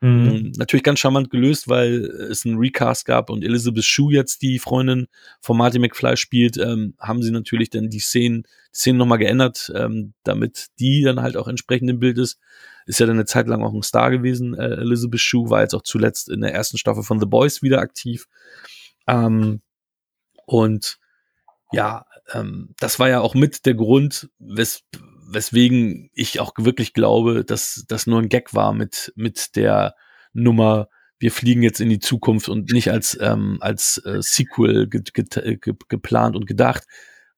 Mhm. 0.00 0.28
Ähm, 0.28 0.52
natürlich 0.56 0.82
ganz 0.82 0.98
charmant 0.98 1.30
gelöst, 1.30 1.68
weil 1.68 2.04
es 2.04 2.46
einen 2.46 2.58
Recast 2.58 3.04
gab 3.04 3.28
und 3.28 3.44
Elizabeth 3.44 3.84
Shue 3.84 4.12
jetzt 4.12 4.40
die 4.42 4.58
Freundin 4.58 5.08
von 5.40 5.56
Marty 5.58 5.78
McFly 5.78 6.16
spielt, 6.16 6.56
ähm, 6.56 6.94
haben 6.98 7.22
sie 7.22 7.30
natürlich 7.30 7.70
dann 7.70 7.90
die 7.90 8.00
Szenen, 8.00 8.44
die 8.72 8.76
Szenen 8.76 8.98
nochmal 8.98 9.18
geändert, 9.18 9.70
ähm, 9.74 10.14
damit 10.24 10.68
die 10.78 11.02
dann 11.02 11.20
halt 11.20 11.36
auch 11.36 11.48
entsprechend 11.48 11.90
im 11.90 12.00
Bild 12.00 12.18
ist 12.18 12.38
ist 12.86 12.98
ja 12.98 13.06
dann 13.06 13.16
eine 13.16 13.24
Zeit 13.24 13.46
lang 13.46 13.62
auch 13.62 13.72
ein 13.72 13.82
Star 13.82 14.10
gewesen. 14.10 14.54
Äh, 14.54 14.80
Elizabeth 14.80 15.20
Shue 15.20 15.48
war 15.48 15.60
jetzt 15.60 15.74
auch 15.74 15.82
zuletzt 15.82 16.28
in 16.28 16.40
der 16.40 16.52
ersten 16.52 16.76
Staffel 16.76 17.04
von 17.04 17.20
The 17.20 17.26
Boys 17.26 17.62
wieder 17.62 17.80
aktiv. 17.80 18.26
Ähm, 19.06 19.60
und 20.46 20.98
ja, 21.72 22.06
ähm, 22.32 22.74
das 22.80 22.98
war 22.98 23.08
ja 23.08 23.20
auch 23.20 23.34
mit 23.34 23.64
der 23.64 23.74
Grund, 23.74 24.28
wes 24.40 24.82
weswegen 25.32 26.10
ich 26.14 26.40
auch 26.40 26.52
wirklich 26.58 26.92
glaube, 26.92 27.44
dass 27.44 27.84
das 27.88 28.06
nur 28.06 28.20
ein 28.20 28.28
Gag 28.28 28.54
war 28.54 28.72
mit, 28.72 29.12
mit 29.16 29.56
der 29.56 29.94
Nummer, 30.32 30.88
wir 31.18 31.32
fliegen 31.32 31.62
jetzt 31.62 31.80
in 31.80 31.88
die 31.88 31.98
Zukunft 31.98 32.48
und 32.48 32.72
nicht 32.72 32.90
als, 32.90 33.18
ähm, 33.20 33.58
als 33.60 34.02
äh, 34.04 34.22
Sequel 34.22 34.88
ge 34.88 35.02
ge 35.12 35.56
ge 35.56 35.74
geplant 35.88 36.36
und 36.36 36.46
gedacht. 36.46 36.84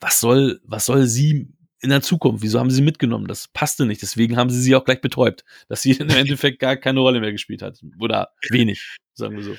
Was 0.01 0.21
soll, 0.21 0.61
was 0.65 0.87
soll 0.87 1.07
sie 1.07 1.53
in 1.83 1.91
der 1.91 2.01
Zukunft. 2.01 2.43
Wieso 2.43 2.61
haben 2.61 2.71
sie 2.71 2.81
mitgenommen? 2.81 3.27
Das 3.27 3.49
passte 3.49 3.87
nicht. 3.87 4.01
Deswegen 4.03 4.37
haben 4.37 4.51
sie 4.51 4.61
sie 4.61 4.75
auch 4.75 4.85
gleich 4.85 5.01
betäubt, 5.01 5.45
dass 5.69 5.83
sie 5.83 5.93
im 6.01 6.09
Endeffekt 6.09 6.61
gar 6.61 6.77
keine 6.77 7.01
Rolle 7.01 7.21
mehr 7.21 7.33
gespielt 7.33 7.61
hat. 7.61 7.81
Oder 7.99 8.31
wenig, 8.51 8.97
sagen 9.15 9.37
wir 9.37 9.43
so. 9.43 9.57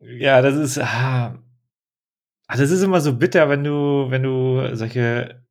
Ja, 0.00 0.42
das 0.42 0.56
ist, 0.56 0.78
ah, 0.78 1.38
das 2.48 2.70
ist 2.70 2.82
immer 2.82 3.00
so 3.00 3.16
bitter, 3.16 3.48
wenn 3.48 3.64
du, 3.64 4.06
wenn 4.08 4.22
du 4.22 4.74
solche, 4.74 5.45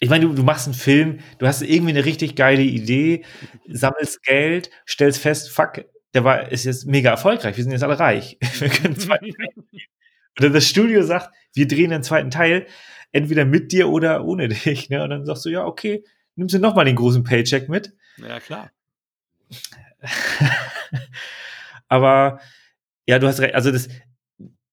ich 0.00 0.08
meine, 0.08 0.26
du, 0.26 0.32
du 0.32 0.42
machst 0.42 0.66
einen 0.66 0.74
Film, 0.74 1.18
du 1.38 1.46
hast 1.46 1.62
irgendwie 1.62 1.90
eine 1.90 2.04
richtig 2.04 2.36
geile 2.36 2.62
Idee, 2.62 3.24
sammelst 3.68 4.22
Geld, 4.22 4.70
stellst 4.86 5.20
fest, 5.20 5.50
fuck, 5.50 5.84
der 6.14 6.24
war, 6.24 6.50
ist 6.50 6.64
jetzt 6.64 6.86
mega 6.86 7.10
erfolgreich, 7.10 7.56
wir 7.56 7.64
sind 7.64 7.72
jetzt 7.72 7.82
alle 7.82 7.98
reich. 7.98 8.38
Wir 8.58 8.68
können 8.68 8.96
zwei 8.96 9.18
Oder 10.38 10.50
das 10.50 10.68
Studio 10.68 11.02
sagt, 11.02 11.34
wir 11.54 11.66
drehen 11.66 11.90
den 11.90 12.04
zweiten 12.04 12.30
Teil 12.30 12.66
entweder 13.10 13.44
mit 13.44 13.72
dir 13.72 13.88
oder 13.88 14.24
ohne 14.24 14.48
dich. 14.48 14.88
Ne? 14.88 15.02
Und 15.02 15.10
dann 15.10 15.26
sagst 15.26 15.44
du, 15.44 15.48
ja, 15.48 15.64
okay, 15.64 16.04
nimmst 16.36 16.54
du 16.54 16.60
nochmal 16.60 16.84
den 16.84 16.96
großen 16.96 17.24
Paycheck 17.24 17.68
mit. 17.68 17.92
Ja, 18.18 18.38
klar. 18.38 18.70
Aber 21.88 22.40
ja, 23.06 23.18
du 23.18 23.26
hast 23.26 23.40
recht. 23.40 23.54
Also 23.54 23.72
das, 23.72 23.88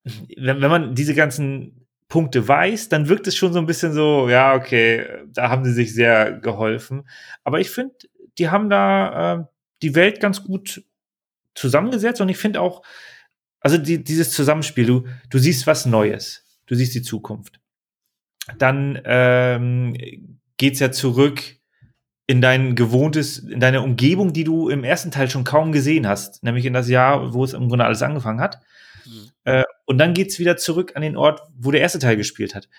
wenn, 0.03 0.61
wenn 0.61 0.69
man 0.69 0.93
diese 0.93 1.15
ganzen 1.15 1.84
Punkte 2.07 2.47
weiß, 2.47 2.89
dann 2.89 3.09
wirkt 3.09 3.27
es 3.27 3.35
schon 3.35 3.53
so 3.53 3.59
ein 3.59 3.65
bisschen 3.65 3.93
so, 3.93 4.29
ja, 4.29 4.53
okay, 4.55 5.05
da 5.27 5.49
haben 5.49 5.65
sie 5.65 5.73
sich 5.73 5.93
sehr 5.93 6.33
geholfen. 6.33 7.07
Aber 7.43 7.59
ich 7.59 7.69
finde, 7.71 7.95
die 8.37 8.49
haben 8.49 8.69
da 8.69 9.33
äh, 9.33 9.43
die 9.81 9.95
Welt 9.95 10.19
ganz 10.19 10.43
gut 10.43 10.83
zusammengesetzt 11.55 12.21
und 12.21 12.29
ich 12.29 12.37
finde 12.37 12.61
auch, 12.61 12.83
also 13.59 13.77
die, 13.77 14.03
dieses 14.03 14.31
Zusammenspiel, 14.31 14.85
du, 14.85 15.07
du 15.29 15.39
siehst 15.39 15.65
was 15.67 15.85
Neues, 15.85 16.45
du 16.67 16.75
siehst 16.75 16.93
die 16.93 17.01
Zukunft 17.01 17.59
dann 18.57 18.99
ähm, 19.05 19.95
geht's 20.57 20.79
ja 20.79 20.91
zurück 20.91 21.41
in 22.27 22.41
dein 22.41 22.75
gewohntes, 22.75 23.39
in 23.39 23.59
deine 23.59 23.81
Umgebung, 23.81 24.33
die 24.33 24.43
du 24.43 24.69
im 24.69 24.83
ersten 24.83 25.11
Teil 25.11 25.29
schon 25.29 25.43
kaum 25.43 25.71
gesehen 25.71 26.07
hast, 26.07 26.43
nämlich 26.43 26.65
in 26.65 26.73
das 26.73 26.89
Jahr, 26.89 27.33
wo 27.33 27.43
es 27.43 27.53
im 27.53 27.67
Grunde 27.67 27.85
alles 27.85 28.01
angefangen 28.01 28.41
hat. 28.41 28.61
Mhm. 29.05 29.31
Äh, 29.43 29.63
und 29.85 29.97
dann 29.97 30.13
geht's 30.13 30.39
wieder 30.39 30.57
zurück 30.57 30.93
an 30.95 31.01
den 31.01 31.17
Ort, 31.17 31.41
wo 31.57 31.71
der 31.71 31.81
erste 31.81 31.99
Teil 31.99 32.17
gespielt 32.17 32.55
hat. 32.55 32.69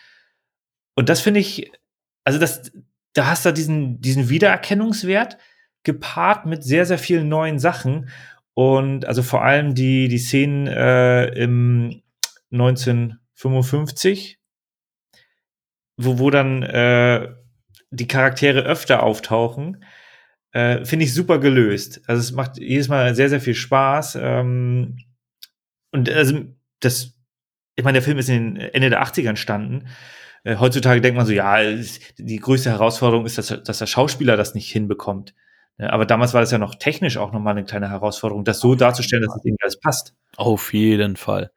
Und 0.94 1.08
das 1.08 1.20
finde 1.20 1.40
ich, 1.40 1.70
also 2.24 2.38
das, 2.38 2.72
da 3.12 3.26
hast 3.26 3.44
du 3.46 3.52
diesen, 3.52 4.00
diesen 4.00 4.28
Wiedererkennungswert 4.28 5.38
gepaart 5.84 6.46
mit 6.46 6.64
sehr, 6.64 6.84
sehr 6.86 6.98
vielen 6.98 7.28
neuen 7.28 7.58
Sachen. 7.58 8.10
Und 8.54 9.04
also 9.04 9.22
vor 9.22 9.44
allem 9.44 9.74
die, 9.74 10.08
die 10.08 10.18
Szenen 10.18 10.66
äh, 10.66 11.26
im 11.26 12.02
1955, 12.50 14.38
wo, 15.96 16.18
wo 16.18 16.30
dann 16.30 16.62
äh, 16.62 17.28
die 17.90 18.08
Charaktere 18.08 18.62
öfter 18.62 19.02
auftauchen, 19.02 19.84
äh, 20.52 20.84
finde 20.84 21.04
ich 21.04 21.14
super 21.14 21.38
gelöst. 21.38 22.00
Also 22.06 22.20
es 22.20 22.32
macht 22.32 22.58
jedes 22.58 22.88
Mal 22.88 23.14
sehr, 23.14 23.28
sehr 23.28 23.40
viel 23.40 23.54
Spaß. 23.54 24.18
Ähm, 24.20 24.96
und 25.92 26.10
also 26.10 26.42
das, 26.80 27.14
ich 27.74 27.84
meine, 27.84 27.96
der 27.96 28.02
Film 28.02 28.18
ist 28.18 28.28
in 28.28 28.54
den 28.54 28.70
Ende 28.72 28.90
der 28.90 29.02
80er 29.02 29.28
entstanden. 29.28 29.88
Äh, 30.44 30.56
heutzutage 30.56 31.00
denkt 31.00 31.16
man 31.16 31.26
so, 31.26 31.32
ja, 31.32 31.58
die 32.18 32.38
größte 32.38 32.70
Herausforderung 32.70 33.26
ist, 33.26 33.38
dass, 33.38 33.48
dass 33.48 33.78
der 33.78 33.86
Schauspieler 33.86 34.36
das 34.36 34.54
nicht 34.54 34.70
hinbekommt. 34.70 35.34
Aber 35.78 36.06
damals 36.06 36.32
war 36.32 36.40
das 36.40 36.50
ja 36.50 36.58
noch 36.58 36.74
technisch 36.74 37.18
auch 37.18 37.32
nochmal 37.32 37.52
eine 37.52 37.64
kleine 37.64 37.90
Herausforderung, 37.90 38.44
das 38.44 38.60
so 38.60 38.74
darzustellen, 38.74 39.24
dass 39.24 39.36
es 39.36 39.44
irgendwie 39.44 39.62
alles 39.62 39.78
passt. 39.78 40.14
Auf 40.36 40.72
jeden 40.72 41.16
Fall. 41.16 41.50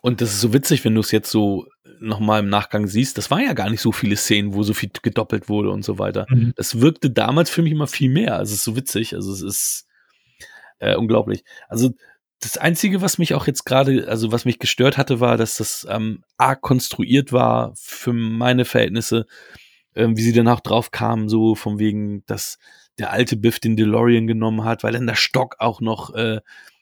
Und 0.00 0.20
das 0.20 0.30
ist 0.30 0.40
so 0.40 0.54
witzig, 0.54 0.84
wenn 0.84 0.94
du 0.94 1.00
es 1.00 1.10
jetzt 1.10 1.30
so 1.30 1.66
nochmal 2.00 2.40
im 2.40 2.48
Nachgang 2.48 2.86
siehst. 2.86 3.18
Das 3.18 3.30
war 3.30 3.40
ja 3.40 3.52
gar 3.52 3.68
nicht 3.68 3.80
so 3.80 3.92
viele 3.92 4.16
Szenen, 4.16 4.54
wo 4.54 4.62
so 4.62 4.72
viel 4.72 4.90
gedoppelt 5.02 5.48
wurde 5.48 5.70
und 5.70 5.84
so 5.84 5.98
weiter. 5.98 6.26
Mhm. 6.30 6.52
Das 6.56 6.80
wirkte 6.80 7.10
damals 7.10 7.50
für 7.50 7.62
mich 7.62 7.72
immer 7.72 7.86
viel 7.86 8.08
mehr. 8.08 8.36
Also 8.36 8.52
es 8.52 8.60
ist 8.60 8.64
so 8.64 8.76
witzig. 8.76 9.14
Also 9.14 9.32
es 9.32 9.42
ist 9.42 9.88
äh, 10.78 10.94
unglaublich. 10.94 11.44
Also 11.68 11.90
das 12.40 12.56
Einzige, 12.56 13.02
was 13.02 13.18
mich 13.18 13.34
auch 13.34 13.46
jetzt 13.46 13.64
gerade, 13.64 14.06
also 14.08 14.30
was 14.30 14.44
mich 14.44 14.58
gestört 14.58 14.96
hatte, 14.96 15.20
war, 15.20 15.36
dass 15.36 15.56
das 15.56 15.86
ähm, 15.90 16.22
arg 16.36 16.60
konstruiert 16.60 17.32
war 17.32 17.72
für 17.76 18.12
meine 18.12 18.64
Verhältnisse, 18.64 19.26
ähm, 19.94 20.16
wie 20.16 20.22
sie 20.22 20.32
danach 20.32 20.60
drauf 20.60 20.90
kamen, 20.90 21.28
so 21.28 21.54
von 21.54 21.78
wegen, 21.78 22.24
dass 22.26 22.58
der 22.98 23.12
alte 23.12 23.36
Biff 23.36 23.58
den 23.58 23.76
DeLorean 23.76 24.26
genommen 24.26 24.64
hat, 24.64 24.84
weil 24.84 24.92
dann 24.92 25.06
der 25.06 25.16
Stock 25.16 25.56
auch 25.58 25.80
noch 25.80 26.14
äh, 26.14 26.40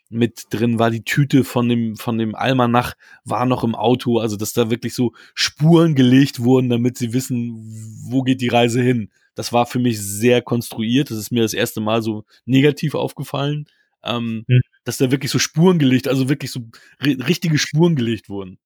mit 0.09 0.45
drin 0.51 0.79
war, 0.79 0.91
die 0.91 1.05
Tüte 1.05 1.43
von 1.43 1.69
dem, 1.69 1.97
von 1.97 2.19
dem 2.19 2.35
Almanach 2.35 2.95
war 3.25 3.45
noch 3.47 3.65
im 3.65 3.75
Auto, 3.75 4.19
also 4.19 4.37
dass 4.37 4.53
da 4.53 4.71
wirklich 4.71 4.95
so 4.95 5.13
Spuren 5.35 5.95
gelegt 5.95 6.41
wurden, 6.41 6.69
damit 6.69 6.97
sie 6.97 7.13
wissen, 7.13 7.57
wo 8.05 8.23
geht 8.23 8.41
die 8.41 8.49
Reise 8.49 8.83
hin. 8.83 9.11
Das 9.35 9.53
war 9.53 9.67
für 9.67 9.79
mich 9.79 10.01
sehr 10.01 10.43
konstruiert, 10.43 11.11
das 11.11 11.19
ist 11.19 11.33
mir 11.33 11.43
das 11.43 11.55
erste 11.55 11.81
Mal 11.81 12.03
so 12.03 12.25
negativ 12.45 12.95
aufgefallen, 12.95 13.67
ähm, 14.07 14.45
mhm. 14.47 14.61
dass 14.85 14.99
da 14.99 15.11
wirklich 15.11 15.31
so 15.31 15.39
Spuren 15.39 15.79
gelegt, 15.79 16.09
also 16.09 16.29
wirklich 16.29 16.51
so 16.51 16.61
richtige 17.03 17.59
Spuren 17.59 17.97
gelegt 17.97 18.29
wurden. 18.29 18.59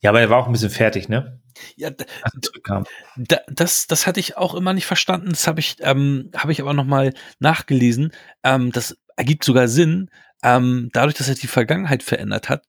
Ja, 0.00 0.10
aber 0.10 0.20
er 0.20 0.28
war 0.28 0.38
auch 0.38 0.46
ein 0.46 0.52
bisschen 0.52 0.70
fertig, 0.70 1.08
ne? 1.08 1.40
Ja, 1.76 1.90
da, 1.90 3.40
das, 3.48 3.86
das 3.86 4.06
hatte 4.06 4.20
ich 4.20 4.36
auch 4.36 4.54
immer 4.54 4.74
nicht 4.74 4.86
verstanden. 4.86 5.30
Das 5.30 5.46
habe 5.46 5.60
ich, 5.60 5.76
ähm, 5.80 6.30
habe 6.36 6.52
ich 6.52 6.60
aber 6.60 6.74
noch 6.74 6.84
mal 6.84 7.14
nachgelesen. 7.38 8.12
Ähm, 8.42 8.70
das 8.70 8.98
ergibt 9.16 9.44
sogar 9.44 9.68
Sinn. 9.68 10.10
Ähm, 10.42 10.90
dadurch, 10.92 11.14
dass 11.14 11.28
er 11.28 11.36
die 11.36 11.46
Vergangenheit 11.46 12.02
verändert 12.02 12.50
hat, 12.50 12.66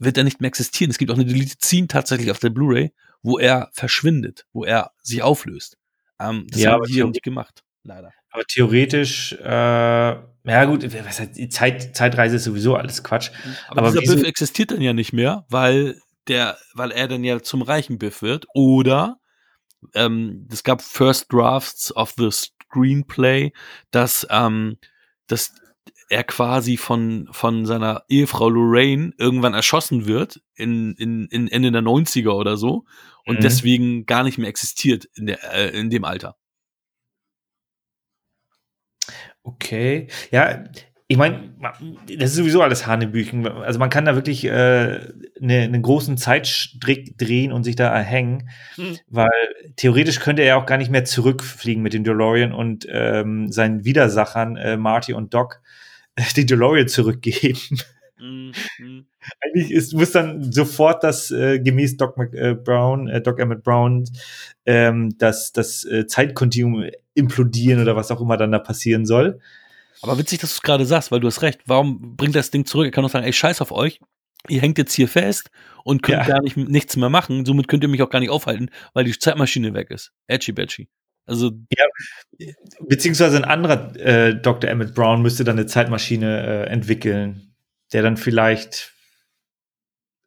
wird 0.00 0.18
er 0.18 0.24
nicht 0.24 0.40
mehr 0.40 0.48
existieren. 0.48 0.90
Es 0.90 0.98
gibt 0.98 1.12
auch 1.12 1.16
eine 1.16 1.26
Deleted 1.26 1.62
Scene 1.62 1.86
tatsächlich 1.86 2.30
auf 2.30 2.40
der 2.40 2.50
Blu-ray, 2.50 2.92
wo 3.22 3.38
er 3.38 3.70
verschwindet, 3.72 4.46
wo 4.52 4.64
er 4.64 4.90
sich 5.00 5.22
auflöst. 5.22 5.78
Ähm, 6.18 6.46
das 6.50 6.60
ja, 6.60 6.72
haben 6.72 6.84
die 6.84 7.04
nicht 7.04 7.22
gemacht, 7.22 7.62
leider. 7.84 8.12
Aber 8.30 8.44
theoretisch, 8.44 9.32
äh, 9.32 9.46
ja 9.46 10.64
gut, 10.64 10.82
was 10.82 11.20
heißt, 11.20 11.36
die 11.36 11.48
Zeit, 11.48 11.96
Zeitreise 11.96 12.36
ist 12.36 12.44
sowieso 12.44 12.74
alles 12.74 13.04
Quatsch. 13.04 13.30
Aber, 13.68 13.82
aber 13.82 14.00
dieser 14.00 14.16
Biff 14.16 14.26
existiert 14.26 14.72
dann 14.72 14.80
ja 14.80 14.92
nicht 14.92 15.12
mehr, 15.12 15.46
weil 15.48 16.00
der, 16.26 16.58
weil 16.74 16.90
er 16.90 17.08
dann 17.08 17.22
ja 17.24 17.40
zum 17.40 17.62
reichen 17.62 17.98
Biff 17.98 18.22
wird. 18.22 18.46
Oder 18.54 19.18
ähm, 19.94 20.48
es 20.50 20.64
gab 20.64 20.82
First 20.82 21.32
Drafts 21.32 21.94
of 21.94 22.14
the 22.16 22.30
Screenplay, 22.30 23.52
dass, 23.90 24.26
ähm, 24.30 24.78
dass 25.26 25.54
er 26.08 26.24
quasi 26.24 26.76
von, 26.76 27.28
von 27.32 27.66
seiner 27.66 28.04
Ehefrau 28.08 28.48
Lorraine 28.48 29.12
irgendwann 29.18 29.54
erschossen 29.54 30.06
wird 30.06 30.40
in, 30.54 30.94
in, 30.94 31.26
in 31.26 31.48
Ende 31.48 31.72
der 31.72 31.82
90er 31.82 32.30
oder 32.30 32.56
so 32.56 32.84
und 33.24 33.38
mhm. 33.38 33.42
deswegen 33.42 34.06
gar 34.06 34.22
nicht 34.22 34.38
mehr 34.38 34.48
existiert 34.48 35.06
in, 35.14 35.26
der, 35.26 35.54
äh, 35.54 35.78
in 35.78 35.90
dem 35.90 36.04
Alter. 36.04 36.36
Okay. 39.44 40.08
Ja, 40.30 40.64
ich 41.06 41.18
meine, 41.18 41.54
das 42.18 42.30
ist 42.30 42.36
sowieso 42.36 42.62
alles 42.62 42.86
Hanebüchen. 42.86 43.46
Also 43.46 43.78
man 43.78 43.90
kann 43.90 44.06
da 44.06 44.14
wirklich 44.14 44.44
äh, 44.46 45.00
ne, 45.38 45.60
einen 45.60 45.82
großen 45.82 46.16
Zeitstrick 46.16 47.18
drehen 47.18 47.52
und 47.52 47.62
sich 47.62 47.76
da 47.76 47.94
erhängen, 47.94 48.48
hm. 48.76 48.98
weil 49.08 49.28
theoretisch 49.76 50.20
könnte 50.20 50.42
er 50.42 50.56
auch 50.56 50.64
gar 50.64 50.78
nicht 50.78 50.90
mehr 50.90 51.04
zurückfliegen 51.04 51.82
mit 51.82 51.92
dem 51.92 52.04
DeLorean 52.04 52.52
und 52.52 52.86
ähm, 52.90 53.52
seinen 53.52 53.84
Widersachern 53.84 54.56
äh, 54.56 54.78
Marty 54.78 55.12
und 55.12 55.34
Doc 55.34 55.60
äh, 56.16 56.22
den 56.36 56.46
DeLorean 56.46 56.88
zurückgeben. 56.88 57.60
Mhm. 58.18 58.52
Eigentlich 59.40 59.70
ist, 59.70 59.92
muss 59.92 60.12
dann 60.12 60.52
sofort 60.52 61.04
das 61.04 61.30
äh, 61.30 61.58
gemäß 61.58 61.96
Doc 61.98 62.16
Mac, 62.16 62.32
äh, 62.32 62.54
Brown, 62.54 63.08
äh, 63.08 63.20
Doc 63.20 63.38
Emmett 63.38 63.62
Brown, 63.62 64.04
ähm, 64.64 65.16
das, 65.18 65.52
das 65.52 65.84
äh, 65.84 66.06
Zeitkontinuum 66.06 66.88
implodieren 67.14 67.80
oder 67.80 67.96
was 67.96 68.10
auch 68.10 68.20
immer 68.20 68.36
dann 68.36 68.52
da 68.52 68.58
passieren 68.58 69.06
soll. 69.06 69.40
Aber 70.02 70.18
witzig, 70.18 70.40
dass 70.40 70.50
du 70.50 70.54
es 70.56 70.62
gerade 70.62 70.84
sagst, 70.84 71.12
weil 71.12 71.20
du 71.20 71.26
hast 71.26 71.42
recht. 71.42 71.60
Warum 71.66 72.16
bringt 72.16 72.34
das 72.34 72.50
Ding 72.50 72.66
zurück? 72.66 72.86
Er 72.86 72.90
kann 72.90 73.04
doch 73.04 73.10
sagen, 73.10 73.24
ey, 73.24 73.32
scheiß 73.32 73.60
auf 73.60 73.72
euch. 73.72 74.00
Ihr 74.48 74.60
hängt 74.60 74.76
jetzt 74.76 74.92
hier 74.92 75.08
fest 75.08 75.50
und 75.84 76.02
könnt 76.02 76.26
ja. 76.26 76.34
gar 76.34 76.42
nicht, 76.42 76.56
nichts 76.56 76.96
mehr 76.96 77.08
machen. 77.08 77.46
Somit 77.46 77.68
könnt 77.68 77.82
ihr 77.82 77.88
mich 77.88 78.02
auch 78.02 78.10
gar 78.10 78.20
nicht 78.20 78.30
aufhalten, 78.30 78.70
weil 78.92 79.04
die 79.04 79.18
Zeitmaschine 79.18 79.72
weg 79.72 79.90
ist. 79.90 80.12
Edgy 80.26 80.52
Badgy. 80.52 80.88
Also. 81.26 81.52
Ja, 81.70 82.48
beziehungsweise 82.80 83.36
ein 83.38 83.44
anderer 83.44 83.96
äh, 83.96 84.38
Dr. 84.38 84.68
Emmett 84.68 84.94
Brown 84.94 85.22
müsste 85.22 85.44
dann 85.44 85.58
eine 85.58 85.66
Zeitmaschine 85.66 86.66
äh, 86.66 86.70
entwickeln, 86.70 87.54
der 87.92 88.02
dann 88.02 88.18
vielleicht 88.18 88.92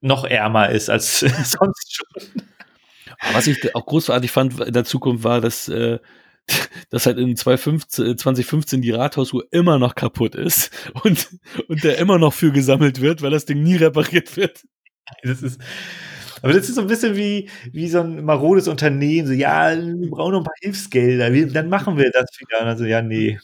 noch 0.01 0.25
ärmer 0.25 0.69
ist 0.69 0.89
als 0.89 1.19
sonst 1.19 1.95
schon. 1.95 2.43
was 3.33 3.47
ich 3.47 3.75
auch 3.75 3.85
großartig 3.85 4.31
fand 4.31 4.59
in 4.59 4.73
der 4.73 4.85
Zukunft 4.85 5.23
war, 5.23 5.41
dass 5.41 5.67
äh, 5.67 5.99
dass 6.89 7.05
halt 7.05 7.17
in 7.17 7.35
2015 7.35 8.81
die 8.81 8.91
Rathausuhr 8.91 9.45
immer 9.51 9.79
noch 9.79 9.95
kaputt 9.95 10.35
ist 10.35 10.71
und, 11.03 11.29
und 11.67 11.83
der 11.83 11.97
immer 11.97 12.17
noch 12.17 12.33
für 12.33 12.51
gesammelt 12.51 13.01
wird, 13.01 13.21
weil 13.21 13.31
das 13.31 13.45
Ding 13.45 13.63
nie 13.63 13.75
repariert 13.75 14.37
wird. 14.37 14.63
Das 15.23 15.41
ist, 15.41 15.59
aber 16.41 16.53
das 16.53 16.69
ist 16.69 16.75
so 16.75 16.81
ein 16.81 16.87
bisschen 16.87 17.15
wie, 17.15 17.49
wie 17.71 17.87
so 17.87 18.01
ein 18.01 18.23
marodes 18.23 18.67
Unternehmen, 18.67 19.27
so, 19.27 19.33
ja, 19.33 19.75
wir 19.75 20.09
brauchen 20.09 20.33
noch 20.33 20.41
ein 20.41 20.45
paar 20.45 20.53
Hilfsgelder, 20.61 21.33
wir, 21.33 21.47
dann 21.47 21.69
machen 21.69 21.97
wir 21.97 22.11
das 22.11 22.29
wieder. 22.39 22.65
Also, 22.65 22.85
ja, 22.85 23.01
nee. 23.01 23.39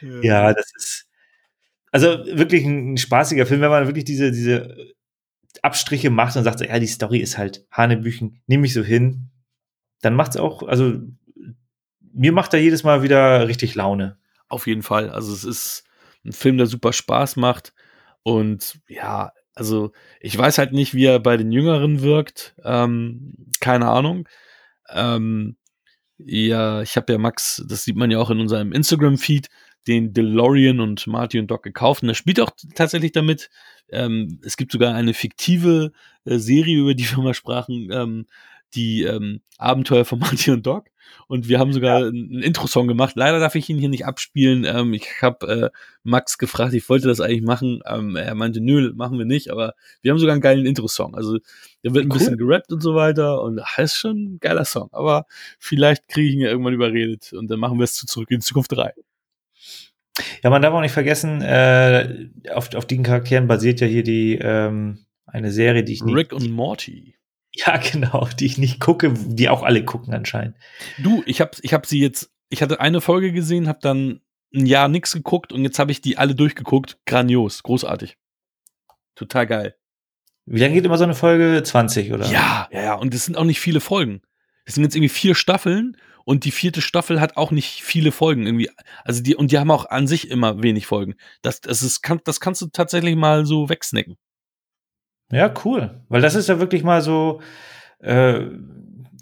ja. 0.00 0.20
ja, 0.22 0.52
das 0.52 0.70
ist, 0.76 1.06
also 1.90 2.08
wirklich 2.26 2.64
ein, 2.64 2.94
ein, 2.94 2.96
spaßiger 2.96 3.46
Film, 3.46 3.60
wenn 3.60 3.70
man 3.70 3.86
wirklich 3.86 4.04
diese, 4.04 4.30
diese 4.30 4.76
Abstriche 5.62 6.10
macht 6.10 6.36
und 6.36 6.44
sagt, 6.44 6.60
ja, 6.60 6.78
die 6.78 6.86
Story 6.86 7.18
ist 7.18 7.38
halt 7.38 7.64
Hanebüchen, 7.70 8.42
nehme 8.46 8.66
ich 8.66 8.74
so 8.74 8.82
hin, 8.82 9.30
dann 10.04 10.14
macht 10.14 10.32
es 10.32 10.36
auch, 10.36 10.62
also 10.62 10.94
mir 12.12 12.32
macht 12.32 12.54
er 12.54 12.60
jedes 12.60 12.84
Mal 12.84 13.02
wieder 13.02 13.48
richtig 13.48 13.74
Laune. 13.74 14.18
Auf 14.48 14.66
jeden 14.66 14.82
Fall. 14.82 15.10
Also 15.10 15.32
es 15.32 15.44
ist 15.44 15.84
ein 16.24 16.32
Film, 16.32 16.58
der 16.58 16.66
super 16.66 16.92
Spaß 16.92 17.36
macht. 17.36 17.72
Und 18.22 18.80
ja, 18.88 19.32
also 19.54 19.92
ich 20.20 20.36
weiß 20.36 20.58
halt 20.58 20.72
nicht, 20.72 20.94
wie 20.94 21.06
er 21.06 21.18
bei 21.18 21.36
den 21.36 21.52
Jüngeren 21.52 22.02
wirkt. 22.02 22.54
Ähm, 22.64 23.34
keine 23.60 23.88
Ahnung. 23.88 24.28
Ähm, 24.90 25.56
ja, 26.18 26.82
ich 26.82 26.96
habe 26.96 27.12
ja 27.12 27.18
Max, 27.18 27.64
das 27.68 27.84
sieht 27.84 27.96
man 27.96 28.10
ja 28.10 28.18
auch 28.18 28.30
in 28.30 28.40
unserem 28.40 28.72
Instagram-Feed, 28.72 29.48
den 29.86 30.12
DeLorean 30.12 30.80
und 30.80 31.06
Marty 31.06 31.38
und 31.38 31.48
Doc 31.50 31.62
gekauft. 31.62 32.02
Und 32.02 32.08
er 32.08 32.14
spielt 32.14 32.40
auch 32.40 32.50
tatsächlich 32.74 33.12
damit. 33.12 33.50
Ähm, 33.90 34.40
es 34.44 34.56
gibt 34.56 34.72
sogar 34.72 34.94
eine 34.94 35.14
fiktive 35.14 35.92
äh, 36.24 36.38
Serie, 36.38 36.78
über 36.78 36.94
die 36.94 37.10
wir 37.10 37.22
mal 37.22 37.34
sprachen, 37.34 37.90
ähm, 37.92 38.26
die 38.74 39.02
ähm, 39.02 39.40
Abenteuer 39.58 40.04
von 40.04 40.18
Marty 40.20 40.50
und 40.50 40.66
Doc. 40.66 40.86
Und 41.26 41.48
wir 41.48 41.58
haben 41.58 41.72
sogar 41.72 42.00
ja. 42.00 42.06
einen 42.06 42.42
Intro-Song 42.42 42.88
gemacht. 42.88 43.14
Leider 43.16 43.38
darf 43.38 43.54
ich 43.54 43.68
ihn 43.68 43.78
hier 43.78 43.88
nicht 43.88 44.06
abspielen. 44.06 44.64
Ähm, 44.64 44.94
ich 44.94 45.22
habe 45.22 45.70
äh, 45.72 45.78
Max 46.02 46.38
gefragt, 46.38 46.74
ich 46.74 46.88
wollte 46.88 47.08
das 47.08 47.20
eigentlich 47.20 47.42
machen. 47.42 47.80
Ähm, 47.86 48.16
er 48.16 48.34
meinte, 48.34 48.60
nö, 48.60 48.92
machen 48.94 49.18
wir 49.18 49.24
nicht. 49.24 49.50
Aber 49.50 49.74
wir 50.02 50.10
haben 50.10 50.18
sogar 50.18 50.32
einen 50.32 50.42
geilen 50.42 50.66
Intro-Song. 50.66 51.14
Also 51.14 51.38
der 51.82 51.94
wird 51.94 52.06
ein 52.06 52.12
cool. 52.12 52.18
bisschen 52.18 52.38
gerappt 52.38 52.72
und 52.72 52.82
so 52.82 52.94
weiter. 52.94 53.42
Und 53.42 53.56
das 53.56 53.92
ist 53.92 53.96
schon 53.96 54.34
ein 54.34 54.38
geiler 54.40 54.64
Song. 54.64 54.88
Aber 54.92 55.26
vielleicht 55.58 56.08
kriege 56.08 56.28
ich 56.28 56.34
ihn 56.34 56.40
ja 56.40 56.48
irgendwann 56.48 56.74
überredet. 56.74 57.32
Und 57.32 57.50
dann 57.50 57.60
machen 57.60 57.78
wir 57.78 57.84
es 57.84 57.94
zu 57.94 58.06
Zurück 58.06 58.30
in 58.30 58.40
Zukunft 58.40 58.72
3. 58.72 58.92
Ja, 60.42 60.50
man 60.50 60.62
darf 60.62 60.72
auch 60.72 60.80
nicht 60.80 60.92
vergessen, 60.92 61.42
äh, 61.42 62.28
auf, 62.52 62.72
auf 62.74 62.86
den 62.86 63.02
Charakteren 63.02 63.48
basiert 63.48 63.80
ja 63.80 63.86
hier 63.86 64.04
die 64.04 64.38
ähm, 64.40 65.04
eine 65.26 65.50
Serie, 65.50 65.82
die 65.82 65.94
ich 65.94 66.04
nicht. 66.04 66.14
Rick 66.14 66.32
und 66.32 66.50
Morty. 66.50 67.16
Ja, 67.54 67.76
genau, 67.92 68.28
die 68.38 68.46
ich 68.46 68.58
nicht 68.58 68.80
gucke, 68.80 69.14
die 69.14 69.48
auch 69.48 69.62
alle 69.62 69.84
gucken 69.84 70.12
anscheinend. 70.14 70.56
Du, 70.98 71.22
ich 71.26 71.40
habe 71.40 71.52
ich 71.62 71.72
hab 71.72 71.86
sie 71.86 72.00
jetzt, 72.00 72.30
ich 72.48 72.62
hatte 72.62 72.80
eine 72.80 73.00
Folge 73.00 73.32
gesehen, 73.32 73.68
habe 73.68 73.78
dann 73.80 74.20
ein 74.54 74.66
Jahr 74.66 74.88
nichts 74.88 75.12
geguckt 75.12 75.52
und 75.52 75.62
jetzt 75.62 75.78
habe 75.78 75.92
ich 75.92 76.00
die 76.00 76.18
alle 76.18 76.34
durchgeguckt. 76.34 76.98
Grandios, 77.06 77.62
großartig. 77.62 78.16
Total 79.14 79.46
geil. 79.46 79.74
Wie 80.46 80.60
lange 80.60 80.74
geht 80.74 80.84
immer 80.84 80.98
so 80.98 81.04
eine 81.04 81.14
Folge? 81.14 81.62
20 81.62 82.12
oder? 82.12 82.26
Ja, 82.26 82.68
ja, 82.70 82.82
ja. 82.82 82.94
Und 82.94 83.14
es 83.14 83.24
sind 83.24 83.36
auch 83.36 83.44
nicht 83.44 83.60
viele 83.60 83.80
Folgen. 83.80 84.20
Es 84.66 84.74
sind 84.74 84.84
jetzt 84.84 84.94
irgendwie 84.94 85.08
vier 85.08 85.34
Staffeln 85.34 85.96
und 86.24 86.44
die 86.44 86.50
vierte 86.50 86.80
Staffel 86.80 87.20
hat 87.20 87.36
auch 87.36 87.50
nicht 87.50 87.82
viele 87.82 88.12
Folgen 88.12 88.46
irgendwie. 88.46 88.70
Also 89.04 89.22
die, 89.22 89.34
und 89.34 89.52
die 89.52 89.58
haben 89.58 89.70
auch 89.70 89.86
an 89.86 90.06
sich 90.06 90.30
immer 90.30 90.62
wenig 90.62 90.86
Folgen. 90.86 91.14
Das, 91.42 91.60
das, 91.60 91.82
ist, 91.82 92.02
kann, 92.02 92.20
das 92.24 92.40
kannst 92.40 92.62
du 92.62 92.66
tatsächlich 92.66 93.16
mal 93.16 93.46
so 93.46 93.68
wegsnacken. 93.68 94.16
Ja, 95.34 95.52
cool. 95.64 96.00
Weil 96.08 96.22
das 96.22 96.36
ist 96.36 96.48
ja 96.48 96.60
wirklich 96.60 96.84
mal 96.84 97.02
so, 97.02 97.40
äh, 97.98 98.40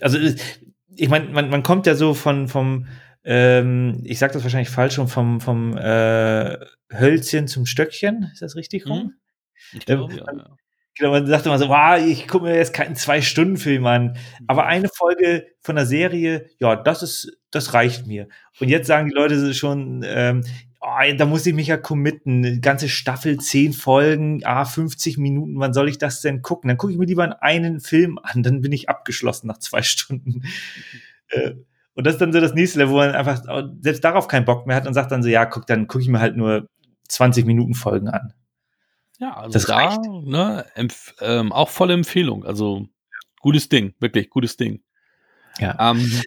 also 0.01 0.19
ich 0.19 1.09
meine, 1.09 1.31
man, 1.31 1.49
man 1.49 1.63
kommt 1.63 1.87
ja 1.87 1.95
so 1.95 2.13
von, 2.13 2.49
vom, 2.49 2.87
ähm, 3.25 4.01
ich 4.05 4.19
sag 4.19 4.33
das 4.33 4.43
wahrscheinlich 4.43 4.69
falsch 4.69 4.95
schon, 4.95 5.09
vom, 5.09 5.41
vom 5.41 5.77
äh, 5.79 6.59
Hölzchen 6.93 7.49
zum 7.49 7.65
Stöckchen. 7.65 8.29
Ist 8.33 8.43
das 8.43 8.57
richtig 8.57 8.87
rum? 8.87 8.99
Mhm. 8.99 9.79
Ich 9.79 9.87
glaube, 9.87 10.13
ähm, 10.13 10.19
ja, 10.19 10.33
ja. 10.37 10.57
Genau, 10.99 11.13
man 11.13 11.27
sagt 11.27 11.47
immer 11.47 11.59
so, 11.59 11.71
wow, 11.71 11.99
ich 11.99 12.29
gucke 12.29 12.45
mir 12.45 12.55
jetzt 12.55 12.75
keinen 12.75 12.95
Zwei-Stunden-Film 12.95 13.87
an. 13.87 14.19
Aber 14.47 14.67
eine 14.67 14.91
Folge 14.95 15.47
von 15.63 15.77
der 15.77 15.87
Serie, 15.87 16.51
ja, 16.59 16.77
das 16.77 17.03
ist, 17.03 17.39
das 17.51 17.73
reicht 17.73 18.07
mir. 18.07 18.29
Und 18.61 18.69
jetzt 18.69 18.89
sagen 18.89 19.09
die 19.09 19.15
Leute 19.15 19.55
schon, 19.55 20.05
ähm, 20.05 20.45
oh, 20.83 21.17
da 21.17 21.27
muss 21.27 21.47
ich 21.47 21.55
mich 21.55 21.69
ja 21.69 21.77
committen. 21.77 22.45
Eine 22.45 22.61
ganze 22.61 22.89
Staffel, 22.89 23.39
zehn 23.39 23.73
Folgen, 23.73 24.45
ah, 24.45 24.65
50 24.65 25.17
Minuten, 25.17 25.59
wann 25.59 25.73
soll 25.73 25.89
ich 25.89 25.99
das 25.99 26.21
denn 26.21 26.43
gucken? 26.43 26.69
Dann 26.69 26.77
gucke 26.77 26.93
ich 26.93 26.99
mir 26.99 27.07
lieber 27.07 27.43
einen 27.43 27.81
Film 27.81 28.19
an, 28.23 28.43
dann 28.43 28.61
bin 28.61 28.73
ich 28.73 28.89
abgeschlossen 28.89 29.47
nach 29.47 29.59
zwei 29.59 29.83
Stunden. 29.83 30.43
äh, 31.29 31.53
und 31.95 32.07
das 32.07 32.15
ist 32.15 32.21
dann 32.21 32.33
so 32.33 32.41
das 32.41 32.55
nächste 32.55 32.79
Level, 32.79 32.95
wo 32.95 32.99
man 32.99 33.15
einfach 33.15 33.43
selbst 33.81 34.03
darauf 34.03 34.27
keinen 34.27 34.47
Bock 34.47 34.67
mehr 34.67 34.77
hat 34.77 34.87
und 34.87 34.95
sagt 34.95 35.13
dann 35.13 35.23
so, 35.23 35.29
ja, 35.29 35.45
guck, 35.45 35.67
dann 35.67 35.87
gucke 35.87 36.03
ich 36.03 36.09
mir 36.09 36.21
halt 36.21 36.37
nur 36.37 36.67
20 37.09 37.45
Minuten 37.45 37.75
Folgen 37.75 38.09
an. 38.09 38.33
Ja, 39.19 39.37
also 39.37 39.53
das 39.53 39.67
da, 39.67 39.99
ne, 39.99 40.65
ähm, 41.21 41.53
auch 41.53 41.69
volle 41.69 41.93
Empfehlung. 41.93 42.45
Also 42.45 42.87
gutes 43.41 43.69
Ding, 43.69 43.95
wirklich 44.01 44.31
gutes 44.31 44.57
Ding. 44.57 44.83
Ja. 45.59 45.91
Ähm, 45.91 46.23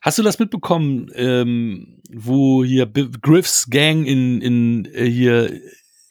hast 0.00 0.18
du 0.18 0.22
das 0.22 0.38
mitbekommen, 0.38 1.10
ähm, 1.14 2.00
wo 2.12 2.64
hier 2.64 2.86
Griffs 2.86 3.68
Gang 3.70 4.06
in, 4.06 4.40
in 4.40 4.84
äh, 4.86 5.04
hier 5.08 5.60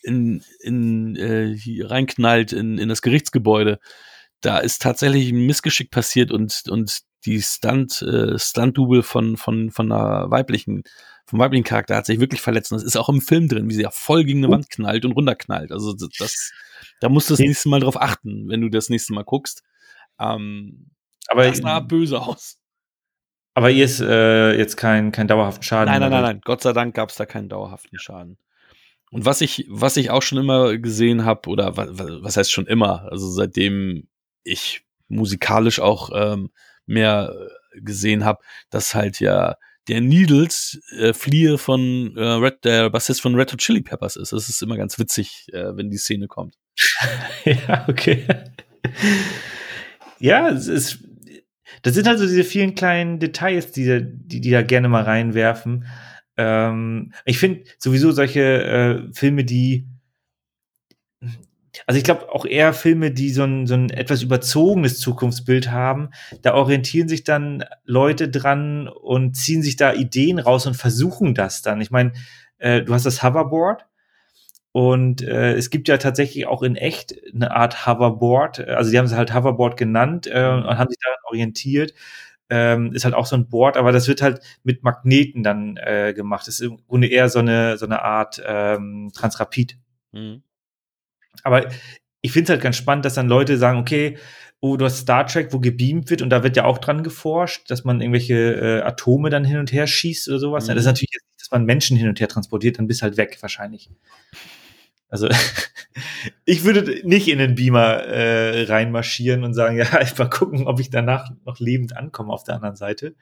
in, 0.03 0.43
in 0.61 1.15
äh, 1.15 1.55
hier 1.55 1.91
reinknallt 1.91 2.53
in, 2.53 2.77
in 2.77 2.89
das 2.89 3.01
Gerichtsgebäude? 3.01 3.79
Da 4.41 4.59
ist 4.59 4.81
tatsächlich 4.81 5.31
ein 5.31 5.45
Missgeschick 5.45 5.91
passiert 5.91 6.31
und, 6.31 6.63
und 6.69 6.99
die 7.25 7.41
Stunt, 7.41 8.01
äh, 8.01 8.39
Stunt-Double 8.39 9.03
von, 9.03 9.35
von, 9.35 9.71
von 9.71 9.91
einer 9.91 10.31
weiblichen 10.31 10.83
vom 11.29 11.39
weiblichen 11.39 11.63
Charakter 11.63 11.95
hat 11.95 12.07
sich 12.07 12.19
wirklich 12.19 12.41
verletzt. 12.41 12.71
Und 12.71 12.79
das 12.79 12.85
ist 12.85 12.95
auch 12.95 13.07
im 13.07 13.21
Film 13.21 13.47
drin, 13.47 13.69
wie 13.69 13.75
sie 13.75 13.83
ja 13.83 13.91
voll 13.91 14.23
gegen 14.23 14.43
eine 14.43 14.51
Wand 14.51 14.69
knallt 14.71 15.05
und 15.05 15.11
runterknallt. 15.11 15.71
Also 15.71 15.93
das, 15.93 16.51
da 17.01 17.09
musst 17.09 17.29
du 17.29 17.33
das 17.33 17.39
nächste 17.39 17.69
Mal 17.69 17.81
drauf 17.81 18.01
achten, 18.01 18.49
wenn 18.49 18.61
du 18.61 18.69
das 18.69 18.89
nächste 18.89 19.13
Mal 19.13 19.23
guckst. 19.23 19.61
Ähm, 20.19 20.89
aber 21.27 21.45
das 21.45 21.59
sah 21.59 21.79
böse 21.81 22.19
aus. 22.19 22.58
Aber 23.53 23.71
ihr 23.71 23.85
ist 23.85 23.99
äh, 23.99 24.57
jetzt 24.57 24.77
kein, 24.77 25.11
kein 25.11 25.27
dauerhaften 25.27 25.63
Schaden. 25.63 25.91
Nein, 25.91 26.01
nein, 26.01 26.11
nein, 26.11 26.21
nein. 26.21 26.41
Gott 26.43 26.61
sei 26.61 26.73
Dank 26.73 26.95
gab 26.95 27.09
es 27.09 27.15
da 27.15 27.25
keinen 27.25 27.49
dauerhaften 27.49 27.99
Schaden. 27.99 28.37
Und 29.11 29.25
was 29.25 29.41
ich, 29.41 29.65
was 29.69 29.97
ich 29.97 30.11
auch 30.11 30.21
schon 30.21 30.37
immer 30.37 30.77
gesehen 30.77 31.25
habe, 31.25 31.49
oder 31.49 31.75
was, 31.75 31.89
was 32.23 32.37
heißt 32.37 32.51
schon 32.51 32.67
immer, 32.67 33.07
also 33.11 33.29
seitdem 33.29 34.07
ich 34.43 34.85
musikalisch 35.07 35.79
auch 35.79 36.11
ähm, 36.13 36.51
mehr 36.85 37.33
gesehen 37.75 38.23
habe, 38.23 38.39
dass 38.69 38.93
halt 38.95 39.19
ja 39.19 39.55
der 39.87 40.01
Needles 40.01 40.79
äh, 40.97 41.13
Fliehe 41.13 41.57
von 41.57 42.15
äh, 42.15 42.23
Red, 42.23 42.63
der 42.63 42.89
Bassist 42.91 43.21
von 43.21 43.35
Red 43.35 43.51
Hot 43.51 43.59
Chili 43.59 43.81
Peppers 43.81 44.15
ist. 44.15 44.31
Das 44.31 44.47
ist 44.47 44.61
immer 44.61 44.77
ganz 44.77 44.99
witzig, 44.99 45.47
äh, 45.51 45.75
wenn 45.75 45.89
die 45.89 45.97
Szene 45.97 46.27
kommt. 46.27 46.55
ja, 47.45 47.85
okay. 47.89 48.27
ja, 50.19 50.49
es 50.49 50.67
ist, 50.67 50.99
das 51.81 51.93
sind 51.93 52.07
halt 52.07 52.19
so 52.19 52.25
diese 52.25 52.43
vielen 52.43 52.75
kleinen 52.75 53.19
Details, 53.19 53.71
die, 53.71 54.01
die, 54.03 54.41
die 54.41 54.51
da 54.51 54.61
gerne 54.61 54.89
mal 54.89 55.03
reinwerfen. 55.03 55.85
Ähm, 56.37 57.13
ich 57.25 57.37
finde 57.37 57.63
sowieso 57.77 58.11
solche 58.11 58.41
äh, 58.41 59.13
Filme, 59.13 59.43
die 59.43 59.87
also 61.85 61.97
ich 61.97 62.03
glaube 62.03 62.29
auch 62.31 62.45
eher 62.45 62.73
Filme, 62.73 63.11
die 63.11 63.29
so 63.31 63.43
ein, 63.43 63.67
so 63.67 63.73
ein 63.73 63.89
etwas 63.89 64.21
überzogenes 64.21 64.99
Zukunftsbild 64.99 65.71
haben, 65.71 66.09
da 66.41 66.53
orientieren 66.53 67.07
sich 67.07 67.23
dann 67.23 67.63
Leute 67.85 68.29
dran 68.29 68.87
und 68.87 69.35
ziehen 69.35 69.61
sich 69.61 69.75
da 69.75 69.93
Ideen 69.93 70.39
raus 70.39 70.65
und 70.65 70.75
versuchen 70.75 71.33
das 71.33 71.61
dann. 71.61 71.81
Ich 71.81 71.91
meine, 71.91 72.13
äh, 72.57 72.81
du 72.81 72.93
hast 72.93 73.05
das 73.05 73.23
Hoverboard 73.23 73.85
und 74.71 75.21
äh, 75.23 75.53
es 75.53 75.69
gibt 75.69 75.87
ja 75.87 75.97
tatsächlich 75.97 76.45
auch 76.45 76.61
in 76.61 76.75
echt 76.75 77.15
eine 77.33 77.51
Art 77.51 77.87
Hoverboard. 77.87 78.67
Also 78.67 78.91
die 78.91 78.97
haben 78.97 79.05
es 79.05 79.13
halt 79.13 79.33
Hoverboard 79.33 79.77
genannt 79.77 80.27
äh, 80.27 80.47
und 80.47 80.65
haben 80.65 80.89
sich 80.89 80.99
daran 81.03 81.19
orientiert. 81.25 81.93
Ähm, 82.51 82.93
ist 82.93 83.05
halt 83.05 83.13
auch 83.13 83.25
so 83.25 83.35
ein 83.35 83.47
Board, 83.47 83.77
aber 83.77 83.91
das 83.91 84.07
wird 84.07 84.21
halt 84.21 84.41
mit 84.63 84.83
Magneten 84.83 85.43
dann 85.43 85.77
äh, 85.77 86.13
gemacht. 86.15 86.47
Das 86.47 86.55
ist 86.55 86.61
im 86.61 86.77
Grunde 86.87 87.07
eher 87.07 87.29
so 87.29 87.39
eine, 87.39 87.77
so 87.77 87.85
eine 87.85 88.01
Art 88.01 88.41
ähm, 88.45 89.11
Transrapid. 89.13 89.77
Mhm. 90.11 90.43
Aber 91.43 91.67
ich 92.21 92.31
finde 92.31 92.45
es 92.45 92.49
halt 92.49 92.61
ganz 92.61 92.75
spannend, 92.75 93.05
dass 93.05 93.13
dann 93.13 93.27
Leute 93.27 93.57
sagen, 93.57 93.79
okay, 93.79 94.17
oh, 94.61 94.77
du 94.77 94.85
hast 94.85 94.97
Star 94.97 95.25
Trek, 95.25 95.53
wo 95.53 95.59
gebeamt 95.59 96.09
wird 96.09 96.21
und 96.21 96.29
da 96.29 96.43
wird 96.43 96.57
ja 96.57 96.65
auch 96.65 96.79
dran 96.79 97.03
geforscht, 97.03 97.69
dass 97.71 97.83
man 97.85 98.01
irgendwelche 98.01 98.35
äh, 98.35 98.81
Atome 98.81 99.29
dann 99.29 99.45
hin 99.45 99.57
und 99.57 99.71
her 99.71 99.87
schießt 99.87 100.27
oder 100.29 100.39
sowas. 100.39 100.65
Mhm. 100.65 100.69
Ja, 100.69 100.75
das 100.75 100.83
ist 100.83 100.87
mhm. 100.87 100.91
natürlich 100.91 101.11
jetzt 101.13 101.27
nicht, 101.27 101.41
dass 101.41 101.51
man 101.51 101.65
Menschen 101.65 101.97
hin 101.97 102.09
und 102.09 102.19
her 102.19 102.27
transportiert, 102.27 102.77
dann 102.77 102.87
bist 102.87 103.01
halt 103.01 103.17
weg 103.17 103.37
wahrscheinlich. 103.41 103.89
Also 105.09 105.27
ich 106.45 106.63
würde 106.63 107.01
nicht 107.07 107.27
in 107.27 107.39
den 107.39 107.55
Beamer 107.55 108.03
äh, 108.05 108.63
reinmarschieren 108.63 109.43
und 109.43 109.53
sagen, 109.53 109.77
ja, 109.77 110.01
ich 110.01 110.17
mal 110.17 110.29
gucken, 110.29 110.67
ob 110.67 110.79
ich 110.79 110.89
danach 110.89 111.29
noch 111.45 111.59
lebend 111.59 111.97
ankomme 111.97 112.31
auf 112.31 112.43
der 112.43 112.55
anderen 112.55 112.75
Seite. 112.75 113.15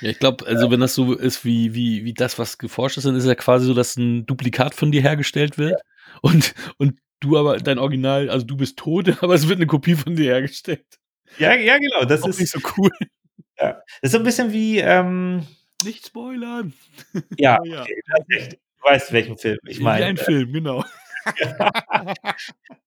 Ja, 0.00 0.10
ich 0.10 0.18
glaube, 0.18 0.46
also 0.46 0.66
ja. 0.66 0.72
wenn 0.72 0.80
das 0.80 0.94
so 0.94 1.14
ist 1.14 1.44
wie, 1.44 1.74
wie, 1.74 2.04
wie 2.04 2.14
das, 2.14 2.38
was 2.38 2.58
geforscht 2.58 2.98
ist, 2.98 3.04
dann 3.04 3.16
ist 3.16 3.24
es 3.24 3.28
ja 3.28 3.34
quasi 3.34 3.66
so, 3.66 3.74
dass 3.74 3.96
ein 3.96 4.26
Duplikat 4.26 4.74
von 4.74 4.90
dir 4.90 5.02
hergestellt 5.02 5.58
wird. 5.58 5.72
Ja. 5.72 5.78
Und, 6.22 6.54
und 6.78 6.98
du 7.20 7.38
aber 7.38 7.58
dein 7.58 7.78
Original, 7.78 8.28
also 8.28 8.44
du 8.44 8.56
bist 8.56 8.78
tot, 8.78 9.08
aber 9.22 9.34
es 9.34 9.48
wird 9.48 9.58
eine 9.58 9.66
Kopie 9.66 9.94
von 9.94 10.16
dir 10.16 10.32
hergestellt. 10.32 10.84
Ja, 11.38 11.54
ja, 11.54 11.78
genau. 11.78 12.04
Das, 12.04 12.22
das 12.22 12.30
ist 12.30 12.40
nicht 12.40 12.52
so 12.52 12.58
cool. 12.76 12.90
Ja. 13.60 13.72
Das 13.72 13.84
ist 14.02 14.12
so 14.12 14.18
ein 14.18 14.24
bisschen 14.24 14.52
wie. 14.52 14.78
Ähm, 14.78 15.46
nicht 15.84 16.06
spoilern. 16.06 16.74
Ja, 17.38 17.58
ja. 17.64 17.82
Okay. 17.82 18.48
du 18.50 18.56
weißt, 18.82 19.12
welchen 19.12 19.38
Film 19.38 19.58
ich 19.66 19.80
meine. 19.80 20.04
Wie 20.04 20.08
ein 20.08 20.16
Film, 20.16 20.52
genau. 20.52 20.84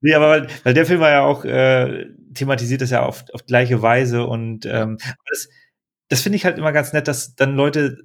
nee, 0.01 0.13
aber 0.13 0.29
weil, 0.29 0.47
weil, 0.63 0.73
der 0.73 0.85
Film 0.85 0.99
war 0.99 1.09
ja 1.09 1.21
auch, 1.21 1.45
äh, 1.45 2.07
thematisiert 2.33 2.81
das 2.81 2.89
ja 2.89 3.03
auf, 3.03 3.25
auf 3.33 3.45
gleiche 3.45 3.81
Weise 3.81 4.25
und 4.25 4.65
ähm, 4.65 4.97
das, 5.29 5.49
das 6.09 6.21
finde 6.21 6.37
ich 6.37 6.45
halt 6.45 6.57
immer 6.57 6.71
ganz 6.71 6.93
nett, 6.93 7.07
dass 7.07 7.35
dann 7.35 7.55
Leute 7.55 8.03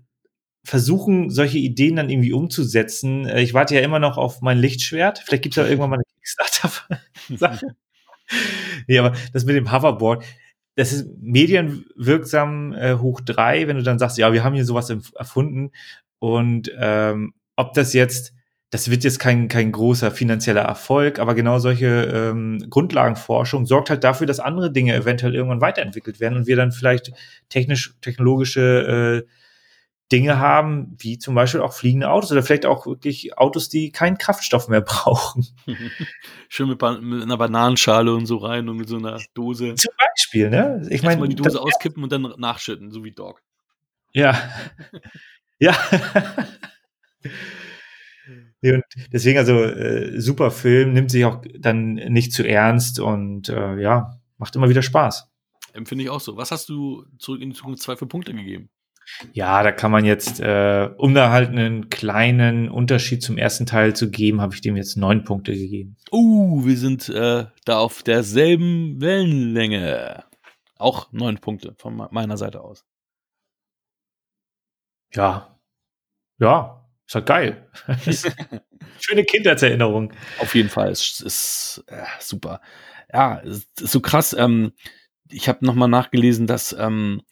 versuchen, 0.64 1.30
solche 1.30 1.59
Ideen 1.59 1.96
dann 1.96 2.10
irgendwie 2.10 2.32
umzusetzen. 2.32 3.26
Äh, 3.26 3.42
ich 3.42 3.55
warte 3.55 3.74
ja 3.74 3.80
immer 3.80 3.98
noch 3.98 4.18
auf 4.18 4.40
mein 4.40 4.59
Lichtschwert. 4.59 5.20
Vielleicht 5.20 5.42
gibt 5.42 5.56
es 5.56 5.62
ja 5.62 5.68
irgendwann 5.68 5.90
mal 5.90 5.96
eine 5.96 6.05
Kickstarter-Sache. 6.16 7.76
nee, 8.86 8.98
aber 8.98 9.16
das 9.32 9.44
mit 9.44 9.56
dem 9.56 9.72
Hoverboard, 9.72 10.24
das 10.76 10.92
ist 10.92 11.09
medienwirksam 11.20 12.72
äh, 12.72 12.94
hoch 12.94 13.20
drei, 13.20 13.66
wenn 13.66 13.78
du 13.78 13.82
dann 13.82 13.98
sagst, 13.98 14.18
ja, 14.18 14.32
wir 14.32 14.44
haben 14.44 14.55
hier 14.55 14.64
sowas 14.64 14.90
erfunden. 14.90 15.72
Und 16.18 16.70
ähm, 16.78 17.34
ob 17.56 17.72
das 17.74 17.92
jetzt, 17.94 18.34
das 18.70 18.90
wird 18.90 19.03
jetzt 19.03 19.19
kein, 19.19 19.49
kein 19.49 19.73
großer 19.73 20.11
finanzieller 20.11 20.62
Erfolg, 20.62 21.19
aber 21.19 21.35
genau 21.35 21.59
solche 21.59 21.86
ähm, 21.86 22.66
Grundlagenforschung 22.69 23.65
sorgt 23.65 23.89
halt 23.89 24.05
dafür, 24.05 24.27
dass 24.27 24.40
andere 24.40 24.70
Dinge 24.70 24.95
eventuell 24.95 25.35
irgendwann 25.35 25.62
weiterentwickelt 25.62 26.20
werden 26.20 26.36
und 26.36 26.47
wir 26.47 26.57
dann 26.57 26.73
vielleicht 26.73 27.12
technisch, 27.49 27.95
technologische 28.03 29.24
äh, 29.24 29.28
Dinge 30.11 30.39
haben, 30.39 30.97
wie 30.99 31.19
zum 31.19 31.35
Beispiel 31.35 31.61
auch 31.61 31.73
fliegende 31.73 32.11
Autos 32.11 32.32
oder 32.32 32.43
vielleicht 32.43 32.65
auch 32.65 32.86
wirklich 32.86 33.36
Autos, 33.36 33.69
die 33.69 33.93
keinen 33.93 34.16
Kraftstoff 34.16 34.69
mehr 34.69 34.81
brauchen. 34.82 35.47
Schön 36.49 36.69
mit, 36.69 36.81
mit, 36.81 37.23
einer 37.23 37.36
Bananenschale 37.36 38.15
und 38.15 38.27
so 38.27 38.39
rein 38.39 38.69
und 38.69 38.77
mit 38.77 38.89
so 38.89 38.97
einer 38.97 39.19
Dose. 39.35 39.74
Zum 39.74 39.95
Beispiel, 39.99 40.51
ne? 40.51 40.86
Ich 40.90 41.03
meine, 41.03 41.20
mal 41.20 41.28
die 41.28 41.36
Dose 41.36 41.61
auskippen 41.61 42.03
und 42.03 42.12
dann 42.12 42.35
nachschütten, 42.39 42.90
so 42.90 43.05
wie 43.05 43.12
Dog. 43.12 43.43
Ja. 44.12 44.39
ja. 45.59 45.77
Und 48.62 48.85
deswegen 49.12 49.39
also 49.39 49.62
äh, 49.62 50.20
super 50.20 50.51
Film, 50.51 50.93
nimmt 50.93 51.10
sich 51.10 51.24
auch 51.24 51.43
dann 51.59 51.94
nicht 51.94 52.32
zu 52.32 52.47
ernst 52.47 53.01
und 53.01 53.48
äh, 53.48 53.80
ja, 53.80 54.20
macht 54.36 54.56
immer 54.56 54.68
wieder 54.68 54.82
Spaß. 54.82 55.28
Empfinde 55.74 56.05
ich 56.05 56.10
auch 56.10 56.20
so. 56.20 56.36
Was 56.36 56.51
hast 56.51 56.68
du 56.68 57.05
zurück 57.18 57.40
in 57.40 57.51
die 57.51 57.56
Zukunft 57.56 57.82
zwei 57.82 57.97
für 57.97 58.06
Punkte 58.06 58.35
gegeben? 58.35 58.70
Ja, 59.32 59.62
da 59.62 59.72
kann 59.72 59.90
man 59.90 60.05
jetzt, 60.05 60.40
äh, 60.40 60.90
um 60.97 61.14
da 61.14 61.30
halt 61.30 61.51
einen 61.51 61.89
kleinen 61.89 62.68
Unterschied 62.68 63.22
zum 63.22 63.39
ersten 63.39 63.66
Teil 63.66 63.97
zu 63.97 64.10
geben, 64.10 64.40
habe 64.40 64.55
ich 64.55 64.60
dem 64.60 64.76
jetzt 64.76 64.97
neun 64.97 65.24
Punkte 65.24 65.52
gegeben. 65.52 65.97
Uh, 66.12 66.64
wir 66.64 66.76
sind 66.76 67.09
äh, 67.09 67.47
da 67.64 67.78
auf 67.78 68.02
derselben 68.02 69.01
Wellenlänge. 69.01 70.24
Auch 70.76 71.10
neun 71.12 71.39
Punkte 71.39 71.74
von 71.78 71.97
meiner 72.10 72.36
Seite 72.36 72.60
aus. 72.60 72.85
Ja. 75.12 75.59
Ja. 76.39 76.88
Ist 77.09 77.14
halt 77.14 77.26
geil. 77.26 77.66
Schöne 79.01 79.24
Kindheitserinnerung. 79.24 80.12
Auf 80.40 80.55
jeden 80.55 80.68
Fall. 80.68 80.90
Es 80.90 81.20
ist 81.20 81.82
äh, 81.86 82.05
super. 82.20 82.60
Ja, 83.10 83.40
es 83.40 83.66
ist 83.80 83.93
so 83.93 84.01
krass. 84.01 84.36
Ähm, 84.39 84.72
ich 85.30 85.48
habe 85.48 85.64
nochmal 85.64 85.89
nachgelesen, 85.89 86.47
dass 86.47 86.76
ähm, 86.78 87.22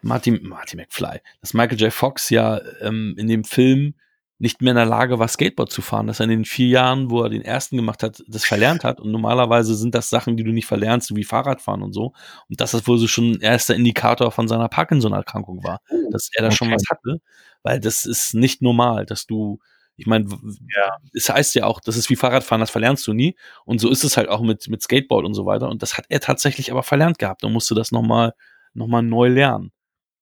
Martin, 0.00 0.42
Martin 0.42 0.80
McFly, 0.80 1.20
dass 1.42 1.52
Michael 1.52 1.78
J. 1.78 1.92
Fox 1.92 2.30
ja 2.30 2.62
ähm, 2.80 3.14
in 3.18 3.28
dem 3.28 3.44
Film 3.44 3.94
nicht 4.40 4.62
mehr 4.62 4.70
in 4.70 4.76
der 4.76 4.86
Lage 4.86 5.18
war, 5.18 5.26
Skateboard 5.26 5.70
zu 5.70 5.82
fahren, 5.82 6.06
dass 6.06 6.20
er 6.20 6.24
in 6.24 6.30
den 6.30 6.44
vier 6.44 6.68
Jahren, 6.68 7.10
wo 7.10 7.22
er 7.22 7.28
den 7.28 7.42
ersten 7.42 7.76
gemacht 7.76 8.04
hat, 8.04 8.22
das 8.28 8.44
verlernt 8.44 8.84
hat. 8.84 9.00
Und 9.00 9.10
normalerweise 9.10 9.74
sind 9.74 9.94
das 9.96 10.10
Sachen, 10.10 10.36
die 10.36 10.44
du 10.44 10.52
nicht 10.52 10.66
verlernst, 10.66 11.14
wie 11.16 11.24
Fahrradfahren 11.24 11.82
und 11.82 11.92
so. 11.92 12.12
Und 12.48 12.60
dass 12.60 12.70
das 12.70 12.86
wohl 12.86 12.98
so 12.98 13.08
schon 13.08 13.32
ein 13.32 13.40
erster 13.40 13.74
Indikator 13.74 14.30
von 14.30 14.46
seiner 14.46 14.68
Parkinson-Erkrankung 14.68 15.64
war, 15.64 15.80
oh, 15.90 16.10
dass 16.12 16.30
er 16.34 16.42
da 16.42 16.48
okay. 16.48 16.56
schon 16.56 16.70
was 16.70 16.84
hatte. 16.88 17.20
Weil 17.64 17.80
das 17.80 18.06
ist 18.06 18.34
nicht 18.34 18.62
normal, 18.62 19.06
dass 19.06 19.26
du, 19.26 19.58
ich 19.96 20.06
meine, 20.06 20.26
ja. 20.26 20.96
es 21.12 21.28
heißt 21.28 21.56
ja 21.56 21.64
auch, 21.64 21.80
das 21.80 21.96
ist 21.96 22.08
wie 22.08 22.16
Fahrradfahren, 22.16 22.60
das 22.60 22.70
verlernst 22.70 23.06
du 23.08 23.14
nie. 23.14 23.36
Und 23.64 23.80
so 23.80 23.90
ist 23.90 24.04
es 24.04 24.16
halt 24.16 24.28
auch 24.28 24.42
mit, 24.42 24.68
mit 24.68 24.82
Skateboard 24.82 25.26
und 25.26 25.34
so 25.34 25.46
weiter. 25.46 25.68
Und 25.68 25.82
das 25.82 25.98
hat 25.98 26.06
er 26.10 26.20
tatsächlich 26.20 26.70
aber 26.70 26.84
verlernt 26.84 27.18
gehabt 27.18 27.42
und 27.42 27.52
musste 27.52 27.74
das 27.74 27.90
nochmal 27.90 28.34
noch 28.72 28.86
mal 28.86 29.02
neu 29.02 29.28
lernen. 29.28 29.72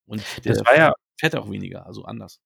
Und 0.06 0.22
der 0.44 0.55
das 0.55 0.64
war 0.64 0.76
ja, 0.76 0.93
fährt 1.18 1.36
auch 1.36 1.51
weniger, 1.51 1.86
also 1.86 2.05
anders. 2.05 2.40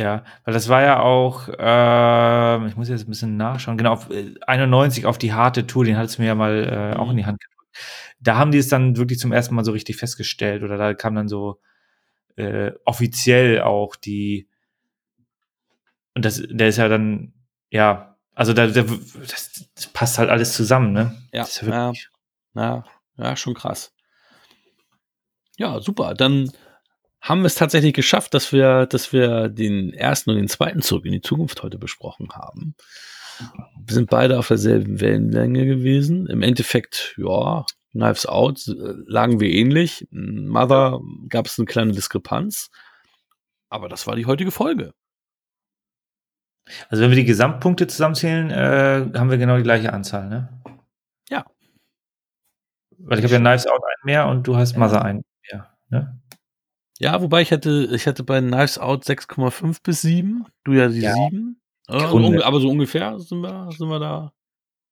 Ja, 0.00 0.24
weil 0.44 0.54
das 0.54 0.70
war 0.70 0.80
ja 0.80 1.00
auch, 1.00 1.48
äh, 1.48 2.68
ich 2.68 2.76
muss 2.76 2.88
jetzt 2.88 3.06
ein 3.06 3.10
bisschen 3.10 3.36
nachschauen, 3.36 3.76
genau, 3.76 3.92
auf, 3.92 4.08
äh, 4.10 4.34
91 4.46 5.04
auf 5.04 5.18
die 5.18 5.34
harte 5.34 5.66
Tour, 5.66 5.84
den 5.84 5.98
hat 5.98 6.06
es 6.06 6.18
mir 6.18 6.24
ja 6.24 6.34
mal 6.34 6.64
äh, 6.64 6.94
mhm. 6.94 7.00
auch 7.00 7.10
in 7.10 7.18
die 7.18 7.26
Hand 7.26 7.38
gedrückt. 7.38 7.76
Da 8.18 8.38
haben 8.38 8.50
die 8.50 8.56
es 8.56 8.68
dann 8.68 8.96
wirklich 8.96 9.18
zum 9.18 9.30
ersten 9.30 9.54
Mal 9.54 9.64
so 9.64 9.72
richtig 9.72 9.98
festgestellt 9.98 10.62
oder 10.62 10.78
da 10.78 10.94
kam 10.94 11.14
dann 11.14 11.28
so 11.28 11.60
äh, 12.36 12.72
offiziell 12.86 13.60
auch 13.60 13.94
die, 13.94 14.48
und 16.14 16.24
das, 16.24 16.42
der 16.48 16.68
ist 16.68 16.78
ja 16.78 16.88
dann, 16.88 17.34
ja, 17.68 18.16
also 18.34 18.54
da, 18.54 18.68
der, 18.68 18.84
das, 18.84 19.68
das, 19.74 19.86
passt 19.88 20.16
halt 20.16 20.30
alles 20.30 20.54
zusammen, 20.54 20.92
ne? 20.94 21.14
Ja, 21.30 21.46
ja, 21.60 21.92
ja, 22.54 22.84
ja, 23.18 23.36
schon 23.36 23.52
krass. 23.52 23.94
Ja, 25.58 25.78
super. 25.82 26.14
Dann 26.14 26.50
haben 27.20 27.42
wir 27.42 27.46
es 27.46 27.54
tatsächlich 27.54 27.92
geschafft, 27.92 28.34
dass 28.34 28.52
wir, 28.52 28.86
dass 28.86 29.12
wir 29.12 29.48
den 29.48 29.92
ersten 29.92 30.30
und 30.30 30.36
den 30.36 30.48
zweiten 30.48 30.82
Zurück 30.82 31.04
in 31.04 31.12
die 31.12 31.20
Zukunft 31.20 31.62
heute 31.62 31.78
besprochen 31.78 32.30
haben. 32.32 32.74
Wir 33.84 33.94
sind 33.94 34.10
beide 34.10 34.38
auf 34.38 34.48
derselben 34.48 35.00
Wellenlänge 35.00 35.66
gewesen. 35.66 36.26
Im 36.26 36.42
Endeffekt, 36.42 37.14
ja, 37.16 37.64
Knives 37.92 38.26
Out 38.26 38.68
äh, 38.68 38.94
lagen 39.06 39.40
wir 39.40 39.50
ähnlich. 39.50 40.06
Mother 40.10 41.00
gab 41.28 41.46
es 41.46 41.58
eine 41.58 41.66
kleine 41.66 41.92
Diskrepanz. 41.92 42.70
Aber 43.68 43.88
das 43.88 44.06
war 44.06 44.16
die 44.16 44.26
heutige 44.26 44.50
Folge. 44.50 44.92
Also 46.88 47.02
wenn 47.02 47.10
wir 47.10 47.16
die 47.16 47.24
Gesamtpunkte 47.24 47.86
zusammenzählen, 47.86 48.50
äh, 48.50 49.18
haben 49.18 49.30
wir 49.30 49.38
genau 49.38 49.56
die 49.56 49.62
gleiche 49.62 49.92
Anzahl, 49.92 50.28
ne? 50.28 50.62
Ja. 51.28 51.44
Weil 52.98 53.18
ich 53.18 53.24
habe 53.24 53.34
ja 53.34 53.40
Knives 53.40 53.66
Out 53.66 53.82
ein 53.82 54.04
mehr 54.04 54.26
und 54.28 54.46
du 54.46 54.56
hast 54.56 54.76
Mother 54.76 55.02
ein 55.04 55.22
mehr, 55.50 55.74
ne? 55.88 56.20
Ja, 57.00 57.22
wobei 57.22 57.40
ich 57.40 57.50
hätte, 57.50 57.88
ich 57.94 58.04
hätte 58.04 58.22
bei 58.24 58.40
Knives 58.40 58.76
Out 58.78 59.04
6,5 59.04 59.78
bis 59.82 60.02
7. 60.02 60.44
Du 60.64 60.72
ja 60.74 60.88
die 60.88 61.00
ja. 61.00 61.14
7. 61.14 61.58
Also, 61.86 62.42
aber 62.42 62.60
so 62.60 62.68
ungefähr 62.68 63.18
sind 63.18 63.40
wir, 63.40 63.72
sind 63.72 63.88
wir 63.88 63.98
da, 63.98 64.34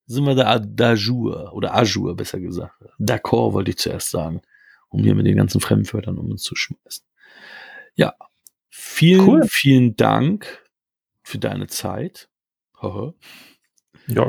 sind 0.06 0.24
wir 0.24 0.34
da 0.34 0.54
d'Ajour 0.54 1.52
oder 1.52 1.74
Ajour, 1.74 2.16
besser 2.16 2.40
gesagt. 2.40 2.72
D'accord 2.98 3.52
wollte 3.52 3.72
ich 3.72 3.76
zuerst 3.76 4.10
sagen, 4.10 4.40
um 4.88 5.02
hier 5.04 5.14
mit 5.14 5.26
den 5.26 5.36
ganzen 5.36 5.60
Fremdwörtern 5.60 6.16
um 6.16 6.30
uns 6.30 6.42
zu 6.42 6.56
schmeißen. 6.56 7.04
Ja, 7.94 8.14
vielen, 8.70 9.28
cool. 9.28 9.46
vielen 9.46 9.94
Dank 9.94 10.64
für 11.22 11.38
deine 11.38 11.66
Zeit. 11.66 12.30
ja. 14.06 14.28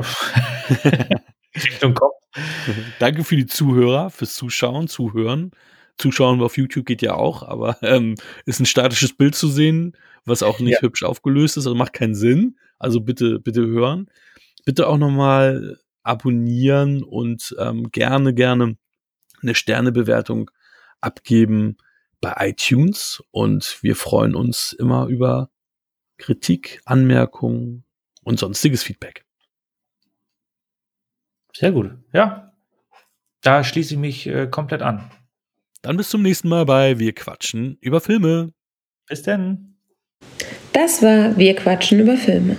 Richtung 1.56 1.94
Kopf. 1.94 2.20
Danke 2.98 3.24
für 3.24 3.36
die 3.36 3.46
Zuhörer, 3.46 4.10
fürs 4.10 4.34
Zuschauen, 4.34 4.86
Zuhören. 4.86 5.52
Zuschauen 5.98 6.40
auf 6.42 6.56
YouTube 6.56 6.86
geht 6.86 7.02
ja 7.02 7.14
auch, 7.14 7.42
aber 7.42 7.78
ähm, 7.82 8.14
ist 8.46 8.60
ein 8.60 8.66
statisches 8.66 9.14
Bild 9.16 9.34
zu 9.34 9.48
sehen, 9.48 9.96
was 10.24 10.42
auch 10.42 10.60
nicht 10.60 10.76
ja. 10.76 10.82
hübsch 10.82 11.02
aufgelöst 11.02 11.56
ist, 11.56 11.66
also 11.66 11.74
macht 11.74 11.92
keinen 11.92 12.14
Sinn. 12.14 12.56
Also 12.78 13.00
bitte, 13.00 13.38
bitte 13.38 13.66
hören. 13.66 14.10
Bitte 14.64 14.88
auch 14.88 14.98
nochmal 14.98 15.78
abonnieren 16.02 17.02
und 17.02 17.54
ähm, 17.58 17.90
gerne, 17.90 18.34
gerne 18.34 18.76
eine 19.42 19.54
Sternebewertung 19.54 20.50
abgeben 21.00 21.76
bei 22.20 22.34
iTunes. 22.38 23.22
Und 23.30 23.78
wir 23.82 23.96
freuen 23.96 24.34
uns 24.34 24.72
immer 24.72 25.06
über 25.06 25.50
Kritik, 26.18 26.80
Anmerkungen 26.84 27.84
und 28.22 28.38
sonstiges 28.38 28.82
Feedback. 28.82 29.24
Sehr 31.54 31.72
gut. 31.72 31.92
Ja, 32.12 32.52
da 33.42 33.64
schließe 33.64 33.94
ich 33.94 34.00
mich 34.00 34.26
äh, 34.26 34.46
komplett 34.46 34.82
an. 34.82 35.10
Dann 35.82 35.96
bis 35.96 36.10
zum 36.10 36.22
nächsten 36.22 36.48
Mal 36.48 36.66
bei 36.66 36.98
Wir 36.98 37.14
quatschen 37.14 37.78
über 37.80 38.00
Filme. 38.00 38.52
Bis 39.08 39.22
denn. 39.22 39.76
Das 40.72 41.02
war 41.02 41.36
Wir 41.38 41.56
quatschen 41.56 42.00
über 42.00 42.16
Filme. 42.16 42.56